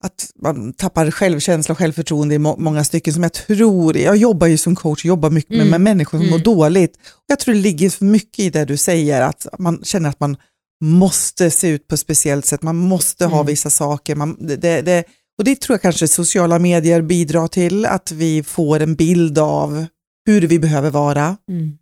att 0.03 0.31
man 0.43 0.73
tappar 0.73 1.11
självkänsla 1.11 1.73
och 1.73 1.79
självförtroende 1.79 2.35
i 2.35 2.39
må, 2.39 2.57
många 2.57 2.85
stycken 2.85 3.15
som 3.15 3.23
jag 3.23 3.33
tror, 3.33 3.97
jag 3.97 4.17
jobbar 4.17 4.47
ju 4.47 4.59
som 4.59 4.77
coach 4.77 5.01
och 5.01 5.05
jobbar 5.09 5.31
mycket 5.31 5.51
med, 5.51 5.59
Mm. 5.61 5.71
med 5.71 5.81
människor 5.81 6.19
som 6.19 6.27
Mm. 6.27 6.31
mår 6.31 6.39
dåligt. 6.45 6.97
Och 6.97 7.25
jag 7.27 7.39
tror 7.39 7.55
det 7.55 7.61
ligger 7.61 7.91
för 7.91 8.05
mycket 8.05 8.39
i 8.39 8.51
det 8.51 8.65
du 8.65 8.77
säger, 8.77 9.21
att 9.23 9.47
man 9.59 9.81
känner 9.85 10.09
att 10.09 10.21
man 10.21 10.37
måste 10.85 11.51
se 11.51 11.69
ut 11.69 11.87
på 11.89 11.95
ett 11.95 12.01
speciellt 12.01 12.47
sätt, 12.47 12.63
man 12.63 12.77
måste 12.77 13.27
ha 13.27 13.35
Mm. 13.37 13.47
vissa 13.47 13.71
saker. 13.71 14.15
Man, 14.17 14.37
det, 14.41 14.57
det, 14.83 15.05
och 15.39 15.45
det 15.45 15.61
tror 15.61 15.75
jag 15.75 15.83
kanske 15.83 16.09
sociala 16.09 16.59
medier 16.59 17.03
bidrar 17.03 17.49
till, 17.49 17.87
att 17.87 18.13
vi 18.13 18.43
får 18.43 18.81
en 18.81 18.95
bild 18.95 19.39
av 19.39 19.87
hur 20.27 20.41
vi 20.43 20.59
behöver 20.59 20.91
vara 20.91 21.37
Mm. 21.49 21.79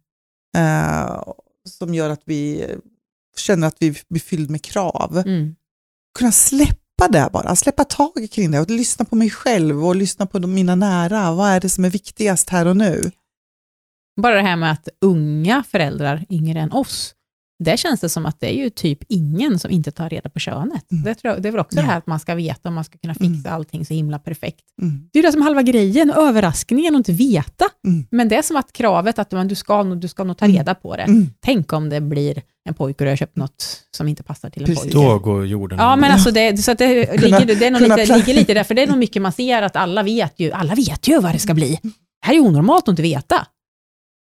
eh, 0.57 1.23
som 1.69 1.95
gör 1.95 2.11
att 2.11 2.23
vi 2.25 2.67
känner 3.37 3.67
att 3.67 3.77
vi 3.79 3.95
blir 4.11 4.21
fylld 4.21 4.51
med 4.51 4.63
krav. 4.63 5.23
Mm. 5.27 5.55
Kunna 6.19 6.33
släppa 6.33 6.80
det 7.09 7.29
bara, 7.33 7.57
släppa 7.57 7.85
taget 7.85 8.33
kring 8.33 8.51
det 8.51 8.61
och 8.61 8.71
lyssna 8.71 9.05
på 9.05 9.17
mig 9.17 9.31
själv 9.31 9.85
och 9.87 9.97
lyssna 9.97 10.27
på 10.27 10.39
de, 10.39 10.55
mina 10.55 10.75
nära. 10.75 11.33
Vad 11.33 11.49
är 11.51 11.61
det 11.61 11.69
som 11.69 11.85
är 11.85 11.91
viktigast 11.91 12.51
här 12.51 12.67
och 12.67 12.77
nu? 12.77 13.11
Bara 14.23 14.35
det 14.35 14.43
här 14.43 14.57
med 14.57 14.73
att 14.73 14.89
unga 15.01 15.63
föräldrar, 15.71 16.27
yngre 16.31 16.61
än 16.61 16.73
oss, 16.73 17.15
där 17.65 17.77
känns 17.77 18.01
det 18.01 18.09
som 18.09 18.27
att 18.27 18.41
det 18.41 18.47
är 18.47 18.63
ju 18.65 18.71
typ 18.71 18.99
ingen 19.09 19.59
som 19.59 19.71
inte 19.71 19.91
tar 19.91 20.09
reda 20.11 20.29
på 20.31 20.39
könet. 20.39 20.93
Mm. 20.93 21.05
Det, 21.05 21.15
tror 21.15 21.35
jag, 21.35 21.43
det 21.43 21.49
är 21.49 21.53
väl 21.53 21.61
också 21.61 21.77
Ja. 21.77 21.83
det 21.83 21.89
här 21.89 21.99
att 21.99 22.07
man 22.07 22.21
ska 22.21 22.35
veta 22.35 22.69
och 22.69 22.73
man 22.73 22.85
ska 22.85 22.99
kunna 22.99 23.15
fixa 23.15 23.27
Mm. 23.49 23.53
allting 23.55 23.87
så 23.87 23.95
himla 23.95 24.19
perfekt. 24.19 24.65
Mm. 24.83 25.09
Det 25.13 25.19
är 25.19 25.23
ju 25.23 25.27
det 25.29 25.33
som 25.33 25.43
halva 25.43 25.63
grejen, 25.63 26.11
överraskningen 26.11 26.95
och 26.95 26.99
inte 26.99 27.13
veta. 27.13 27.65
Mm. 27.87 28.07
Men 28.11 28.29
det 28.29 28.37
är 28.37 28.43
som 28.43 28.57
att 28.57 28.73
kravet 28.73 29.19
att 29.19 29.33
man, 29.33 29.49
du, 29.49 29.55
ska, 29.55 29.83
du 29.85 30.09
ska 30.09 30.25
nog 30.25 30.37
ta 30.39 30.45
Mm. 30.45 30.57
reda 30.57 30.75
på 30.75 30.97
det. 30.97 31.03
Mm. 31.03 31.27
Tänk 31.41 31.73
om 31.73 31.89
det 31.89 32.01
blir 32.01 32.43
en 32.69 32.75
pojke 32.75 33.05
och 33.05 33.07
du 33.07 33.11
har 33.11 33.17
köpt 33.17 33.37
något 33.37 33.81
som 33.97 34.09
inte 34.09 34.23
passar 34.23 34.51
till 34.51 34.63
en 34.63 34.67
Precis. 34.67 34.83
pojke. 34.93 34.97
Då 35.09 35.19
går 35.19 35.47
jorden 35.47 35.79
Ja, 35.79 35.97
men 35.97 36.11
alltså 36.13 36.31
det, 36.31 36.57
så 36.59 36.75
det, 36.75 37.07
Kunna- 37.19 37.39
ligger, 37.39 37.55
det 37.55 37.67
är 37.67 37.71
nog 37.71 37.81
lite, 37.83 38.17
ligger 38.17 38.35
lite 38.35 38.55
där, 38.55 38.65
för 38.65 38.75
det 38.75 38.83
är 38.83 38.87
nog 38.87 38.99
mycket 38.99 39.23
man 39.23 39.33
ser 39.33 39.63
att 39.63 39.77
alla 39.77 40.03
vet 40.03 40.41
ju, 40.41 40.53
alla 40.53 40.75
vet 40.75 41.09
ju 41.09 41.21
vad 41.21 41.33
det 41.33 41.39
ska 41.39 41.55
bli. 41.55 41.79
Det 41.83 42.27
här 42.27 42.35
är 42.35 42.41
onormalt 42.41 42.85
att 42.85 42.89
inte 42.93 43.03
veta. 43.03 43.47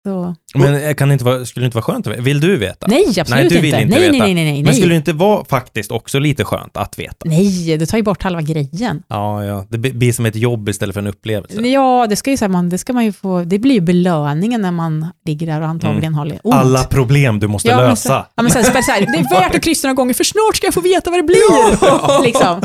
Så, 0.05 0.35
Men 0.55 0.95
kan 0.95 1.07
det 1.09 1.13
inte 1.13 1.25
vara, 1.25 1.45
skulle 1.45 1.63
det 1.63 1.65
inte 1.65 1.75
vara 1.77 1.83
skönt 1.83 2.07
att 2.07 2.13
veta? 2.13 2.21
Vill 2.23 2.39
du 2.39 2.57
veta? 2.57 2.87
nej, 2.87 3.05
absolut 3.07 3.29
Nej, 3.29 3.49
du 3.49 3.55
vill 3.55 3.65
inte. 3.65 3.81
inte 3.81 3.99
nej, 3.99 4.11
veta. 4.11 4.23
nej, 4.25 4.33
nej, 4.33 4.45
nej, 4.45 4.63
Men 4.63 4.73
skulle 4.73 4.85
det 4.87 4.89
nej. 4.89 4.97
inte 4.97 5.13
vara 5.13 5.45
faktiskt 5.45 5.91
också 5.91 6.19
lite 6.19 6.43
skönt 6.43 6.77
att 6.77 6.99
veta? 6.99 7.15
Nej, 7.25 7.77
det 7.77 7.85
tar 7.85 7.97
ju 7.97 8.03
bort 8.03 8.23
halva 8.23 8.41
grejen. 8.41 9.03
Ja, 9.07 9.43
ja. 9.45 9.65
Det 9.69 9.77
blir 9.77 10.11
som 10.13 10.25
ett 10.25 10.35
jobb 10.35 10.69
istället 10.69 10.93
för 10.93 11.01
en 11.01 11.07
upplevelse. 11.07 11.61
Ja, 11.61 12.05
det 12.09 12.15
ska 12.15 12.31
ju 12.31 12.37
säga 12.37 12.49
man, 12.49 12.69
det 12.69 12.77
ska 12.77 12.93
man 12.93 13.05
ju 13.05 13.11
få, 13.11 13.43
det 13.43 13.59
blir 13.59 13.75
ju 13.75 13.81
belöningen 13.81 14.61
när 14.61 14.71
man 14.71 15.07
ligger 15.25 15.47
där 15.47 15.61
och 15.61 15.67
antagligen 15.67 16.13
har 16.15 16.25
ont. 16.43 16.55
Alla 16.55 16.83
problem 16.83 17.39
du 17.39 17.47
måste 17.47 17.67
Ja, 17.69 17.77
men 17.77 17.89
lösa. 17.89 18.09
så, 18.09 18.25
ja, 18.35 18.43
men 18.43 18.51
sen, 18.51 18.63
så 18.63 18.71
här, 18.71 19.01
det 19.01 19.17
är 19.19 19.41
värt 19.41 19.55
att 19.55 19.61
kryssa 19.63 19.87
några 19.87 19.95
gånger, 19.95 20.13
för 20.13 20.23
snart 20.23 20.55
ska 20.55 20.67
jag 20.67 20.73
få 20.73 20.81
veta 20.81 21.09
vad 21.09 21.19
det 21.19 21.23
blir. 21.23 22.23
liksom. 22.25 22.61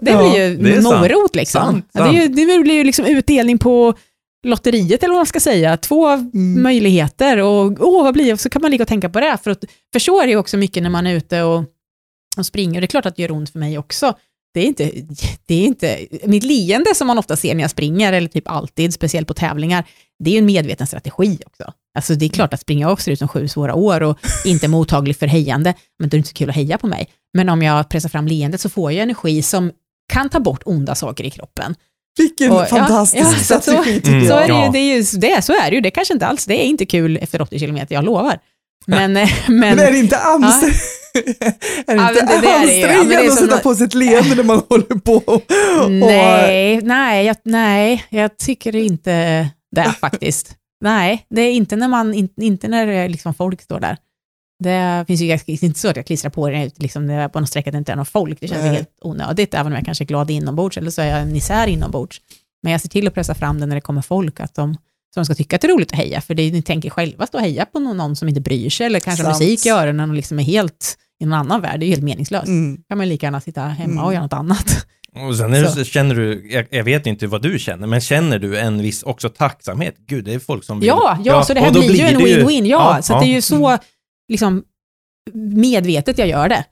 Det 0.00 0.16
blir 0.16 0.68
ju 0.74 0.82
sant. 0.82 1.00
morot 1.00 1.36
liksom. 1.36 1.62
Sant, 1.62 1.86
Ja, 1.92 2.04
det, 2.04 2.18
är 2.24 2.28
det 2.56 2.62
blir 2.62 2.74
ju 2.74 2.84
liksom 2.84 3.04
utdelning 3.06 3.58
på 3.58 3.94
lotteriet, 4.42 5.02
eller 5.02 5.12
vad 5.12 5.18
man 5.18 5.26
ska 5.26 5.40
säga. 5.40 5.76
Två 5.76 6.08
Mm. 6.08 6.62
möjligheter 6.62 7.38
och 7.38 7.72
åh, 7.80 8.04
vad 8.04 8.14
blir 8.14 8.30
det? 8.30 8.38
Så 8.38 8.48
kan 8.48 8.62
man 8.62 8.70
ligga 8.70 8.82
och 8.84 8.88
tänka 8.88 9.08
på 9.10 9.20
det. 9.20 9.38
För, 9.44 9.50
att, 9.50 9.64
för 9.92 9.98
så 9.98 10.20
är 10.20 10.26
det 10.26 10.30
ju 10.30 10.36
också 10.38 10.56
mycket 10.56 10.82
när 10.82 10.90
man 10.90 11.06
är 11.06 11.14
ute 11.14 11.42
och, 11.42 11.64
och 12.36 12.46
springer. 12.46 12.80
Det 12.80 12.84
är 12.84 12.88
klart 12.88 13.06
att 13.06 13.16
det 13.16 13.22
gör 13.22 13.30
ont 13.32 13.50
för 13.50 13.58
mig 13.58 13.78
också. 13.78 14.14
Det 14.54 14.60
är, 14.60 14.64
inte, 14.64 14.90
det 15.46 15.54
är 15.54 15.66
inte, 15.66 15.98
mitt 16.24 16.42
leende 16.44 16.94
som 16.94 17.06
man 17.06 17.18
ofta 17.18 17.36
ser 17.36 17.54
när 17.54 17.62
jag 17.62 17.70
springer, 17.70 18.12
eller 18.12 18.28
typ 18.28 18.48
alltid, 18.50 18.94
speciellt 18.94 19.28
på 19.28 19.34
tävlingar, 19.34 19.84
det 20.24 20.30
är 20.30 20.32
ju 20.32 20.38
en 20.38 20.46
medveten 20.46 20.86
strategi 20.86 21.38
också. 21.46 21.72
Alltså 21.94 22.14
det 22.14 22.24
är 22.24 22.28
klart 22.28 22.54
att 22.54 22.60
springa 22.60 22.90
också 22.90 23.04
ser 23.04 23.12
ut 23.12 23.18
som 23.18 23.28
sju 23.28 23.48
svåra 23.48 23.74
år 23.74 24.02
och 24.02 24.18
inte 24.44 24.68
mottaglig 24.68 25.16
för 25.16 25.26
hejande, 25.26 25.74
men 25.98 26.08
då 26.08 26.14
är 26.14 26.16
det 26.16 26.16
inte 26.16 26.28
så 26.28 26.34
kul 26.34 26.50
att 26.50 26.56
heja 26.56 26.78
på 26.78 26.86
mig. 26.86 27.08
Men 27.34 27.48
om 27.48 27.62
jag 27.62 27.88
pressar 27.88 28.08
fram 28.08 28.26
leendet 28.26 28.60
så 28.60 28.68
får 28.68 28.92
jag 28.92 29.02
energi 29.02 29.42
som 29.42 29.72
kan 30.12 30.28
ta 30.28 30.40
bort 30.40 30.62
onda 30.64 30.94
saker 30.94 31.24
i 31.24 31.30
kroppen. 31.30 31.74
Vilken 32.18 32.52
Och- 32.52 32.60
ja, 32.60 32.66
fantastisk 32.66 33.24
ja, 33.26 33.30
så- 33.32 33.38
så- 33.38 33.44
strategi 33.60 33.94
tycker 34.00 34.12
Mm, 34.12 34.28
Så 34.28 34.34
är 34.34 34.42
det, 34.42 34.48
Ja. 34.48 34.64
ju, 34.66 34.72
det 34.72 34.78
är 34.78 34.96
ju 34.96 35.02
det, 35.18 35.42
så 35.44 35.52
är 35.52 35.70
det 35.70 35.74
ju. 35.74 35.80
Det 35.80 35.90
kanske 35.90 36.14
inte 36.14 36.26
alls, 36.26 36.44
det 36.44 36.54
är 36.54 36.64
inte 36.66 36.86
kul 36.86 37.16
efter 37.22 37.42
80 37.42 37.58
kilometer, 37.58 37.94
jag 37.94 38.04
lovar. 38.04 38.38
Men, 38.86 39.16
eh, 39.16 39.28
men, 39.48 39.58
Men 39.58 39.78
är 39.78 39.92
det 39.92 39.98
inte, 39.98 40.16
är 41.86 41.96
det 41.96 42.02
Ja, 42.02 42.12
det-. 42.12 42.40
Ja, 42.44 42.60
ansträngande 42.60 43.16
det 43.16 43.28
att 43.28 43.38
sätta 43.38 43.58
på 43.58 43.74
sig 43.74 43.86
ett 43.86 43.94
leende 43.94 44.34
när 44.34 44.42
man 44.44 44.62
håller 44.68 44.98
på 45.00 45.12
och, 45.14 45.34
och 45.84 45.90
nej, 45.90 46.80
nej, 46.82 47.26
jag, 47.26 47.36
nej, 47.44 48.04
jag 48.10 48.36
tycker 48.38 48.76
inte 48.76 49.48
det 49.76 49.94
faktiskt. 50.00 50.56
Nej, 50.80 51.26
det 51.30 51.40
är 51.42 51.52
inte 51.52 51.76
när, 51.76 51.88
man, 51.88 52.14
in, 52.14 52.28
inte 52.40 52.68
när 52.68 52.86
är 52.86 53.08
liksom 53.08 53.34
folk 53.34 53.62
står 53.62 53.80
där. 53.80 53.96
Det 54.62 55.04
finns 55.06 55.20
ju 55.20 55.26
ganska- 55.26 55.52
inte 55.52 55.80
så 55.80 55.88
att 55.88 55.96
jag 55.96 56.06
klistrar 56.06 56.30
på 56.30 56.48
det 56.50 56.70
liksom, 56.78 57.06
det 57.06 57.28
på 57.32 57.40
någon 57.40 57.46
sträcka 57.46 57.70
att 57.70 57.72
det 57.72 57.78
inte 57.78 57.92
är 57.92 57.96
någon 57.96 58.06
folk. 58.06 58.40
Det 58.40 58.48
känns 58.48 58.62
Nej. 58.62 58.74
helt 58.74 58.90
onödigt, 59.00 59.54
även 59.54 59.66
om 59.66 59.72
jag 59.72 59.84
kanske 59.84 60.04
är 60.04 60.06
glad 60.06 60.30
inombords, 60.30 60.76
eller 60.76 60.90
så 60.90 61.02
är 61.02 61.06
jag 61.06 61.20
en 61.20 61.36
isär 61.36 61.66
inombords. 61.66 62.20
Men 62.62 62.72
jag 62.72 62.80
ser 62.80 62.88
till 62.88 63.06
att 63.08 63.14
pressa 63.14 63.34
fram 63.34 63.60
det 63.60 63.66
när 63.66 63.74
det 63.74 63.80
kommer 63.80 64.02
folk, 64.02 64.40
att 64.40 64.54
de, 64.54 64.74
så 65.14 65.20
de 65.20 65.24
ska 65.24 65.34
tycka 65.34 65.56
att 65.56 65.62
det 65.62 65.68
är 65.68 65.72
roligt 65.72 65.92
att 65.92 65.98
heja, 65.98 66.20
för 66.20 66.34
det 66.34 66.52
ni 66.52 66.62
tänker 66.62 66.90
själva 66.90 67.26
stå 67.26 67.38
och 67.38 67.44
heja 67.44 67.64
på 67.64 67.80
någon, 67.80 67.96
någon 67.96 68.16
som 68.16 68.28
inte 68.28 68.40
bryr 68.40 68.70
sig, 68.70 68.86
eller 68.86 69.00
kanske 69.00 69.24
Sant. 69.24 69.40
musik 69.40 69.66
i 69.66 69.68
öronen 69.68 70.10
och 70.10 70.16
liksom 70.16 70.38
är 70.38 70.42
helt 70.42 70.96
i 71.20 71.24
någon 71.24 71.38
annan 71.38 71.60
värld, 71.60 71.80
det 71.80 71.84
är 71.84 71.86
ju 71.86 71.92
helt 71.92 72.04
meningslöst. 72.04 72.46
Mm. 72.46 72.78
kan 72.88 72.98
man 72.98 73.08
lika 73.08 73.26
gärna 73.26 73.40
sitta 73.40 73.60
hemma 73.62 73.92
Mm. 73.92 74.04
och 74.04 74.12
göra 74.12 74.22
något 74.22 74.32
annat. 74.32 74.86
Och 75.28 75.36
sen 75.36 75.54
är 75.54 75.62
det, 75.62 75.68
Så. 75.70 75.84
känner 75.84 76.14
du, 76.14 76.50
jag, 76.52 76.66
jag 76.70 76.84
vet 76.84 77.06
inte 77.06 77.26
vad 77.26 77.42
du 77.42 77.58
känner, 77.58 77.86
men 77.86 78.00
känner 78.00 78.38
du 78.38 78.58
en 78.58 78.82
viss 78.82 79.02
också 79.02 79.28
tacksamhet? 79.28 79.94
Gud, 80.06 80.24
det 80.24 80.34
är 80.34 80.38
folk 80.38 80.64
som 80.64 80.80
vill... 80.80 80.86
Ja, 80.86 81.18
ja, 81.24 81.44
så 81.44 81.54
det 81.54 81.60
här 81.60 81.70
blir 81.70 81.94
ju 81.94 82.00
en 82.06 82.20
win-win, 82.20 82.66
ja, 82.66 82.94
ja, 82.96 83.02
så 83.02 83.12
ja. 83.12 83.16
att 83.16 83.22
det 83.22 83.28
är 83.28 83.34
ju 83.34 83.42
så 83.42 83.78
liksom, 84.28 84.64
medvetet 85.54 86.18
jag 86.18 86.28
gör 86.28 86.48
det. 86.48 86.64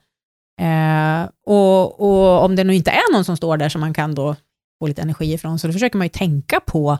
Eh, 0.61 1.29
och, 1.45 1.99
och 2.01 2.43
om 2.45 2.55
det 2.55 2.63
nu 2.63 2.75
inte 2.75 2.91
är 2.91 3.13
någon 3.13 3.25
som 3.25 3.37
står 3.37 3.57
där 3.57 3.69
som 3.69 3.81
man 3.81 3.93
kan 3.93 4.15
då 4.15 4.35
få 4.79 4.87
lite 4.87 5.01
energi 5.01 5.33
ifrån, 5.33 5.59
så 5.59 5.67
då 5.67 5.73
försöker 5.73 5.97
man 5.97 6.05
ju 6.05 6.09
tänka 6.09 6.59
på 6.59 6.97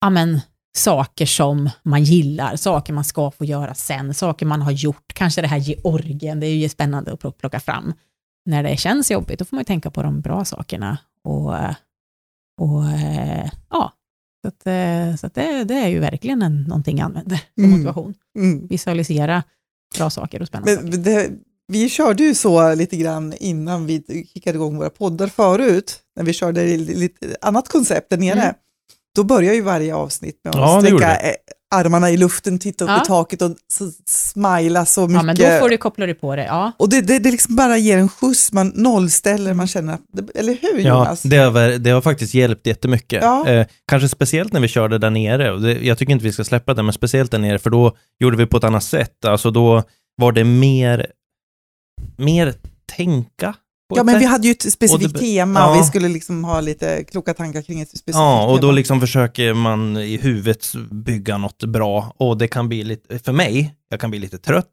ja, 0.00 0.10
men, 0.10 0.40
saker 0.76 1.26
som 1.26 1.70
man 1.82 2.04
gillar, 2.04 2.56
saker 2.56 2.92
man 2.92 3.04
ska 3.04 3.30
få 3.30 3.44
göra 3.44 3.74
sen, 3.74 4.14
saker 4.14 4.46
man 4.46 4.62
har 4.62 4.70
gjort, 4.72 5.12
kanske 5.14 5.40
det 5.40 5.48
här 5.48 5.58
Georgien, 5.58 6.40
det 6.40 6.46
är 6.46 6.54
ju 6.56 6.68
spännande 6.68 7.12
att 7.12 7.20
plock- 7.20 7.38
plocka 7.38 7.60
fram. 7.60 7.92
När 8.46 8.62
det 8.62 8.76
känns 8.76 9.10
jobbigt, 9.10 9.38
då 9.38 9.44
får 9.44 9.56
man 9.56 9.60
ju 9.60 9.64
tänka 9.64 9.90
på 9.90 10.02
de 10.02 10.20
bra 10.20 10.44
sakerna. 10.44 10.98
Och, 11.24 11.54
och 12.60 12.84
eh, 12.90 13.50
ja, 13.70 13.92
så, 14.42 14.48
att, 14.48 14.66
eh, 14.66 15.16
så 15.16 15.26
att 15.26 15.34
det, 15.34 15.64
det 15.64 15.74
är 15.74 15.88
ju 15.88 15.98
verkligen 15.98 16.42
en, 16.42 16.62
någonting 16.62 16.98
jag 16.98 17.04
använder 17.04 17.36
som 17.54 17.64
Mm. 17.64 17.70
motivation. 17.70 18.14
Mm. 18.38 18.66
Visualisera 18.66 19.42
bra 19.96 20.10
saker 20.10 20.42
och 20.42 20.48
spännande 20.48 20.74
saker. 20.74 20.88
Men 20.88 21.02
det, 21.02 21.30
vi 21.68 21.88
körde 21.88 22.22
ju 22.22 22.34
så 22.34 22.74
lite 22.74 22.96
grann 22.96 23.34
innan 23.40 23.86
vi 23.86 24.26
kickade 24.34 24.56
igång 24.56 24.76
våra 24.76 24.90
poddar 24.90 25.28
förut, 25.28 25.98
när 26.16 26.24
vi 26.24 26.32
körde 26.32 26.76
lite 26.76 27.36
annat 27.40 27.68
koncept 27.68 28.10
där 28.10 28.16
nere. 28.16 28.40
Mm. 28.40 28.54
Då 29.14 29.24
börjar 29.24 29.54
ju 29.54 29.60
varje 29.60 29.94
avsnitt 29.94 30.40
med 30.44 30.54
att 30.54 30.60
Ja, 30.60 30.80
sträcka 30.80 31.16
armarna 31.74 32.10
i 32.10 32.16
luften, 32.16 32.58
titta 32.58 32.84
upp 32.84 32.90
Ja. 32.90 33.02
i 33.02 33.06
taket 33.06 33.42
och 33.42 33.56
så 33.72 33.90
smila 34.06 34.86
så 34.86 35.00
mycket. 35.00 35.14
Ja, 35.16 35.22
men 35.22 35.36
då 35.36 35.58
får 35.60 35.68
du 35.68 35.76
koppla 35.76 36.06
dig 36.06 36.14
på 36.14 36.36
det. 36.36 36.44
Ja. 36.44 36.72
Och 36.78 36.88
det, 36.88 37.00
det, 37.00 37.18
det 37.18 37.30
liksom 37.30 37.56
bara 37.56 37.76
ger 37.76 37.98
en 37.98 38.08
skjuts, 38.08 38.52
man 38.52 38.72
nollställer, 38.74 39.54
man 39.54 39.66
känner, 39.66 39.94
att, 39.94 40.00
eller 40.34 40.56
hur 40.62 40.78
Ja, 40.78 40.88
Jonas? 40.98 41.22
det 41.22 41.36
har, 41.36 41.78
det 41.78 41.90
har 41.90 42.00
faktiskt 42.00 42.34
hjälpt 42.34 42.66
jättemycket. 42.66 43.22
Ja. 43.22 43.48
Eh, 43.48 43.66
kanske 43.86 44.08
speciellt 44.08 44.52
när 44.52 44.60
vi 44.60 44.68
körde 44.68 44.98
där 44.98 45.10
nere. 45.10 45.52
Och 45.52 45.60
det, 45.60 45.72
jag 45.72 45.98
tycker 45.98 46.12
inte 46.12 46.24
vi 46.24 46.32
ska 46.32 46.44
släppa 46.44 46.74
det, 46.74 46.82
men 46.82 46.92
speciellt 46.92 47.30
där 47.30 47.38
nere, 47.38 47.58
för 47.58 47.70
då 47.70 47.96
gjorde 48.20 48.36
vi 48.36 48.46
på 48.46 48.56
ett 48.56 48.64
annat 48.64 48.84
sätt. 48.84 49.24
Alltså 49.24 49.50
då 49.50 49.82
var 50.16 50.32
det 50.32 50.44
mer, 50.44 51.06
mer 52.16 52.54
tänka. 52.96 53.54
Ja, 53.96 54.02
men 54.04 54.14
sätt. 54.14 54.22
vi 54.22 54.26
hade 54.26 54.46
ju 54.46 54.50
ett 54.52 54.72
specifikt 54.72 55.06
Och 55.06 55.12
det- 55.12 55.18
tema, 55.18 55.60
ja. 55.60 55.76
vi 55.80 55.84
skulle 55.86 56.08
liksom 56.08 56.44
ha 56.44 56.60
lite 56.60 57.04
kloka 57.04 57.34
tankar 57.34 57.62
kring 57.62 57.80
ett 57.80 57.88
specifikt 57.88 58.14
Ja, 58.16 58.44
och 58.46 58.56
då 58.56 58.60
tema. 58.60 58.72
liksom 58.72 59.00
försöker 59.00 59.54
man 59.54 59.96
i 59.96 60.16
huvudet 60.16 60.72
bygga 60.90 61.38
något 61.38 61.64
bra 61.64 62.12
och 62.18 62.38
det 62.38 62.48
kan 62.48 62.68
bli 62.68 62.84
lite, 62.84 63.18
för 63.18 63.32
mig, 63.32 63.74
jag 63.90 64.00
kan 64.00 64.10
bli 64.10 64.18
lite 64.18 64.38
trött. 64.38 64.66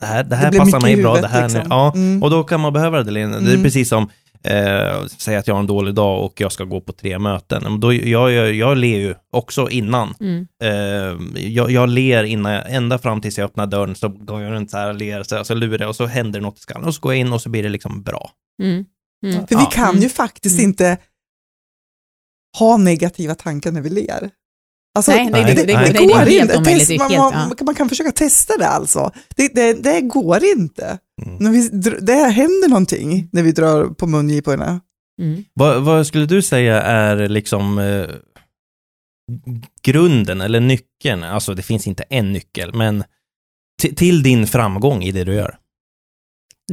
Det 0.00 0.06
här, 0.06 0.24
det 0.24 0.36
här 0.36 0.50
blir 0.50 0.60
passar 0.60 0.80
mig 0.80 0.92
i 0.92 1.02
bra, 1.02 1.10
huvudet, 1.14 1.30
det 1.30 1.36
här 1.38 1.42
liksom. 1.48 1.60
nu. 1.60 1.66
Ja, 1.70 1.92
Mm. 1.94 2.22
och 2.22 2.30
då 2.30 2.44
kan 2.44 2.60
man 2.60 2.72
behöva 2.72 3.02
det. 3.02 3.10
Lena. 3.10 3.40
Det 3.40 3.46
är 3.46 3.50
Mm. 3.50 3.62
precis 3.62 3.88
som, 3.88 4.08
eh, 4.44 5.04
säg 5.18 5.36
att 5.36 5.46
jag 5.48 5.54
har 5.54 5.60
en 5.60 5.66
dålig 5.66 5.94
dag 5.94 6.24
och 6.24 6.40
jag 6.40 6.52
ska 6.52 6.64
gå 6.64 6.80
på 6.80 6.92
tre 6.92 7.18
möten. 7.18 7.80
Då, 7.80 7.92
jag, 7.94 8.32
jag, 8.32 8.54
jag 8.54 8.76
ler 8.76 8.98
ju 8.98 9.14
också 9.32 9.68
innan. 9.70 10.14
Mm. 10.20 10.46
Eh, 10.62 11.42
jag, 11.42 11.70
jag 11.70 11.88
ler 11.88 12.24
innan, 12.24 12.52
jag, 12.52 12.72
ända 12.74 12.98
fram 12.98 13.20
tills 13.20 13.38
jag 13.38 13.44
öppnar 13.44 13.66
dörren 13.66 13.94
så 13.94 14.08
går 14.08 14.42
jag 14.42 14.52
runt 14.52 14.70
så 14.70 14.76
här 14.76 14.88
och 14.88 14.94
ler, 14.94 15.22
så, 15.22 15.44
så 15.44 15.54
lurar 15.54 15.86
och 15.86 15.96
så 15.96 16.06
händer 16.06 16.40
något 16.40 16.58
i 16.58 16.60
skallen 16.60 16.88
och 16.88 16.94
så 16.94 17.00
går 17.00 17.12
jag 17.12 17.20
in 17.20 17.32
och 17.32 17.40
så 17.42 17.48
blir 17.48 17.62
det 17.62 17.68
liksom 17.68 18.02
bra. 18.02 18.30
Mm. 18.62 18.84
Mm. 19.26 19.46
För 19.46 19.56
vi 19.58 19.66
kan 19.72 19.88
Mm. 19.90 20.02
ju 20.02 20.08
faktiskt 20.08 20.58
Mm. 20.58 20.68
inte 20.70 20.98
ha 22.58 22.76
negativa 22.76 23.34
tankar 23.34 23.72
när 23.72 23.80
vi 23.80 23.90
ler. 23.90 24.30
Alltså, 24.96 25.10
Nej, 25.12 25.30
nej, 25.30 25.44
det- 25.44 25.54
det, 25.54 25.64
det- 25.66 25.74
nej, 25.74 25.92
det 25.92 26.06
går 26.06 26.28
inte. 26.28 26.64
Test, 26.64 26.90
man, 26.98 27.12
man, 27.12 27.52
man 27.66 27.74
kan 27.74 27.88
försöka 27.88 28.12
testa 28.12 28.56
det 28.58 28.68
alltså. 28.68 29.12
Det, 29.36 29.54
det, 29.54 29.72
det 29.72 30.00
går 30.00 30.44
inte. 30.44 30.98
Mm. 31.22 31.36
När 31.40 31.50
vi, 31.50 31.68
det 32.00 32.14
händer 32.14 32.68
någonting 32.68 33.28
när 33.32 33.42
vi 33.42 33.52
drar 33.52 33.86
på 33.86 34.06
mungiporna. 34.06 34.80
Mm. 35.22 35.44
Vad, 35.54 35.82
vad 35.84 36.06
skulle 36.06 36.26
du 36.26 36.42
säga 36.42 36.82
är 36.82 37.28
liksom 37.28 37.78
eh, 37.78 38.06
grunden 39.82 40.40
eller 40.40 40.60
nyckeln? 40.60 41.22
Alltså 41.22 41.54
det 41.54 41.62
finns 41.62 41.86
inte 41.86 42.02
en 42.02 42.32
nyckel, 42.32 42.74
men 42.74 43.04
ti- 43.82 43.94
till 43.94 44.22
din 44.22 44.46
framgång 44.46 45.02
i 45.02 45.12
det 45.12 45.24
du 45.24 45.34
gör. 45.34 45.58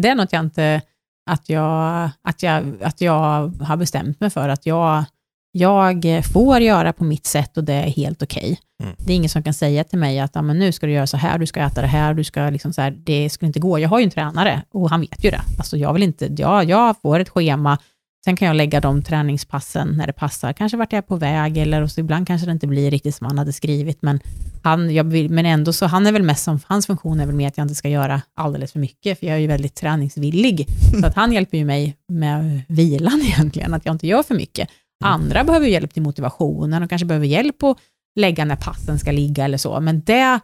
Det 0.01 0.07
är 0.07 0.15
något 0.15 0.33
jag 0.33 0.45
inte, 0.45 0.81
att 1.29 1.49
jag, 1.49 2.09
att 2.23 2.43
jag, 2.43 2.77
att 2.81 3.01
jag 3.01 3.47
har 3.47 3.77
bestämt 3.77 4.19
mig 4.19 4.29
för 4.29 4.49
att 4.49 4.65
jag, 4.65 5.03
jag 5.51 6.21
får 6.33 6.59
göra 6.59 6.93
på 6.93 7.03
mitt 7.03 7.25
sätt 7.25 7.57
och 7.57 7.63
det 7.63 7.73
är 7.73 7.89
helt 7.89 8.23
okej. 8.23 8.59
Mm. 8.83 8.95
Det 8.97 9.13
är 9.13 9.15
ingen 9.15 9.29
som 9.29 9.43
kan 9.43 9.53
säga 9.53 9.83
till 9.83 9.99
mig 9.99 10.19
att 10.19 10.35
ja, 10.35 10.41
men 10.41 10.59
nu 10.59 10.71
ska 10.71 10.85
du 10.85 10.93
göra 10.93 11.07
så 11.07 11.17
här, 11.17 11.37
du 11.37 11.47
ska 11.47 11.59
äta 11.59 11.81
det 11.81 11.87
här, 11.87 12.13
du 12.13 12.23
ska 12.23 12.49
liksom 12.49 12.73
så 12.73 12.81
här, 12.81 12.91
det 12.91 13.29
skulle 13.29 13.47
inte 13.47 13.59
gå. 13.59 13.79
Jag 13.79 13.89
har 13.89 13.99
ju 13.99 14.03
en 14.03 14.11
tränare 14.11 14.61
och 14.71 14.89
han 14.89 15.01
vet 15.01 15.25
ju 15.25 15.31
det. 15.31 15.41
Alltså 15.57 15.77
jag 15.77 15.93
vill 15.93 16.03
inte, 16.03 16.29
jag, 16.37 16.69
jag 16.69 17.01
får 17.01 17.19
ett 17.19 17.29
schema, 17.29 17.77
sen 18.25 18.35
kan 18.35 18.47
jag 18.47 18.55
lägga 18.55 18.79
de 18.79 19.03
träningspassen 19.03 19.87
när 19.97 20.07
det 20.07 20.13
passar. 20.13 20.53
Kanske 20.53 20.77
vart 20.77 20.93
jag 20.93 20.97
är 20.97 21.01
på 21.01 21.15
väg 21.15 21.57
eller 21.57 21.81
och 21.81 21.91
så 21.91 21.99
ibland 21.99 22.27
kanske 22.27 22.47
det 22.47 22.51
inte 22.51 22.67
blir 22.67 22.91
riktigt 22.91 23.15
som 23.15 23.27
han 23.27 23.37
hade 23.37 23.53
skrivit, 23.53 24.01
men 24.01 24.19
han, 24.63 24.93
jag 24.93 25.03
vill, 25.03 25.29
men 25.29 25.45
ändå 25.45 25.73
så, 25.73 25.85
han 25.85 26.07
är 26.07 26.11
väl 26.11 26.23
mest 26.23 26.43
som, 26.43 26.59
hans 26.67 26.87
funktion 26.87 27.19
är 27.19 27.25
väl 27.25 27.35
mer 27.35 27.47
att 27.47 27.57
jag 27.57 27.65
inte 27.65 27.75
ska 27.75 27.89
göra 27.89 28.21
alldeles 28.35 28.71
för 28.71 28.79
mycket, 28.79 29.19
för 29.19 29.27
jag 29.27 29.35
är 29.35 29.39
ju 29.39 29.47
väldigt 29.47 29.75
träningsvillig. 29.75 30.67
Så 31.01 31.07
att 31.07 31.15
han 31.15 31.33
hjälper 31.33 31.57
ju 31.57 31.65
mig 31.65 31.95
med 32.07 32.61
vilan 32.67 33.21
egentligen, 33.25 33.73
att 33.73 33.85
jag 33.85 33.95
inte 33.95 34.07
gör 34.07 34.23
för 34.23 34.35
mycket. 34.35 34.69
Andra 35.03 35.43
behöver 35.43 35.67
hjälp 35.67 35.93
till 35.93 36.03
motivationen 36.03 36.83
och 36.83 36.89
kanske 36.89 37.05
behöver 37.05 37.27
hjälp 37.27 37.63
att 37.63 37.77
lägga 38.15 38.45
när 38.45 38.55
passen 38.55 38.99
ska 38.99 39.11
ligga 39.11 39.45
eller 39.45 39.57
så, 39.57 39.79
men 39.79 40.01
det 40.01 40.39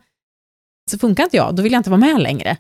så 0.92 0.98
funkar 0.98 1.24
inte 1.24 1.38
jag, 1.38 1.56
då 1.56 1.64
vill 1.64 1.72
jag 1.72 1.80
inte 1.80 1.90
vara 1.90 2.00
med 2.00 2.22
längre. 2.22 2.58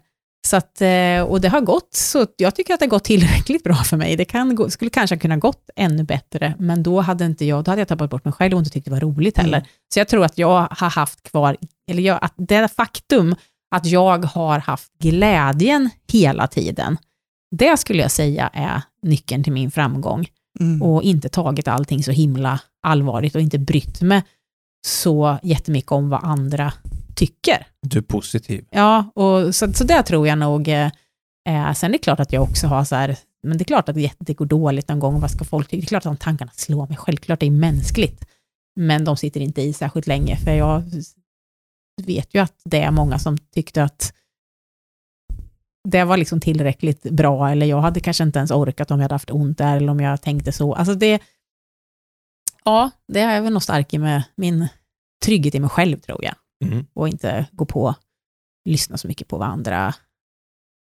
Så 0.48 0.58
att, 0.58 0.82
eh, 0.82 1.22
och 1.22 1.42
det 1.42 1.50
har 1.50 1.62
gått, 1.62 1.94
så 1.94 2.28
jag 2.38 2.56
tycker 2.56 2.74
att 2.74 2.80
det 2.80 2.86
har 2.86 2.90
gått 2.90 3.04
tillräckligt 3.04 3.64
bra 3.64 3.76
för 3.76 3.98
mig. 3.98 4.16
Det 4.16 4.26
kan 4.26 4.72
skulle 4.72 4.90
kanske 4.90 5.16
ha 5.16 5.20
kunnat 5.20 5.40
gått 5.40 5.70
ännu 5.76 6.04
bättre, 6.04 6.56
men 6.60 6.84
då 6.84 7.02
hade 7.02 7.26
inte 7.26 7.46
jag, 7.46 7.64
då 7.64 7.72
hade 7.72 7.82
jag 7.82 7.88
tappat 7.88 8.10
bort 8.10 8.26
mig 8.26 8.34
själv 8.34 8.54
och 8.54 8.60
inte 8.60 8.72
tyckt 8.72 8.86
det 8.86 8.92
var 8.92 9.00
roligt 9.00 9.38
heller. 9.38 9.58
Mm. 9.58 9.68
Så 9.94 10.00
jag 10.00 10.08
tror 10.08 10.26
att 10.26 10.38
jag 10.38 10.68
har 10.72 10.90
haft 10.90 11.24
kvar, 11.24 11.58
eller 11.92 12.04
jag, 12.04 12.20
att 12.22 12.34
det 12.38 12.68
faktum 12.76 13.36
att 13.76 13.86
jag 13.86 14.26
har 14.26 14.60
haft 14.60 14.92
glädjen 15.00 15.90
hela 16.12 16.48
tiden, 16.48 16.98
det 17.56 17.78
skulle 17.78 18.02
jag 18.02 18.12
säga 18.12 18.50
är 18.54 18.82
nyckeln 19.02 19.44
till 19.44 19.54
min 19.54 19.72
framgång 19.72 20.28
Mm. 20.60 20.82
och 20.82 21.04
inte 21.04 21.30
tagit 21.30 21.68
allting 21.68 22.04
så 22.04 22.12
himla 22.12 22.60
allvarligt 22.82 23.36
och 23.36 23.42
inte 23.42 23.60
brytt 23.60 24.02
mig 24.02 24.24
så 24.88 25.38
jättemycket 25.44 25.92
om 25.92 26.10
vad 26.10 26.24
andra 26.24 26.74
tycker. 27.18 27.68
Du 27.82 27.98
är 27.98 28.04
positiv. 28.04 28.66
Ja, 28.70 29.12
och 29.16 29.56
så, 29.56 29.74
så 29.74 29.84
det 29.84 30.04
tror 30.04 30.28
jag 30.28 30.38
nog. 30.38 30.68
Eh, 30.68 30.92
eh, 31.50 31.74
sen 31.74 31.90
är 31.90 31.92
det 31.92 31.98
klart 31.98 32.20
att 32.20 32.34
jag 32.34 32.44
också 32.44 32.68
har 32.68 32.84
så 32.84 32.96
här, 32.96 33.18
men 33.44 33.58
det 33.58 33.62
är 33.62 33.66
klart 33.66 33.90
att 33.90 33.96
det, 34.20 34.34
går 34.34 34.46
dåligt 34.46 34.90
någon 34.90 35.00
gång, 35.00 35.20
vad 35.20 35.32
ska 35.32 35.46
folk 35.46 35.68
tycka? 35.68 35.82
Det 35.82 35.86
är 35.86 35.88
klart 35.88 36.06
att 36.06 36.20
de 36.20 36.24
tankarna 36.24 36.52
slår 36.56 36.88
mig, 36.88 36.98
självklart 36.98 37.40
det 37.40 37.46
är 37.46 37.52
mänskligt. 37.52 38.26
Men 38.76 39.06
de 39.06 39.18
sitter 39.18 39.40
inte 39.40 39.62
i 39.62 39.74
särskilt 39.74 40.08
länge, 40.08 40.38
för 40.38 40.52
jag 40.52 40.84
vet 42.02 42.34
ju 42.34 42.40
att 42.40 42.62
det 42.64 42.82
är 42.82 42.92
många 42.92 43.20
som 43.20 43.38
tyckte 43.38 43.84
att 43.84 44.14
det 45.90 46.04
var 46.04 46.18
liksom 46.18 46.40
tillräckligt 46.40 47.04
bra, 47.04 47.50
eller 47.50 47.66
jag 47.66 47.82
hade 47.82 48.00
kanske 48.00 48.24
inte 48.24 48.40
ens 48.40 48.52
orkat 48.52 48.92
om 48.92 49.00
jag 49.00 49.04
hade 49.04 49.16
haft 49.16 49.32
ont 49.32 49.58
där, 49.58 49.78
eller 49.78 49.92
om 49.92 50.00
jag 50.00 50.22
tänkte 50.22 50.52
så. 50.52 50.74
Alltså 50.74 50.94
det, 50.94 51.22
ja, 52.64 52.92
det 53.08 53.20
är 53.20 53.42
väl 53.42 53.54
något 53.54 53.64
starkt 53.64 53.94
i 53.94 53.98
med 53.98 54.24
min 54.36 54.68
trygghet 55.26 55.56
i 55.56 55.60
mig 55.60 55.70
själv, 55.70 56.00
tror 56.00 56.24
jag 56.24 56.36
Mm. 56.66 56.86
och 56.94 57.08
inte 57.08 57.46
gå 57.52 57.66
på, 57.66 57.96
lyssna 58.66 58.98
så 58.98 59.08
mycket 59.08 59.28
på 59.28 59.38
vad 59.38 59.48
andra 59.48 59.94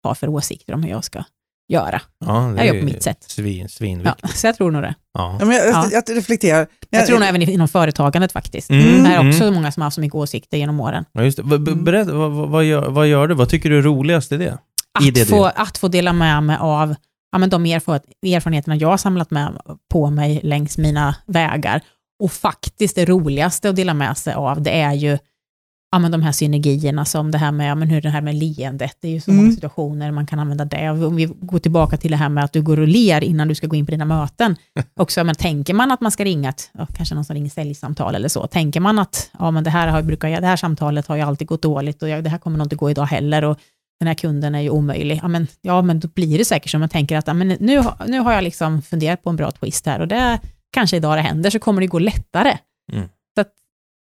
har 0.02 0.14
för 0.14 0.28
åsikter 0.28 0.74
om 0.74 0.82
hur 0.82 0.90
jag 0.90 1.04
ska 1.04 1.24
göra. 1.68 2.02
Ja, 2.18 2.32
det 2.40 2.64
Jag 2.64 2.74
gör 2.74 2.80
på 2.80 2.84
mitt 2.86 3.02
sätt. 3.02 3.22
Svin, 3.22 3.62
Ja, 3.62 3.68
svinviktigt. 3.68 4.36
så 4.38 4.46
jag 4.46 4.56
tror 4.56 4.70
nog 4.70 4.82
det. 4.82 4.94
Ja. 5.14 5.36
Ja, 5.40 5.44
men 5.46 5.56
jag, 5.56 5.66
Ja. 5.66 5.88
jag, 5.92 6.02
jag 6.06 6.16
reflekterar. 6.16 6.66
Jag 6.90 7.06
tror 7.06 7.18
nog 7.18 7.28
även 7.28 7.42
inom 7.42 7.68
företagandet 7.68 8.32
faktiskt. 8.32 8.70
Mm, 8.70 9.04
Det 9.04 9.10
är 9.10 9.28
också 9.28 9.42
mm. 9.42 9.54
många 9.54 9.72
som 9.72 9.80
har 9.80 9.86
haft 9.86 9.94
så 9.94 10.00
mycket 10.00 10.14
åsikter 10.14 10.56
genom 10.58 10.80
åren. 10.80 11.04
Ja, 11.12 11.22
just 11.24 11.36
det. 11.36 11.42
Mm. 11.42 11.84
Berätta, 11.84 12.12
vad, 12.14 12.32
vad, 12.48 12.64
gör, 12.64 12.88
vad 12.90 13.06
gör 13.06 13.28
du? 13.28 13.34
Vad 13.34 13.48
tycker 13.48 13.70
du 13.70 13.78
är 13.78 13.82
roligast 13.82 14.32
i 14.32 14.36
det? 14.36 14.58
I 15.02 15.10
det 15.10 15.22
Att 15.22 15.28
få, 15.28 15.44
att 15.44 15.78
få 15.78 15.88
dela 15.88 16.12
med 16.12 16.42
mig 16.42 16.56
av 16.60 16.94
ja, 17.32 17.38
men 17.38 17.50
de 17.50 17.66
erfar 17.66 18.00
erfarenheterna 18.26 18.76
jag 18.76 18.88
har 18.88 18.96
samlat 18.96 19.30
med 19.30 19.60
på 19.90 20.10
mig 20.10 20.40
längs 20.42 20.78
mina 20.78 21.16
vägar. 21.26 21.80
Och 22.22 22.32
faktiskt 22.32 22.94
det 22.94 23.04
roligaste 23.04 23.68
att 23.68 23.76
dela 23.76 23.94
med 23.94 24.18
sig 24.18 24.34
av, 24.34 24.62
det 24.62 24.80
är 24.80 24.92
ju 24.92 25.18
ja, 25.92 25.98
men 25.98 26.10
de 26.12 26.22
här 26.22 26.32
synergierna 26.32 27.04
som 27.04 27.30
det 27.30 27.38
här 27.38 27.52
med, 27.52 27.70
ja, 27.70 27.74
men 27.74 27.90
hur 27.90 28.00
det 28.00 28.10
här 28.10 28.20
med 28.20 28.34
leendet, 28.34 28.96
det 29.00 29.08
är 29.08 29.12
ju 29.12 29.20
så 29.20 29.30
Mm. 29.30 29.44
många 29.44 29.54
situationer 29.54 30.10
man 30.10 30.26
kan 30.26 30.38
använda 30.38 30.64
det. 30.64 30.90
Om 30.90 31.16
vi 31.16 31.24
går 31.40 31.58
tillbaka 31.58 31.96
till 31.96 32.10
det 32.10 32.16
här 32.16 32.28
med 32.28 32.44
att 32.44 32.52
du 32.52 32.62
går 32.62 32.80
och 32.80 32.88
ler 32.88 33.24
innan 33.24 33.48
du 33.48 33.54
ska 33.54 33.66
gå 33.66 33.76
in 33.76 33.86
på 33.86 33.90
dina 33.90 34.04
möten. 34.04 34.56
Också, 35.00 35.24
men 35.24 35.34
tänker 35.34 35.74
man 35.74 35.92
att 35.92 36.00
man 36.00 36.10
ska 36.12 36.24
ringa 36.24 36.48
ett, 36.48 36.70
ja, 36.78 36.86
kanske 36.96 37.14
någon 37.14 37.24
som 37.24 37.34
ringer 37.34 37.50
säljsamtal 37.50 38.14
eller 38.14 38.28
så, 38.28 38.46
tänker 38.46 38.80
man 38.80 38.98
att 38.98 39.30
ja, 39.38 39.50
men 39.50 39.64
det, 39.64 39.70
här 39.70 39.88
har, 39.88 40.02
brukar, 40.02 40.28
jag- 40.28 40.42
det 40.42 40.46
här 40.46 40.56
samtalet 40.56 41.06
har 41.06 41.16
ju 41.16 41.22
alltid 41.22 41.46
gått 41.48 41.62
dåligt 41.62 42.02
och 42.02 42.08
jag, 42.08 42.24
det 42.24 42.30
här 42.30 42.38
kommer 42.38 42.58
nog 42.58 42.64
inte 42.64 42.76
gå 42.76 42.90
idag 42.90 43.04
heller 43.06 43.44
och 43.44 43.58
den 44.00 44.06
här 44.06 44.14
kunden 44.14 44.54
är 44.54 44.60
ju 44.60 44.70
omöjlig. 44.70 45.20
Ja, 45.22 45.28
men, 45.28 45.46
ja, 45.62 45.82
men 45.82 46.00
då 46.00 46.08
blir 46.08 46.38
det 46.38 46.44
säkert 46.44 46.70
så 46.70 46.78
man 46.78 46.88
tänker 46.88 47.16
att 47.16 47.26
ja, 47.26 47.34
men 47.34 47.48
nu, 47.48 47.82
nu 48.06 48.18
har 48.20 48.32
jag 48.32 48.44
liksom 48.44 48.82
funderat 48.82 49.22
på 49.22 49.30
en 49.30 49.36
bra 49.36 49.50
twist 49.50 49.86
här 49.86 50.00
och 50.00 50.08
det 50.08 50.40
kanske 50.72 50.96
idag 50.96 51.16
det 51.18 51.20
händer 51.22 51.50
så 51.50 51.58
kommer 51.58 51.80
det 51.80 51.86
gå 51.86 51.98
lättare. 51.98 52.58
Mm. 52.92 53.04
Så 53.34 53.40
att, 53.40 53.48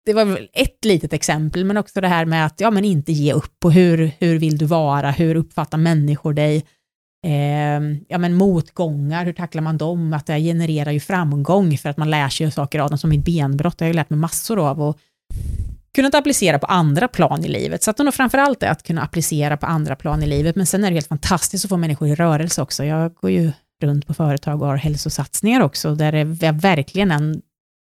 det 0.05 0.13
var 0.13 0.25
väl 0.25 0.49
ett 0.53 0.85
litet 0.85 1.13
exempel, 1.13 1.65
men 1.65 1.77
också 1.77 2.01
det 2.01 2.07
här 2.07 2.25
med 2.25 2.45
att 2.45 2.59
ja, 2.59 2.71
men 2.71 2.85
inte 2.85 3.11
ge 3.11 3.33
upp 3.33 3.65
och 3.65 3.73
hur, 3.73 4.11
hur 4.19 4.39
vill 4.39 4.57
du 4.57 4.65
vara, 4.65 5.11
hur 5.11 5.35
uppfattar 5.35 5.77
människor 5.77 6.33
dig? 6.33 6.65
Eh, 7.25 7.81
ja, 8.07 8.17
men 8.17 8.33
motgångar, 8.33 9.25
hur 9.25 9.33
tacklar 9.33 9.61
man 9.61 9.77
dem? 9.77 10.13
Att 10.13 10.25
det 10.25 10.39
genererar 10.39 10.91
ju 10.91 10.99
framgång 10.99 11.77
för 11.77 11.89
att 11.89 11.97
man 11.97 12.09
lär 12.09 12.29
sig 12.29 12.51
saker 12.51 12.79
av 12.79 12.89
dem, 12.89 12.97
som 12.97 13.09
mitt 13.09 13.25
benbrott, 13.25 13.77
det 13.77 13.85
har 13.85 13.87
jag 13.87 13.93
ju 13.93 13.97
lärt 13.97 14.09
mig 14.09 14.19
massor 14.19 14.69
av 14.69 14.81
och 14.81 14.99
kunnat 15.95 16.15
applicera 16.15 16.59
på 16.59 16.65
andra 16.67 17.07
plan 17.07 17.45
i 17.45 17.47
livet. 17.47 17.83
Så 17.83 17.91
att 17.91 17.97
det 17.97 18.03
nog 18.03 18.13
framförallt 18.13 18.63
är 18.63 18.67
att 18.67 18.83
kunna 18.83 19.01
applicera 19.01 19.57
på 19.57 19.65
andra 19.65 19.95
plan 19.95 20.23
i 20.23 20.27
livet, 20.27 20.55
men 20.55 20.65
sen 20.65 20.83
är 20.83 20.89
det 20.89 20.93
helt 20.93 21.07
fantastiskt 21.07 21.65
att 21.65 21.69
få 21.69 21.77
människor 21.77 22.07
i 22.07 22.15
rörelse 22.15 22.61
också. 22.61 22.85
Jag 22.85 23.13
går 23.13 23.31
ju 23.31 23.51
runt 23.83 24.07
på 24.07 24.13
företag 24.13 24.61
och 24.61 24.67
har 24.67 24.75
hälsosatsningar 24.75 25.61
också, 25.61 25.95
där 25.95 26.11
det 26.11 26.47
är 26.47 26.51
verkligen 26.51 27.11
en, 27.11 27.41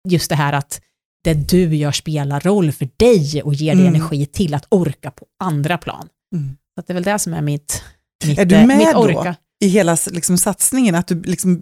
just 0.10 0.30
det 0.30 0.36
här 0.36 0.54
att 0.54 0.82
det 1.24 1.34
du 1.34 1.76
gör 1.76 1.92
spelar 1.92 2.40
roll 2.40 2.72
för 2.72 2.90
dig 2.98 3.42
och 3.44 3.54
ger 3.54 3.76
dig 3.76 3.86
Mm. 3.86 3.96
energi 3.96 4.26
till 4.26 4.54
att 4.54 4.66
orka 4.70 5.12
på 5.12 5.26
andra 5.44 5.78
plan. 5.78 6.08
Mm. 6.36 6.58
Så 6.76 6.84
det 6.88 6.92
är 6.92 6.94
väl 6.94 7.04
det 7.04 7.20
som 7.20 7.34
är 7.34 7.42
mitt, 7.42 7.84
mitt, 8.26 8.40
Är 8.40 8.46
du 8.46 8.56
eh, 8.56 8.66
med 8.68 8.78
mitt 8.78 8.92
då? 8.94 9.00
orka. 9.00 9.36
I 9.64 9.68
hela 9.68 9.98
liksom, 10.12 10.38
satsningen, 10.38 10.96
att 10.96 11.08
du 11.08 11.22
liksom 11.22 11.62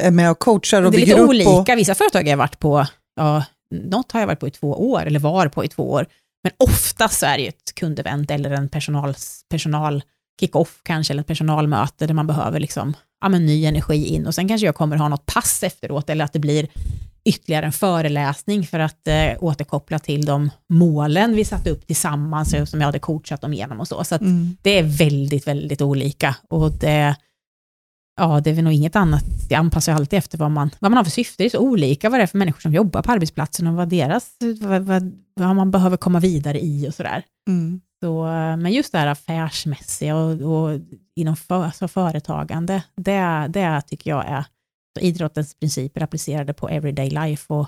är 0.00 0.10
med 0.10 0.30
och 0.30 0.38
coachar 0.38 0.82
och 0.82 0.90
Det 0.92 0.96
är 0.96 1.00
bygger 1.00 1.12
lite 1.14 1.20
upp? 1.22 1.28
olika. 1.28 1.50
Och, 1.72 1.78
Vissa 1.78 1.94
företag 1.94 2.22
har 2.22 2.30
jag 2.30 2.36
varit 2.36 2.58
på, 2.58 2.86
ja, 3.16 3.44
något 3.74 4.12
har 4.12 4.20
jag 4.20 4.26
varit 4.26 4.40
på 4.40 4.48
i 4.48 4.50
två 4.50 4.90
år, 4.90 5.02
eller 5.06 5.18
var 5.20 5.48
på 5.48 5.64
i 5.64 5.68
två 5.68 5.90
år. 5.90 6.06
Men 6.42 6.52
oftast 6.58 7.18
så 7.18 7.26
är 7.26 7.36
det 7.36 7.42
ju 7.42 7.48
ett 7.48 7.74
kundevent 7.74 8.30
eller 8.30 8.50
en 8.50 8.68
personal, 8.68 9.14
personal 9.50 10.02
kick-off 10.40 10.80
kanske, 10.82 11.12
eller 11.12 11.20
ett 11.20 11.26
personalmöte 11.26 12.06
där 12.06 12.14
man 12.14 12.26
behöver 12.26 12.60
liksom, 12.60 12.94
ja, 13.20 13.28
men 13.28 13.46
ny 13.46 13.64
energi 13.66 14.04
in. 14.06 14.26
Och 14.26 14.34
sen 14.34 14.48
kanske 14.48 14.66
jag 14.66 14.74
kommer 14.74 14.96
ha 14.96 15.08
något 15.08 15.26
pass 15.26 15.62
efteråt, 15.62 16.10
eller 16.10 16.24
att 16.24 16.32
det 16.32 16.38
blir 16.38 16.68
ytterligare 17.24 17.66
en 17.66 17.72
föreläsning 17.72 18.66
för 18.66 18.78
att 18.78 19.08
eh, 19.08 19.32
återkoppla 19.40 19.98
till 19.98 20.24
de 20.24 20.50
målen 20.68 21.36
vi 21.36 21.44
satte 21.44 21.70
upp 21.70 21.86
tillsammans, 21.86 22.54
och 22.54 22.68
som 22.68 22.80
jag 22.80 22.86
hade 22.86 22.98
coachat 22.98 23.40
dem 23.40 23.52
igenom 23.52 23.80
och 23.80 23.88
så. 23.88 24.04
Så 24.04 24.14
mm. 24.14 24.56
det 24.62 24.78
är 24.78 24.82
väldigt, 24.82 25.46
väldigt 25.46 25.82
olika. 25.82 26.36
Och 26.48 26.72
det, 26.72 27.16
ja, 28.16 28.40
det 28.40 28.50
är 28.50 28.54
väl 28.54 28.64
nog 28.64 28.72
inget 28.72 28.96
annat. 28.96 29.24
Det 29.48 29.54
anpassar 29.54 29.92
alltid 29.92 30.18
efter 30.18 30.38
vad 30.38 30.50
man, 30.50 30.70
vad 30.78 30.90
man 30.90 30.96
har 30.96 31.04
för 31.04 31.10
syfte. 31.10 31.42
Det 31.42 31.46
är 31.46 31.50
så 31.50 31.58
olika 31.58 32.10
vad 32.10 32.20
det 32.20 32.22
är 32.22 32.26
för 32.26 32.38
människor 32.38 32.60
som 32.60 32.74
jobbar 32.74 33.02
på 33.02 33.12
arbetsplatsen 33.12 33.66
och 33.66 33.74
vad 33.74 33.88
deras, 33.88 34.30
vad, 34.60 34.82
vad, 34.82 35.12
vad 35.34 35.56
man 35.56 35.70
behöver 35.70 35.96
komma 35.96 36.20
vidare 36.20 36.60
i 36.60 36.88
och 36.88 36.94
sådär. 36.94 37.22
Mm. 37.48 37.80
Så, 38.02 38.24
men 38.58 38.72
just 38.72 38.92
det 38.92 38.98
här 38.98 39.06
affärsmässiga 39.06 40.16
och, 40.16 40.40
och 40.40 40.80
inom 41.16 41.36
för, 41.36 41.64
alltså 41.64 41.88
företagande, 41.88 42.82
det, 42.96 43.46
det 43.48 43.82
tycker 43.86 44.10
jag 44.10 44.26
är 44.28 44.44
så 44.98 45.04
idrottens 45.04 45.54
principer 45.54 46.02
applicerade 46.02 46.54
på 46.54 46.68
everyday 46.68 47.10
life 47.10 47.52
och, 47.54 47.66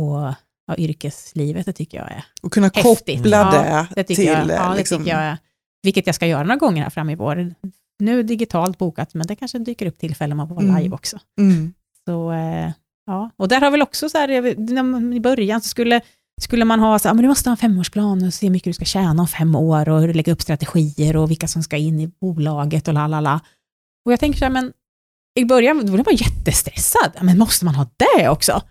och 0.00 0.34
ja, 0.66 0.76
yrkeslivet, 0.78 1.66
det 1.66 1.72
tycker 1.72 1.98
jag 1.98 2.10
är 2.10 2.24
Och 2.42 2.52
kunna 2.52 2.66
Häftigt. 2.74 3.16
koppla 3.18 3.36
Ja, 3.36 3.86
det, 3.90 3.94
det 3.94 4.04
tycker 4.04 4.14
till... 4.14 4.48
jag, 4.48 4.58
ja, 4.58 4.70
det 4.70 4.76
liksom, 4.76 4.98
tycker 4.98 5.10
jag 5.10 5.20
är, 5.22 5.38
vilket 5.82 6.06
jag 6.06 6.14
ska 6.14 6.26
göra 6.26 6.42
några 6.42 6.56
gånger 6.56 6.82
här 6.82 6.90
fram 6.90 7.10
i 7.10 7.14
vår. 7.14 7.54
Nu 7.98 8.22
digitalt 8.22 8.78
bokat, 8.78 9.14
men 9.14 9.26
det 9.26 9.36
kanske 9.36 9.58
dyker 9.58 9.86
upp 9.86 9.98
tillfällen 9.98 10.36
man 10.36 10.48
får 10.48 10.54
vara 10.54 10.66
Mm. 10.66 10.82
live 10.82 10.94
också. 10.94 11.18
Mm. 11.40 11.72
Så, 12.04 12.32
eh, 12.32 12.70
ja. 13.06 13.30
Och 13.36 13.48
där 13.48 13.60
har 13.60 13.70
väl 13.70 13.82
också 13.82 14.08
så 14.08 14.18
här, 14.18 14.30
i 15.14 15.20
början 15.20 15.60
så 15.60 15.68
skulle, 15.68 16.00
skulle 16.40 16.64
man 16.64 16.80
ha 16.80 16.98
så 16.98 17.08
här, 17.08 17.14
men 17.14 17.22
du 17.22 17.28
måste 17.28 17.48
ha 17.48 17.52
en 17.52 17.56
femårsplan 17.56 18.26
och 18.26 18.34
se 18.34 18.46
hur 18.46 18.50
mycket 18.50 18.70
du 18.70 18.72
ska 18.72 18.84
tjäna 18.84 19.22
om 19.22 19.28
fem 19.28 19.54
år 19.54 19.88
och 19.88 20.14
lägga 20.14 20.32
upp 20.32 20.42
strategier 20.42 21.16
och 21.16 21.30
vilka 21.30 21.48
som 21.48 21.62
ska 21.62 21.76
in 21.76 22.00
i 22.00 22.06
bolaget 22.06 22.88
och 22.88 22.94
la 22.94 23.06
la 23.06 23.20
la. 23.20 23.40
Och 24.04 24.12
jag 24.12 24.20
tänker 24.20 24.38
så 24.38 24.44
här, 24.44 24.52
men 24.52 24.72
i 25.38 25.44
början 25.44 25.86
då 25.86 25.92
var 25.92 26.04
jag 26.06 26.12
jättestressad. 26.14 27.12
Men 27.20 27.38
måste 27.38 27.64
man 27.64 27.74
ha 27.74 27.86
det 27.96 28.28
också? 28.28 28.62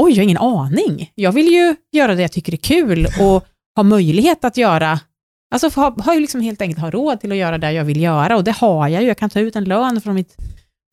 Oj, 0.00 0.12
jag 0.12 0.16
har 0.18 0.22
ingen 0.22 0.38
aning. 0.38 1.12
Jag 1.14 1.32
vill 1.32 1.46
ju 1.46 1.76
göra 1.92 2.14
det 2.14 2.22
jag 2.22 2.32
tycker 2.32 2.52
är 2.52 2.56
kul 2.56 3.06
och 3.20 3.44
ha 3.76 3.82
möjlighet 3.82 4.44
att 4.44 4.56
göra, 4.56 5.00
alltså 5.54 5.70
få 5.70 5.80
ha, 5.80 5.96
har 6.02 6.14
ju 6.14 6.20
liksom 6.20 6.40
helt 6.40 6.62
enkelt 6.62 6.80
ha 6.80 6.90
råd 6.90 7.20
till 7.20 7.32
att 7.32 7.38
göra 7.38 7.58
det 7.58 7.72
jag 7.72 7.84
vill 7.84 8.00
göra 8.00 8.36
och 8.36 8.44
det 8.44 8.50
har 8.50 8.88
jag 8.88 9.02
ju. 9.02 9.08
Jag 9.08 9.18
kan 9.18 9.30
ta 9.30 9.40
ut 9.40 9.56
en 9.56 9.64
lön 9.64 10.00
från 10.00 10.14
mitt 10.14 10.36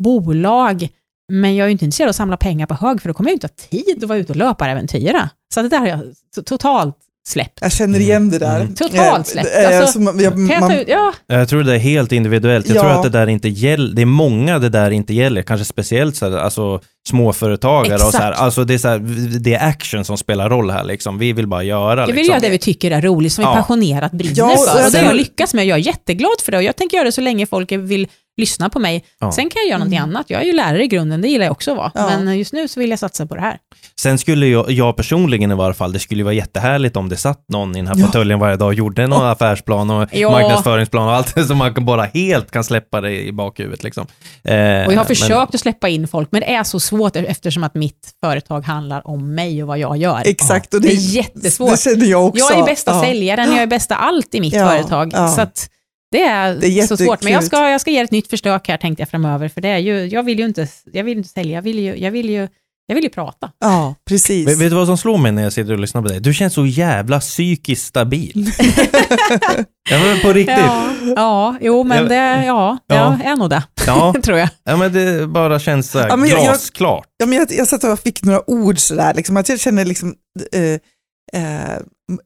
bolag, 0.03 0.89
men 1.31 1.55
jag 1.55 1.65
är 1.65 1.67
ju 1.67 1.71
inte 1.71 1.85
intresserad 1.85 2.07
av 2.07 2.09
att 2.09 2.15
samla 2.15 2.37
pengar 2.37 2.65
på 2.65 2.73
hög, 2.73 3.01
för 3.01 3.09
då 3.09 3.13
kommer 3.13 3.29
jag 3.29 3.31
ju 3.31 3.35
inte 3.35 3.47
ha 3.47 3.69
tid 3.69 4.03
att 4.03 4.09
vara 4.09 4.19
ute 4.19 4.31
och 4.31 4.37
löparäventyra. 4.37 5.29
Så 5.53 5.61
det 5.61 5.69
där 5.69 5.79
har 5.79 5.87
jag 5.87 6.01
totalt 6.45 6.97
släppt. 7.27 7.59
Jag 7.61 7.71
känner 7.71 7.99
igen 7.99 8.29
det 8.29 8.39
där. 8.39 8.59
Mm. 8.59 8.75
Totalt 8.75 9.27
släppt. 9.27 9.49
Eh, 9.55 9.71
eh, 9.71 9.79
Alltså, 9.81 9.99
jag, 9.99 10.37
man, 10.37 10.71
ut, 10.71 10.87
ja, 10.87 11.13
Jag 11.27 11.49
tror 11.49 11.63
det 11.63 11.73
är 11.75 11.79
helt 11.79 12.11
individuellt. 12.11 12.67
Jag 12.67 12.77
Ja. 12.77 12.81
tror 12.81 12.91
att 12.91 13.03
det 13.03 13.09
där 13.09 13.27
inte 13.27 13.49
gäller, 13.49 13.95
det 13.95 14.01
är 14.01 14.05
många 14.05 14.59
det 14.59 14.69
där 14.69 14.91
inte 14.91 15.13
gäller, 15.13 15.41
kanske 15.41 15.65
speciellt 15.65 16.15
så 16.15 16.29
här, 16.29 16.37
alltså 16.37 16.79
småföretagare 17.09 17.93
och 17.95 17.99
så 18.11 18.17
här, 18.17 18.29
Exakt. 18.31 18.41
alltså 18.43 18.63
det 18.63 18.73
är 18.73 18.77
så 18.77 18.87
här, 18.87 18.99
det 19.39 19.53
är 19.53 19.67
action 19.67 20.05
som 20.05 20.17
spelar 20.17 20.49
roll 20.49 20.71
här 20.71 20.83
liksom. 20.83 21.17
Vi 21.17 21.33
vill 21.33 21.47
bara 21.47 21.63
göra 21.63 21.99
Jag 22.01 22.07
vill 22.07 22.15
liksom. 22.15 22.31
göra 22.31 22.39
det 22.41 22.49
vi 22.49 22.57
tycker 22.57 22.91
är 22.91 23.01
roligt, 23.01 23.33
som 23.33 23.41
vi 23.41 23.49
Ja. 23.49 23.55
passionerat 23.55 24.11
brinner 24.11 24.33
Ja, 24.37 24.51
och 24.53 24.59
för. 24.59 24.85
Och 24.85 24.91
det 24.91 24.97
har 24.97 25.05
jag 25.05 25.15
lyckats 25.15 25.53
med. 25.53 25.65
Jag 25.65 25.79
är 25.79 25.83
jätteglad 25.83 26.41
för 26.45 26.51
det 26.51 26.57
och 26.57 26.63
jag 26.63 26.75
tänker 26.75 26.97
göra 26.97 27.05
det 27.05 27.11
så 27.11 27.21
länge 27.21 27.45
folk 27.45 27.71
vill 27.71 28.07
lyssna 28.37 28.69
på 28.69 28.79
mig. 28.79 29.05
Ja. 29.19 29.31
Sen 29.31 29.49
kan 29.49 29.59
jag 29.61 29.67
göra 29.69 29.77
någonting 29.77 29.97
Mm. 29.97 30.09
annat. 30.09 30.29
Jag 30.29 30.41
är 30.41 30.45
ju 30.45 30.53
lärare 30.53 30.83
i 30.83 30.87
grunden, 30.87 31.21
det 31.21 31.27
gillar 31.27 31.45
jag 31.45 31.51
också 31.51 31.71
att 31.71 31.77
vara. 31.77 31.91
Ja. 31.95 32.19
Men 32.19 32.37
just 32.37 32.53
nu 32.53 32.67
så 32.67 32.79
vill 32.79 32.89
jag 32.89 32.99
satsa 32.99 33.25
på 33.25 33.35
det 33.35 33.41
här. 33.41 33.57
Sen 33.99 34.17
skulle 34.17 34.47
jag, 34.47 34.71
jag 34.71 34.95
personligen 34.97 35.51
i 35.51 35.55
varje 35.55 35.73
fall, 35.73 35.93
det 35.93 35.99
skulle 35.99 36.19
ju 36.19 36.23
vara 36.23 36.33
jättehärligt 36.33 36.95
om 36.97 37.09
det 37.09 37.17
satt 37.17 37.43
någon 37.49 37.71
i 37.75 37.79
den 37.79 37.87
här 37.87 37.95
Ja. 37.97 38.05
fåtöljen 38.05 38.39
varje 38.39 38.55
dag 38.55 38.67
och 38.67 38.73
gjorde 38.73 39.07
någon 39.07 39.25
affärsplan 39.25 39.89
och 39.89 40.09
Ja. 40.11 40.31
marknadsföringsplan 40.31 41.07
och 41.07 41.13
allt 41.13 41.35
det 41.35 41.43
som 41.47 41.57
man 41.57 41.73
kan 41.73 41.85
bara 41.85 42.03
helt 42.03 42.51
kan 42.51 42.63
släppa 42.63 43.01
det 43.01 43.21
i 43.21 43.31
bakhuvudet 43.31 43.83
liksom. 43.83 44.07
Eh, 44.43 44.53
Och 44.53 44.57
jag 44.59 44.83
har 44.85 44.95
men- 44.95 45.05
försökt 45.05 45.55
att 45.55 45.59
släppa 45.61 45.89
in 45.89 46.07
folk, 46.07 46.27
men 46.31 46.41
det 46.41 46.53
är 46.55 46.63
så 46.63 46.79
svårt 46.79 47.15
eftersom 47.15 47.63
att 47.63 47.75
mitt 47.75 48.11
företag 48.23 48.61
handlar 48.65 49.07
om 49.07 49.35
mig 49.35 49.61
och 49.61 49.67
vad 49.67 49.77
jag 49.79 49.97
gör. 49.97 50.21
exakt. 50.25 50.73
Och 50.73 50.81
Det 50.81 50.87
är 50.91 51.15
jättesvårt. 51.15 51.71
Det 51.71 51.77
känner 51.81 52.05
jag 52.05 52.25
också. 52.25 52.45
Jag 52.53 52.59
är 52.59 52.65
bästa 52.65 52.91
Ja. 52.91 53.01
säljaren, 53.01 53.51
jag 53.51 53.61
är 53.63 53.67
bästa 53.67 53.95
allt 53.95 54.35
i 54.35 54.41
mitt 54.41 54.53
Ja, 54.53 54.67
företag. 54.69 55.11
ja. 55.13 55.27
Så 55.27 55.41
att 55.41 55.69
det 56.11 56.21
är, 56.23 56.55
Det 56.55 56.67
är 56.79 56.87
så 56.87 56.97
svårt. 56.97 57.23
Men 57.23 57.33
jag 57.33 57.43
ska, 57.43 57.69
jag 57.69 57.81
ska 57.81 57.91
ge 57.91 57.99
ett 57.99 58.11
nytt 58.11 58.29
försök 58.29 58.67
här 58.67 58.77
tänkte 58.77 59.01
jag 59.01 59.09
framöver, 59.09 59.49
för 59.49 59.61
det 59.61 59.69
är 59.69 59.77
ju, 59.77 60.05
jag 60.05 60.23
vill 60.23 60.39
ju 60.39 60.45
inte, 60.45 60.67
jag 60.93 61.03
vill 61.03 61.17
inte 61.17 61.29
sälja, 61.29 61.55
jag 61.55 61.61
vill 61.61 61.79
ju, 61.79 61.95
jag 61.97 62.11
vill 62.11 62.29
ju, 62.29 62.47
jag 62.87 62.95
vill 62.95 63.03
ju 63.03 63.09
prata. 63.09 63.51
Ja, 63.59 63.95
precis. 64.09 64.47
Vet, 64.47 64.57
vet 64.61 64.69
du 64.71 64.75
vad 64.75 64.87
som 64.87 64.97
slår 64.97 65.17
mig 65.17 65.31
när 65.31 65.43
jag 65.43 65.53
sitter 65.53 65.73
och 65.73 65.79
lyssnar 65.79 66.01
på 66.01 66.07
dig? 66.07 66.19
Du 66.19 66.33
känns 66.33 66.53
så 66.53 66.65
jävla 66.65 67.19
psykiskt 67.19 67.85
stabil. 67.85 68.51
ja 69.89 69.99
men 70.03 70.19
på 70.21 70.33
riktigt. 70.33 70.57
Ja, 70.57 70.89
Ja, 71.03 71.13
ja 71.15 71.55
jo 71.61 71.83
men 71.83 71.97
Jag- 71.97 72.09
det, 72.09 72.45
ja, 72.45 72.77
det 72.89 72.95
Ja. 72.95 73.19
är 73.23 73.35
nog 73.35 73.49
det, 73.49 73.63
ja. 73.87 74.15
tror 74.23 74.37
jag. 74.37 74.79
men 74.79 74.93
det 74.93 75.27
bara 75.27 75.59
känns 75.59 75.91
så 75.91 75.99
här 75.99 76.07
Ja, 76.09 76.15
men 76.15 76.29
jag- 76.29 76.37
jag- 76.39 76.45
glasklart. 76.45 77.07
Ja, 77.17 77.25
men 77.25 77.37
jag, 77.37 77.47
jag 77.51 77.67
satt 77.67 77.83
och 77.83 77.99
fick 77.99 78.23
några 78.23 78.49
ord 78.49 78.79
sådär, 78.79 79.13
liksom, 79.13 79.37
att 79.37 79.49
jag 79.49 79.59
känner 79.59 79.85
liksom, 79.85 80.13
eh, 80.53 81.41
eh, 81.41 81.77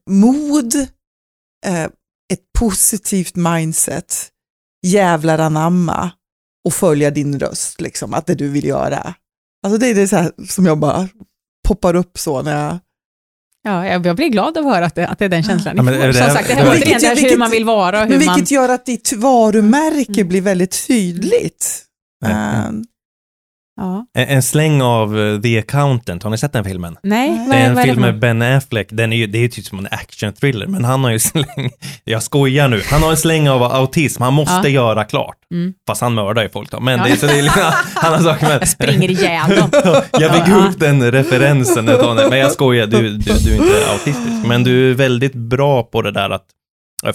mod, 0.10 0.76
eh, 1.66 1.88
ett 2.34 2.54
positivt 2.60 3.36
mindset, 3.36 4.28
jävlar 4.88 5.40
anamma 5.40 6.12
och 6.66 6.74
följa 6.74 7.12
din 7.12 7.40
röst, 7.40 7.82
liksom, 7.82 8.14
att 8.14 8.26
det 8.26 8.36
du 8.36 8.50
vill 8.50 8.66
göra. 8.66 9.14
Alltså 9.66 9.78
det 9.80 9.88
är 9.88 9.96
det 9.96 10.08
så 10.08 10.16
här 10.16 10.32
som 10.50 10.66
jag 10.66 10.78
bara 10.80 11.08
poppar 11.68 11.96
upp 11.96 12.20
så 12.20 12.42
när 12.42 12.66
jag... 12.66 12.80
Ja, 13.64 13.88
jag, 13.88 14.16
blir 14.16 14.28
glad 14.30 14.58
av 14.58 14.68
att 14.68 14.74
höra 14.74 14.86
att 14.86 14.96
det, 14.96 15.08
att 15.08 15.20
det 15.20 15.26
är 15.26 15.30
den 15.30 15.44
känslan 15.44 15.78
Ja, 15.78 15.84
men 15.84 15.94
är 15.94 16.08
det- 16.08 16.14
Som 16.14 16.28
sagt, 16.30 16.48
det 16.48 16.54
här 16.54 16.66
var- 16.66 16.72
återigen, 16.72 16.86
Vilket- 16.88 17.02
det 17.02 17.08
här 17.08 17.16
hur 17.16 17.22
vilket- 17.22 17.40
man 17.40 17.52
vill 17.52 17.66
vara 17.66 17.98
och 18.02 18.08
hur 18.08 18.18
Men 18.18 18.26
man... 18.26 18.36
vilket 18.36 18.52
gör 18.52 18.70
att 18.70 18.86
ditt 18.86 19.14
varumärke 19.14 20.14
Mm. 20.22 20.28
blir 20.28 20.42
väldigt 20.42 20.88
tydligt. 20.88 21.84
Verkligen. 22.22 22.86
Ja. 23.80 24.06
En, 24.14 24.28
en 24.28 24.44
släng 24.44 24.82
av 24.82 25.20
eh, 25.20 25.42
The 25.42 25.60
Accountant, 25.60 26.24
har 26.24 26.30
ni 26.30 26.38
sett 26.38 26.54
den 26.54 26.64
filmen? 26.64 26.98
Nej, 27.04 27.30
Nej. 27.30 27.48
Det 27.50 27.56
är 27.56 27.68
en 27.70 27.76
vad 27.76 27.84
film 27.84 27.96
för 27.96 28.02
med? 28.12 28.20
Ben 28.20 28.42
Affleck, 28.42 28.88
den 28.92 29.14
är 29.14 29.18
ju, 29.18 29.28
det 29.28 29.38
är 29.38 29.42
ju 29.42 29.48
typ 29.48 29.66
som 29.66 29.80
en 29.80 29.88
action-thriller, 29.92 30.68
men 30.68 30.84
han 30.86 31.04
har 31.04 31.12
ju 31.12 31.20
släng, 31.30 31.72
jag 32.04 32.24
skojar 32.24 32.68
nu, 32.68 32.82
han 32.92 33.04
har 33.04 33.12
en 33.12 33.18
släng 33.18 33.50
av 33.50 33.64
autism, 33.64 34.22
han 34.24 34.34
måste 34.34 34.54
Ja. 34.64 34.68
göra 34.70 35.04
klart. 35.04 35.36
Mm. 35.54 35.74
Fast 35.88 36.02
han 36.02 36.14
mördar 36.14 36.44
ju 36.44 36.50
folk 36.50 36.72
då, 36.72 36.80
men 36.80 36.98
Ja. 37.00 37.04
det, 37.06 37.12
är- 37.12 37.16
så 37.16 37.26
det 37.26 37.40
är 37.40 37.42
liksom, 37.44 37.62
han 37.96 38.14
har 38.14 38.20
saker 38.20 38.48
med... 38.48 38.68
Springer 38.70 39.12
ihjäl 39.12 39.56
dem. 39.56 39.70
jag 40.12 40.36
fick 40.36 40.48
Ja. 40.48 40.56
upp 40.70 40.80
den 40.80 41.12
referensen, 41.12 41.90
ett 41.90 42.00
tag, 42.00 42.30
men 42.30 42.40
jag 42.40 42.52
skojar, 42.52 42.88
du, 42.88 42.98
du, 43.18 43.34
du 43.34 43.52
är 43.52 43.56
inte 43.56 43.92
autistisk, 43.92 44.48
men 44.48 44.64
du 44.64 44.90
är 44.92 44.94
väldigt 44.94 45.34
bra 45.36 45.84
på 45.84 46.02
det 46.02 46.12
där 46.12 46.30
att 46.30 46.46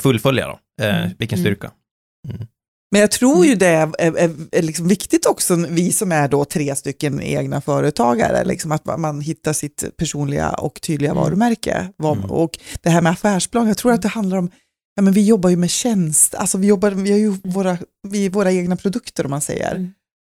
fullfölja 0.02 0.46
då. 0.46 0.58
Eh, 0.84 0.96
Mm. 0.98 1.10
vilken 1.18 1.38
Mm. 1.38 2.46
Men 2.94 3.00
jag 3.00 3.10
tror 3.10 3.46
ju 3.46 3.54
det 3.54 3.66
är, 3.66 3.92
är, 3.98 4.34
är 4.52 4.62
liksom 4.62 4.88
viktigt 4.88 5.26
också, 5.26 5.56
vi 5.56 5.92
som 5.92 6.12
är 6.12 6.28
då 6.28 6.44
tre 6.44 6.76
stycken 6.76 7.20
egna 7.20 7.60
företagare, 7.60 8.44
liksom 8.44 8.72
att 8.72 8.98
man, 8.98 9.20
hittar 9.20 9.52
sitt 9.52 9.96
personliga 9.96 10.50
och 10.50 10.80
tydliga 10.80 11.10
Mm. 11.10 11.22
varumärke. 11.22 11.92
Mm. 12.02 12.30
Och 12.30 12.58
det 12.82 12.90
här 12.90 13.02
med 13.02 13.12
affärsplan, 13.12 13.68
jag 13.68 13.76
tror 13.76 13.92
att 13.92 14.02
det 14.02 14.08
handlar 14.08 14.38
om, 14.38 14.50
ja 14.94 15.02
men 15.02 15.12
vi 15.12 15.26
jobbar 15.26 15.50
ju 15.50 15.56
med 15.56 15.70
tjänst, 15.70 16.34
alltså 16.34 16.58
vi 16.58 16.66
jobbar, 16.66 16.90
vi 16.90 17.10
har 17.10 17.18
ju 17.18 17.28
våra, 17.44 17.78
vi 18.08 18.26
är 18.26 18.30
våra 18.30 18.52
egna 18.52 18.76
produkter 18.76 19.24
om 19.24 19.30
man 19.30 19.40
säger. 19.40 19.74
Mm. 19.74 19.92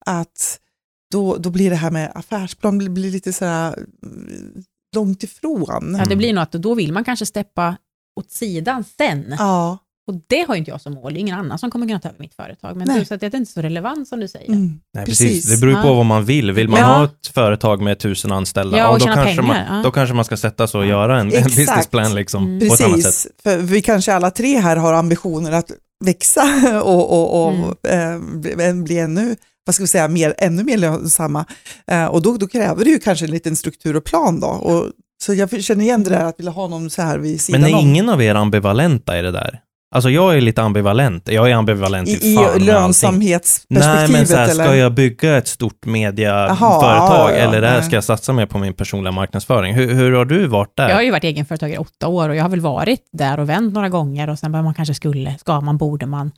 Att 0.07 0.59
då, 1.11 1.37
då 1.37 1.51
blir 1.51 1.71
det 1.71 1.77
här 1.77 1.91
med 1.91 2.13
affärsplan 2.15 2.79
blir, 2.79 2.89
blir 2.89 3.11
lite 3.11 3.33
så 3.33 3.45
här 3.45 3.75
mm, 4.03 4.65
långt 4.97 5.23
ifrån. 5.23 5.97
Ja, 5.99 6.05
det 6.05 6.17
blir 6.17 6.33
nog 6.33 6.43
att 6.43 6.53
då 6.53 6.75
vill 6.75 6.93
man 6.93 7.05
kanske 7.05 7.27
steppa 7.27 7.77
åt 8.21 8.31
sidan 8.31 8.85
sen. 8.99 9.35
Ja. 9.39 9.79
Och 10.07 10.15
det 10.29 10.41
har 10.49 10.55
ju 10.55 10.59
inte 10.59 10.71
jag 10.71 10.81
som 10.81 10.95
mål, 10.95 11.13
det 11.13 11.19
är 11.19 11.21
ingen 11.21 11.39
annan 11.39 11.59
som 11.59 11.71
kommer 11.71 11.87
kunna 11.87 11.99
ta 12.01 12.09
över 12.09 12.19
mitt 12.21 12.35
företag. 12.35 12.77
Men 12.77 12.89
Nej. 12.89 12.99
du, 12.99 13.05
så 13.05 13.15
att 13.15 13.21
det 13.21 13.27
är 13.35 13.37
inte 13.37 13.53
så 13.53 13.63
relevant 13.63 14.09
som 14.09 14.21
du 14.21 14.29
säger. 14.29 14.49
Mm. 14.49 14.81
Nej, 14.95 15.05
precis. 15.07 15.29
Precis. 15.29 15.51
Det 15.55 15.61
beror 15.61 15.77
ju 15.77 15.83
på 15.83 15.89
Ja. 15.89 15.95
vad 15.95 16.07
man 16.07 16.25
vill. 16.25 16.53
Vill 16.53 16.69
man 16.69 16.81
Ja. 16.81 16.87
ha 16.87 17.05
ett 17.05 17.27
företag 17.35 17.83
med 17.83 17.99
tusen 17.99 18.33
anställda, 18.33 18.79
Ja, 18.79 18.89
och 18.89 18.99
då, 18.99 19.05
kanske 19.05 19.43
man, 19.43 19.51
pengar, 19.57 19.77
ja. 19.77 19.83
då 19.83 19.91
kanske 19.91 20.15
man 20.15 20.25
ska 20.25 20.37
sätta 20.37 20.67
sig 20.67 20.79
och 20.81 20.87
göra 20.87 21.21
en, 21.21 21.27
en 21.27 21.35
Exakt. 21.35 21.57
businessplan 21.57 22.15
liksom, 22.15 22.45
Mm. 22.47 22.69
på 22.69 22.75
ett 22.75 22.81
annat 22.81 23.03
sätt. 23.03 23.05
Precis, 23.05 23.27
för 23.43 23.57
vi 23.59 23.83
kanske 23.83 24.15
alla 24.15 24.31
tre 24.31 24.59
här 24.59 24.77
har 24.77 24.93
ambitioner 24.93 25.53
att 25.53 25.71
växa 26.05 26.43
och, 26.85 27.13
och, 27.13 27.47
och 27.49 27.89
eh, 27.91 28.19
bli, 28.21 28.73
bli 28.85 28.99
ännu, 28.99 29.37
vad 29.67 29.75
ska 29.75 29.85
vi 29.85 29.89
säga, 29.89 30.09
mer, 30.09 30.35
ännu 30.39 30.65
mer 30.65 30.77
lönsamma. 30.79 31.45
Eh, 31.87 32.05
och 32.07 32.23
då, 32.23 32.37
då 32.37 32.47
kräver 32.47 32.85
det 32.85 32.91
ju 32.91 32.99
kanske 32.99 33.25
en 33.25 33.31
liten 33.31 33.57
struktur 33.57 33.97
och 33.97 34.05
plan 34.05 34.41
då. 34.41 34.47
Och, 34.47 34.91
så 35.25 35.35
jag 35.35 35.63
känner 35.65 35.85
igen 35.85 36.03
det 36.03 36.11
där 36.11 36.25
att 36.25 36.39
vilja 36.39 36.53
ha 36.53 36.69
någon 36.69 36.91
så 36.91 37.03
här 37.03 37.19
vid 37.19 37.41
sidan 37.41 37.61
Men 37.61 37.71
är 37.71 37.75
om. 37.75 37.81
ingen 37.81 38.09
av 38.09 38.23
er 38.23 38.35
ambivalenta 38.35 39.19
i 39.19 39.23
det 39.23 39.31
där? 39.31 39.61
Alltså 39.95 40.11
jag 40.11 40.37
är 40.37 40.41
lite 40.41 40.63
ambivalent. 40.63 41.29
Jag 41.29 41.51
är 41.51 41.55
ambivalent 41.55 42.09
I, 42.09 42.13
i, 42.13 42.33
i 42.33 42.37
fan 42.37 42.45
allting. 42.45 42.65
lönsamhetsperspektivet 42.67 44.11
Nej, 44.11 44.19
men 44.19 44.27
så 44.27 44.37
här, 44.37 44.49
eller? 44.49 44.65
ska 44.65 44.77
jag 44.77 44.95
bygga 44.95 45.37
ett 45.37 45.49
stort 45.49 45.85
mediaföretag 45.87 46.59
ja, 46.61 47.31
ja, 47.31 47.37
eller 47.37 47.61
där 47.61 47.81
ska 47.83 47.95
jag 47.95 48.05
satsa 48.05 48.33
mer 48.33 48.47
på 48.47 48.59
min 48.59 48.73
personliga 48.75 49.13
marknadsföring? 49.13 49.75
Hur, 49.75 49.95
hur 49.95 50.13
har 50.13 50.25
du 50.25 50.47
varit 50.47 50.77
där? 50.77 50.89
Jag 50.89 50.95
har 50.97 51.03
ju 51.03 51.11
varit 51.11 51.25
egenföretagare 51.25 51.75
i 51.75 51.79
åtta 51.79 52.09
år 52.09 52.29
och 52.29 52.37
jag 52.37 52.43
har 52.45 52.49
väl 52.49 52.61
varit 52.61 53.01
där 53.13 53.41
och 53.41 53.49
vänt 53.49 53.75
några 53.75 53.89
gånger 53.89 54.31
och 54.31 54.39
sen 54.39 54.53
bara 54.53 54.63
man 54.63 54.75
kanske 54.75 54.95
skulle, 54.95 55.39
ska 55.39 55.61
man, 55.61 55.77
borde 55.79 56.07
man. 56.07 56.33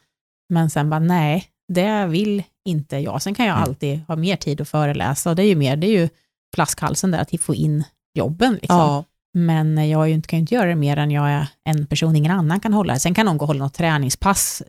Men 0.49 0.71
sen 0.71 0.91
bara 0.91 1.01
nej, 1.01 1.45
det 1.73 2.07
vill 2.07 2.43
inte 2.69 2.97
jag. 2.97 3.23
Sen 3.23 3.35
kan 3.35 3.47
jag 3.47 3.57
Mm. 3.57 3.69
alltid 3.69 4.01
ha 4.09 4.17
mer 4.17 4.37
tid 4.37 4.61
att 4.61 4.69
föreläsa 4.69 5.31
och 5.31 5.37
det 5.37 5.43
är 5.43 5.49
ju 5.49 5.57
mer, 5.57 5.77
det 5.77 5.87
är 5.87 6.01
ju 6.01 6.09
flaskhalsen 6.55 7.11
där 7.11 7.19
att 7.19 7.41
få 7.41 7.55
in 7.55 7.85
jobben. 8.15 8.53
Liksom. 8.61 8.77
Ja, 8.79 9.05
Men 9.39 9.89
jag 9.89 10.03
är 10.03 10.07
ju 10.07 10.15
inte, 10.15 10.29
kan 10.29 10.37
ju 10.37 10.41
inte 10.41 10.55
göra 10.55 10.69
det 10.69 10.75
mer 10.75 10.97
än 10.97 11.11
jag 11.11 11.31
är 11.31 11.49
en 11.65 11.87
person, 11.87 12.17
ingen 12.17 12.33
annan 12.33 12.61
kan 12.61 12.73
hålla 12.73 12.95
det. 12.95 13.01
Sen 13.01 13.15
kan 13.15 13.27
någon 13.27 13.39
gå 13.39 13.43
och 13.43 13.47
hålla 13.47 13.65
något 13.65 13.75
träningspass 13.75 14.63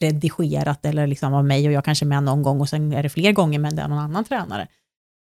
redigerat 0.00 0.86
eller 0.86 1.06
liksom 1.06 1.34
av 1.34 1.44
mig 1.44 1.66
och 1.66 1.72
jag 1.72 1.84
kanske 1.84 2.04
är 2.04 2.06
med 2.06 2.22
någon 2.22 2.42
gång 2.42 2.60
och 2.60 2.68
sen 2.68 2.92
är 2.92 3.02
det 3.02 3.08
fler 3.08 3.32
gånger 3.32 3.58
men 3.58 3.76
det 3.76 3.82
är 3.82 3.88
någon 3.88 3.98
annan 3.98 4.24
tränare. 4.24 4.68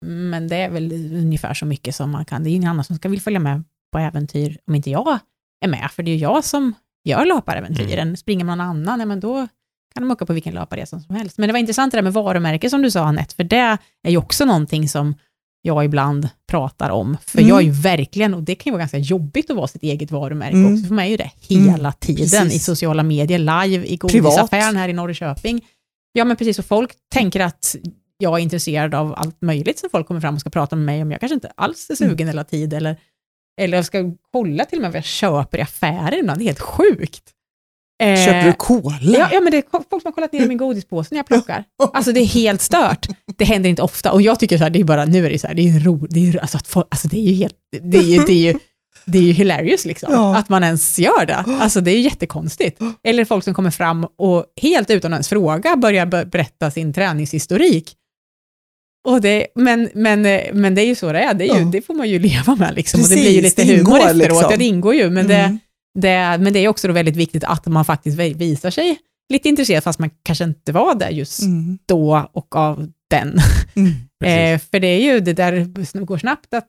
Men 0.06 0.48
det 0.48 0.56
är 0.56 0.70
väl 0.70 0.92
ungefär 1.16 1.54
så 1.54 1.66
mycket 1.66 1.94
som 1.94 2.10
man 2.10 2.24
kan. 2.24 2.42
Det 2.42 2.48
är 2.48 2.50
ju 2.50 2.56
ingen 2.56 2.70
annan 2.70 2.84
som 2.84 2.96
ska 2.96 3.08
vilja 3.08 3.22
följa 3.22 3.40
med 3.40 3.62
på 3.92 3.98
äventyr 3.98 4.58
om 4.66 4.74
inte 4.74 4.90
jag 4.90 5.18
är 5.64 5.68
med, 5.68 5.90
för 5.92 6.02
det 6.02 6.10
är 6.10 6.14
ju 6.14 6.20
jag 6.20 6.44
som 6.44 6.74
gör 7.04 7.24
löparäventyren. 7.24 8.16
Springer 8.16 8.44
man 8.44 8.58
någon 8.58 8.66
annan, 8.66 9.00
ja, 9.00 9.06
men 9.06 9.20
då 9.20 9.48
kan 9.94 10.02
de 10.02 10.10
åka 10.10 10.26
på 10.26 10.32
vilken 10.32 10.54
löparresa 10.54 11.00
som 11.00 11.14
helst. 11.14 11.38
Men 11.38 11.48
det 11.48 11.52
var 11.52 11.60
intressant 11.60 11.92
det 11.92 11.98
där 11.98 12.02
med 12.02 12.12
varumärke 12.12 12.70
som 12.70 12.82
du 12.82 12.90
sa 12.90 13.04
Anette, 13.04 13.34
för 13.34 13.44
det 13.44 13.78
är 14.02 14.10
ju 14.10 14.16
också 14.16 14.44
någonting 14.44 14.88
som 14.88 15.14
jag 15.66 15.84
ibland 15.84 16.28
pratar 16.50 16.90
om. 16.90 17.16
För 17.26 17.38
Mm. 17.38 17.48
jag 17.48 17.58
är 17.58 17.62
ju 17.62 17.70
verkligen, 17.70 18.34
och 18.34 18.42
det 18.42 18.54
kan 18.54 18.70
ju 18.70 18.72
vara 18.72 18.78
ganska 18.80 18.98
jobbigt 18.98 19.50
att 19.50 19.56
vara 19.56 19.66
sitt 19.66 19.82
eget 19.82 20.10
varumärke 20.10 20.56
Mm. 20.56 20.74
också, 20.74 20.86
för 20.86 20.94
mig 20.94 21.06
är 21.06 21.10
ju 21.10 21.16
det 21.16 21.30
hela 21.48 21.78
Mm, 21.88 21.92
tiden 22.00 22.42
precis. 22.42 22.54
i 22.54 22.58
sociala 22.58 23.02
medier, 23.02 23.38
live 23.38 23.86
i 23.86 23.96
godisaffären 23.96 24.76
här 24.76 24.88
i 24.88 24.92
Norrköping. 24.92 25.64
Ja 26.12 26.24
men 26.24 26.36
precis, 26.36 26.58
och 26.58 26.64
folk 26.64 26.90
tänker 27.12 27.40
att 27.40 27.76
jag 28.18 28.38
är 28.38 28.42
intresserad 28.42 28.94
av 28.94 29.14
allt 29.16 29.42
möjligt 29.42 29.78
som 29.78 29.90
folk 29.90 30.06
kommer 30.06 30.20
fram 30.20 30.34
och 30.34 30.40
ska 30.40 30.50
prata 30.50 30.76
med 30.76 30.84
mig 30.86 31.02
om. 31.02 31.10
Jag 31.10 31.20
kanske 31.20 31.34
inte 31.34 31.52
alls 31.54 31.90
är 31.90 31.94
sugen 31.94 32.28
eller 32.28 32.38
har 32.38 32.44
tid, 32.44 32.72
eller, 32.74 32.96
eller 33.60 33.78
jag 33.78 33.84
ska 33.86 34.12
kolla 34.32 34.64
till 34.64 34.78
och 34.78 34.82
med 34.82 34.90
vad 34.90 34.96
jag 34.96 35.04
köper 35.04 35.58
i 35.58 35.60
affären 35.60 36.18
ibland. 36.20 36.38
Det 36.40 36.42
är 36.44 36.46
helt 36.46 36.60
sjukt. 36.60 37.22
Eh, 38.02 38.24
köper 38.26 38.44
du 38.46 38.52
cola? 38.52 38.98
Ja, 39.02 39.28
ja, 39.32 39.40
men 39.40 39.50
det 39.50 39.56
är 39.56 39.64
folk 39.70 39.88
som 39.88 40.00
har 40.04 40.12
kollat 40.12 40.32
ner 40.32 40.42
i 40.44 40.48
min 40.48 40.58
godispåse 40.58 41.08
när 41.14 41.18
jag 41.18 41.26
plockar. 41.26 41.64
Alltså 41.92 42.12
det 42.12 42.20
är 42.20 42.24
helt 42.26 42.60
stört. 42.62 43.06
Det 43.38 43.44
händer 43.44 43.70
inte 43.70 43.82
ofta 43.82 44.12
och 44.12 44.22
jag 44.22 44.40
tycker 44.40 44.58
så 44.58 44.62
här, 44.64 44.70
det 44.70 44.80
är 44.80 44.84
bara, 44.84 45.04
nu 45.04 45.26
är 45.26 45.30
det 45.30 45.38
så 45.38 45.46
här, 45.46 45.54
det 45.54 45.62
är 45.68 45.80
roligt, 45.80 46.14
det 46.14 46.28
är, 46.28 46.36
alltså, 46.40 46.56
att 46.56 46.66
folk, 46.68 46.86
alltså 46.90 47.08
det 47.08 47.16
är 47.18 47.22
ju 47.22 47.34
helt, 47.34 47.54
det 47.82 47.98
är 47.98 48.02
ju, 48.02 48.18
det 48.18 48.32
är 48.32 48.52
ju, 48.52 48.58
det 49.04 49.18
är 49.18 49.22
ju 49.22 49.32
hilarious 49.32 49.84
liksom, 49.84 50.12
Ja. 50.12 50.36
att 50.36 50.48
man 50.48 50.64
ens 50.64 50.98
gör 50.98 51.26
det. 51.26 51.44
Alltså 51.60 51.80
det 51.80 51.90
är 51.90 51.94
ju 51.94 52.00
jättekonstigt. 52.00 52.80
Eller 53.04 53.24
folk 53.24 53.44
som 53.44 53.54
kommer 53.54 53.70
fram 53.70 54.06
och 54.18 54.44
helt 54.62 54.90
utan 54.90 55.12
ens 55.12 55.28
fråga 55.28 55.76
börjar 55.76 56.06
be- 56.06 56.24
berätta 56.26 56.70
sin 56.70 56.92
träningshistorik. 56.92 57.94
Och 59.08 59.20
det, 59.20 59.46
men, 59.54 59.90
men, 59.94 60.26
eh, 60.26 60.40
men 60.52 60.74
det 60.74 60.82
är 60.82 60.86
ju 60.86 60.94
så 60.94 61.12
det 61.12 61.18
är, 61.20 61.34
det, 61.34 61.44
är 61.48 61.54
ju, 61.54 61.60
Ja. 61.60 61.68
det 61.72 61.82
får 61.82 61.94
man 61.94 62.08
ju 62.08 62.18
leva 62.18 62.54
med 62.56 62.74
liksom. 62.74 63.00
och 63.00 63.08
det 63.08 63.14
Precis, 63.14 63.24
blir 63.24 63.34
ju 63.36 63.42
lite 63.42 63.64
det 63.64 63.76
humor 63.76 63.96
efteråt, 63.98 64.16
liksom. 64.16 64.46
ja 64.50 64.56
det 64.56 64.64
ingår 64.64 64.94
ju, 64.94 65.10
men 65.10 65.24
Mm. 65.24 65.28
det, 65.28 65.58
men 66.38 66.52
det 66.52 66.58
är 66.58 66.68
också 66.68 66.88
då 66.88 66.94
väldigt 66.94 67.16
viktigt 67.16 67.44
att 67.44 67.66
man 67.66 67.84
faktiskt 67.84 68.18
visar 68.18 68.70
sig 68.70 68.98
lite 69.28 69.48
intresserad, 69.48 69.84
fast 69.84 69.98
man 69.98 70.10
kanske 70.22 70.44
inte 70.44 70.72
var 70.72 70.94
där 70.94 71.10
just 71.10 71.42
Mm. 71.42 71.78
då 71.86 72.30
och 72.32 72.56
av 72.56 72.88
den. 73.10 73.38
Mm. 73.76 73.92
Eh, 74.24 74.58
för 74.58 74.80
det 74.80 74.86
är 74.86 75.00
ju, 75.00 75.20
det 75.20 75.32
där 75.32 75.64
går 76.04 76.18
snabbt 76.18 76.54
att 76.54 76.68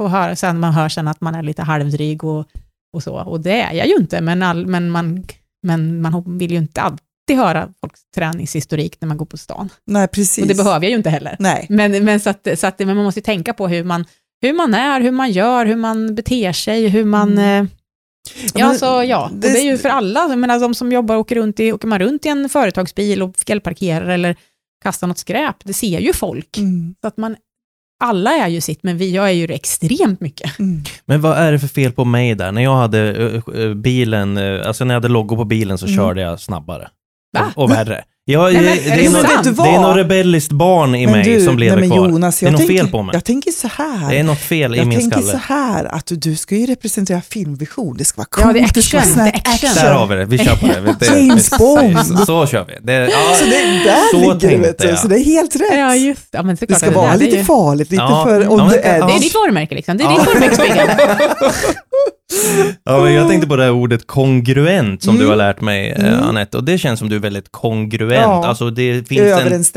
få 0.00 0.08
höra, 0.08 0.36
sen 0.36 0.60
man 0.60 0.72
hör 0.72 0.88
sen 0.88 1.08
att 1.08 1.20
man 1.20 1.34
är 1.34 1.42
lite 1.42 1.62
halvdryg 1.62 2.24
och, 2.24 2.46
och 2.92 3.02
så, 3.02 3.14
och 3.14 3.40
det 3.40 3.60
är 3.60 3.72
jag 3.72 3.86
ju 3.86 3.94
inte, 3.94 4.20
men, 4.20 4.42
all, 4.42 4.66
men, 4.66 4.90
man, 4.90 5.24
men 5.62 6.00
man 6.00 6.38
vill 6.38 6.50
ju 6.50 6.58
inte 6.58 6.80
alltid 6.80 7.36
höra 7.36 7.68
folks 7.80 8.00
träningshistorik 8.14 9.00
när 9.00 9.08
man 9.08 9.16
går 9.16 9.26
på 9.26 9.36
stan. 9.36 9.68
Nej, 9.84 10.08
precis. 10.08 10.42
Och 10.42 10.48
det 10.48 10.54
behöver 10.54 10.86
jag 10.86 10.90
ju 10.90 10.96
inte 10.96 11.10
heller. 11.10 11.36
Nej. 11.38 11.66
Men, 11.68 12.04
men, 12.04 12.20
så 12.20 12.30
att, 12.30 12.48
så 12.56 12.66
att, 12.66 12.78
men 12.78 12.96
man 12.96 13.04
måste 13.04 13.20
ju 13.20 13.24
tänka 13.24 13.54
på 13.54 13.68
hur 13.68 13.84
man, 13.84 14.04
hur 14.42 14.52
man 14.52 14.74
är, 14.74 15.00
hur 15.00 15.12
man 15.12 15.30
gör, 15.30 15.66
hur 15.66 15.76
man 15.76 16.14
beter 16.14 16.52
sig, 16.52 16.88
hur 16.88 17.04
man... 17.04 17.38
Mm. 17.38 17.68
Ja, 18.54 18.68
men 18.68 18.78
så, 18.78 19.04
ja. 19.06 19.24
Och 19.32 19.36
det- 19.36 19.52
det 19.52 19.58
är 19.58 19.64
ju 19.64 19.78
för 19.78 19.88
alla. 19.88 20.20
Jag 20.20 20.38
menar, 20.38 20.60
de 20.60 20.74
som 20.74 20.92
jobbar 20.92 21.16
åker 21.16 21.36
runt 21.36 21.60
i, 21.60 21.72
åker 21.72 21.88
man 21.88 21.98
runt 21.98 22.26
i 22.26 22.28
en 22.28 22.48
företagsbil 22.48 23.22
och 23.22 23.36
fjällparkerar 23.36 24.08
eller 24.08 24.36
kastar 24.84 25.06
något 25.06 25.18
skräp, 25.18 25.56
det 25.64 25.74
ser 25.74 25.98
ju 26.00 26.12
folk. 26.12 26.58
Mm. 26.58 26.94
Så 27.00 27.06
att 27.08 27.16
man, 27.16 27.36
alla 28.04 28.30
är 28.30 28.48
ju 28.48 28.60
sitt, 28.60 28.82
men 28.82 28.98
vi 28.98 29.14
jag 29.14 29.26
är 29.28 29.32
ju 29.32 29.44
extremt 29.44 30.20
mycket. 30.20 30.58
Mm. 30.58 30.82
Men 31.04 31.20
vad 31.20 31.38
är 31.38 31.52
det 31.52 31.58
för 31.58 31.68
fel 31.68 31.92
på 31.92 32.04
mig 32.04 32.34
där? 32.34 32.52
När 32.52 32.62
jag 32.62 32.76
hade 32.76 33.42
bilen, 33.76 34.38
alltså 34.38 34.84
när 34.84 34.94
jag 34.94 35.00
hade 35.00 35.08
logo 35.12 35.36
på 35.36 35.44
bilen 35.44 35.78
så 35.78 35.86
Mm. 35.86 35.96
körde 35.96 36.20
jag 36.20 36.40
snabbare. 36.40 36.88
Va? 37.38 37.52
Och, 37.56 37.62
och 37.64 37.70
värre. 37.70 38.04
Jag, 38.30 38.42
Nej, 38.52 38.54
men 38.54 38.62
det, 38.64 38.70
är 38.70 38.76
det, 38.90 38.96
det 38.96 39.06
är 39.06 39.10
något, 39.10 39.26
sant? 39.30 39.44
Du 39.44 39.52
det 39.52 39.68
är 39.68 39.80
något 39.80 39.96
rebelliskt 39.96 40.52
barn 40.52 40.94
i 40.94 41.06
mig 41.06 41.40
som 41.40 41.58
lever 41.58 41.76
nej, 41.76 41.88
men 41.88 41.98
kvar. 41.98 42.08
Jonas, 42.08 42.38
det 42.40 42.44
är 42.44 42.46
jag 42.46 42.52
något 42.52 42.58
tänker, 42.60 42.74
fel 42.82 42.88
på 42.88 43.02
mig. 43.02 43.14
Jag 43.14 43.24
tänker 43.24 43.50
så 43.50 43.68
här. 43.76 44.10
Det 44.10 44.18
är 44.18 44.22
något 44.24 44.38
fel 44.38 44.74
i 44.74 44.78
jag 44.78 44.86
min 44.86 44.98
tänker 45.00 45.16
skalle. 45.20 45.32
så 45.32 45.54
här 45.54 45.84
att 45.84 46.06
du, 46.06 46.16
du 46.16 46.36
ska 46.36 46.54
ju 46.56 46.66
representera 46.66 47.20
filmvision. 47.20 47.96
Det 47.96 48.04
ska 48.04 48.16
vara 48.20 48.26
coolt, 48.30 48.46
Ja, 48.46 48.52
det 48.52 48.58
är 48.58 48.64
action, 48.64 49.14
det 49.24 49.30
är 49.30 49.54
action. 49.54 49.70
Där 49.74 49.92
har 49.94 50.06
vi 50.06 50.16
det, 50.16 50.24
vi 50.24 50.38
kör 50.38 50.56
på 50.56 50.66
det. 50.66 50.96
det 51.00 51.06
James 51.06 51.50
det- 51.50 51.58
Bond. 51.58 51.98
Så, 52.06 52.26
så 52.26 52.46
kör 52.46 52.64
vi. 52.68 52.74
Det, 52.82 52.92
ja, 53.10 53.34
Så 53.38 53.44
det, 53.44 53.50
där 53.84 54.10
så 54.10 54.16
ligger 54.34 54.50
det, 54.50 54.56
vet 54.66 54.78
du. 54.78 54.88
jag. 54.88 54.98
Så 54.98 55.08
det 55.08 55.16
är 55.18 55.24
helt 55.24 55.56
rätt. 55.56 55.68
Ja, 55.72 55.94
just 55.96 56.28
ja, 56.30 56.42
men 56.42 56.56
det. 56.56 56.62
är 56.62 56.66
det 56.66 56.74
ska 56.74 56.88
att 56.88 56.94
vara 56.94 57.10
där, 57.10 57.18
det 57.18 57.24
är 57.24 57.26
lite 57.26 57.36
ju- 57.38 57.44
farligt, 57.44 57.90
lite 57.90 58.02
Ja, 58.02 58.24
för 58.24 58.40
ja, 58.40 58.48
on 58.48 58.56
men 58.58 58.70
the 58.70 58.76
det 58.76 58.82
edge. 58.88 59.06
Det 59.06 59.12
är 59.12 59.20
ditt 59.20 59.34
varumärke 59.34 59.74
liksom, 59.74 59.96
det 59.96 60.04
är 60.04 60.10
Ja. 60.10 60.18
ditt 60.18 60.26
varumärkesbyggande. 60.26 60.96
Ja, 62.84 63.00
men 63.04 63.12
jag 63.14 63.28
tänkte 63.28 63.48
på 63.48 63.56
det 63.56 63.62
här 63.62 63.70
ordet 63.70 64.06
kongruent 64.06 65.02
som 65.02 65.14
Mm. 65.14 65.22
du 65.24 65.30
har 65.30 65.36
lärt 65.36 65.60
mig, 65.60 65.90
eh, 65.90 66.04
Mm. 66.08 66.22
Anette, 66.22 66.56
och 66.56 66.64
det 66.64 66.78
känns 66.78 66.98
som 66.98 67.08
du 67.08 67.16
är 67.16 67.20
väldigt 67.20 67.52
kongruent. 67.52 68.17
Ja. 68.20 68.46
Alltså 68.46 68.70
det 68.70 69.08
finns 69.08 69.20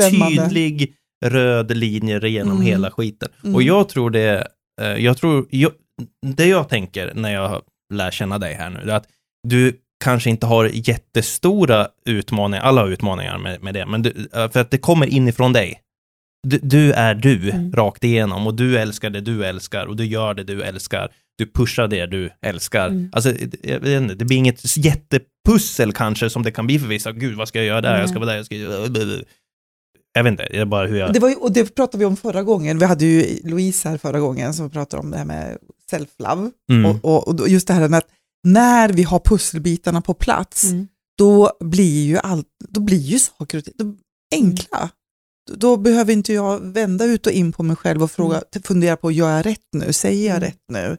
en 0.00 0.10
tydlig 0.48 0.94
röd 1.24 1.76
linje 1.76 2.28
genom 2.28 2.52
Mm. 2.52 2.66
hela 2.66 2.90
skiten. 2.90 3.28
Mm. 3.44 3.54
Och 3.54 3.62
jag 3.62 3.88
tror 3.88 4.10
det, 4.10 4.46
eh, 4.80 4.86
jag 5.04 5.16
tror, 5.16 5.46
jag, 5.50 5.72
det 6.26 6.46
jag 6.46 6.68
tänker 6.68 7.12
när 7.14 7.32
jag 7.32 7.62
lär 7.94 8.10
känna 8.10 8.38
dig 8.38 8.54
här 8.54 8.70
nu, 8.70 8.90
är 8.90 8.94
att 8.94 9.06
du 9.48 9.76
kanske 10.04 10.30
inte 10.30 10.46
har 10.46 10.70
jättestora 10.72 11.88
utmaningar, 12.06 12.62
alla 12.64 12.80
har 12.80 12.88
utmaningar 12.88 13.38
med, 13.38 13.62
med 13.62 13.74
det, 13.74 13.86
men 13.86 14.02
du, 14.02 14.28
eh, 14.34 14.50
för 14.50 14.60
att 14.60 14.70
det 14.70 14.78
kommer 14.78 15.06
inifrån 15.06 15.52
dig. 15.52 15.78
Du, 16.48 16.58
du 16.62 16.92
är 16.92 17.14
du, 17.14 17.50
Mm. 17.50 17.72
rakt 17.72 18.04
igenom, 18.04 18.46
och 18.46 18.54
du 18.54 18.78
älskar 18.78 19.10
det 19.10 19.20
du 19.20 19.44
älskar, 19.44 19.86
och 19.86 19.96
du 19.96 20.04
gör 20.06 20.34
det 20.34 20.44
du 20.44 20.62
älskar. 20.62 21.08
Du 21.38 21.46
pushar 21.46 21.88
det 21.88 22.06
du 22.06 22.30
älskar. 22.46 22.88
Mm. 22.88 23.10
Alltså, 23.12 23.34
jag 23.62 23.80
vet 23.80 24.02
inte, 24.02 24.14
det 24.14 24.24
blir 24.24 24.36
inget 24.36 24.76
jättepussel 24.76 25.92
kanske 25.92 26.30
som 26.30 26.42
det 26.42 26.50
kan 26.52 26.66
bli 26.66 26.78
för 26.78 26.86
vissa. 26.86 27.12
Gud, 27.12 27.36
vad 27.36 27.48
ska 27.48 27.58
jag 27.58 27.66
göra 27.66 27.80
där? 27.80 28.00
Jag 28.00 28.08
ska 28.10 28.18
vara 28.18 28.30
där, 28.30 28.36
jag 28.36 28.46
ska... 28.46 28.54
Jag 30.14 30.24
vet 30.24 30.30
inte, 30.30 30.48
det 30.50 30.58
är 30.58 30.64
bara 30.64 30.86
hur 30.86 30.96
jag... 30.98 31.12
Det, 31.12 31.20
var 31.20 31.28
ju, 31.28 31.34
och 31.34 31.52
det 31.52 31.74
pratade 31.74 31.98
vi 31.98 32.04
om 32.04 32.16
förra 32.16 32.42
gången. 32.42 32.78
Vi 32.78 32.84
hade 32.84 33.04
ju 33.04 33.40
Louise 33.44 33.88
här 33.88 33.98
förra 33.98 34.20
gången 34.20 34.54
som 34.54 34.70
pratade 34.70 35.02
om 35.02 35.10
det 35.10 35.16
här 35.18 35.24
med 35.24 35.58
self-love. 35.92 36.50
Mm. 36.72 36.84
Och, 36.90 37.04
och, 37.28 37.40
och 37.40 37.48
just 37.48 37.66
det 37.68 37.74
här 37.74 37.88
med 37.88 37.98
att 37.98 38.08
när 38.44 38.88
vi 38.92 39.02
har 39.02 39.18
pusselbitarna 39.18 40.00
på 40.00 40.14
plats, 40.14 40.64
Mm. 40.64 40.88
då 41.18 41.50
blir 41.60 42.04
ju 42.06 42.18
allt, 42.18 42.46
då 42.68 42.80
blir 42.80 42.98
ju 42.98 43.18
saker 43.18 43.58
och 43.58 43.64
ting 43.64 43.74
då- 43.76 43.96
enkla. 44.34 44.90
Då, 45.50 45.54
då 45.56 45.76
behöver 45.76 46.12
inte 46.12 46.32
jag 46.32 46.60
vända 46.60 47.04
ut 47.04 47.26
och 47.26 47.32
in 47.32 47.52
på 47.52 47.62
mig 47.62 47.76
själv 47.76 48.02
och 48.02 48.10
fråga, 48.10 48.42
fundera 48.64 48.96
på, 48.96 49.12
gör 49.12 49.36
jag 49.36 49.46
rätt 49.46 49.68
nu? 49.72 49.92
Säger 49.92 50.26
jag 50.28 50.36
Mm. 50.36 50.48
rätt 50.48 50.60
nu? 50.72 50.96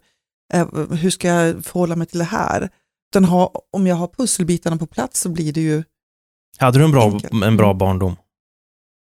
Eh, 0.54 0.68
hur 0.92 1.10
ska 1.10 1.28
jag 1.28 1.66
förhålla 1.66 1.96
mig 1.96 2.08
till 2.08 2.20
det 2.20 2.26
här? 2.26 2.70
Utan 3.12 3.26
ha, 3.26 3.52
om 3.72 3.88
jag 3.88 3.96
har 3.96 4.08
pusselbitarna 4.08 4.78
på 4.78 4.86
plats 4.86 5.20
så 5.22 5.30
blir 5.30 5.54
det 5.54 5.62
ju 5.62 5.84
Hade 6.58 6.80
du 6.80 6.86
en 6.86 6.92
bra, 6.92 7.04
Enkelt. 7.04 7.44
en 7.44 7.58
bra 7.58 7.74
barndom? 7.74 8.16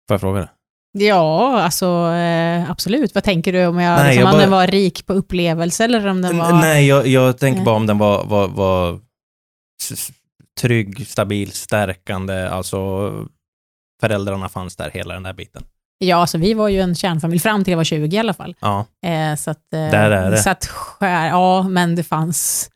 Får 0.09 0.15
jag 0.15 0.21
fråga 0.21 0.41
det? 0.41 0.49
Ja, 0.93 1.61
alltså 1.61 1.87
eh, 2.13 2.71
absolut. 2.71 3.15
Vad 3.15 3.25
tänker 3.25 3.53
du 3.53 3.67
om 3.67 3.79
jag, 3.79 3.97
Nej, 3.97 4.07
liksom, 4.09 4.21
jag 4.21 4.27
om 4.29 4.33
bara- 4.33 4.41
den 4.43 4.51
var 4.51 4.67
rik 4.67 5.07
på 5.07 5.13
upplevelser 5.13 5.85
eller 5.85 6.07
om 6.07 6.23
den 6.23 6.39
var... 6.39 6.53
Nej, 6.53 6.87
jag, 6.87 7.07
jag 7.07 7.39
tänker 7.39 7.63
bara 7.65 7.75
om 7.77 7.87
den 7.87 7.99
var, 7.99 8.25
var, 8.25 8.49
var 8.49 9.01
trygg, 10.61 11.07
stabil, 11.09 11.53
stärkande, 11.53 12.49
alltså 12.49 13.13
föräldrarna 14.01 14.49
fanns 14.49 14.77
där, 14.77 14.91
hela 14.91 15.15
den 15.15 15.23
där 15.23 15.33
biten. 15.33 15.65
Ja, 15.99 16.17
alltså 16.17 16.39
vi 16.39 16.55
var 16.55 16.69
ju 16.69 16.81
en 16.81 16.95
kärnfamilj 16.95 17.41
fram 17.41 17.65
till 17.65 17.73
jag 17.73 17.77
var 17.77 17.85
20 17.85 18.17
i 18.17 18.19
alla 18.19 18.35
fall. 18.35 18.55
Ja, 18.61 18.87
Eh, 19.07 19.35
så 19.37 19.51
att, 19.51 19.73
eh, 19.73 19.91
Där 19.91 20.11
är 20.11 20.31
det. 20.31 20.39
Så 20.39 20.51
att 20.51 20.71
ja, 21.01 21.63
men 21.63 21.95
det 21.95 22.03
fanns, 22.03 22.71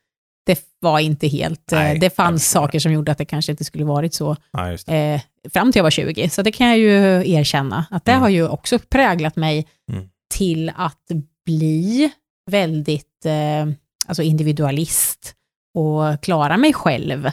det 0.47 0.61
var 0.81 0.99
inte 0.99 1.27
helt, 1.29 1.73
eh, 1.73 1.79
Nej, 1.79 1.99
det 1.99 2.11
fanns 2.17 2.51
saker 2.51 2.79
som 2.79 2.93
gjorde 2.93 3.13
att 3.13 3.19
det 3.19 3.25
kanske 3.25 3.53
inte 3.53 3.65
skulle 3.65 3.85
varit 3.85 4.15
så 4.15 4.37
ja 4.53 4.93
eh, 4.95 5.21
fram 5.53 5.73
till 5.73 5.79
jag 5.79 5.83
var 5.85 5.91
20. 5.91 6.29
Så 6.29 6.43
det 6.43 6.53
kan 6.53 6.67
jag 6.69 6.79
ju 6.79 6.91
erkänna, 7.33 7.87
att 7.91 8.05
det 8.05 8.11
Mm. 8.13 8.23
har 8.23 8.29
ju 8.29 8.49
också 8.49 8.79
präglat 8.79 9.37
mig 9.37 9.67
Mm. 9.93 10.09
till 10.35 10.73
att 10.77 11.07
bli 11.47 12.11
väldigt 12.51 13.27
eh, 13.27 13.75
alltså 14.07 14.23
individualist 14.23 15.35
och 15.75 16.23
klara 16.23 16.57
mig 16.57 16.73
själv. 16.73 17.31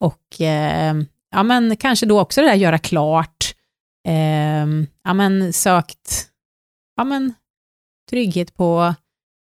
Och 0.00 0.40
eh, 0.40 0.94
ja, 1.34 1.42
men 1.42 1.76
kanske 1.76 2.06
då 2.06 2.20
också 2.20 2.40
det 2.40 2.46
där 2.46 2.54
göra 2.54 2.78
klart, 2.78 3.51
eh, 4.08 4.66
ja, 5.04 5.14
men 5.14 5.52
sökt 5.52 6.28
ja, 6.96 7.04
men, 7.04 7.34
trygghet 8.10 8.54
på, 8.54 8.94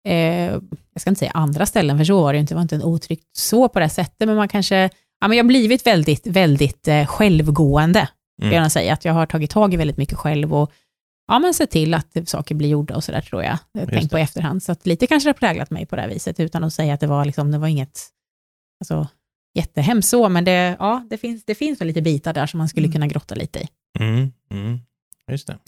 eh, 0.09 0.53
jag 0.93 1.01
ska 1.01 1.11
inte 1.11 1.19
säga 1.19 1.31
andra 1.31 1.67
ställen, 1.67 1.99
för 1.99 2.05
så 2.05 2.23
var 2.23 2.33
det 2.33 2.39
inte, 2.39 2.55
det 2.55 2.57
var 2.57 2.63
inte 2.63 2.75
en 2.77 2.83
otryggt 2.83 3.37
så 3.37 3.69
på 3.69 3.81
det 3.81 3.89
sättet, 3.89 4.29
men 4.29 4.37
man 4.37 4.49
kanske, 4.49 4.91
ja, 5.21 5.29
men 5.29 5.37
jag 5.37 5.45
har 5.45 5.49
blivit 5.49 5.87
väldigt, 5.87 6.27
väldigt 6.27 6.89
eh, 6.89 7.07
självgående, 7.07 8.09
Mm. 8.43 8.55
jag 8.55 8.73
säga, 8.73 8.93
att 8.93 9.05
jag 9.05 9.13
har 9.13 9.27
tagit 9.27 9.51
tag 9.51 9.75
i 9.75 9.77
väldigt 9.77 9.97
mycket 9.97 10.19
själv 10.19 10.55
och 10.55 10.73
ja, 11.27 11.39
men 11.39 11.55
sett 11.55 11.71
till 11.71 11.95
att 11.95 12.17
saker 12.27 12.55
blir 12.55 12.69
gjorda 12.69 12.97
och 12.97 13.05
sådär 13.05 13.21
tror 13.21 13.43
jag. 13.43 13.59
jag 13.73 13.89
Tänk 13.89 14.11
på 14.11 14.19
i 14.19 14.23
efterhand. 14.23 14.63
Så 14.63 14.73
att 14.73 14.87
lite 14.87 15.07
kanske 15.07 15.29
det 15.29 15.31
har 15.31 15.39
präglat 15.39 15.71
mig 15.71 15.87
på 15.87 15.97
det 15.97 16.03
här 16.03 16.09
viset, 16.09 16.41
utan 16.41 16.65
att 16.65 16.73
säga 16.75 16.95
att 16.95 17.01
det 17.01 17.07
var, 17.07 17.25
liksom, 17.25 17.51
det 17.53 17.59
var 17.59 17.69
inget 17.69 18.01
alltså, 18.81 19.09
jättehemskt 19.55 20.09
så, 20.11 20.29
men 20.29 20.45
det, 20.45 20.77
ja, 20.79 21.07
det, 21.11 21.19
finns, 21.19 21.45
det 21.45 21.55
finns 21.55 21.81
väl 21.81 21.89
lite 21.89 22.03
bitar 22.03 22.33
där 22.33 22.47
som 22.47 22.59
man 22.59 22.69
skulle 22.69 22.85
Mm. 22.87 22.93
kunna 22.93 23.07
grotta 23.07 23.35
lite 23.35 23.59
i. 23.59 23.69
Mm, 24.01 24.33
mm, 24.51 24.79
just 25.31 25.47
det. 25.47 25.59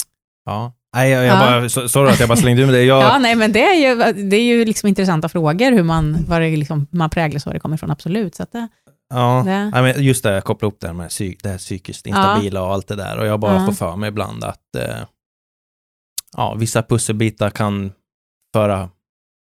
Ja. 0.44 0.72
Nej, 0.94 1.10
jag, 1.10 1.24
jag 1.24 1.36
Ja. 1.36 1.60
bara, 1.60 1.88
sorry 1.88 2.10
att 2.12 2.20
jag 2.20 2.28
bara 2.28 2.36
slängde 2.38 2.62
ur 2.62 2.66
mig 2.66 2.74
det. 2.74 2.82
Jag, 2.84 3.02
Ja, 3.02 3.18
nej, 3.18 3.34
men 3.36 3.52
det 3.52 3.62
är 3.64 3.74
ju, 3.74 4.12
det 4.12 4.36
är 4.36 4.42
ju 4.42 4.64
liksom 4.64 4.88
intressanta 4.88 5.28
frågor, 5.28 5.72
hur 5.72 5.82
man, 5.82 6.24
vad 6.28 6.40
det 6.40 6.56
liksom, 6.56 6.86
man 6.90 7.10
präglas 7.10 7.42
och 7.42 7.50
var 7.50 7.54
det 7.54 7.60
kommer 7.60 7.74
ifrån, 7.76 7.90
absolut. 7.90 8.34
Så 8.34 8.42
att 8.42 8.52
det, 8.52 8.68
Ja, 9.08 9.42
det, 9.46 9.70
Nej, 9.70 9.82
men 9.82 10.04
just 10.04 10.22
det, 10.22 10.32
jag 10.34 10.44
kopplar 10.44 10.68
upp 10.68 10.80
det 10.80 10.86
här 10.86 10.94
med 10.94 11.08
psy- 11.08 11.36
det 11.42 11.48
här 11.48 11.58
psykiskt 11.58 12.06
instabila 12.06 12.62
och 12.62 12.72
allt 12.72 12.88
det 12.88 12.96
där. 12.96 13.18
Och 13.18 13.26
jag 13.26 13.40
bara 13.40 13.54
Ja. 13.54 13.66
får 13.66 13.72
för 13.72 13.96
mig 13.96 14.08
ibland 14.08 14.44
att 14.44 14.76
eh, 14.76 14.96
ja, 16.36 16.54
vissa 16.54 16.82
pusselbitar 16.82 17.50
kan 17.50 17.92
föra 18.54 18.90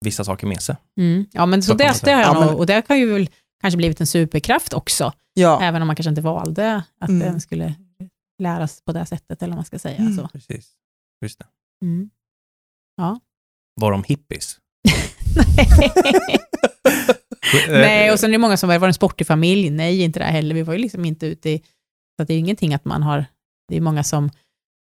vissa 0.06 0.24
saker 0.24 0.48
med 0.48 0.62
sig. 0.62 0.76
mm. 0.98 1.26
Ja, 1.32 1.46
men 1.46 1.62
så 1.64 1.68
Så 1.72 1.74
det, 1.78 2.02
det 2.04 2.12
har 2.12 2.22
jag 2.22 2.30
Ja, 2.36 2.40
men- 2.40 2.48
nog, 2.50 2.60
och 2.60 2.66
det 2.66 2.86
har 2.90 2.96
ju 2.96 3.14
väl 3.14 3.30
kanske 3.62 3.78
blivit 3.78 4.02
en 4.02 4.08
superkraft 4.08 4.74
också, 4.74 5.14
Ja. 5.34 5.60
även 5.62 5.82
om 5.82 5.88
man 5.88 5.96
kanske 5.96 6.10
inte 6.10 6.22
valde 6.22 6.84
att 7.02 7.10
Mm. 7.10 7.28
den 7.28 7.42
skulle 7.42 7.74
läras 8.40 8.82
på 8.82 8.92
det 8.92 9.06
sättet, 9.06 9.44
eller 9.44 9.52
vad 9.52 9.58
man 9.58 9.66
ska 9.66 9.80
säga. 9.80 9.98
Mm. 9.98 10.18
Så. 10.18 10.28
Precis. 10.28 10.72
Just 11.22 11.40
det. 11.40 11.46
Mm. 11.86 12.10
Var 13.76 13.92
de 13.92 14.04
hippies? 14.04 14.58
Nej, 17.70 18.12
och 18.12 18.20
sen 18.20 18.30
är 18.30 18.32
det 18.32 18.38
många 18.38 18.58
som 18.58 18.70
var, 18.70 18.80
var 18.80 18.88
en 18.88 18.94
sportig 18.94 19.28
familj. 19.28 19.70
Nej, 19.70 20.02
inte 20.02 20.20
det 20.20 20.26
heller. 20.26 20.56
Vi 20.56 20.64
var 20.64 20.74
ju 20.74 20.80
liksom 20.80 21.06
inte 21.06 21.26
ute 21.26 21.50
i... 21.50 21.58
Så 22.20 22.24
det 22.24 22.34
är 22.34 22.36
ju 22.36 22.40
ingenting 22.40 22.74
att 22.74 22.86
man 22.86 23.04
har... 23.04 23.26
Det 23.68 23.78
är 23.78 23.82
många 23.82 24.04
som... 24.04 24.30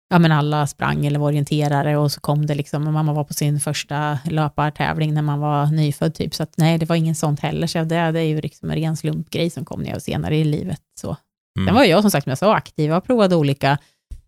Ja, 0.10 0.20
men 0.20 0.32
alla 0.32 0.68
sprang 0.68 1.06
eller 1.06 1.20
var 1.20 1.28
orienterare 1.28 1.98
och 1.98 2.12
så 2.12 2.22
kom 2.22 2.46
det 2.46 2.56
liksom... 2.56 2.94
Mamma 2.94 3.14
var 3.14 3.24
på 3.24 3.34
sin 3.34 3.60
första 3.60 4.20
löpartävling 4.26 5.14
när 5.14 5.22
man 5.22 5.40
var 5.40 5.66
nyfödd 5.66 6.16
typ. 6.16 6.36
Så 6.36 6.44
att 6.44 6.58
nej, 6.58 6.78
det 6.78 6.86
var 6.86 6.96
ingen 6.96 7.16
sånt 7.16 7.40
heller. 7.40 7.68
Så 7.68 7.78
det, 7.78 8.12
det 8.12 8.20
är 8.20 8.28
ju 8.28 8.42
liksom 8.42 8.70
en 8.70 8.76
ren 8.76 8.98
slumpgrej 8.98 9.50
som 9.50 9.66
kom 9.66 9.82
när 9.82 9.90
jag 9.90 10.02
senare 10.02 10.38
i 10.38 10.44
livet. 10.44 10.82
Så. 11.02 11.18
Mm. 11.58 11.68
Sen 11.68 11.76
var 11.76 11.84
jag 11.84 12.02
som 12.02 12.12
sagt, 12.12 12.40
sa, 12.40 12.56
aktiv. 12.56 12.90
Jag 12.90 13.04
provade 13.04 13.36
olika 13.36 13.78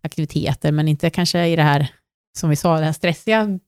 aktiviteter, 0.02 0.72
men 0.72 0.88
inte 0.88 1.10
kanske 1.10 1.46
i 1.46 1.56
det 1.56 1.62
här, 1.62 1.88
som 2.38 2.50
vi 2.50 2.56
sa, 2.56 2.78
det 2.78 2.84
här 2.84 2.92
stressiga 2.92 3.58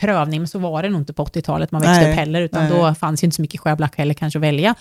prövning, 0.00 0.40
men 0.40 0.48
så 0.48 0.58
var 0.58 0.82
det 0.82 0.88
nog 0.88 1.00
inte 1.00 1.12
på 1.12 1.24
80-talet 1.24 1.70
man 1.72 1.80
växte 1.82 2.00
Nej, 2.02 2.10
upp 2.12 2.18
heller, 2.18 2.40
utan 2.42 2.64
nej. 2.64 2.72
då 2.78 2.94
fanns 2.94 3.22
ju 3.22 3.24
inte 3.26 3.34
så 3.36 3.42
mycket 3.42 3.60
sjöblack 3.60 3.96
heller 3.96 4.14
kanske 4.14 4.38
att 4.38 4.42
välja 4.42 4.74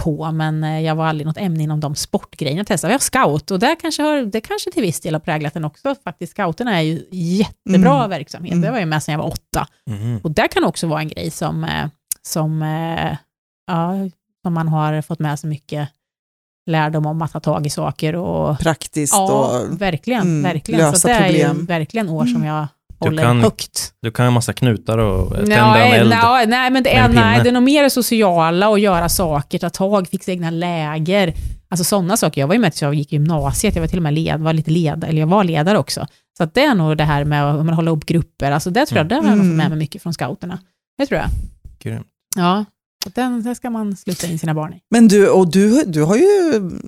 på, 0.00 0.32
men 0.32 0.64
eh, 0.64 0.80
jag 0.80 0.94
var 0.94 1.06
aldrig 1.06 1.26
något 1.26 1.36
ämne 1.36 1.62
inom 1.62 1.80
de 1.80 1.94
sportgrejerna 1.94 2.58
jag 2.60 2.66
testade. 2.66 2.92
Jag 2.92 2.98
var 2.98 3.02
scout 3.28 3.50
och 3.50 3.58
där 3.58 3.76
kanske 3.80 4.02
har, 4.02 4.22
det 4.22 4.40
kanske 4.40 4.70
till 4.70 4.82
viss 4.82 5.00
del 5.00 5.14
har 5.14 5.20
präglat 5.20 5.54
den 5.54 5.64
också. 5.64 5.94
Faktiskt 6.04 6.32
scouterna 6.32 6.76
är 6.78 6.80
ju 6.82 7.04
jättebra 7.10 7.96
Mm. 7.96 8.10
verksamhet. 8.10 8.52
Mm. 8.52 8.62
Det 8.64 8.70
var 8.70 8.78
ju 8.78 8.86
med 8.86 9.02
sedan 9.02 9.12
jag 9.12 9.18
var 9.18 9.26
åtta. 9.26 9.66
Mhm. 9.86 10.20
Och 10.22 10.30
där 10.30 10.48
kan 10.48 10.64
också 10.64 10.86
vara 10.86 11.00
en 11.00 11.08
grej 11.08 11.30
som, 11.30 11.64
eh, 11.64 11.86
som, 12.22 12.62
eh, 12.62 13.16
ja, 13.66 13.94
som 14.42 14.54
man 14.54 14.68
har 14.68 15.02
fått 15.02 15.18
med 15.18 15.38
sig 15.38 15.50
mycket 15.50 15.88
lärdom 16.66 17.06
om 17.06 17.22
att 17.22 17.32
ta 17.32 17.40
tag 17.40 17.66
i 17.66 17.70
saker 17.70 18.14
och 18.16 18.58
Praktiskt 18.58 19.14
Ja, 19.14 19.60
och... 19.60 19.80
verkligen. 19.80 20.22
mm, 20.22 20.42
verkligen. 20.42 20.80
lösa 20.80 20.96
Så 20.98 21.08
det 21.08 21.14
är 21.14 21.28
ju 21.30 21.38
problem. 21.44 21.66
verkligen 21.66 22.08
år 22.08 22.24
som 22.26 22.36
Mm. 22.36 22.48
jag 22.48 22.66
Du 23.00 23.06
håller 23.06 23.22
kan 23.22 23.40
högt. 23.40 23.92
Du 24.02 24.10
kan 24.10 24.26
en 24.26 24.32
massa 24.32 24.52
knutar 24.52 24.98
och 24.98 25.30
tända 25.36 25.56
Nej, 25.74 25.90
en 25.90 26.00
eld. 26.00 26.10
nej, 26.10 26.46
nej, 26.46 26.70
men 26.70 26.82
det 26.82 26.90
med 26.94 27.04
är, 27.04 27.08
nej, 27.08 27.40
det 27.42 27.48
är 27.48 27.52
nog 27.52 27.62
mer 27.62 27.82
det 27.82 27.90
sociala 27.90 28.68
och 28.68 28.78
göra 28.78 29.08
saker, 29.08 29.58
ta 29.58 29.70
tag, 29.70 30.08
fixa 30.08 30.30
egna 30.32 30.50
läger. 30.50 31.34
Alltså 31.68 31.84
sådana 31.84 32.16
saker. 32.16 32.40
Jag 32.40 32.48
var 32.48 32.54
ju 32.54 32.60
med 32.60 32.72
tills 32.72 32.82
jag 32.82 32.94
gick 32.94 33.12
gymnasiet, 33.12 33.74
jag 33.74 33.82
var 33.82 33.88
till 33.88 33.98
och 33.98 34.02
med 34.02 34.14
led, 34.14 34.40
var 34.40 34.52
lite 34.52 34.70
led, 34.70 35.04
eller 35.04 35.20
jag 35.20 35.26
var 35.26 35.44
ledare 35.44 35.78
också. 35.78 36.06
Så 36.38 36.44
att 36.44 36.54
det 36.54 36.64
är 36.64 36.74
nog 36.74 36.96
det 36.96 37.04
här 37.04 37.24
med 37.24 37.44
att 37.50 37.64
men, 37.64 37.74
hålla 37.74 37.90
upp 37.90 38.06
grupper, 38.06 38.50
alltså 38.52 38.70
det 38.70 38.86
tror 38.86 38.98
jag, 38.98 39.08
det 39.08 39.14
har 39.14 39.22
jag 39.22 39.30
fått 39.32 39.40
Mm. 39.44 39.56
med 39.56 39.68
mig 39.68 39.78
mycket 39.78 40.02
från 40.02 40.14
scouterna. 40.14 40.58
Det 40.98 41.06
tror 41.06 41.20
jag. 41.20 41.28
Grymt. 41.82 42.06
Ja, 42.36 42.64
den, 43.14 43.42
det 43.42 43.54
ska 43.54 43.70
man 43.70 43.96
sluta 43.96 44.26
in 44.26 44.38
sina 44.38 44.54
barn 44.54 44.72
i. 44.72 44.80
Men 44.90 45.08
du, 45.08 45.28
och 45.30 45.50
du, 45.50 45.84
du 45.84 46.02
har 46.02 46.16
ju 46.16 46.24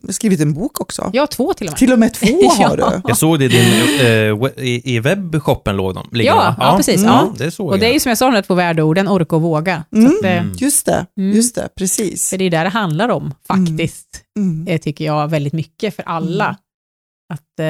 skrivit 0.09 0.41
en 0.41 0.55
bok 0.55 0.81
också. 0.81 1.11
Jag 1.13 1.23
har 1.23 1.27
två 1.27 1.55
till 1.55 1.67
och 1.67 1.71
med. 1.73 1.79
Till 1.79 1.93
och 1.93 1.99
med 1.99 2.15
två 2.15 2.27
har 2.49 2.79
Ja. 2.79 2.91
du. 2.91 3.01
Jag 3.09 3.17
såg 3.17 3.39
det 3.39 3.45
i 3.45 3.49
din, 3.49 3.63
eh, 4.01 4.65
i, 4.95 5.01
webbshoppen 5.01 5.77
låg 5.77 5.95
de. 5.95 6.09
ligger 6.13 6.31
Ja, 6.31 6.55
de. 6.59 6.65
ja, 6.67 6.77
precis, 6.77 7.01
Mm, 7.03 7.11
ja. 7.15 7.35
det 7.39 7.51
såg 7.51 7.67
Och 7.71 7.79
det 7.79 7.85
är 7.85 7.89
jag. 7.89 7.95
ju 7.95 8.01
som 8.01 8.09
jag 8.09 8.19
sa, 8.19 8.27
de 8.27 8.35
där 8.35 8.43
två 8.43 8.55
värdeorden, 8.55 9.09
orka 9.09 9.37
och 9.37 9.43
våga. 9.43 9.85
Mm. 9.97 10.07
att, 10.07 10.25
eh, 10.25 10.39
Mm. 10.43 10.53
Just 10.57 10.87
det, 10.87 11.07
Mm. 11.17 11.37
just 11.37 11.55
det, 11.55 11.69
precis. 11.77 12.31
För 12.31 12.39
det 12.39 12.45
är 12.45 12.51
där 12.51 12.65
det 12.65 12.71
handlar 12.71 13.09
om, 13.09 13.35
faktiskt. 13.47 14.09
Mm. 14.39 14.67
eh, 14.69 14.81
tycker 14.81 15.05
jag, 15.05 15.29
väldigt 15.29 15.53
mycket 15.53 15.97
för 15.97 16.03
alla. 16.03 16.45
Mm. 16.45 16.57
Att 17.33 17.61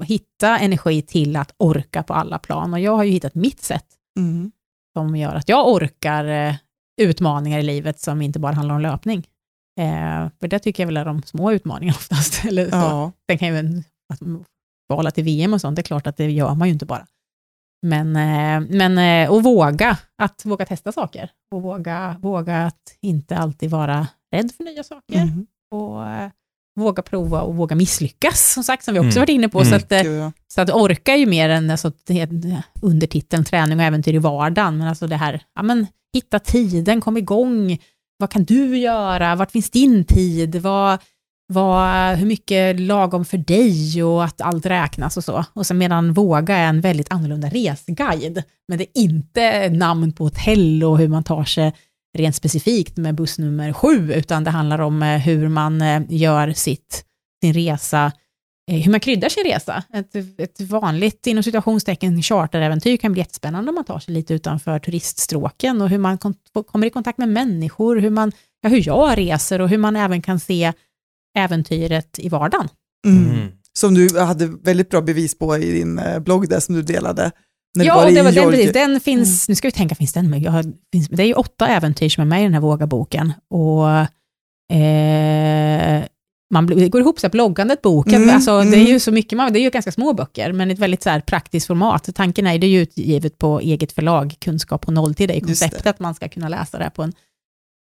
eh, 0.00 0.06
hitta 0.06 0.58
energi 0.58 1.02
till 1.02 1.36
att 1.36 1.54
orka 1.58 2.02
på 2.02 2.14
alla 2.14 2.38
plan. 2.38 2.72
Och 2.74 2.80
jag 2.80 2.96
har 2.96 3.04
ju 3.04 3.10
hittat 3.10 3.34
mitt 3.34 3.62
sätt 3.62 3.84
Mm. 4.18 4.50
som 4.96 5.16
gör 5.16 5.34
att 5.34 5.48
jag 5.48 5.68
orkar 5.68 6.24
eh, 6.48 6.54
utmaningar 6.96 7.58
i 7.58 7.62
livet 7.62 8.00
som 8.00 8.22
inte 8.22 8.38
bara 8.38 8.52
handlar 8.52 8.74
om 8.74 8.80
löpning. 8.80 9.26
Eh, 9.80 10.28
för 10.40 10.48
det 10.48 10.58
tycker 10.58 10.82
jag 10.82 10.86
väl 10.86 10.96
är 10.96 11.04
de 11.04 11.22
små 11.22 11.52
utmaningarna 11.52 11.96
oftast. 11.98 12.44
Eller 12.44 12.64
så. 12.70 12.76
Ja. 12.76 13.12
Sen 13.30 13.38
kan 13.38 13.48
ju 13.48 13.82
att 14.12 14.20
kvala 14.90 15.10
till 15.10 15.24
VM 15.24 15.54
och 15.54 15.60
sånt, 15.60 15.76
det 15.76 15.80
är 15.80 15.84
klart 15.84 16.06
att 16.06 16.16
det 16.16 16.30
gör 16.30 16.54
man 16.54 16.68
ju 16.68 16.72
inte 16.72 16.86
bara. 16.86 17.06
Men, 17.86 18.16
eh, 18.16 18.68
men 18.76 18.98
eh, 18.98 19.30
och 19.32 19.42
våga, 19.42 19.98
att 20.22 20.44
våga 20.44 20.66
testa 20.66 20.92
saker. 20.92 21.30
Och 21.54 21.62
våga, 21.62 22.16
våga 22.20 22.66
att 22.66 22.96
inte 23.00 23.36
alltid 23.36 23.70
vara 23.70 24.06
rädd 24.34 24.52
för 24.52 24.64
nya 24.64 24.84
saker 24.84 25.14
Mm. 25.22 25.46
och 25.70 26.08
eh, 26.08 26.30
våga 26.76 27.02
prova 27.02 27.40
och 27.42 27.54
våga 27.56 27.76
misslyckas, 27.76 28.52
som 28.54 28.64
sagt, 28.64 28.84
som 28.84 28.94
vi 28.94 29.00
också 29.00 29.06
Mm. 29.10 29.20
varit 29.20 29.28
inne 29.28 29.48
på. 29.48 29.60
Mm. 29.60 29.70
Så, 29.70 29.76
att, 29.76 29.92
eh, 29.92 30.30
så 30.54 30.60
att 30.60 30.70
orka 30.70 31.12
är 31.12 31.16
ju 31.16 31.26
mer 31.26 31.48
än 31.48 31.70
alltså, 31.70 31.92
det- 32.06 32.62
undertiteln 32.82 33.44
träning 33.44 33.78
och 33.78 33.84
äventyr 33.84 34.14
i 34.14 34.18
vardagen, 34.18 34.78
men 34.78 34.88
alltså 34.88 35.06
det 35.06 35.16
här, 35.16 35.42
ja 35.54 35.62
men 35.62 35.86
hitta 36.14 36.38
tiden, 36.38 37.00
kom 37.00 37.16
igång, 37.16 37.78
vad 38.18 38.30
kan 38.30 38.44
du 38.44 38.78
göra, 38.78 39.34
vart 39.34 39.50
finns 39.52 39.70
din 39.70 40.04
tid, 40.04 40.56
vad, 40.56 40.98
vad, 41.52 42.16
hur 42.16 42.26
mycket 42.26 42.80
lagom 42.80 43.24
för 43.24 43.38
dig 43.38 44.02
och 44.04 44.24
att 44.24 44.40
allt 44.40 44.66
räknas 44.66 45.16
och 45.16 45.24
så. 45.24 45.44
Och 45.52 45.66
sen 45.66 45.78
medan 45.78 46.12
Våga 46.12 46.56
är 46.56 46.68
en 46.68 46.80
väldigt 46.80 47.12
annorlunda 47.12 47.48
resguide, 47.48 48.42
men 48.68 48.78
det 48.78 48.84
är 48.84 49.02
inte 49.02 49.68
namn 49.68 50.12
på 50.12 50.24
hotell 50.24 50.84
och 50.84 50.98
hur 50.98 51.08
man 51.08 51.24
tar 51.24 51.44
sig 51.44 51.72
rent 52.16 52.36
specifikt 52.36 52.96
med 52.96 53.14
buss 53.14 53.38
nummer 53.38 53.72
sju, 53.72 54.12
utan 54.12 54.44
det 54.44 54.50
handlar 54.50 54.78
om 54.78 55.02
eh, 55.02 55.18
hur 55.18 55.48
man 55.48 55.82
eh, 55.82 56.02
gör 56.08 56.52
sitt, 56.52 57.04
sin 57.42 57.52
resa, 57.54 58.12
eh, 58.70 58.78
hur 58.78 58.90
man 58.90 59.00
kryddar 59.00 59.28
sin 59.28 59.44
resa. 59.44 59.84
Ett, 59.92 60.14
ett 60.40 60.60
vanligt, 60.60 61.26
inom 61.26 61.42
situationstecken, 61.42 62.22
charteräventyr 62.22 62.96
kan 62.96 63.12
bli 63.12 63.20
jättespännande 63.20 63.68
om 63.68 63.74
man 63.74 63.84
tar 63.84 63.98
sig 63.98 64.14
lite 64.14 64.34
utanför 64.34 64.78
turiststråken 64.78 65.82
och 65.82 65.88
hur 65.88 65.98
man 65.98 66.18
kommer 66.66 66.86
i 66.86 66.90
kontakt 66.90 67.18
med 67.18 67.28
människor, 67.28 67.96
hur, 67.96 68.10
man, 68.10 68.32
ja, 68.60 68.68
hur 68.68 68.86
jag 68.86 69.18
reser 69.18 69.60
och 69.60 69.68
hur 69.68 69.78
man 69.78 69.96
även 69.96 70.22
kan 70.22 70.40
se 70.40 70.72
äventyret 71.38 72.18
i 72.18 72.28
vardagen. 72.28 72.68
Mm. 73.06 73.30
Mm. 73.30 73.48
Som 73.72 73.94
du 73.94 74.20
hade 74.20 74.46
väldigt 74.46 74.90
bra 74.90 75.00
bevis 75.00 75.38
på 75.38 75.56
i 75.56 75.72
din 75.72 76.00
blogg 76.20 76.48
där 76.48 76.60
som 76.60 76.74
du 76.74 76.82
delade. 76.82 77.32
När 77.76 77.84
Ja, 77.84 77.94
var 77.94 78.04
och 78.04 78.10
i 78.10 78.14
det 78.14 78.22
var 78.22 78.32
den, 78.32 78.50
precis, 78.50 78.72
den 78.72 79.00
finns, 79.00 79.48
nu 79.48 79.54
ska 79.54 79.68
vi 79.68 79.72
tänka, 79.72 79.94
finns 79.94 80.12
den 80.12 80.30
med? 80.30 80.46
Har, 80.46 80.64
finns, 80.92 81.08
det 81.08 81.22
är 81.22 81.26
ju 81.26 81.34
åtta 81.34 81.68
äventyr 81.68 82.08
som 82.08 82.22
är 82.22 82.26
med 82.26 82.40
i 82.40 82.42
den 82.42 82.54
här 82.54 82.60
Våga-boken. 82.60 83.32
Och, 83.50 83.88
eh, 84.76 86.04
man 86.50 86.66
det 86.66 86.88
går 86.88 87.00
ihop 87.00 87.20
så 87.20 87.26
här, 87.26 87.32
bloggandet, 87.32 87.82
boken, 87.82 88.22
Mm, 88.22 88.34
alltså, 88.34 88.60
det 88.60 88.76
är 88.76 88.80
mm. 88.80 88.86
ju 88.86 89.00
så 89.00 89.12
mycket, 89.12 89.36
man, 89.36 89.52
det 89.52 89.58
är 89.58 89.62
ju 89.62 89.70
ganska 89.70 89.92
små 89.92 90.12
böcker, 90.12 90.52
men 90.52 90.70
ett 90.70 90.78
väldigt 90.78 91.02
så 91.02 91.10
här, 91.10 91.20
praktiskt 91.20 91.66
format. 91.66 92.08
Tanken 92.14 92.46
är 92.46 92.58
det 92.58 92.66
är 92.66 92.68
ju 92.68 92.80
utgivet 92.80 93.38
på 93.38 93.60
eget 93.60 93.92
förlag, 93.92 94.34
Kunskap 94.38 94.86
på 94.86 94.92
nolltid, 94.92 95.28
det 95.28 95.36
är 95.36 95.40
konceptet 95.40 95.86
att 95.86 96.00
man 96.00 96.14
ska 96.14 96.28
kunna 96.28 96.48
läsa 96.48 96.78
det 96.78 96.84
här 96.84 96.90
på 96.90 97.02
en, 97.02 97.12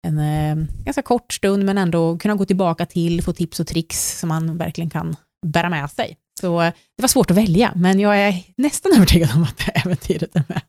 en 0.07 0.19
eh, 0.19 0.65
ganska 0.85 1.01
kort 1.01 1.33
stund, 1.33 1.65
men 1.65 1.77
ändå 1.77 2.17
kunna 2.17 2.35
gå 2.35 2.45
tillbaka 2.45 2.85
till, 2.85 3.23
få 3.23 3.33
tips 3.33 3.59
och 3.59 3.67
tricks 3.67 4.19
som 4.19 4.29
man 4.29 4.57
verkligen 4.57 4.89
kan 4.89 5.15
bära 5.45 5.69
med 5.69 5.91
sig. 5.91 6.17
Så 6.41 6.61
det 6.61 7.01
var 7.01 7.07
svårt 7.07 7.31
att 7.31 7.37
välja, 7.37 7.73
men 7.75 7.99
jag 7.99 8.19
är 8.19 8.43
nästan 8.57 8.91
övertygad 8.95 9.29
om 9.35 9.43
att 9.43 9.85
äventyret 9.85 10.35
är 10.35 10.43
med. 10.47 10.61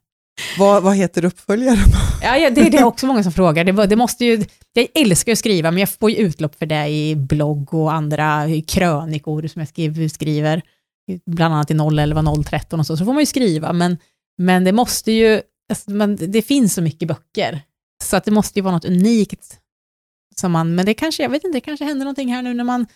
Vad, 0.58 0.82
vad 0.82 0.96
heter 0.96 1.24
uppföljaren? 1.24 1.78
Ja, 2.22 2.36
ja, 2.36 2.50
det 2.50 2.60
är 2.60 2.70
det 2.70 2.84
också 2.84 3.06
många 3.06 3.22
som 3.22 3.32
frågar. 3.32 3.64
Det, 3.64 3.86
det 3.86 3.96
måste 3.96 4.24
ju, 4.24 4.44
jag 4.72 4.86
älskar 4.94 5.32
att 5.32 5.38
skriva, 5.38 5.70
men 5.70 5.80
jag 5.80 5.90
får 5.90 6.10
ju 6.10 6.16
utlopp 6.16 6.54
för 6.58 6.66
det 6.66 6.88
i 6.88 7.16
blogg 7.16 7.74
och 7.74 7.92
andra 7.92 8.46
krönikor 8.66 9.46
som 9.46 9.60
jag 9.60 9.68
skriver, 9.68 10.08
skriver 10.08 10.62
bland 11.26 11.54
annat 11.54 11.70
i 11.70 11.74
011, 11.74 12.44
013 12.44 12.80
och 12.80 12.86
så, 12.86 12.96
så 12.96 13.04
får 13.04 13.12
man 13.12 13.22
ju 13.22 13.26
skriva, 13.26 13.72
men, 13.72 13.98
men 14.38 14.64
det 14.64 14.72
måste 14.72 15.12
ju, 15.12 15.40
alltså, 15.70 15.90
man, 15.90 16.16
det 16.16 16.42
finns 16.42 16.74
så 16.74 16.82
mycket 16.82 17.08
böcker, 17.08 17.60
så 18.04 18.16
att 18.16 18.24
det 18.24 18.30
måste 18.30 18.58
ju 18.58 18.62
vara 18.62 18.74
något 18.74 18.84
unikt 18.84 19.58
som 20.36 20.52
man, 20.52 20.74
men 20.74 20.86
det 20.86 20.94
kanske, 20.94 21.22
jag 21.22 21.30
vet 21.30 21.44
inte, 21.44 21.56
det 21.56 21.60
kanske 21.60 21.84
händer 21.84 22.04
någonting 22.04 22.34
här 22.34 22.42
nu 22.42 22.54
när 22.54 22.64
man 22.64 22.86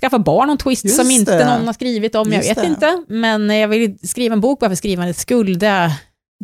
skaffar 0.00 0.18
barn, 0.18 0.48
någon 0.48 0.58
twist 0.58 0.84
Just 0.84 0.96
som 0.96 1.10
inte 1.10 1.38
det. 1.38 1.44
någon 1.56 1.66
har 1.66 1.72
skrivit 1.74 2.14
om, 2.14 2.32
jag 2.32 2.36
Just 2.36 2.50
vet 2.50 2.56
det. 2.56 2.66
inte, 2.66 3.04
men 3.08 3.50
jag 3.50 3.68
vill 3.68 3.98
skriva 4.08 4.32
en 4.32 4.40
bok 4.40 4.60
bara 4.60 4.70
för 4.70 4.74
skrivandets 4.76 5.20
skull, 5.20 5.58
det, 5.58 5.92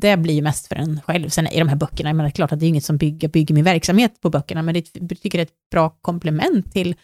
det 0.01 0.17
blir 0.17 0.35
ju 0.35 0.43
mest 0.43 0.67
för 0.69 0.75
en 0.77 1.01
själv. 1.07 1.29
Sen 1.29 1.47
är 1.47 1.59
de 1.59 1.69
här 1.69 1.77
böckerna, 1.77 2.13
men 2.13 2.25
det 2.25 2.29
är 2.29 2.31
klart 2.31 2.53
att 2.53 2.61
det 2.61 2.67
är 2.67 2.69
inget 2.69 2.85
som 2.85 2.97
bygger, 2.97 3.29
bygger 3.29 3.55
min 3.55 3.65
verksamhet 3.65 4.21
på 4.21 4.31
böckerna, 4.31 4.63
men 4.63 4.75
det 4.75 4.87
jag 4.93 5.09
tycker 5.23 5.39
det 5.39 5.43
är 5.43 5.47
ett 5.47 5.71
bra 5.73 5.91
komplement 6.01 6.73
till 6.73 6.95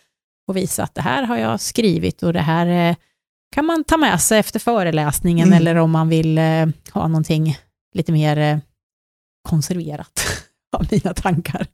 att 0.51 0.57
visa 0.57 0.83
att 0.83 0.95
det 0.95 1.03
här 1.03 1.23
har 1.23 1.37
jag 1.37 1.61
skrivit 1.61 2.23
och 2.23 2.33
det 2.33 2.41
här 2.41 2.91
eh, 2.91 2.97
kan 3.55 3.65
man 3.65 3.85
ta 3.85 3.97
med 3.97 4.21
sig 4.21 4.39
efter 4.39 4.59
föreläsningen 4.61 5.49
Mm. 5.49 5.57
eller 5.59 5.77
om 5.77 5.91
man 5.91 6.09
vill 6.09 6.39
eh, 6.39 6.67
ha 6.93 7.09
någonting 7.09 7.57
lite 7.95 8.13
mer 8.13 8.37
eh, 8.39 8.59
konserverat 9.49 10.27
av 10.77 10.87
mina 10.91 11.15
tankar. 11.15 11.67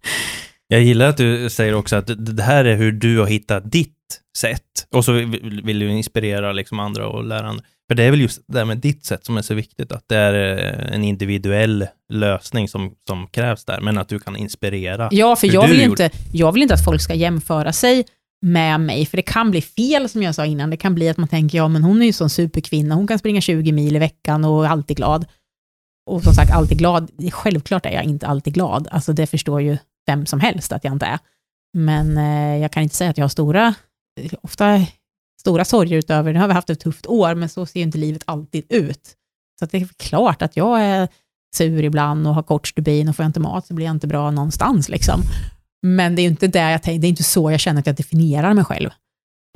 Jag 0.68 0.82
gillar 0.82 1.08
att 1.08 1.16
du 1.16 1.50
säger 1.50 1.74
också 1.74 1.96
att 1.96 2.10
det 2.36 2.42
här 2.42 2.64
är 2.64 2.76
hur 2.76 2.92
du 2.92 3.18
har 3.18 3.26
hittat 3.26 3.72
ditt 3.72 3.95
sätt. 4.38 4.86
Och 4.90 5.04
så 5.04 5.12
vill 5.64 5.78
du 5.78 5.90
inspirera 5.90 6.52
liksom 6.52 6.80
andra 6.80 7.08
och 7.08 7.24
lära 7.24 7.46
andra. 7.46 7.64
För 7.88 7.94
det 7.94 8.04
är 8.04 8.10
väl 8.10 8.20
just 8.20 8.40
det 8.46 8.58
här 8.58 8.64
med 8.64 8.78
ditt 8.78 9.04
sätt 9.04 9.24
som 9.24 9.36
är 9.36 9.42
så 9.42 9.54
viktigt, 9.54 9.92
att 9.92 10.04
det 10.08 10.16
är 10.16 10.58
eh, 10.58 10.94
en 10.94 11.04
individuell 11.04 11.86
lösning 12.12 12.68
som, 12.68 12.94
som 13.06 13.26
krävs 13.26 13.64
där, 13.64 13.80
men 13.80 13.98
att 13.98 14.08
du 14.08 14.18
kan 14.18 14.36
inspirera. 14.36 15.08
Ja, 15.12 15.36
för 15.36 15.54
jag 15.54 15.68
vill, 15.68 15.82
gjorde. 15.82 16.04
inte, 16.04 16.18
jag 16.32 16.52
vill 16.52 16.62
inte 16.62 16.74
att 16.74 16.84
folk 16.84 17.00
ska 17.00 17.14
jämföra 17.14 17.72
sig 17.72 18.04
med 18.42 18.80
mig, 18.80 19.06
för 19.06 19.16
det 19.16 19.22
kan 19.22 19.50
bli 19.50 19.62
fel 19.62 20.08
som 20.08 20.22
jag 20.22 20.34
sa 20.34 20.46
innan. 20.46 20.70
Det 20.70 20.76
kan 20.76 20.94
bli 20.94 21.08
att 21.08 21.16
man 21.16 21.28
tänker, 21.28 21.58
ja 21.58 21.68
men 21.68 21.82
hon 21.82 22.02
är 22.02 22.06
ju 22.06 22.12
sån 22.12 22.30
superkvinna, 22.30 22.94
hon 22.94 23.06
kan 23.06 23.18
springa 23.18 23.40
20 23.40 23.72
mil 23.72 23.96
i 23.96 23.98
veckan 23.98 24.44
och 24.44 24.64
är 24.64 24.68
alltid 24.68 24.96
glad. 24.96 25.26
Och 26.10 26.22
som 26.22 26.32
sagt, 26.32 26.52
alltid 26.52 26.78
glad, 26.78 27.10
självklart 27.32 27.86
är 27.86 27.90
jag 27.90 28.04
inte 28.04 28.26
alltid 28.26 28.54
glad. 28.54 28.88
Alltså 28.90 29.12
det 29.12 29.26
förstår 29.26 29.62
ju 29.62 29.78
vem 30.06 30.26
som 30.26 30.40
helst 30.40 30.72
att 30.72 30.84
jag 30.84 30.92
inte 30.92 31.06
är. 31.06 31.18
Men 31.76 32.16
eh, 32.16 32.62
jag 32.62 32.72
kan 32.72 32.82
inte 32.82 32.94
säga 32.94 33.10
att 33.10 33.18
jag 33.18 33.24
har 33.24 33.28
stora, 33.28 33.74
ofta 34.42 34.86
stora 35.40 35.64
sorger 35.64 35.98
utöver, 35.98 36.32
nu 36.32 36.38
har 36.38 36.48
vi 36.48 36.54
haft 36.54 36.70
ett 36.70 36.80
tufft 36.80 37.06
år, 37.06 37.34
men 37.34 37.48
så 37.48 37.66
ser 37.66 37.80
ju 37.80 37.86
inte 37.86 37.98
livet 37.98 38.22
alltid 38.24 38.64
ut. 38.68 39.14
Så 39.58 39.66
det 39.66 39.76
är 39.76 39.88
klart 39.96 40.42
att 40.42 40.56
jag 40.56 40.80
är 40.80 41.08
sur 41.56 41.84
ibland 41.84 42.26
och 42.26 42.34
har 42.34 42.42
kort 42.42 42.68
stubin 42.68 43.08
och 43.08 43.16
får 43.16 43.22
jag 43.22 43.28
inte 43.28 43.40
mat 43.40 43.66
så 43.66 43.74
blir 43.74 43.86
jag 43.86 43.94
inte 43.94 44.06
bra 44.06 44.30
någonstans. 44.30 44.88
Liksom. 44.88 45.22
Men 45.82 46.14
det 46.14 46.20
är 46.20 46.24
ju 46.24 46.30
inte 46.30 46.46
där 46.46 46.70
jag 46.70 46.82
tänker, 46.82 47.00
det 47.00 47.06
är 47.06 47.08
inte 47.08 47.22
så 47.22 47.50
jag 47.50 47.60
känner 47.60 47.80
att 47.80 47.86
jag 47.86 47.96
definierar 47.96 48.54
mig 48.54 48.64
själv. 48.64 48.90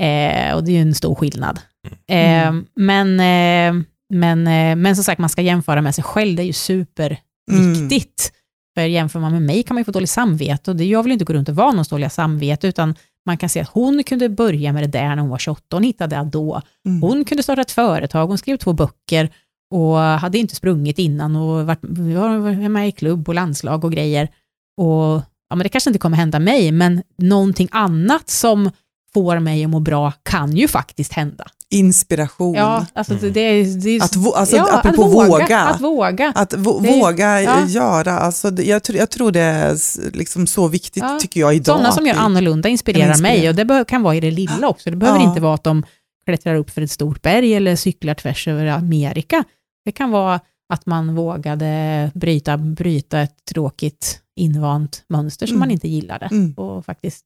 Eh, 0.03 0.55
och 0.55 0.65
det 0.65 0.71
är 0.71 0.75
ju 0.75 0.83
en 0.83 0.95
stor 0.95 1.15
skillnad. 1.15 1.61
Eh, 2.09 2.53
men, 2.77 3.21
eh, 3.21 3.83
men, 4.15 4.47
eh, 4.47 4.77
men 4.77 4.97
som 4.97 5.05
sagt, 5.05 5.19
man 5.19 5.31
ska 5.31 5.43
jämföra 5.43 5.83
med 5.83 5.95
sig 5.95 6.05
själv, 6.05 6.37
det 6.37 6.43
är 6.43 6.47
ju 6.47 6.53
superviktigt. 6.53 8.33
För 8.75 8.83
jämför 8.83 9.21
man 9.21 9.33
med 9.33 9.43
mig 9.43 9.63
kan 9.63 9.75
man 9.75 9.81
ju 9.81 9.85
få 9.85 9.91
dåligt 9.91 10.11
samvete 10.11 10.71
och 10.71 10.77
det, 10.77 10.85
jag 10.85 11.03
vill 11.03 11.13
inte 11.13 11.25
gå 11.25 11.33
runt 11.33 11.49
och 11.49 11.57
vara 11.57 11.71
någons 11.71 11.89
dåliga 11.89 12.11
samvete, 12.11 12.69
utan 12.69 12.95
man 13.27 13.37
kan 13.37 13.49
se 13.49 13.61
att 13.61 13.69
hon 13.69 14.05
kunde 14.05 14.29
börja 14.29 14.73
med 14.73 14.83
det 14.83 14.99
där 14.99 15.09
när 15.09 15.17
hon 15.17 15.31
var 15.31 15.39
28, 15.39 15.77
hon 15.77 15.83
hittade 15.83 16.17
det 16.17 16.29
då. 16.33 16.63
Mm. 16.87 17.03
Hon 17.03 17.25
kunde 17.25 17.43
starta 17.43 17.61
ett 17.61 17.71
företag, 17.71 18.27
hon 18.27 18.39
skrev 18.39 18.57
två 18.57 18.73
böcker 18.73 19.31
och 19.71 19.97
hade 19.97 20.39
inte 20.39 20.55
sprungit 20.55 20.99
innan 20.99 21.37
och 21.37 21.67
varit, 21.67 21.81
var 21.83 22.69
med 22.69 22.89
i 22.89 22.93
klubb 22.93 23.29
och 23.29 23.35
landslag 23.35 23.85
och 23.85 23.93
grejer. 23.93 24.29
Och 24.77 25.23
ja, 25.49 25.57
men 25.57 25.59
det 25.59 25.69
kanske 25.69 25.91
inte 25.91 25.99
kommer 25.99 26.17
hända 26.17 26.39
mig, 26.39 26.73
men 26.73 27.03
någonting 27.19 27.69
annat 27.73 28.31
som 28.31 28.71
får 29.15 29.39
mig 29.39 29.65
att 29.65 29.71
må 29.71 29.81
bra 29.81 30.13
kan 30.23 30.57
ju 30.57 30.69
faktiskt 30.69 31.13
hända. 31.13 31.45
Inspiration. 31.73 32.55
Ja, 32.55 32.87
alltså 32.93 33.15
det, 33.15 33.21
Mm. 33.21 33.33
det, 33.33 33.41
är- 33.41 33.81
det 33.83 33.91
är 33.91 34.03
Att, 34.05 34.17
vå- 34.17 34.33
alltså, 34.35 34.57
ja, 34.57 34.81
att 34.83 34.99
våga. 34.99 35.59
Att 35.61 35.81
våga. 35.81 36.33
Att 36.35 36.55
vå- 36.55 36.83
Det 36.83 36.89
våga 37.01 37.43
ja. 37.43 37.67
göra, 37.67 38.13
alltså, 38.19 38.51
jag, 38.63 38.83
tror- 38.83 38.99
jag 38.99 39.11
tror 39.11 39.33
det 39.33 39.41
är 39.41 39.77
liksom 40.17 40.47
så 40.47 40.69
viktigt 40.69 41.03
Ja. 41.03 41.19
tycker 41.21 41.41
jag 41.41 41.55
idag. 41.55 41.77
Sådana 41.77 41.93
som 41.93 42.07
gör 42.07 42.15
annorlunda 42.15 42.69
inspirerar 42.69 43.09
inspirera. 43.09 43.35
mig 43.37 43.49
och 43.49 43.55
det 43.55 43.85
kan 43.89 44.03
vara 44.03 44.15
i 44.15 44.21
det 44.21 44.31
lilla 44.31 44.69
också. 44.69 44.91
Det 44.91 44.97
behöver 44.97 45.21
Ja. 45.21 45.29
inte 45.29 45.41
vara 45.41 45.55
att 45.55 45.65
de 45.65 45.83
klättrar 46.25 46.55
upp 46.55 46.71
för 46.71 46.83
ett 46.83 46.91
stort 46.91 47.23
berg 47.23 47.55
eller 47.55 47.77
cyklar 47.77 48.15
tvärs 48.15 48.49
över 48.49 48.67
Amerika. 48.67 49.45
Det 49.85 49.93
kan 49.93 50.11
vara 50.11 50.41
att 50.73 50.87
man 50.87 51.15
vågade 51.15 52.11
bryta, 52.15 52.57
bryta 52.59 53.21
ett 53.21 53.45
tråkigt 53.51 54.21
invant 54.37 55.03
mönster 55.09 55.47
som 55.47 55.57
Mm. 55.57 55.61
man 55.61 55.71
inte 55.71 55.89
gillade 55.89 56.27
Mm. 56.31 56.53
och 56.53 56.85
faktiskt 56.85 57.25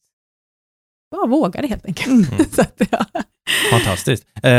ja, 1.23 1.27
vågade 1.27 1.69
helt 1.69 1.86
enkelt. 1.86 2.07
Mm. 2.32 2.45
Så 2.53 2.61
att, 2.61 2.81
ja. 2.91 3.07
Fantastiskt. 3.70 4.24
Eh, 4.43 4.53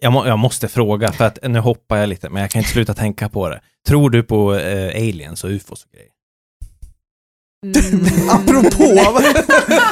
jag, 0.00 0.12
må, 0.12 0.26
jag 0.26 0.38
måste 0.38 0.68
fråga, 0.68 1.12
för 1.12 1.24
att 1.24 1.38
nu 1.42 1.58
hoppar 1.58 1.96
jag 1.96 2.08
lite, 2.08 2.28
men 2.28 2.42
jag 2.42 2.50
kan 2.50 2.58
inte 2.60 2.70
sluta 2.70 2.94
tänka 2.94 3.28
på 3.28 3.48
det. 3.48 3.60
Tror 3.88 4.10
du 4.10 4.22
på 4.22 4.54
eh, 4.54 4.88
aliens 4.96 5.44
och 5.44 5.50
ufos 5.50 5.84
och 5.84 5.90
grejer? 5.92 6.08
Mm. 7.66 8.28
Apropå, 8.30 9.12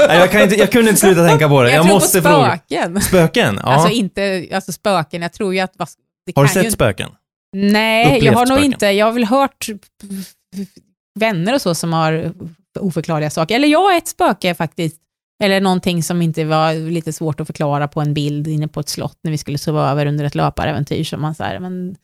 Nej, 0.08 0.18
jag, 0.18 0.30
kan 0.30 0.42
inte, 0.42 0.54
jag 0.54 0.72
kunde 0.72 0.88
inte 0.90 1.00
sluta 1.00 1.26
tänka 1.28 1.48
på 1.48 1.62
det. 1.62 1.70
Jag, 1.70 1.78
Jag, 1.78 1.84
tror 1.84 1.94
måste 1.94 2.22
på 2.22 2.28
fråga. 2.28 2.58
spöken. 2.66 3.00
Spöken? 3.00 3.60
Ja. 3.62 3.68
Alltså 3.68 3.88
inte 3.88 4.48
alltså 4.52 4.72
spöken, 4.72 5.22
jag 5.22 5.32
tror 5.32 5.54
ju 5.54 5.60
att... 5.60 5.74
har 5.78 5.86
du 6.26 6.32
kan 6.32 6.42
ju 6.44 6.48
sett 6.48 6.72
spöken? 6.72 7.10
Nej, 7.56 8.06
Upplevt 8.06 8.22
jag 8.24 8.32
har 8.32 8.46
nog 8.46 8.58
spöken? 8.58 8.64
inte. 8.72 8.86
Jag 8.86 9.06
har 9.06 9.12
väl 9.12 9.24
hört 9.24 9.66
vänner 11.18 11.54
och 11.54 11.62
så 11.62 11.74
som 11.74 11.92
har 11.92 12.32
oförklarliga 12.80 13.30
saker. 13.30 13.54
Eller 13.54 13.68
jag 13.68 13.94
är 13.94 13.98
ett 13.98 14.08
spöke 14.08 14.54
faktiskt. 14.54 14.96
Eller 15.40 15.60
någonting 15.60 16.02
som 16.02 16.22
inte 16.22 16.44
var 16.44 16.90
lite 16.90 17.12
svårt 17.12 17.40
att 17.40 17.46
förklara 17.46 17.88
på 17.88 18.00
en 18.00 18.14
bild 18.14 18.46
inne 18.48 18.68
på 18.68 18.80
ett 18.80 18.88
slott 18.88 19.18
när 19.22 19.30
vi 19.30 19.38
skulle 19.38 19.58
sova 19.58 19.90
över 19.90 20.06
under 20.06 20.24
ett 20.24 20.34
löparäventyr. 20.34 21.04
Som 21.04 21.20
man 21.20 21.34
så 21.34 21.44
här, 21.44 21.58
men 21.58 21.96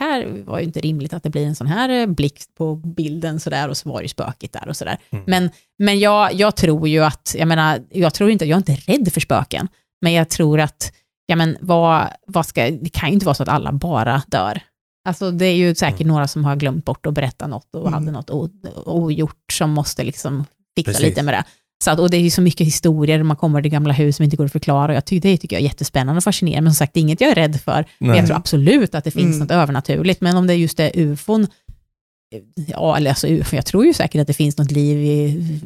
här 0.00 0.42
var 0.44 0.58
ju 0.58 0.64
inte 0.64 0.80
rimligt 0.80 1.12
att 1.12 1.22
det 1.22 1.30
blir 1.30 1.46
en 1.46 1.54
sån 1.54 1.66
här 1.66 1.88
eh, 1.88 2.06
blixt 2.06 2.54
på 2.54 2.74
bilden 2.76 3.40
sådär 3.40 3.68
och 3.68 3.76
så 3.76 3.88
var 3.88 3.98
det 3.98 4.02
ju 4.04 4.08
spökigt 4.08 4.52
där 4.52 4.68
och 4.68 4.76
sådär. 4.76 4.98
Mm. 5.10 5.24
Men, 5.26 5.50
men 5.78 5.98
jag, 5.98 6.34
jag 6.34 6.56
tror 6.56 6.88
ju 6.88 7.04
att, 7.04 7.34
jag 7.38 7.48
menar, 7.48 7.80
jag 7.90 8.14
tror 8.14 8.30
inte, 8.30 8.44
jag 8.44 8.56
är 8.56 8.70
inte 8.70 8.92
rädd 8.92 9.12
för 9.12 9.20
spöken, 9.20 9.68
men 10.02 10.12
jag 10.12 10.28
tror 10.28 10.60
att, 10.60 10.92
ja 11.26 11.36
men 11.36 11.56
vad, 11.60 12.06
vad 12.26 12.46
ska, 12.46 12.70
det 12.70 12.90
kan 12.92 13.08
ju 13.08 13.12
inte 13.14 13.26
vara 13.26 13.34
så 13.34 13.42
att 13.42 13.48
alla 13.48 13.72
bara 13.72 14.22
dör. 14.26 14.60
Alltså 15.08 15.30
det 15.30 15.46
är 15.46 15.54
ju 15.54 15.74
säkert 15.74 16.06
några 16.06 16.28
som 16.28 16.44
har 16.44 16.56
glömt 16.56 16.84
bort 16.84 17.06
att 17.06 17.14
berätta 17.14 17.46
något 17.46 17.74
och 17.74 17.80
Mm. 17.80 17.92
hade 17.92 18.10
något 18.12 18.30
ogjort 18.86 19.52
som 19.52 19.70
måste 19.70 20.04
liksom 20.04 20.44
fixa 20.76 20.92
Precis. 20.92 21.06
lite 21.06 21.22
med 21.22 21.34
det. 21.34 21.44
Så 21.84 21.90
att, 21.90 21.98
och 21.98 22.10
det 22.10 22.16
är 22.16 22.20
ju 22.20 22.30
så 22.30 22.42
mycket 22.42 22.66
historier, 22.66 23.22
man 23.22 23.36
kommer 23.36 23.62
till 23.62 23.70
gamla 23.70 23.92
hus 23.92 24.16
som 24.16 24.24
inte 24.24 24.36
går 24.36 24.44
att 24.44 24.52
förklara. 24.52 24.92
Och 24.92 24.96
jag 24.96 25.04
tycker, 25.04 25.28
det 25.28 25.36
tycker 25.36 25.56
jag 25.56 25.60
är 25.60 25.64
jättespännande 25.64 26.16
och 26.18 26.24
fascinerande, 26.24 26.62
men 26.64 26.72
som 26.72 26.76
sagt, 26.78 26.94
det 26.94 27.00
är 27.00 27.02
inget 27.02 27.20
jag 27.20 27.30
är 27.30 27.34
rädd 27.34 27.60
för. 27.60 27.84
Men 27.98 28.16
jag 28.16 28.26
tror 28.26 28.36
absolut 28.36 28.94
att 28.94 29.04
det 29.04 29.10
finns 29.10 29.26
Mm. 29.36 29.38
något 29.38 29.50
övernaturligt, 29.50 30.20
men 30.20 30.36
om 30.36 30.46
det 30.46 30.54
just 30.54 30.80
är 30.80 30.90
ufon, 30.94 31.46
ja, 32.66 32.96
eller 32.96 33.10
alltså 33.10 33.26
ufon, 33.26 33.56
jag 33.56 33.66
tror 33.66 33.84
ju 33.86 33.94
säkert 33.94 34.20
att 34.20 34.26
det 34.26 34.32
finns 34.34 34.58
något 34.58 34.70
liv 34.70 34.98
i, 34.98 35.10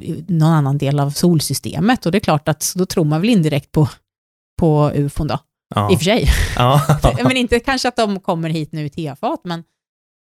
i 0.06 0.24
någon 0.28 0.52
annan 0.52 0.78
del 0.78 1.00
av 1.00 1.10
solsystemet, 1.10 2.06
och 2.06 2.12
det 2.12 2.18
är 2.18 2.20
klart 2.20 2.48
att 2.48 2.72
då 2.76 2.86
tror 2.86 3.04
man 3.04 3.20
väl 3.20 3.30
indirekt 3.30 3.72
på, 3.72 3.88
på 4.60 4.90
ufon 4.94 5.26
då, 5.26 5.38
Ja. 5.74 5.92
i 5.92 5.94
och 5.94 5.98
för 5.98 6.04
sig. 6.04 6.28
Ja. 6.56 6.80
men 7.22 7.36
inte 7.36 7.58
kanske 7.60 7.88
att 7.88 7.96
de 7.96 8.20
kommer 8.20 8.48
hit 8.50 8.72
nu 8.72 8.86
i 8.86 8.90
tefat, 8.90 9.40
men, 9.44 9.64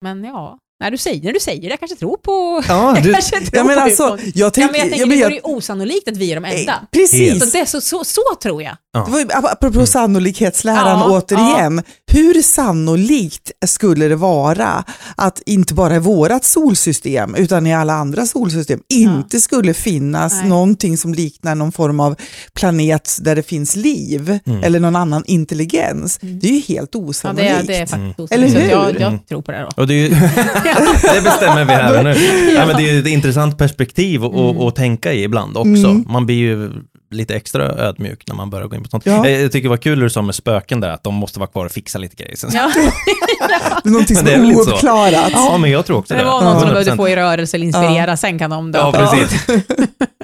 men 0.02 0.24
ja, 0.24 0.58
när 0.80 0.90
du 0.90 0.98
säger, 0.98 1.22
när 1.24 1.32
du 1.32 1.40
säger 1.40 1.60
det, 1.62 1.66
jag 1.68 1.78
kanske 1.78 1.96
tror 1.96 2.16
på, 2.16 2.62
Ja, 2.68 2.92
jag 2.94 3.04
du, 3.04 3.12
kanske 3.12 3.36
tror 3.40 3.48
ja, 3.52 3.64
men 3.64 3.78
alltså, 3.78 4.02
jag 4.02 4.20
Ja, 4.34 4.50
tänker, 4.50 4.72
men 4.72 4.80
jag 4.80 4.88
tänker, 4.90 4.98
ja, 5.00 5.06
men 5.06 5.16
det 5.18 5.22
jag- 5.22 5.26
vore 5.28 5.34
ju 5.34 5.40
osannolikt 5.56 6.08
att 6.08 6.16
vi 6.16 6.30
är 6.32 6.34
de 6.34 6.44
enda. 6.44 6.72
Eh, 6.72 6.78
Precis. 6.92 7.38
Så, 7.52 7.58
det, 7.58 7.66
så, 7.66 7.80
så, 7.80 8.04
så 8.04 8.20
tror 8.42 8.62
jag. 8.62 8.76
Det 9.06 9.10
var 9.10 9.18
ju, 9.18 9.26
apropå 9.32 9.86
sannolikhetsläran 9.86 10.98
Ja, 10.98 11.10
återigen, 11.10 11.82
hur 12.12 12.42
sannolikt 12.42 13.52
skulle 13.66 14.08
det 14.08 14.16
vara 14.16 14.84
att 15.16 15.42
inte 15.46 15.74
bara 15.74 15.96
i 15.96 15.98
vårat 15.98 16.44
solsystem 16.44 17.34
utan 17.34 17.66
i 17.66 17.74
alla 17.74 17.92
andra 17.92 18.26
solsystem 18.26 18.80
inte 18.92 19.40
skulle 19.40 19.74
finnas 19.74 20.32
Nej. 20.32 20.48
någonting 20.48 20.98
som 20.98 21.14
liknar 21.14 21.54
någon 21.54 21.72
form 21.72 22.00
av 22.00 22.16
planet 22.54 23.18
där 23.20 23.36
det 23.36 23.42
finns 23.42 23.76
liv 23.76 24.38
Mm. 24.46 24.64
eller 24.64 24.80
någon 24.80 24.96
annan 24.96 25.24
intelligens. 25.26 26.18
Mm. 26.22 26.38
Det 26.38 26.46
är 26.48 26.52
ju 26.52 26.60
helt 26.60 26.90
Ja, 26.92 27.00
osannolikt. 27.00 27.54
det, 27.58 27.62
det 27.66 27.74
är 27.76 27.94
Mm. 27.94 28.08
faktiskt 28.14 28.32
Eller 28.32 28.46
osannolikt. 28.46 28.52
Så 28.52 28.58
hur? 28.60 28.70
jag, 28.70 29.00
jag 29.00 29.08
Mm. 29.12 29.18
tror 29.28 29.42
på 29.42 29.52
det 29.52 29.60
då. 29.60 29.68
och 29.82 29.86
det, 29.86 29.94
är 29.94 30.08
ju, 30.08 30.10
det 31.14 31.20
bestämmer 31.24 31.64
vi 31.64 31.72
här 31.72 31.98
och 31.98 32.04
nu. 32.04 32.10
Ja, 32.54 32.66
men 32.66 32.76
det 32.76 32.82
är 32.88 32.92
ju 32.92 33.00
ett 33.00 33.06
intressant 33.06 33.58
perspektiv 33.58 34.24
att 34.24 34.32
Mm. 34.34 34.70
tänka 34.72 35.12
i 35.12 35.22
ibland 35.22 35.56
också. 35.56 35.68
Mm. 35.70 36.04
Man 36.08 36.26
blir 36.26 36.36
ju 36.36 36.70
lite 37.10 37.34
extra 37.34 37.64
ödmjuk 37.64 38.22
när 38.26 38.34
man 38.34 38.50
börjar 38.50 38.66
gå 38.66 38.76
in 38.76 38.82
på 38.82 38.88
sånt. 38.88 39.06
Ja. 39.06 39.26
Eh, 39.26 39.40
Jag 39.42 39.52
tycker 39.52 39.62
det 39.62 39.70
var 39.70 39.76
kul 39.76 39.98
hur 39.98 40.04
du 40.04 40.10
sa 40.10 40.22
med 40.22 40.34
spöken 40.34 40.80
där, 40.80 40.88
att 40.88 41.02
de 41.02 41.14
måste 41.14 41.38
vara 41.40 41.50
kvar 41.50 41.64
och 41.66 41.72
fixa 41.72 41.98
lite 41.98 42.16
grejer. 42.22 42.36
Sen. 42.36 42.50
Ja. 42.54 42.70
Det 43.82 43.88
är 43.88 43.90
någonting 43.92 44.16
som 44.16 44.26
är 44.26 44.56
ouppklarat. 44.56 45.30
Ja, 45.32 45.58
men 45.58 45.70
jag 45.70 45.86
tror 45.86 45.98
också 45.98 46.14
det. 46.14 46.20
Det 46.20 46.26
var 46.26 46.42
någon 46.44 46.60
som 46.60 46.68
100%. 46.68 46.72
behövde 46.72 46.96
få 46.96 47.08
i 47.08 47.16
rörelse 47.16 47.56
eller 47.56 47.66
inspirera, 47.66 48.16
sen 48.16 48.38
kan 48.38 48.50
de 48.50 48.72
dö. 48.72 48.78
Ja, 48.78 48.92
precis. 48.92 49.46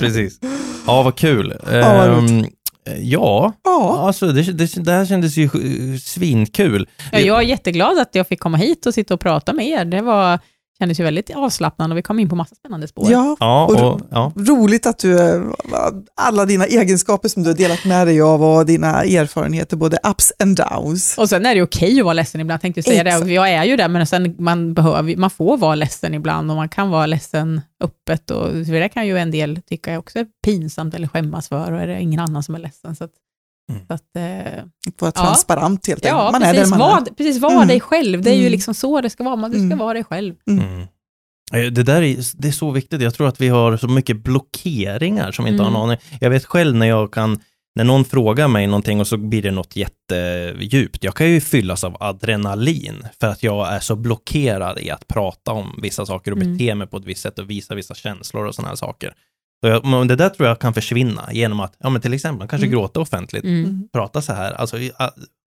precis. 0.01 0.39
Ja, 0.87 1.03
vad 1.03 1.17
kul. 1.17 1.55
vad 1.65 1.75
Ehm, 1.75 2.11
roligt. 2.27 2.55
Ja, 3.01 3.53
Ja. 3.65 4.07
alltså 4.07 4.27
det, 4.27 4.43
det, 4.43 4.85
det 4.85 4.93
här 4.93 5.07
kändes 5.07 5.37
ju 5.37 5.45
eh, 5.45 5.99
svinkul. 5.99 6.89
Ja, 7.13 7.19
jag 7.19 7.39
är 7.39 7.43
jätteglad 7.43 7.99
att 7.99 8.15
jag 8.15 8.29
fick 8.29 8.41
komma 8.41 8.57
hit 8.57 8.87
och 8.87 8.95
sitta 8.95 9.15
och 9.15 9.21
prata 9.21 9.53
med 9.53 9.67
er. 9.69 9.85
Det 9.85 10.01
var, 10.01 10.39
kändes 10.79 11.01
ju 11.01 11.05
väldigt 11.05 11.31
avslappnande 11.37 11.95
och 11.95 11.99
vi 11.99 12.03
kom 12.03 12.19
in 12.19 12.29
på 12.29 12.37
massa 12.37 12.55
spännande 12.55 12.89
spår. 12.89 13.11
ja. 13.13 13.37
Ja, 13.41 13.67
Och- 13.67 13.93
och, 13.95 14.01
ja. 14.11 14.33
Roligt 14.37 14.87
att 14.87 14.99
du, 14.99 15.43
alla 16.17 16.45
dina 16.47 16.65
egenskaper 16.67 17.29
som 17.29 17.43
du 17.43 17.51
har 17.51 17.57
delat 17.57 17.85
med 17.85 18.07
dig 18.07 18.21
av 18.21 18.43
och 18.45 18.67
dina 18.67 19.03
erfarenheter, 19.05 19.77
både 19.77 19.99
ups 20.11 20.33
and 20.39 20.57
downs. 20.57 21.19
Och 21.19 21.29
sen 21.29 21.47
är 21.47 21.55
det 21.55 21.63
okej 21.63 21.99
att 22.01 22.05
vara 22.05 22.13
ledsen 22.15 22.41
ibland, 22.41 22.61
tänkte 22.61 22.79
jag 22.79 22.85
säga 22.85 23.03
Exakt. 23.03 23.27
det. 23.27 23.33
Jag 23.33 23.51
är 23.51 23.65
ju 23.65 23.77
det, 23.77 23.89
men 23.89 24.07
sen 24.07 24.35
man, 24.39 24.75
behöver, 24.75 25.17
man 25.17 25.31
får 25.31 25.57
vara 25.57 25.75
ledsen 25.75 26.15
ibland 26.15 26.51
och 26.51 26.57
man 26.57 26.69
kan 26.69 26.91
vara 26.91 27.07
ledsen 27.07 27.61
öppet. 27.85 28.31
Och, 28.31 28.53
det 28.55 28.89
kan 28.89 29.07
ju 29.07 29.19
en 29.19 29.31
del 29.31 29.61
tycka 29.69 29.93
är 29.93 29.99
också 29.99 30.25
pinsamt 30.45 30.95
eller 30.95 31.09
skämmas 31.09 31.49
för 31.49 31.73
och 31.73 31.81
är 31.81 31.87
det 31.87 32.01
ingen 32.01 32.21
annan 32.21 32.43
som 32.43 32.55
är 32.55 32.59
ledsen. 32.59 32.97
Så 32.97 33.05
att, 33.05 33.11
Mm. 33.73 33.87
så 33.87 33.95
att, 33.95 34.17
eh, 34.17 34.65
Vara 35.01 35.13
Ja. 35.15 35.23
transparent 35.25 35.87
helt 35.87 36.05
enkelt. 36.07 36.19
ja, 36.19 36.31
man 36.33 36.43
är 36.43 36.53
precis, 36.53 36.71
den 36.71 36.79
man 36.79 36.89
var, 36.91 37.01
är. 37.01 37.05
precis, 37.15 37.39
var 37.43 37.53
Mm. 37.53 37.69
dig 37.69 37.81
själv. 37.81 38.23
Det 38.23 38.31
är 38.31 38.35
ju 38.35 38.41
Mm. 38.41 38.53
liksom 38.53 38.75
så 38.75 39.01
det 39.01 39.11
ska 39.11 39.25
vara. 39.25 39.37
Man, 39.37 39.51
du 39.51 39.57
ska 39.57 39.65
Mm. 39.65 39.79
vara 39.79 39.95
dig 39.95 40.05
själv. 40.05 40.35
Mm. 40.51 40.81
Eh, 41.53 41.73
Det 41.73 41.83
där 41.83 42.03
är, 42.03 42.17
det 42.43 42.49
är 42.49 42.53
så 42.53 42.71
viktigt. 42.71 43.01
Jag 43.03 43.15
tror 43.15 43.29
att 43.29 43.41
vi 43.41 43.49
har 43.49 43.77
så 43.77 43.89
mycket 43.89 44.17
blockeringar 44.25 45.33
som 45.33 45.45
vi 45.45 45.51
inte 45.51 45.63
Mm. 45.63 45.75
har 45.75 45.83
en 45.85 45.89
aning. 45.91 45.99
Jag 46.21 46.31
vet 46.31 46.45
själv 46.45 46.77
när 46.77 46.87
jag 46.87 47.13
kan, 47.13 47.41
när 47.77 47.85
någon 47.85 48.05
frågar 48.05 48.49
mig 48.49 48.67
någonting 48.67 49.01
och 49.01 49.07
så 49.07 49.17
blir 49.17 49.43
det 49.43 49.51
något 49.51 49.77
jättedjupt. 49.77 51.05
Jag 51.05 51.15
kan 51.15 51.31
ju 51.31 51.41
fyllas 51.41 51.85
av 51.85 51.97
adrenalin 52.01 53.07
för 53.21 53.27
att 53.27 53.43
jag 53.43 53.73
är 53.75 53.81
så 53.81 53.97
blockerad 53.97 54.79
i 54.79 54.91
att 54.91 55.07
prata 55.09 55.53
om 55.53 55.79
vissa 55.83 56.07
saker 56.07 56.31
och 56.33 56.39
Mm. 56.39 56.57
bete 56.57 56.75
mig 56.75 56.87
på 56.87 56.97
ett 56.97 57.05
visst 57.05 57.23
sätt 57.23 57.39
och 57.39 57.51
visa 57.51 57.75
vissa 57.75 57.95
känslor 57.95 58.47
och 58.47 58.55
sådana 58.55 58.69
här 58.69 58.77
saker. 58.77 59.15
Så 59.65 59.69
jag, 59.69 59.85
men 59.85 60.09
det 60.09 60.17
där 60.17 60.29
tror 60.29 60.49
jag 60.49 60.59
kan 60.59 60.75
försvinna 60.75 61.29
genom 61.33 61.61
att, 61.61 61.75
ja 61.79 61.91
men 61.91 62.01
till 62.03 62.13
exempel, 62.15 62.49
kanske 62.49 62.67
Mm. 62.67 62.79
gråta 62.79 63.01
offentligt, 63.01 63.45
Mm. 63.45 63.89
Prata 63.93 64.23
så 64.23 64.33
här. 64.33 64.53
Alltså, 64.53 64.77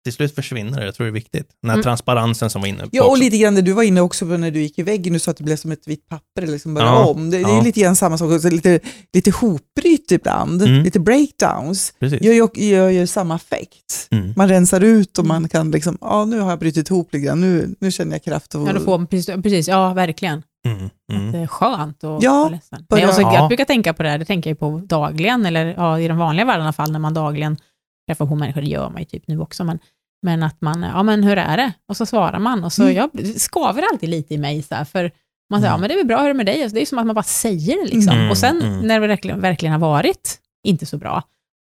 till 0.04 0.14
slut 0.14 0.36
försvinner 0.36 0.80
det, 0.80 0.86
jag 0.86 0.96
tror 0.96 1.06
det 1.06 1.10
är 1.10 1.14
viktigt. 1.14 1.48
Den 1.62 1.70
här 1.70 1.76
Mm. 1.76 1.84
transparensen 1.84 2.50
som 2.50 2.62
var 2.62 2.68
inne 2.68 2.84
på 2.84 2.90
Ja, 2.92 3.04
och 3.04 3.10
också. 3.10 3.24
lite 3.24 3.38
grann 3.38 3.56
det 3.56 3.62
du 3.62 3.72
var 3.74 3.84
inne 3.84 4.02
också 4.02 4.26
på 4.26 4.38
när 4.38 4.52
du 4.52 4.62
gick 4.62 4.80
i 4.80 4.84
väggen, 4.84 5.14
du 5.14 5.20
sa 5.20 5.32
att 5.32 5.38
det 5.38 5.44
blev 5.44 5.56
som 5.56 5.72
ett 5.72 5.88
vitt 5.88 6.08
papper 6.10 6.42
eller 6.42 6.54
liksom 6.54 6.74
började 6.74 6.94
Ja, 6.96 7.06
om. 7.06 7.30
Det, 7.30 7.38
det 7.38 7.44
är 7.44 7.56
ja. 7.56 7.62
lite 7.62 7.80
grann 7.82 7.96
samma 7.96 8.18
sak, 8.18 8.32
också, 8.32 8.50
lite, 8.50 8.80
lite 9.14 9.32
hopbryt 9.32 10.12
ibland, 10.12 10.62
Mm. 10.62 10.84
lite 10.84 11.00
breakdowns. 11.00 11.94
Precis. 12.00 12.22
Gör 12.22 12.34
ju, 12.34 12.66
gör 12.70 12.90
ju 12.90 13.08
samma 13.08 13.36
effekt. 13.36 14.08
Mm. 14.12 14.34
Man 14.36 14.50
rensar 14.50 14.82
ut 14.82 15.18
och 15.20 15.26
man 15.26 15.50
kan 15.50 15.72
liksom, 15.72 15.98
ja 16.02 16.26
nu 16.26 16.40
har 16.40 16.50
jag 16.50 16.60
brutit 16.60 16.90
ihop 16.90 17.14
lite 17.14 17.26
grann, 17.26 17.42
nu, 17.42 17.76
nu 17.80 17.92
känner 17.92 18.12
jag 18.12 18.24
kraft. 18.24 18.56
Och, 18.56 18.68
Ja, 18.70 18.74
då 18.74 18.80
får 18.80 18.98
man, 18.98 19.08
precis, 19.44 19.68
ja 19.68 19.94
verkligen. 19.94 20.44
Mm. 20.66 20.90
Mm. 21.14 21.32
Det 21.32 21.38
är 21.38 21.48
skönt 21.48 22.04
att 22.04 22.24
Ja, 22.24 22.32
vara 22.40 22.50
ledsen. 22.50 22.86
börja- 22.90 23.02
Nej, 23.06 23.10
och 23.10 23.16
så, 23.16 23.22
Ja. 23.22 23.34
Jag 23.34 23.48
brukar 23.48 23.66
tänka 23.66 23.94
på 23.94 24.04
det 24.04 24.10
här, 24.10 24.18
det 24.18 24.26
tänker 24.26 24.50
jag 24.50 24.60
på 24.60 24.82
dagligen, 24.86 25.46
eller 25.46 25.66
ja, 25.78 26.00
i 26.00 26.08
den 26.08 26.18
vanliga 26.18 26.46
världen 26.46 26.62
i 26.62 26.64
alla 26.66 26.74
fall, 26.74 26.92
när 26.92 27.00
man 27.00 27.14
dagligen 27.14 27.58
träffar 28.08 28.26
på 28.26 28.36
människor, 28.36 28.62
det 28.62 28.68
gör 28.68 28.90
man 28.90 29.00
ju 29.02 29.06
typ 29.06 29.28
nu 29.28 29.40
också, 29.40 29.64
men, 29.64 29.80
men 30.22 30.44
att 30.44 30.62
man, 30.62 30.84
ja 30.84 31.04
men 31.04 31.24
hur 31.24 31.38
är 31.38 31.58
det? 31.58 31.74
Och 31.90 31.98
så 31.98 32.06
svarar 32.06 32.40
man, 32.40 32.64
och 32.64 32.74
så 32.74 32.84
Mm. 32.84 32.96
jag 32.96 33.10
skaver 33.42 33.84
alltid 33.94 34.10
lite 34.10 34.34
i 34.34 34.38
mig, 34.38 34.62
så 34.64 34.76
här, 34.76 34.86
för 34.86 35.12
man 35.50 35.62
säger, 35.62 35.74
Mm. 35.74 35.78
ja 35.78 35.82
men 35.82 35.88
det 35.90 35.94
är 35.94 35.98
väl 35.98 36.08
bra, 36.08 36.18
hur 36.18 36.24
är 36.24 36.28
det 36.28 36.34
med 36.34 36.46
dig? 36.46 36.62
Alltså, 36.64 36.76
det 36.76 36.82
är 36.82 36.86
som 36.86 36.98
att 37.00 37.06
man 37.06 37.16
bara 37.16 37.24
säger 37.24 37.86
det 37.86 37.94
liksom. 37.96 38.14
Mm, 38.18 38.30
Och 38.32 38.38
sen 38.38 38.62
mm. 38.62 38.80
när 38.80 39.00
det 39.00 39.08
verkligen, 39.08 39.42
verkligen 39.42 39.72
har 39.74 39.80
varit 39.80 40.40
inte 40.68 40.86
så 40.86 40.98
bra, 40.98 41.24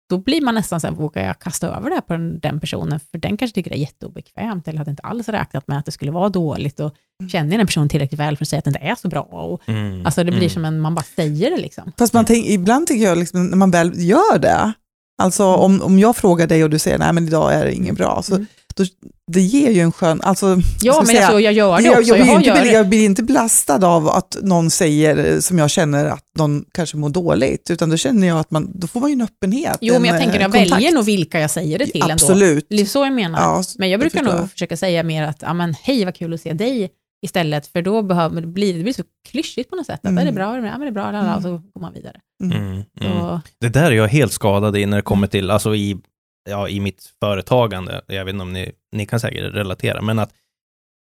då 0.09 0.17
blir 0.17 0.41
man 0.41 0.55
nästan 0.55 0.79
så 0.79 0.87
här, 0.87 0.93
vågar 0.93 1.25
jag 1.27 1.39
kasta 1.39 1.67
över 1.67 1.89
det 1.89 1.95
här 1.95 2.01
på 2.01 2.13
den, 2.13 2.39
den 2.39 2.59
personen? 2.59 2.99
För 3.11 3.17
den 3.17 3.37
kanske 3.37 3.55
tycker 3.55 3.69
det 3.71 3.77
är 3.77 3.79
jätteobekvämt, 3.79 4.67
eller 4.67 4.77
hade 4.77 4.91
inte 4.91 5.03
alls 5.03 5.29
räknat 5.29 5.67
med 5.67 5.77
att 5.77 5.85
det 5.85 5.91
skulle 5.91 6.11
vara 6.11 6.29
dåligt, 6.29 6.79
och 6.79 6.93
känner 7.31 7.57
den 7.57 7.67
personen 7.67 7.89
tillräckligt 7.89 8.19
väl 8.19 8.37
för 8.37 8.45
att 8.45 8.49
säga 8.49 8.57
att 8.57 8.63
det 8.65 8.69
inte 8.69 8.79
är 8.79 8.95
så 8.95 9.07
bra, 9.07 9.21
och 9.21 9.61
Mm. 9.65 10.05
Alltså 10.05 10.23
det 10.23 10.31
blir 10.31 10.39
Mm. 10.41 10.49
som 10.49 10.65
en, 10.65 10.79
man 10.79 10.95
bara 10.95 11.05
säger 11.15 11.51
det 11.51 11.57
liksom. 11.57 11.91
Fast 11.97 12.13
man 12.13 12.25
tänk, 12.25 12.45
ibland 12.45 12.87
tycker 12.87 13.03
jag, 13.03 13.17
liksom, 13.17 13.47
när 13.47 13.57
man 13.57 13.71
väl 13.71 13.91
gör 13.95 14.39
det, 14.39 14.73
alltså 15.21 15.45
om, 15.45 15.81
om 15.81 15.99
jag 15.99 16.15
frågar 16.15 16.47
dig 16.47 16.63
och 16.63 16.69
du 16.69 16.79
säger 16.79 16.97
nej 16.97 17.13
men 17.13 17.27
idag 17.27 17.53
är 17.53 17.65
det 17.65 17.73
inget 17.73 17.95
bra, 17.95 18.21
så 18.23 18.35
Mm. 18.35 18.47
Då, 18.75 18.83
det 19.31 19.41
ger 19.41 19.71
ju 19.71 19.79
en 19.81 19.91
skön, 19.91 20.21
alltså, 20.21 20.57
Ja, 20.81 20.97
men 20.97 21.05
säga, 21.07 21.19
alltså, 21.27 21.39
jag 21.39 21.53
gör 21.53 21.77
det 21.77 21.83
jag, 21.83 21.99
också. 21.99 22.07
jag, 22.09 22.17
blir 22.17 22.25
har 22.27 22.35
inte, 22.35 22.47
gör 22.47 22.55
det. 22.63 22.71
jag 22.71 22.89
blir 22.89 23.05
inte 23.05 23.23
belastad 23.23 23.87
av 23.87 24.07
att 24.09 24.37
någon 24.41 24.69
säger, 24.69 25.39
som 25.41 25.57
jag 25.59 25.69
känner 25.69 26.05
att 26.05 26.23
någon 26.37 26.65
kanske 26.71 26.97
mår 26.97 27.09
dåligt, 27.09 27.69
utan 27.69 27.89
då 27.89 27.97
känner 27.97 28.27
jag 28.27 28.39
att 28.39 28.51
man, 28.51 28.71
då 28.75 28.87
får 28.87 28.99
man 28.99 29.09
ju 29.09 29.13
en 29.13 29.21
öppenhet. 29.21 29.77
Jo, 29.81 29.93
men 29.93 30.05
jag 30.05 30.15
en, 30.15 30.21
tänker 30.21 30.35
eh, 30.35 30.41
jag 30.41 30.51
kontakt. 30.51 30.71
väljer 30.71 30.91
nog 30.91 31.05
vilka 31.05 31.39
jag 31.39 31.51
säger 31.51 31.79
det 31.79 31.85
till 31.87 32.01
ändå. 32.01 32.13
Absolut. 32.13 32.65
Det 32.69 32.81
är 32.81 32.85
så 32.85 32.99
jag 33.05 33.13
menar. 33.13 33.39
Ja, 33.39 33.63
men 33.77 33.89
jag 33.89 33.99
brukar 33.99 34.19
förstår 34.19 34.33
nog 34.33 34.43
jag. 34.43 34.51
försöka 34.51 34.77
säga 34.77 35.03
mer 35.03 35.23
att, 35.23 35.55
men 35.55 35.73
hej 35.83 36.05
vad 36.05 36.15
kul 36.15 36.33
att 36.33 36.41
se 36.41 36.53
dig 36.53 36.89
istället, 37.25 37.67
för 37.67 37.81
då 37.81 38.01
behöver, 38.01 38.41
det, 38.41 38.47
blir, 38.47 38.73
det 38.77 38.83
blir 38.83 38.93
så 38.93 39.03
klyschigt 39.29 39.69
på 39.69 39.75
något 39.75 39.85
sätt. 39.85 39.99
Att, 40.03 40.05
Mm. 40.09 40.17
är 40.21 40.25
det 40.25 40.31
bra? 40.31 40.55
Är 40.55 40.61
det, 40.61 40.67
ja, 40.67 40.71
men 40.71 40.81
det 40.81 40.87
är 40.87 40.91
bra, 40.91 41.11
lalala, 41.11 41.35
och 41.35 41.41
så 41.41 41.49
går 41.51 41.81
man 41.81 41.93
vidare. 41.93 42.15
Mm. 42.43 42.57
Mm. 42.61 42.83
Så, 43.01 43.05
Mm. 43.07 43.39
Det 43.61 43.69
där 43.69 43.83
är 43.91 43.95
jag 43.95 44.07
helt 44.07 44.31
skadad 44.31 44.77
i 44.77 44.85
när 44.85 44.97
det 44.97 45.03
kommer 45.03 45.27
till, 45.27 45.51
alltså 45.51 45.75
i, 45.75 45.97
ja, 46.49 46.69
i 46.69 46.79
mitt 46.79 47.13
företagande, 47.19 48.01
jag 48.07 48.25
vet 48.25 48.33
inte 48.33 48.43
om 48.43 48.53
ni, 48.53 48.71
ni 48.91 49.05
kan 49.05 49.19
säkert 49.19 49.53
relatera, 49.53 50.01
men 50.01 50.19
att 50.19 50.33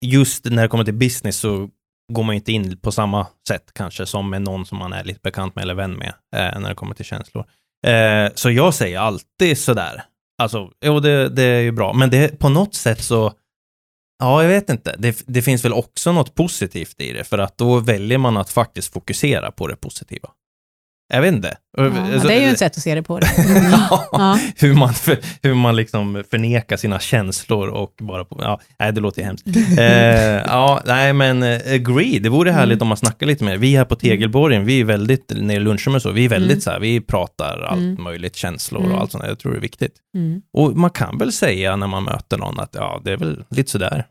just 0.05 0.45
när 0.45 0.61
det 0.61 0.67
kommer 0.67 0.83
till 0.83 0.93
business 0.93 1.37
så 1.37 1.69
går 2.13 2.23
man 2.23 2.35
ju 2.35 2.39
inte 2.39 2.51
in 2.51 2.77
på 2.77 2.91
samma 2.91 3.27
sätt 3.47 3.71
kanske 3.73 4.05
som 4.05 4.29
med 4.29 4.41
någon 4.41 4.65
som 4.65 4.77
man 4.77 4.93
är 4.93 5.03
lite 5.03 5.19
bekant 5.23 5.55
med 5.55 5.61
eller 5.61 5.73
vän 5.73 5.93
med 5.93 6.13
eh, 6.35 6.59
när 6.59 6.69
det 6.69 6.75
kommer 6.75 6.95
till 6.95 7.05
känslor. 7.05 7.45
Eh, 7.87 8.31
så 8.35 8.51
jag 8.51 8.73
säger 8.73 8.99
alltid 8.99 9.57
sådär, 9.57 10.03
alltså, 10.41 10.71
jo 10.85 10.99
det, 10.99 11.29
det 11.29 11.43
är 11.43 11.61
ju 11.61 11.71
bra, 11.71 11.93
men 11.93 12.09
det 12.09 12.39
på 12.39 12.49
något 12.49 12.75
sätt 12.75 13.01
så, 13.01 13.33
ja 14.19 14.41
jag 14.41 14.49
vet 14.49 14.69
inte, 14.69 14.95
det, 14.97 15.23
det 15.27 15.41
finns 15.41 15.65
väl 15.65 15.73
också 15.73 16.11
något 16.11 16.35
positivt 16.35 17.01
i 17.01 17.13
det, 17.13 17.23
för 17.23 17.37
att 17.37 17.57
då 17.57 17.79
väljer 17.79 18.17
man 18.17 18.37
att 18.37 18.49
faktiskt 18.49 18.93
fokusera 18.93 19.51
på 19.51 19.67
det 19.67 19.75
positiva. 19.75 20.29
Jag 21.13 21.21
vet 21.21 21.33
inte. 21.33 21.57
ja, 21.77 21.83
Alltså, 22.13 22.27
det 22.27 22.33
är 22.33 22.41
ju 22.41 22.47
ett 22.51 22.59
sätt 22.59 22.77
att 22.77 22.83
se 22.83 22.95
det 22.95 23.03
på. 23.03 23.19
Det. 23.19 23.27
Ja, 23.71 24.05
Ja. 24.11 24.39
hur 24.57 24.73
man, 24.75 24.93
för, 24.93 25.17
hur 25.43 25.53
man 25.53 25.75
liksom 25.75 26.23
förnekar 26.31 26.77
sina 26.77 26.99
känslor 26.99 27.67
och 27.67 27.93
bara, 27.99 28.25
på, 28.25 28.39
ja, 28.43 28.59
nej 28.79 28.93
det 28.93 29.01
låter 29.01 29.21
ju 29.21 29.25
hemskt. 29.25 29.47
Eh, 29.77 29.85
ja, 30.47 30.81
nej 30.85 31.13
men 31.13 31.43
eh, 31.43 31.73
agree, 31.73 32.19
det 32.19 32.29
vore 32.29 32.51
härligt 32.51 32.75
Mm. 32.75 32.81
om 32.81 32.87
man 32.87 32.97
snackar 32.97 33.27
lite 33.27 33.43
mer. 33.43 33.57
Vi 33.57 33.75
här 33.75 33.85
på 33.85 33.95
Tegelborgen, 33.95 34.65
vi 34.65 34.79
är 34.79 34.85
väldigt, 34.85 35.31
när 35.35 35.53
det 35.55 35.59
och 35.95 36.01
så, 36.01 36.11
vi 36.11 36.25
är 36.25 36.29
väldigt 36.29 36.51
Mm. 36.51 36.61
så 36.61 36.71
här, 36.71 36.79
vi 36.79 37.01
pratar 37.01 37.61
allt 37.69 37.79
Mm. 37.79 38.03
möjligt, 38.03 38.35
känslor 38.35 38.81
Mm. 38.81 38.93
och 38.93 39.01
allt 39.01 39.11
sånt. 39.11 39.23
Jag 39.27 39.39
tror 39.39 39.51
det 39.51 39.57
är 39.57 39.61
viktigt. 39.61 39.93
Mm. 40.15 40.41
Och 40.53 40.77
man 40.77 40.89
kan 40.89 41.17
väl 41.17 41.31
säga 41.31 41.75
när 41.75 41.87
man 41.87 42.03
möter 42.03 42.37
någon 42.37 42.59
att 42.59 42.75
ja, 42.75 43.01
det 43.05 43.11
är 43.11 43.17
väl 43.17 43.43
lite 43.49 43.71
sådär, 43.71 44.05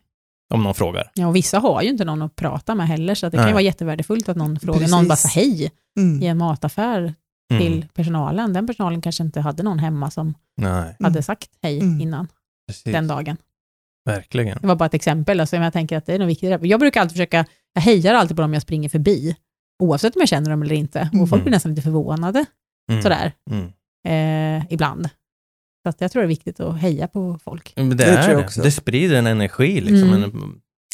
om 0.49 0.63
någon 0.63 0.73
frågar. 0.75 1.11
Ja, 1.13 1.27
och 1.27 1.35
vissa 1.35 1.59
har 1.59 1.81
ju 1.81 1.89
inte 1.89 2.05
någon 2.05 2.21
att 2.21 2.35
prata 2.35 2.75
med 2.75 2.87
heller, 2.87 3.15
så 3.15 3.25
att 3.25 3.31
det 3.31 3.37
kan 3.37 3.43
Nej. 3.43 3.49
ju 3.49 3.53
vara 3.53 3.61
jättevärdefullt 3.63 4.29
att 4.29 4.37
någon 4.37 4.59
frågar, 4.59 4.79
Precis. 4.79 4.91
någon 4.91 5.07
bara 5.07 5.15
säger 5.15 5.45
hej 5.45 5.71
Mm. 5.99 6.23
i 6.23 6.27
en 6.27 6.37
mataffär 6.37 7.13
Mm. 7.51 7.61
till 7.63 7.87
personalen. 7.93 8.53
Den 8.53 8.67
personalen 8.67 9.01
kanske 9.01 9.23
inte 9.23 9.41
hade 9.41 9.63
någon 9.63 9.79
hemma 9.79 10.11
som 10.11 10.33
Nej, 10.57 10.95
hade 10.99 11.23
sagt 11.23 11.49
hej 11.61 11.79
Mm. 11.79 12.01
innan 12.01 12.27
precis. 12.67 12.83
den 12.93 13.07
dagen. 13.07 13.37
Verkligen. 14.05 14.57
Det 14.61 14.67
var 14.67 14.75
bara 14.75 14.85
ett 14.85 14.93
exempel, 14.93 15.39
alltså, 15.39 15.55
men 15.55 15.63
jag 15.63 15.73
tänker 15.73 15.97
att 15.97 16.05
det 16.05 16.13
är 16.13 16.19
nog 16.19 16.27
viktigt. 16.27 16.59
Jag 16.63 16.79
brukar 16.79 17.01
alltid 17.01 17.11
försöka, 17.13 17.45
jag 17.73 17.81
hejar 17.81 18.13
alltid 18.13 18.35
på 18.37 18.41
dem 18.41 18.53
jag 18.53 18.61
springer 18.61 18.89
förbi, 18.89 19.35
oavsett 19.83 20.15
om 20.15 20.19
jag 20.19 20.29
känner 20.29 20.49
dem 20.49 20.61
eller 20.61 20.75
inte. 20.75 21.01
Och 21.13 21.29
folk 21.29 21.33
Mm. 21.33 21.43
blir 21.43 21.51
nästan 21.51 21.71
lite 21.71 21.81
förvånade, 21.81 22.45
Mm. 22.91 23.01
sådär, 23.03 23.33
Mm. 23.51 23.65
eh, 24.59 24.65
ibland. 24.73 25.09
Så 25.83 25.89
att 25.89 26.01
jag 26.01 26.11
tror 26.11 26.21
det 26.21 26.25
är 26.25 26.27
viktigt 26.27 26.59
att 26.59 26.77
heja 26.77 27.07
på 27.07 27.39
folk. 27.43 27.73
Men 27.75 27.89
det, 27.89 27.95
Det 27.95 28.03
är 28.03 28.15
tror 28.23 28.33
jag 28.33 28.41
det. 28.41 28.45
också. 28.45 28.61
Det 28.61 28.71
sprider 28.71 29.15
en 29.15 29.27
energi 29.27 29.81
liksom. 29.81 30.09
Mm. 30.13 30.23
En, 30.23 30.31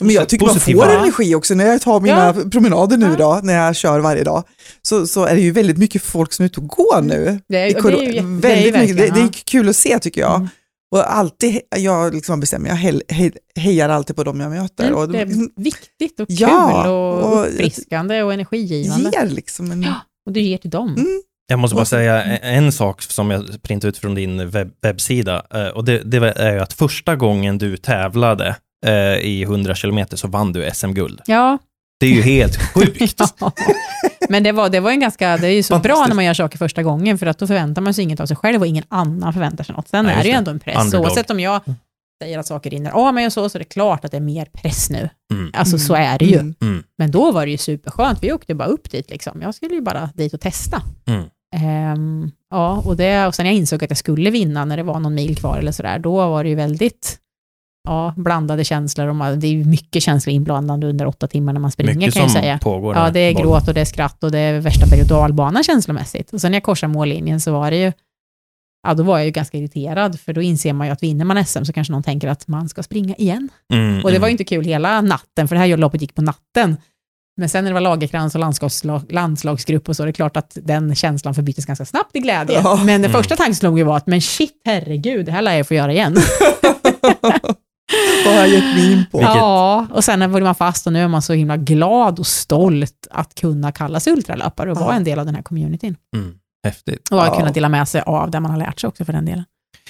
Men 0.02 0.10
jag 0.16 0.30
tycker 0.30 0.46
man 0.46 0.54
positiv 0.56 0.76
får 0.76 0.90
energi 0.90 1.36
också 1.36 1.54
när 1.54 1.66
jag 1.66 1.82
tar 1.82 2.00
mina 2.00 2.34
Ja. 2.38 2.50
promenader 2.52 2.98
nu 2.98 3.06
Ja. 3.06 3.16
då, 3.16 3.40
när 3.44 3.54
jag 3.66 3.76
kör 3.76 4.00
varje 4.00 4.24
dag, 4.24 4.44
så, 4.82 5.08
så 5.08 5.26
är 5.26 5.36
det 5.36 5.42
ju 5.42 5.52
väldigt 5.52 5.78
mycket 5.78 6.02
folk 6.02 6.34
som 6.34 6.44
är 6.44 6.48
ute 6.48 6.60
och 6.60 6.68
går 6.68 7.02
nu. 7.02 7.40
Det 7.48 7.58
är, 7.58 7.68
I 7.68 7.74
och 7.76 7.82
kor- 7.82 7.92
det 7.92 7.98
är 7.98 8.02
ju 8.02 8.14
jätte, 8.14 8.26
väldigt 8.26 8.42
det 8.42 8.50
är 8.50 8.56
ju 8.66 8.72
mycket, 8.72 8.88
det, 8.98 9.02
verkligen, 9.04 9.14
det 9.14 9.20
är 9.20 9.24
ja. 9.24 9.42
kul 9.46 9.70
att 9.70 9.76
se 9.76 10.00
tycker 10.00 10.22
jag. 10.22 10.36
Mm. 10.36 10.48
Och 10.92 11.16
alltid, 11.18 11.60
jag 11.76 12.14
liksom 12.14 12.40
mig, 12.40 12.70
jag 12.72 12.76
hej, 12.76 13.02
hej, 13.10 13.32
hejar 13.56 13.90
alltid 13.90 14.16
på 14.16 14.24
dem 14.24 14.40
jag 14.40 14.52
möter. 14.52 14.84
Mm, 14.88 14.96
och 15.00 15.10
det 15.10 15.26
de 15.26 15.32
är 15.42 15.62
viktigt 15.64 16.20
och 16.20 16.26
Ja, 16.30 16.82
kul 16.84 16.92
och, 16.92 17.34
och- 17.40 17.46
uppfriskande 17.48 18.24
och 18.24 18.34
energigivande. 18.34 19.12
ger 19.14 19.26
liksom 19.30 19.72
en... 19.72 19.84
Ja. 19.84 19.94
Och 20.26 20.32
du 20.32 20.40
ger 20.42 20.58
till 20.58 20.70
dem. 20.70 20.90
Mm. 20.98 21.22
Jag 21.48 21.60
måste 21.60 21.76
bara 21.76 21.86
säga 21.86 22.24
en 22.38 22.72
sak 22.72 23.02
som 23.02 23.32
jag 23.32 23.62
printade 23.62 23.90
ut 23.90 23.98
från 23.98 24.16
din 24.16 24.50
webb 24.50 24.72
webbsida. 24.82 25.46
eh, 25.54 25.68
Och 25.68 25.86
det, 25.86 25.98
det 26.06 26.18
är 26.32 26.58
att 26.58 26.74
första 26.74 27.16
gången 27.16 27.58
du 27.58 27.78
tävlade 27.78 28.56
eh, 28.86 28.94
i 29.18 29.44
100 29.44 29.76
kilometer 29.76 30.18
så 30.18 30.28
vann 30.28 30.54
du 30.54 30.70
SM-guld. 30.74 31.22
Ja, 31.26 31.58
Det 32.00 32.06
är 32.06 32.10
ju 32.10 32.22
helt 32.22 32.58
sjukt. 32.74 33.22
men 34.30 34.44
det 34.44 34.52
var, 34.52 34.70
det 34.70 34.80
var 34.80 34.92
en 34.92 35.00
ganska, 35.00 35.38
det 35.38 35.48
är 35.48 35.52
ju 35.52 35.64
så 35.64 35.80
bra 35.80 36.06
när 36.08 36.16
man 36.16 36.26
gör 36.26 36.34
saker 36.34 36.58
första 36.58 36.84
gången, 36.84 37.18
för 37.18 37.26
att 37.26 37.38
då 37.40 37.48
förväntar 37.48 37.82
man 37.82 37.94
sig 37.94 38.04
inget 38.04 38.20
av 38.20 38.26
sig 38.26 38.38
själv 38.38 38.62
och 38.62 38.68
ingen 38.68 38.84
annan 38.88 39.34
förväntar 39.34 39.64
sig 39.64 39.76
något. 39.76 39.88
Sen 39.88 40.06
Nej, 40.06 40.16
är 40.16 40.24
det 40.24 40.30
ju 40.30 40.36
ändå 40.36 40.52
en 40.52 40.60
press, 40.60 40.78
Underdog. 40.86 41.06
oavsett 41.06 41.30
om 41.30 41.40
jag 41.40 41.62
säger 42.24 42.40
att 42.40 42.46
saker 42.48 42.70
rinner 42.70 42.92
av 42.92 43.14
mig 43.14 43.26
och 43.26 43.34
så, 43.34 43.50
så 43.50 43.58
är 43.58 43.60
det 43.60 43.66
klart 43.66 44.06
att 44.06 44.12
det 44.12 44.18
är 44.18 44.22
mer 44.22 44.46
press 44.54 44.90
nu. 44.90 45.10
Mm. 45.34 45.52
Alltså 45.54 45.78
så 45.78 45.94
är 45.96 46.20
det 46.20 46.26
ju. 46.26 46.40
Mm. 46.40 46.56
Mm. 46.62 46.84
Men 46.98 47.12
då 47.12 47.32
var 47.32 47.46
det 47.46 47.52
ju 47.52 47.58
superskönt, 47.58 48.24
vi 48.24 48.32
åkte 48.34 48.56
bara 48.56 48.68
upp 48.68 48.92
dit 48.92 49.10
liksom. 49.10 49.42
Jag 49.42 49.56
skulle 49.56 49.74
ju 49.76 49.82
bara 49.82 50.10
dit 50.14 50.34
och 50.34 50.42
testa. 50.42 50.82
Mm. 51.08 51.24
Ehm, 51.56 52.32
Ja, 52.50 52.84
och, 52.86 52.98
det, 52.98 53.28
och 53.28 53.36
sen 53.36 53.46
jag 53.46 53.56
insåg 53.56 53.84
att 53.84 53.90
jag 53.90 53.98
skulle 53.98 54.30
vinna 54.30 54.66
när 54.66 54.78
det 54.78 54.84
var 54.84 55.00
någon 55.00 55.16
mil 55.16 55.38
kvar 55.38 55.58
eller 55.58 55.72
sådär, 55.72 56.00
då 56.00 56.16
var 56.16 56.44
det 56.44 56.50
ju 56.50 56.56
väldigt 56.56 57.20
ja, 57.88 58.14
blandade 58.18 58.64
känslor. 58.64 59.08
Och 59.08 59.16
man, 59.16 59.40
det 59.40 59.48
är 59.48 59.52
ju 59.52 59.66
mycket 59.66 60.04
känslor 60.04 60.34
inblandade 60.36 60.88
under 60.88 61.06
åtta 61.06 61.28
timmar 61.28 61.54
när 61.54 61.60
man 61.60 61.72
springer 61.72 61.96
Mycket 61.96 62.14
kan 62.14 62.24
jag 62.24 62.32
säga. 62.32 62.60
pågår 62.62 62.96
Ja, 62.96 63.10
det 63.10 63.20
är 63.20 63.34
Bollen. 63.34 63.48
gråt 63.48 63.68
och 63.68 63.74
det 63.74 63.82
är 63.82 63.86
skratt 63.86 64.24
och 64.24 64.32
det 64.32 64.40
är 64.40 64.60
värsta 64.60 64.86
berg 64.88 65.02
och 65.02 65.08
dalbanan 65.08 65.64
känslomässigt. 65.64 66.34
Och 66.34 66.42
sen 66.42 66.52
när 66.52 66.56
jag 66.56 66.64
korsade 66.64 66.94
mållinjen 66.94 67.42
så 67.42 67.52
var 67.52 67.72
det 67.72 67.78
ju, 67.78 67.92
ja 68.88 68.94
då 68.94 69.04
var 69.04 69.18
jag 69.18 69.26
ju 69.26 69.32
ganska 69.32 69.58
irriterad, 69.58 70.20
för 70.20 70.34
då 70.34 70.42
inser 70.42 70.74
man 70.74 70.88
ju 70.88 70.94
att 70.94 71.04
vinner 71.04 71.26
man 71.26 71.46
SM 71.46 71.64
så 71.64 71.74
kanske 71.74 71.94
någon 71.94 72.04
tänker 72.04 72.28
att 72.28 72.48
man 72.48 72.70
ska 72.70 72.84
springa 72.84 73.16
igen. 73.16 73.50
Mm, 73.74 74.04
Och 74.04 74.12
det 74.12 74.20
var 74.20 74.28
ju 74.28 74.32
mm. 74.32 74.32
inte 74.32 74.44
kul 74.44 74.66
hela 74.66 75.02
natten, 75.02 75.48
för 75.48 75.56
det 75.56 75.60
här 75.60 75.78
loppet 75.78 76.02
gick 76.02 76.16
på 76.16 76.22
natten. 76.22 76.78
Men 77.38 77.50
sen 77.50 77.64
när 77.64 77.72
det 77.72 77.74
var 77.74 77.82
Lagerkrans 77.82 78.36
och 78.36 78.42
landslagsla- 78.42 79.06
landslagsgrupp 79.12 79.90
och 79.90 79.96
så, 79.96 80.04
är 80.04 80.08
det 80.08 80.14
klart 80.14 80.38
att 80.38 80.58
den 80.64 80.96
känslan 80.96 81.34
förbyttes 81.36 81.66
ganska 81.66 81.86
snabbt 81.86 82.16
i 82.16 82.20
glädje. 82.20 82.62
Ja. 82.64 82.76
Men 82.76 82.86
den 83.02 83.12
Mm. 83.12 83.12
första 83.12 83.36
tanken 83.36 83.56
slog 83.56 83.78
ju 83.78 83.84
var 83.84 83.98
att, 83.98 84.08
men 84.08 84.22
shit, 84.22 84.62
herregud, 84.66 85.26
det 85.26 85.32
här 85.32 85.42
lär 85.42 85.56
jag 85.58 85.68
få 85.68 85.74
göra 85.74 85.92
igen. 85.94 86.16
Vad 88.26 88.34
har 88.34 88.42
jag 88.42 88.50
gett 88.50 88.76
mig 88.76 88.92
in 88.94 89.06
på? 89.12 89.22
Ja, 89.22 89.88
och 89.92 90.04
sen 90.04 90.32
var 90.32 90.42
man 90.42 90.56
fast 90.56 90.88
och 90.88 90.94
nu 90.94 91.00
är 91.04 91.08
man 91.08 91.22
så 91.22 91.34
himla 91.34 91.58
glad 91.58 92.20
och 92.20 92.28
stolt 92.28 93.08
att 93.12 93.36
kunna 93.36 93.72
kalla 93.72 94.00
sig 94.00 94.14
ultralöpare 94.14 94.72
och 94.72 94.78
Ja. 94.78 94.86
vara 94.86 94.96
en 94.96 95.04
del 95.04 95.20
av 95.20 95.26
den 95.26 95.36
här 95.36 95.42
communityn. 95.42 95.96
Mm, 96.16 96.34
häftigt. 96.66 97.12
Och 97.12 97.18
Ja. 97.18 97.36
kunna 97.38 97.52
dela 97.52 97.70
med 97.70 97.88
sig 97.88 98.02
av 98.02 98.32
det 98.32 98.40
man 98.40 98.52
har 98.52 98.58
lärt 98.58 98.80
sig 98.80 98.88
också 98.88 99.06
för 99.06 99.14
den 99.14 99.26
delen. 99.26 99.44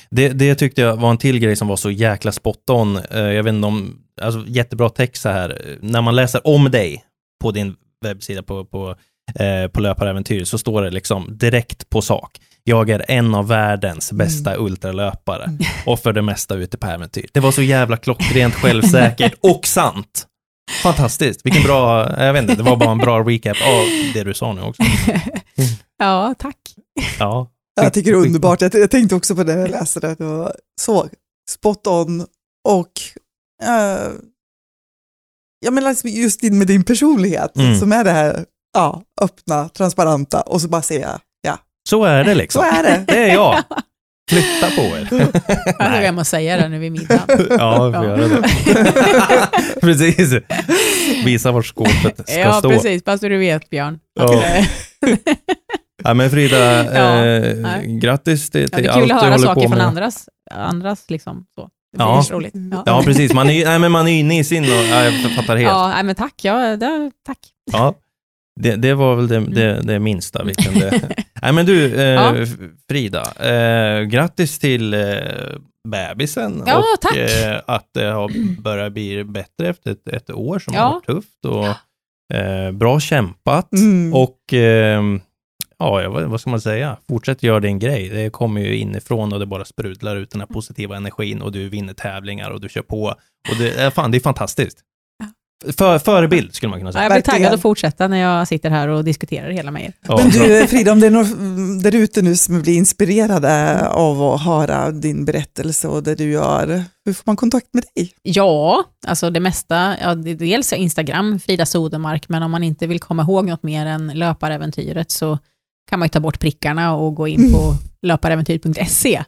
Det, 0.10 0.30
det 0.30 0.56
tyckte 0.56 0.82
jag 0.82 0.96
var 0.98 1.10
en 1.12 1.18
till 1.18 1.40
grej 1.40 1.56
som 1.56 1.68
var 1.68 1.76
så 1.76 1.92
jäkla 1.92 2.32
spot 2.32 2.70
on. 2.70 2.98
Eh, 3.12 3.20
Jag 3.20 3.44
vet 3.44 3.54
inte 3.54 3.68
om, 3.68 3.96
alltså 4.22 4.44
jättebra 4.48 4.90
text 4.90 5.22
så 5.22 5.30
här. 5.30 5.78
När 5.82 6.02
man 6.02 6.16
läser 6.16 6.48
om 6.48 6.72
dig 6.72 7.04
på 7.46 7.52
din 7.52 7.76
webbsida 8.06 8.44
på, 8.44 8.66
på, 8.66 8.96
eh, 9.40 9.68
på 9.68 9.80
löparäventyr 9.82 10.44
så 10.44 10.58
står 10.58 10.82
det 10.82 10.90
liksom 10.90 11.38
direkt 11.38 11.90
på 11.90 12.02
sak. 12.02 12.40
Jag 12.64 12.90
är 12.90 13.06
en 13.08 13.36
av 13.36 13.48
världens 13.48 14.12
bästa 14.12 14.58
ultralöpare 14.58 15.44
Mm. 15.44 15.58
och 15.86 16.00
för 16.00 16.14
det 16.14 16.22
mesta 16.22 16.56
ute 16.56 16.78
på 16.78 16.88
äventyr. 16.88 17.26
Det 17.34 17.40
var 17.40 17.52
så 17.52 17.62
jävla 17.62 17.98
klockrent, 17.98 18.54
självsäkert 18.56 19.34
och 19.42 19.68
sant. 19.68 20.28
Fantastiskt, 20.84 21.46
vilken 21.46 21.64
bra, 21.64 22.10
jag 22.24 22.34
vet 22.34 22.42
inte, 22.42 22.56
det 22.56 22.64
var 22.64 22.78
bara 22.78 22.92
en 22.92 22.98
bra 22.98 23.20
recap 23.20 23.58
av 23.68 23.86
det 24.14 24.24
du 24.24 24.34
sa 24.34 24.54
nu 24.54 24.62
också. 24.62 24.84
Ja, 25.98 26.36
tack. 26.40 26.58
Ja, 27.20 27.52
Jag 27.76 27.94
tycker 27.94 28.12
det 28.12 28.18
är 28.18 28.22
underbart. 28.22 28.62
Jag, 28.62 28.76
jag 28.76 28.92
tänkte 28.92 29.16
också 29.16 29.36
på 29.36 29.44
det 29.44 29.54
när 29.56 29.62
jag 29.62 29.72
läste 29.72 30.00
det. 30.00 30.16
Det 30.16 30.24
var 30.24 30.56
så 30.82 31.10
spot 31.50 31.88
on 31.88 32.26
och 32.68 32.92
eh, 33.64 34.12
jag 35.60 35.74
menar 35.74 35.90
liksom 35.90 36.10
just 36.10 36.42
din, 36.42 36.58
med 36.58 36.68
din 36.68 36.84
personlighet 36.84 37.58
Mm. 37.58 37.80
som 37.80 37.92
är 37.92 38.04
det 38.04 38.12
här 38.12 38.46
ja, 38.74 39.02
öppna, 39.22 39.70
transparenta 39.70 40.42
och 40.42 40.62
så 40.62 40.68
bara 40.68 40.82
säga 40.82 41.20
ja, 41.48 41.58
så 41.90 42.04
är 42.04 42.24
det 42.24 42.36
liksom. 42.36 42.62
så 42.62 42.78
är 42.78 42.84
det. 42.84 43.04
Det 43.08 43.18
är 43.30 43.34
jag. 43.34 43.64
Flytta 44.30 44.70
på 44.76 44.82
er. 44.82 45.08
Jag 45.80 45.86
hem 45.86 46.18
och 46.18 46.28
säga 46.28 46.58
det 46.58 46.70
nu 46.70 46.80
vid 46.80 46.92
middagen. 46.92 47.20
Ja, 47.50 47.88
vi 47.88 47.94
får 47.94 48.06
göra 48.06 48.28
det. 48.28 48.50
precis. 49.82 50.34
Visa 51.26 51.52
vart 51.52 51.66
skåpet 51.66 52.30
ska 52.30 52.40
Ja, 52.40 52.54
stå. 52.54 52.70
precis. 52.70 53.04
Bara 53.04 53.18
så 53.18 53.28
du 53.28 53.38
vet, 53.38 53.70
Björn. 53.70 54.00
Ja. 54.20 54.44
Ja, 56.04 56.14
men 56.14 56.30
Frida, 56.30 56.86
Ja, 56.96 57.26
eh, 57.26 57.82
grattis 57.82 58.50
till, 58.50 58.62
Ja, 58.62 58.68
till 58.78 58.84
det 58.84 58.90
är 58.90 58.92
allt 58.92 59.00
kul 59.00 59.08
du 59.08 59.14
att 59.14 59.22
höra 59.22 59.32
håller 59.32 59.46
saker 59.48 59.62
på 59.62 59.68
från 59.68 59.78
med. 59.78 59.88
andras, 59.88 60.26
andras 60.52 61.10
liksom. 61.10 61.46
Så. 61.56 61.70
Det 61.98 62.04
Ja. 62.04 62.24
blir 62.28 62.36
roligt. 62.38 62.54
Ja. 62.72 62.84
Ja, 62.86 63.02
precis. 63.06 63.34
Man 63.34 63.50
är, 63.50 63.66
nej, 63.70 63.80
men 63.80 63.92
man 63.92 64.08
är 64.08 64.20
inne 64.20 64.40
i 64.40 64.44
sin 64.44 64.64
och 64.64 64.70
ja, 64.70 65.04
jag 65.04 65.14
fattar 65.36 65.56
helt. 65.58 65.70
Ja, 65.70 65.88
nej, 65.88 66.04
men 66.04 66.16
tack. 66.16 66.34
Ja, 66.44 66.76
det, 66.78 67.12
tack. 67.26 67.38
Ja. 67.72 67.94
Det, 68.62 68.76
det 68.76 68.94
var 68.94 69.16
väl 69.16 69.28
det, 69.28 69.40
det, 69.40 69.82
det 69.84 70.00
minsta 70.00 70.44
vi 70.44 70.56
kunde... 70.56 71.02
Nej 71.42 71.54
men 71.54 71.66
du, 71.66 71.96
eh, 71.96 72.04
Ja. 72.04 72.34
Frida, 72.90 73.24
eh, 73.40 74.02
grattis 74.04 74.60
till 74.60 74.94
eh, 74.94 75.00
bebisen 75.88 76.64
Ja, 76.68 76.78
och 76.78 77.02
tack. 77.02 77.16
Eh, 77.16 77.62
att 77.68 77.90
det 77.94 78.06
har 78.06 78.62
börjat 78.62 78.94
bli 78.94 79.24
bättre 79.24 79.68
efter 79.70 79.92
ett, 79.92 80.08
ett 80.08 80.30
år 80.30 80.60
som 80.60 80.74
Ja. 80.74 80.82
har 80.82 80.92
varit 80.94 81.06
tufft 81.06 81.46
och 81.46 81.68
eh, 82.38 82.72
bra 82.72 83.00
kämpat 83.00 83.74
Mm. 83.74 84.14
och 84.14 84.54
eh, 84.54 85.02
ja, 85.80 86.10
vad, 86.28 86.42
ska 86.42 86.50
man 86.50 86.62
säga? 86.62 86.98
Fortsätt 87.10 87.44
göra 87.44 87.60
din 87.60 87.80
grej. 87.80 88.10
Det 88.10 88.30
kommer 88.30 88.62
ju 88.62 88.78
inifrån 88.78 89.34
och 89.34 89.40
det 89.40 89.46
bara 89.46 89.66
sprudlar 89.66 90.16
ut 90.16 90.32
den 90.32 90.42
här 90.42 90.48
positiva 90.48 90.96
energin 90.96 91.42
och 91.42 91.52
du 91.52 91.70
vinner 91.70 91.94
tävlingar 91.94 92.50
och 92.52 92.62
du 92.62 92.70
kör 92.70 92.82
på. 92.82 93.04
Och 93.52 93.58
det, 93.60 93.80
är 93.82 93.90
fan, 93.90 94.12
det 94.12 94.18
är 94.18 94.20
fantastiskt. 94.20 94.78
För, 95.78 96.00
förebild 96.00 96.54
skulle 96.56 96.70
man 96.70 96.80
kunna 96.80 96.90
Ja, 96.90 96.94
säga. 96.94 97.04
jag 97.04 97.12
blir 97.12 97.22
taggad 97.22 97.54
att 97.54 97.62
fortsätta 97.62 98.08
när 98.08 98.18
jag 98.18 98.48
sitter 98.48 98.70
här 98.70 98.88
och 98.88 99.04
diskuterar 99.04 99.50
hela 99.50 99.72
med 99.72 99.84
er. 99.84 99.94
Ja, 100.08 100.18
Men 100.18 100.30
du 100.30 100.68
Frida, 100.68 100.92
om 100.92 101.00
det 101.00 101.08
är 101.08 101.12
någon 101.12 101.80
där 101.82 101.96
ute 101.96 102.22
nu 102.22 102.36
som 102.36 102.62
blir 102.62 102.78
inspirerade 102.78 103.88
av 103.90 104.22
att 104.22 104.42
höra 104.42 104.92
din 104.92 105.26
berättelse 105.26 105.88
och 105.88 106.04
det 106.04 106.16
du 106.16 106.32
gör, 106.32 106.84
hur 107.06 107.14
får 107.14 107.24
man 107.26 107.36
kontakt 107.36 107.68
med 107.74 107.84
dig? 107.96 108.12
Ja, 108.24 108.84
alltså 109.08 109.30
det 109.30 109.40
mesta, 109.40 109.96
ja, 110.02 110.16
dels 110.16 110.74
Instagram, 110.74 111.40
Frida 111.40 111.66
Sodermark, 111.66 112.30
men 112.30 112.44
om 112.44 112.52
man 112.52 112.64
inte 112.64 112.88
vill 112.88 113.00
komma 113.00 113.24
ihåg 113.24 113.46
något 113.50 113.64
mer 113.64 113.86
än 113.86 114.08
löparäventyret 114.16 115.12
så 115.12 115.40
kan 115.90 116.00
man 116.00 116.06
ju 116.06 116.10
ta 116.10 116.20
bort 116.20 116.40
prickarna 116.40 116.96
och 116.96 117.16
gå 117.16 117.28
in 117.28 117.54
på 117.54 117.76
löparäventyr.se. 118.02 119.24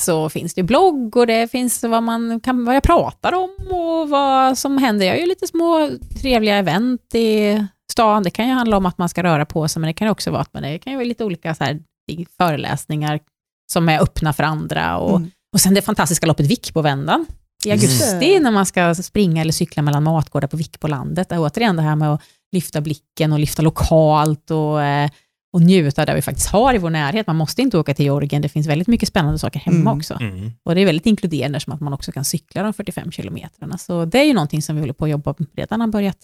Så 0.00 0.28
finns 0.28 0.54
det 0.54 0.62
blogg 0.62 1.16
och 1.16 1.26
det 1.26 1.50
finns 1.50 1.84
vad, 1.84 2.02
man 2.02 2.40
kan, 2.40 2.64
vad 2.64 2.76
jag 2.76 2.82
pratar 2.82 3.32
om 3.32 3.50
och 3.70 4.08
vad 4.08 4.58
som 4.58 4.78
händer. 4.78 5.06
Jag 5.06 5.16
gör 5.16 5.22
ju 5.22 5.28
lite 5.28 5.46
små 5.46 5.90
trevliga 6.20 6.56
event 6.56 7.14
i 7.14 7.64
stan. 7.92 8.22
Det 8.22 8.30
kan 8.30 8.48
ju 8.48 8.52
handla 8.54 8.76
om 8.76 8.86
att 8.86 8.98
man 8.98 9.08
ska 9.08 9.22
röra 9.22 9.46
på 9.46 9.68
sig, 9.68 9.80
men 9.80 9.86
det 9.88 9.92
kan 9.92 10.08
också 10.08 10.30
vara 10.30 10.42
att 10.42 10.54
man 10.54 10.62
det 10.62 10.78
kan 10.78 10.92
ju 10.92 10.96
vara 10.96 11.06
lite 11.08 11.24
olika 11.24 11.54
så 11.54 11.64
här, 11.64 11.80
föreläsningar 12.36 13.20
som 13.72 13.88
är 13.88 14.02
öppna 14.02 14.32
för 14.32 14.42
andra. 14.42 14.98
Och, 14.98 15.16
Mm. 15.16 15.30
och 15.52 15.60
sen 15.60 15.74
det 15.74 15.82
fantastiska 15.82 16.26
loppet 16.26 16.46
Vick 16.46 16.74
på 16.74 16.82
vändan 16.82 17.26
i 17.64 17.68
Mm. 17.70 17.78
augusti 17.80 18.38
när 18.40 18.50
man 18.50 18.66
ska 18.66 18.94
springa 18.94 19.40
eller 19.40 19.52
cykla 19.52 19.82
mellan 19.82 20.02
matgårdar 20.02 20.48
på 20.48 20.56
Vick 20.56 20.80
på 20.80 20.88
landet. 20.88 21.28
Det 21.28 21.34
är 21.34 21.40
återigen 21.40 21.76
det 21.76 21.82
här 21.82 21.96
med 21.96 22.12
att 22.14 22.22
lyfta 22.52 22.80
blicken 22.80 23.32
och 23.32 23.38
lyfta 23.38 23.62
lokalt 23.62 24.50
och, 24.50 24.82
eh, 24.82 25.10
och 25.52 25.60
njuta 25.62 26.04
där 26.06 26.14
vi 26.14 26.22
faktiskt 26.22 26.48
har 26.48 26.74
i 26.74 26.78
vår 26.78 26.90
närhet. 26.90 27.26
Man 27.26 27.36
måste 27.36 27.62
inte 27.62 27.78
åka 27.78 27.94
till 27.94 28.04
Georgien, 28.04 28.42
det 28.42 28.48
finns 28.48 28.66
väldigt 28.66 28.88
mycket 28.88 29.08
spännande 29.08 29.38
saker 29.38 29.60
hemma 29.60 29.76
Mm. 29.90 29.98
också. 29.98 30.14
Mm. 30.20 30.52
Och 30.64 30.74
det 30.74 30.80
är 30.80 30.86
väldigt 30.86 31.06
inkluderande 31.06 31.60
som 31.60 31.72
att 31.72 31.80
man 31.80 31.92
också 31.92 32.12
kan 32.12 32.24
cykla 32.24 32.62
de 32.62 32.72
45 32.72 33.10
kilometrarna. 33.12 33.78
Så 33.78 34.04
det 34.04 34.18
är 34.18 34.24
ju 34.24 34.32
någonting 34.34 34.62
som 34.62 34.76
vi 34.76 34.80
håller 34.82 34.92
på 34.94 35.04
att 35.04 35.10
jobba 35.10 35.34
med, 35.38 35.48
redan 35.56 35.80
har 35.80 35.88
börjat 35.88 36.16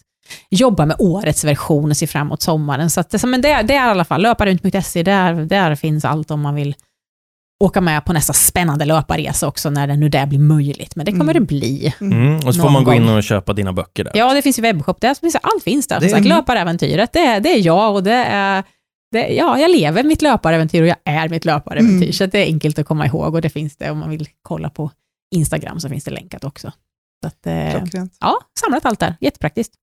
jobba 0.51 0.87
med 0.87 0.97
årets 0.99 1.45
version 1.45 1.91
och 1.91 1.97
se 1.97 2.07
fram 2.07 2.27
emot 2.27 2.43
sommaren. 2.43 2.91
Så, 2.91 3.01
att, 3.01 3.11
det- 3.11 3.27
men 3.27 3.41
det, 3.41 3.49
det 3.63 3.75
är 3.75 3.87
i 3.89 3.91
alla 3.91 4.05
fall 4.05 4.23
löparunt.se, 4.23 5.03
där, 5.03 5.35
där 5.35 5.75
finns 5.75 6.05
allt 6.05 6.31
om 6.31 6.41
man 6.41 6.55
vill 6.55 6.75
åka 7.65 7.81
med 7.81 8.05
på 8.05 8.13
nästa 8.13 8.33
spännande 8.33 8.85
löparresa 8.85 9.49
också, 9.49 9.71
när 9.71 9.87
det 9.87 9.97
nu 9.97 10.09
det 10.09 10.27
blir 10.29 10.39
möjligt. 10.39 10.97
Men 10.97 11.07
det 11.07 11.13
kommer 11.13 11.25
Mm. 11.25 11.35
det 11.35 11.41
bli. 11.47 11.95
Mm. 12.01 12.37
Och 12.37 12.55
så 12.55 12.61
får 12.63 12.71
man 12.71 12.85
gå 12.85 12.95
in 12.95 13.09
och 13.09 13.23
köpa 13.23 13.53
dina 13.53 13.73
böcker 13.73 14.05
där. 14.05 14.13
Ja, 14.15 14.35
det 14.35 14.43
finns 14.43 14.59
ju 14.59 14.63
webbshop 14.63 15.01
där, 15.01 15.15
så 15.15 15.21
finns 15.21 15.33
det, 15.33 15.39
allt 15.43 15.63
finns 15.65 15.87
där. 15.87 16.01
Det 16.01 16.09
Som 16.09 16.19
sagt, 16.19 16.27
löparäventyret, 16.29 17.13
det, 17.13 17.19
är- 17.19 17.41
det 17.41 17.49
är 17.49 17.67
jag 17.67 17.95
och 17.95 18.03
det 18.03 18.13
är 18.15 18.63
det, 19.15 19.29
ja, 19.29 19.59
jag 19.59 19.71
lever 19.71 20.03
mitt 20.03 20.23
löparäventyr 20.23 20.83
och 20.83 20.89
jag 20.89 20.97
är 21.05 21.29
mitt 21.29 21.45
löparäventyr. 21.45 22.03
Mm. 22.03 22.13
Så 22.13 22.27
det 22.27 22.39
är 22.39 22.47
enkelt 22.47 22.79
att 22.79 22.87
komma 22.87 23.07
ihåg 23.07 23.35
och 23.35 23.41
det 23.41 23.51
finns 23.51 23.77
det 23.77 23.91
om 23.91 23.99
man 23.99 24.11
vill 24.11 24.29
kolla 24.43 24.71
på 24.71 24.91
Instagram 25.35 25.81
så 25.81 25.89
finns 25.89 26.05
det 26.05 26.11
länkat 26.11 26.45
också. 26.45 26.73
Så 27.23 27.27
att, 27.27 27.47
eh, 27.47 27.85
ja, 28.21 28.39
samlat 28.61 28.85
allt 28.87 29.01
där. 29.01 29.17
Jättepraktiskt. 29.21 29.75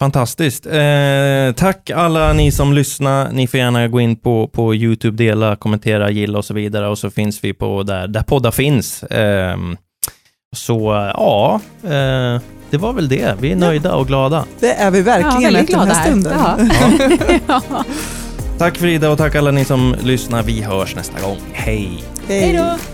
Fantastiskt. 0.00 0.66
Eh, 0.66 1.52
tack 1.56 1.90
alla 1.90 2.32
ni 2.32 2.52
som 2.52 2.72
lyssnar. 2.72 3.32
Ni 3.32 3.46
får 3.46 3.60
gärna 3.60 3.88
gå 3.88 4.00
in 4.00 4.16
på, 4.16 4.48
på 4.48 4.74
YouTube, 4.74 5.16
dela, 5.24 5.56
kommentera, 5.56 6.10
gilla 6.10 6.38
och 6.38 6.44
så 6.44 6.54
vidare. 6.54 6.88
Och 6.88 6.98
så 6.98 7.10
finns 7.10 7.44
vi 7.44 7.52
på 7.52 7.82
där, 7.82 8.08
där 8.08 8.22
poddar 8.22 8.50
finns. 8.50 9.04
Ehm, 9.10 9.76
så 10.56 11.10
ja, 11.14 11.60
eh, 11.82 12.40
det 12.70 12.78
var 12.78 12.92
väl 12.92 13.08
det. 13.08 13.36
Vi 13.40 13.52
är 13.52 13.56
nöjda 13.56 13.94
och 13.94 14.06
glada. 14.06 14.44
Det 14.60 14.72
är 14.72 14.90
vi 14.90 14.98
Ja, 14.98 15.04
verkligen 15.04 15.42
väldigt 15.42 15.62
efter 15.62 15.78
den 15.78 15.88
här. 15.88 16.04
stunden. 16.06 16.38
Ja. 17.48 17.58
ja. 17.70 17.84
Tack 18.58 18.76
Frida 18.78 19.10
och 19.10 19.18
tack 19.18 19.34
alla 19.34 19.50
ni 19.50 19.64
som 19.64 19.96
lyssnar. 20.02 20.42
Vi 20.42 20.62
hörs 20.62 20.96
nästa 20.96 21.20
gång. 21.20 21.38
Hej! 21.52 22.04
Hej 22.28 22.52
då! 22.52 22.93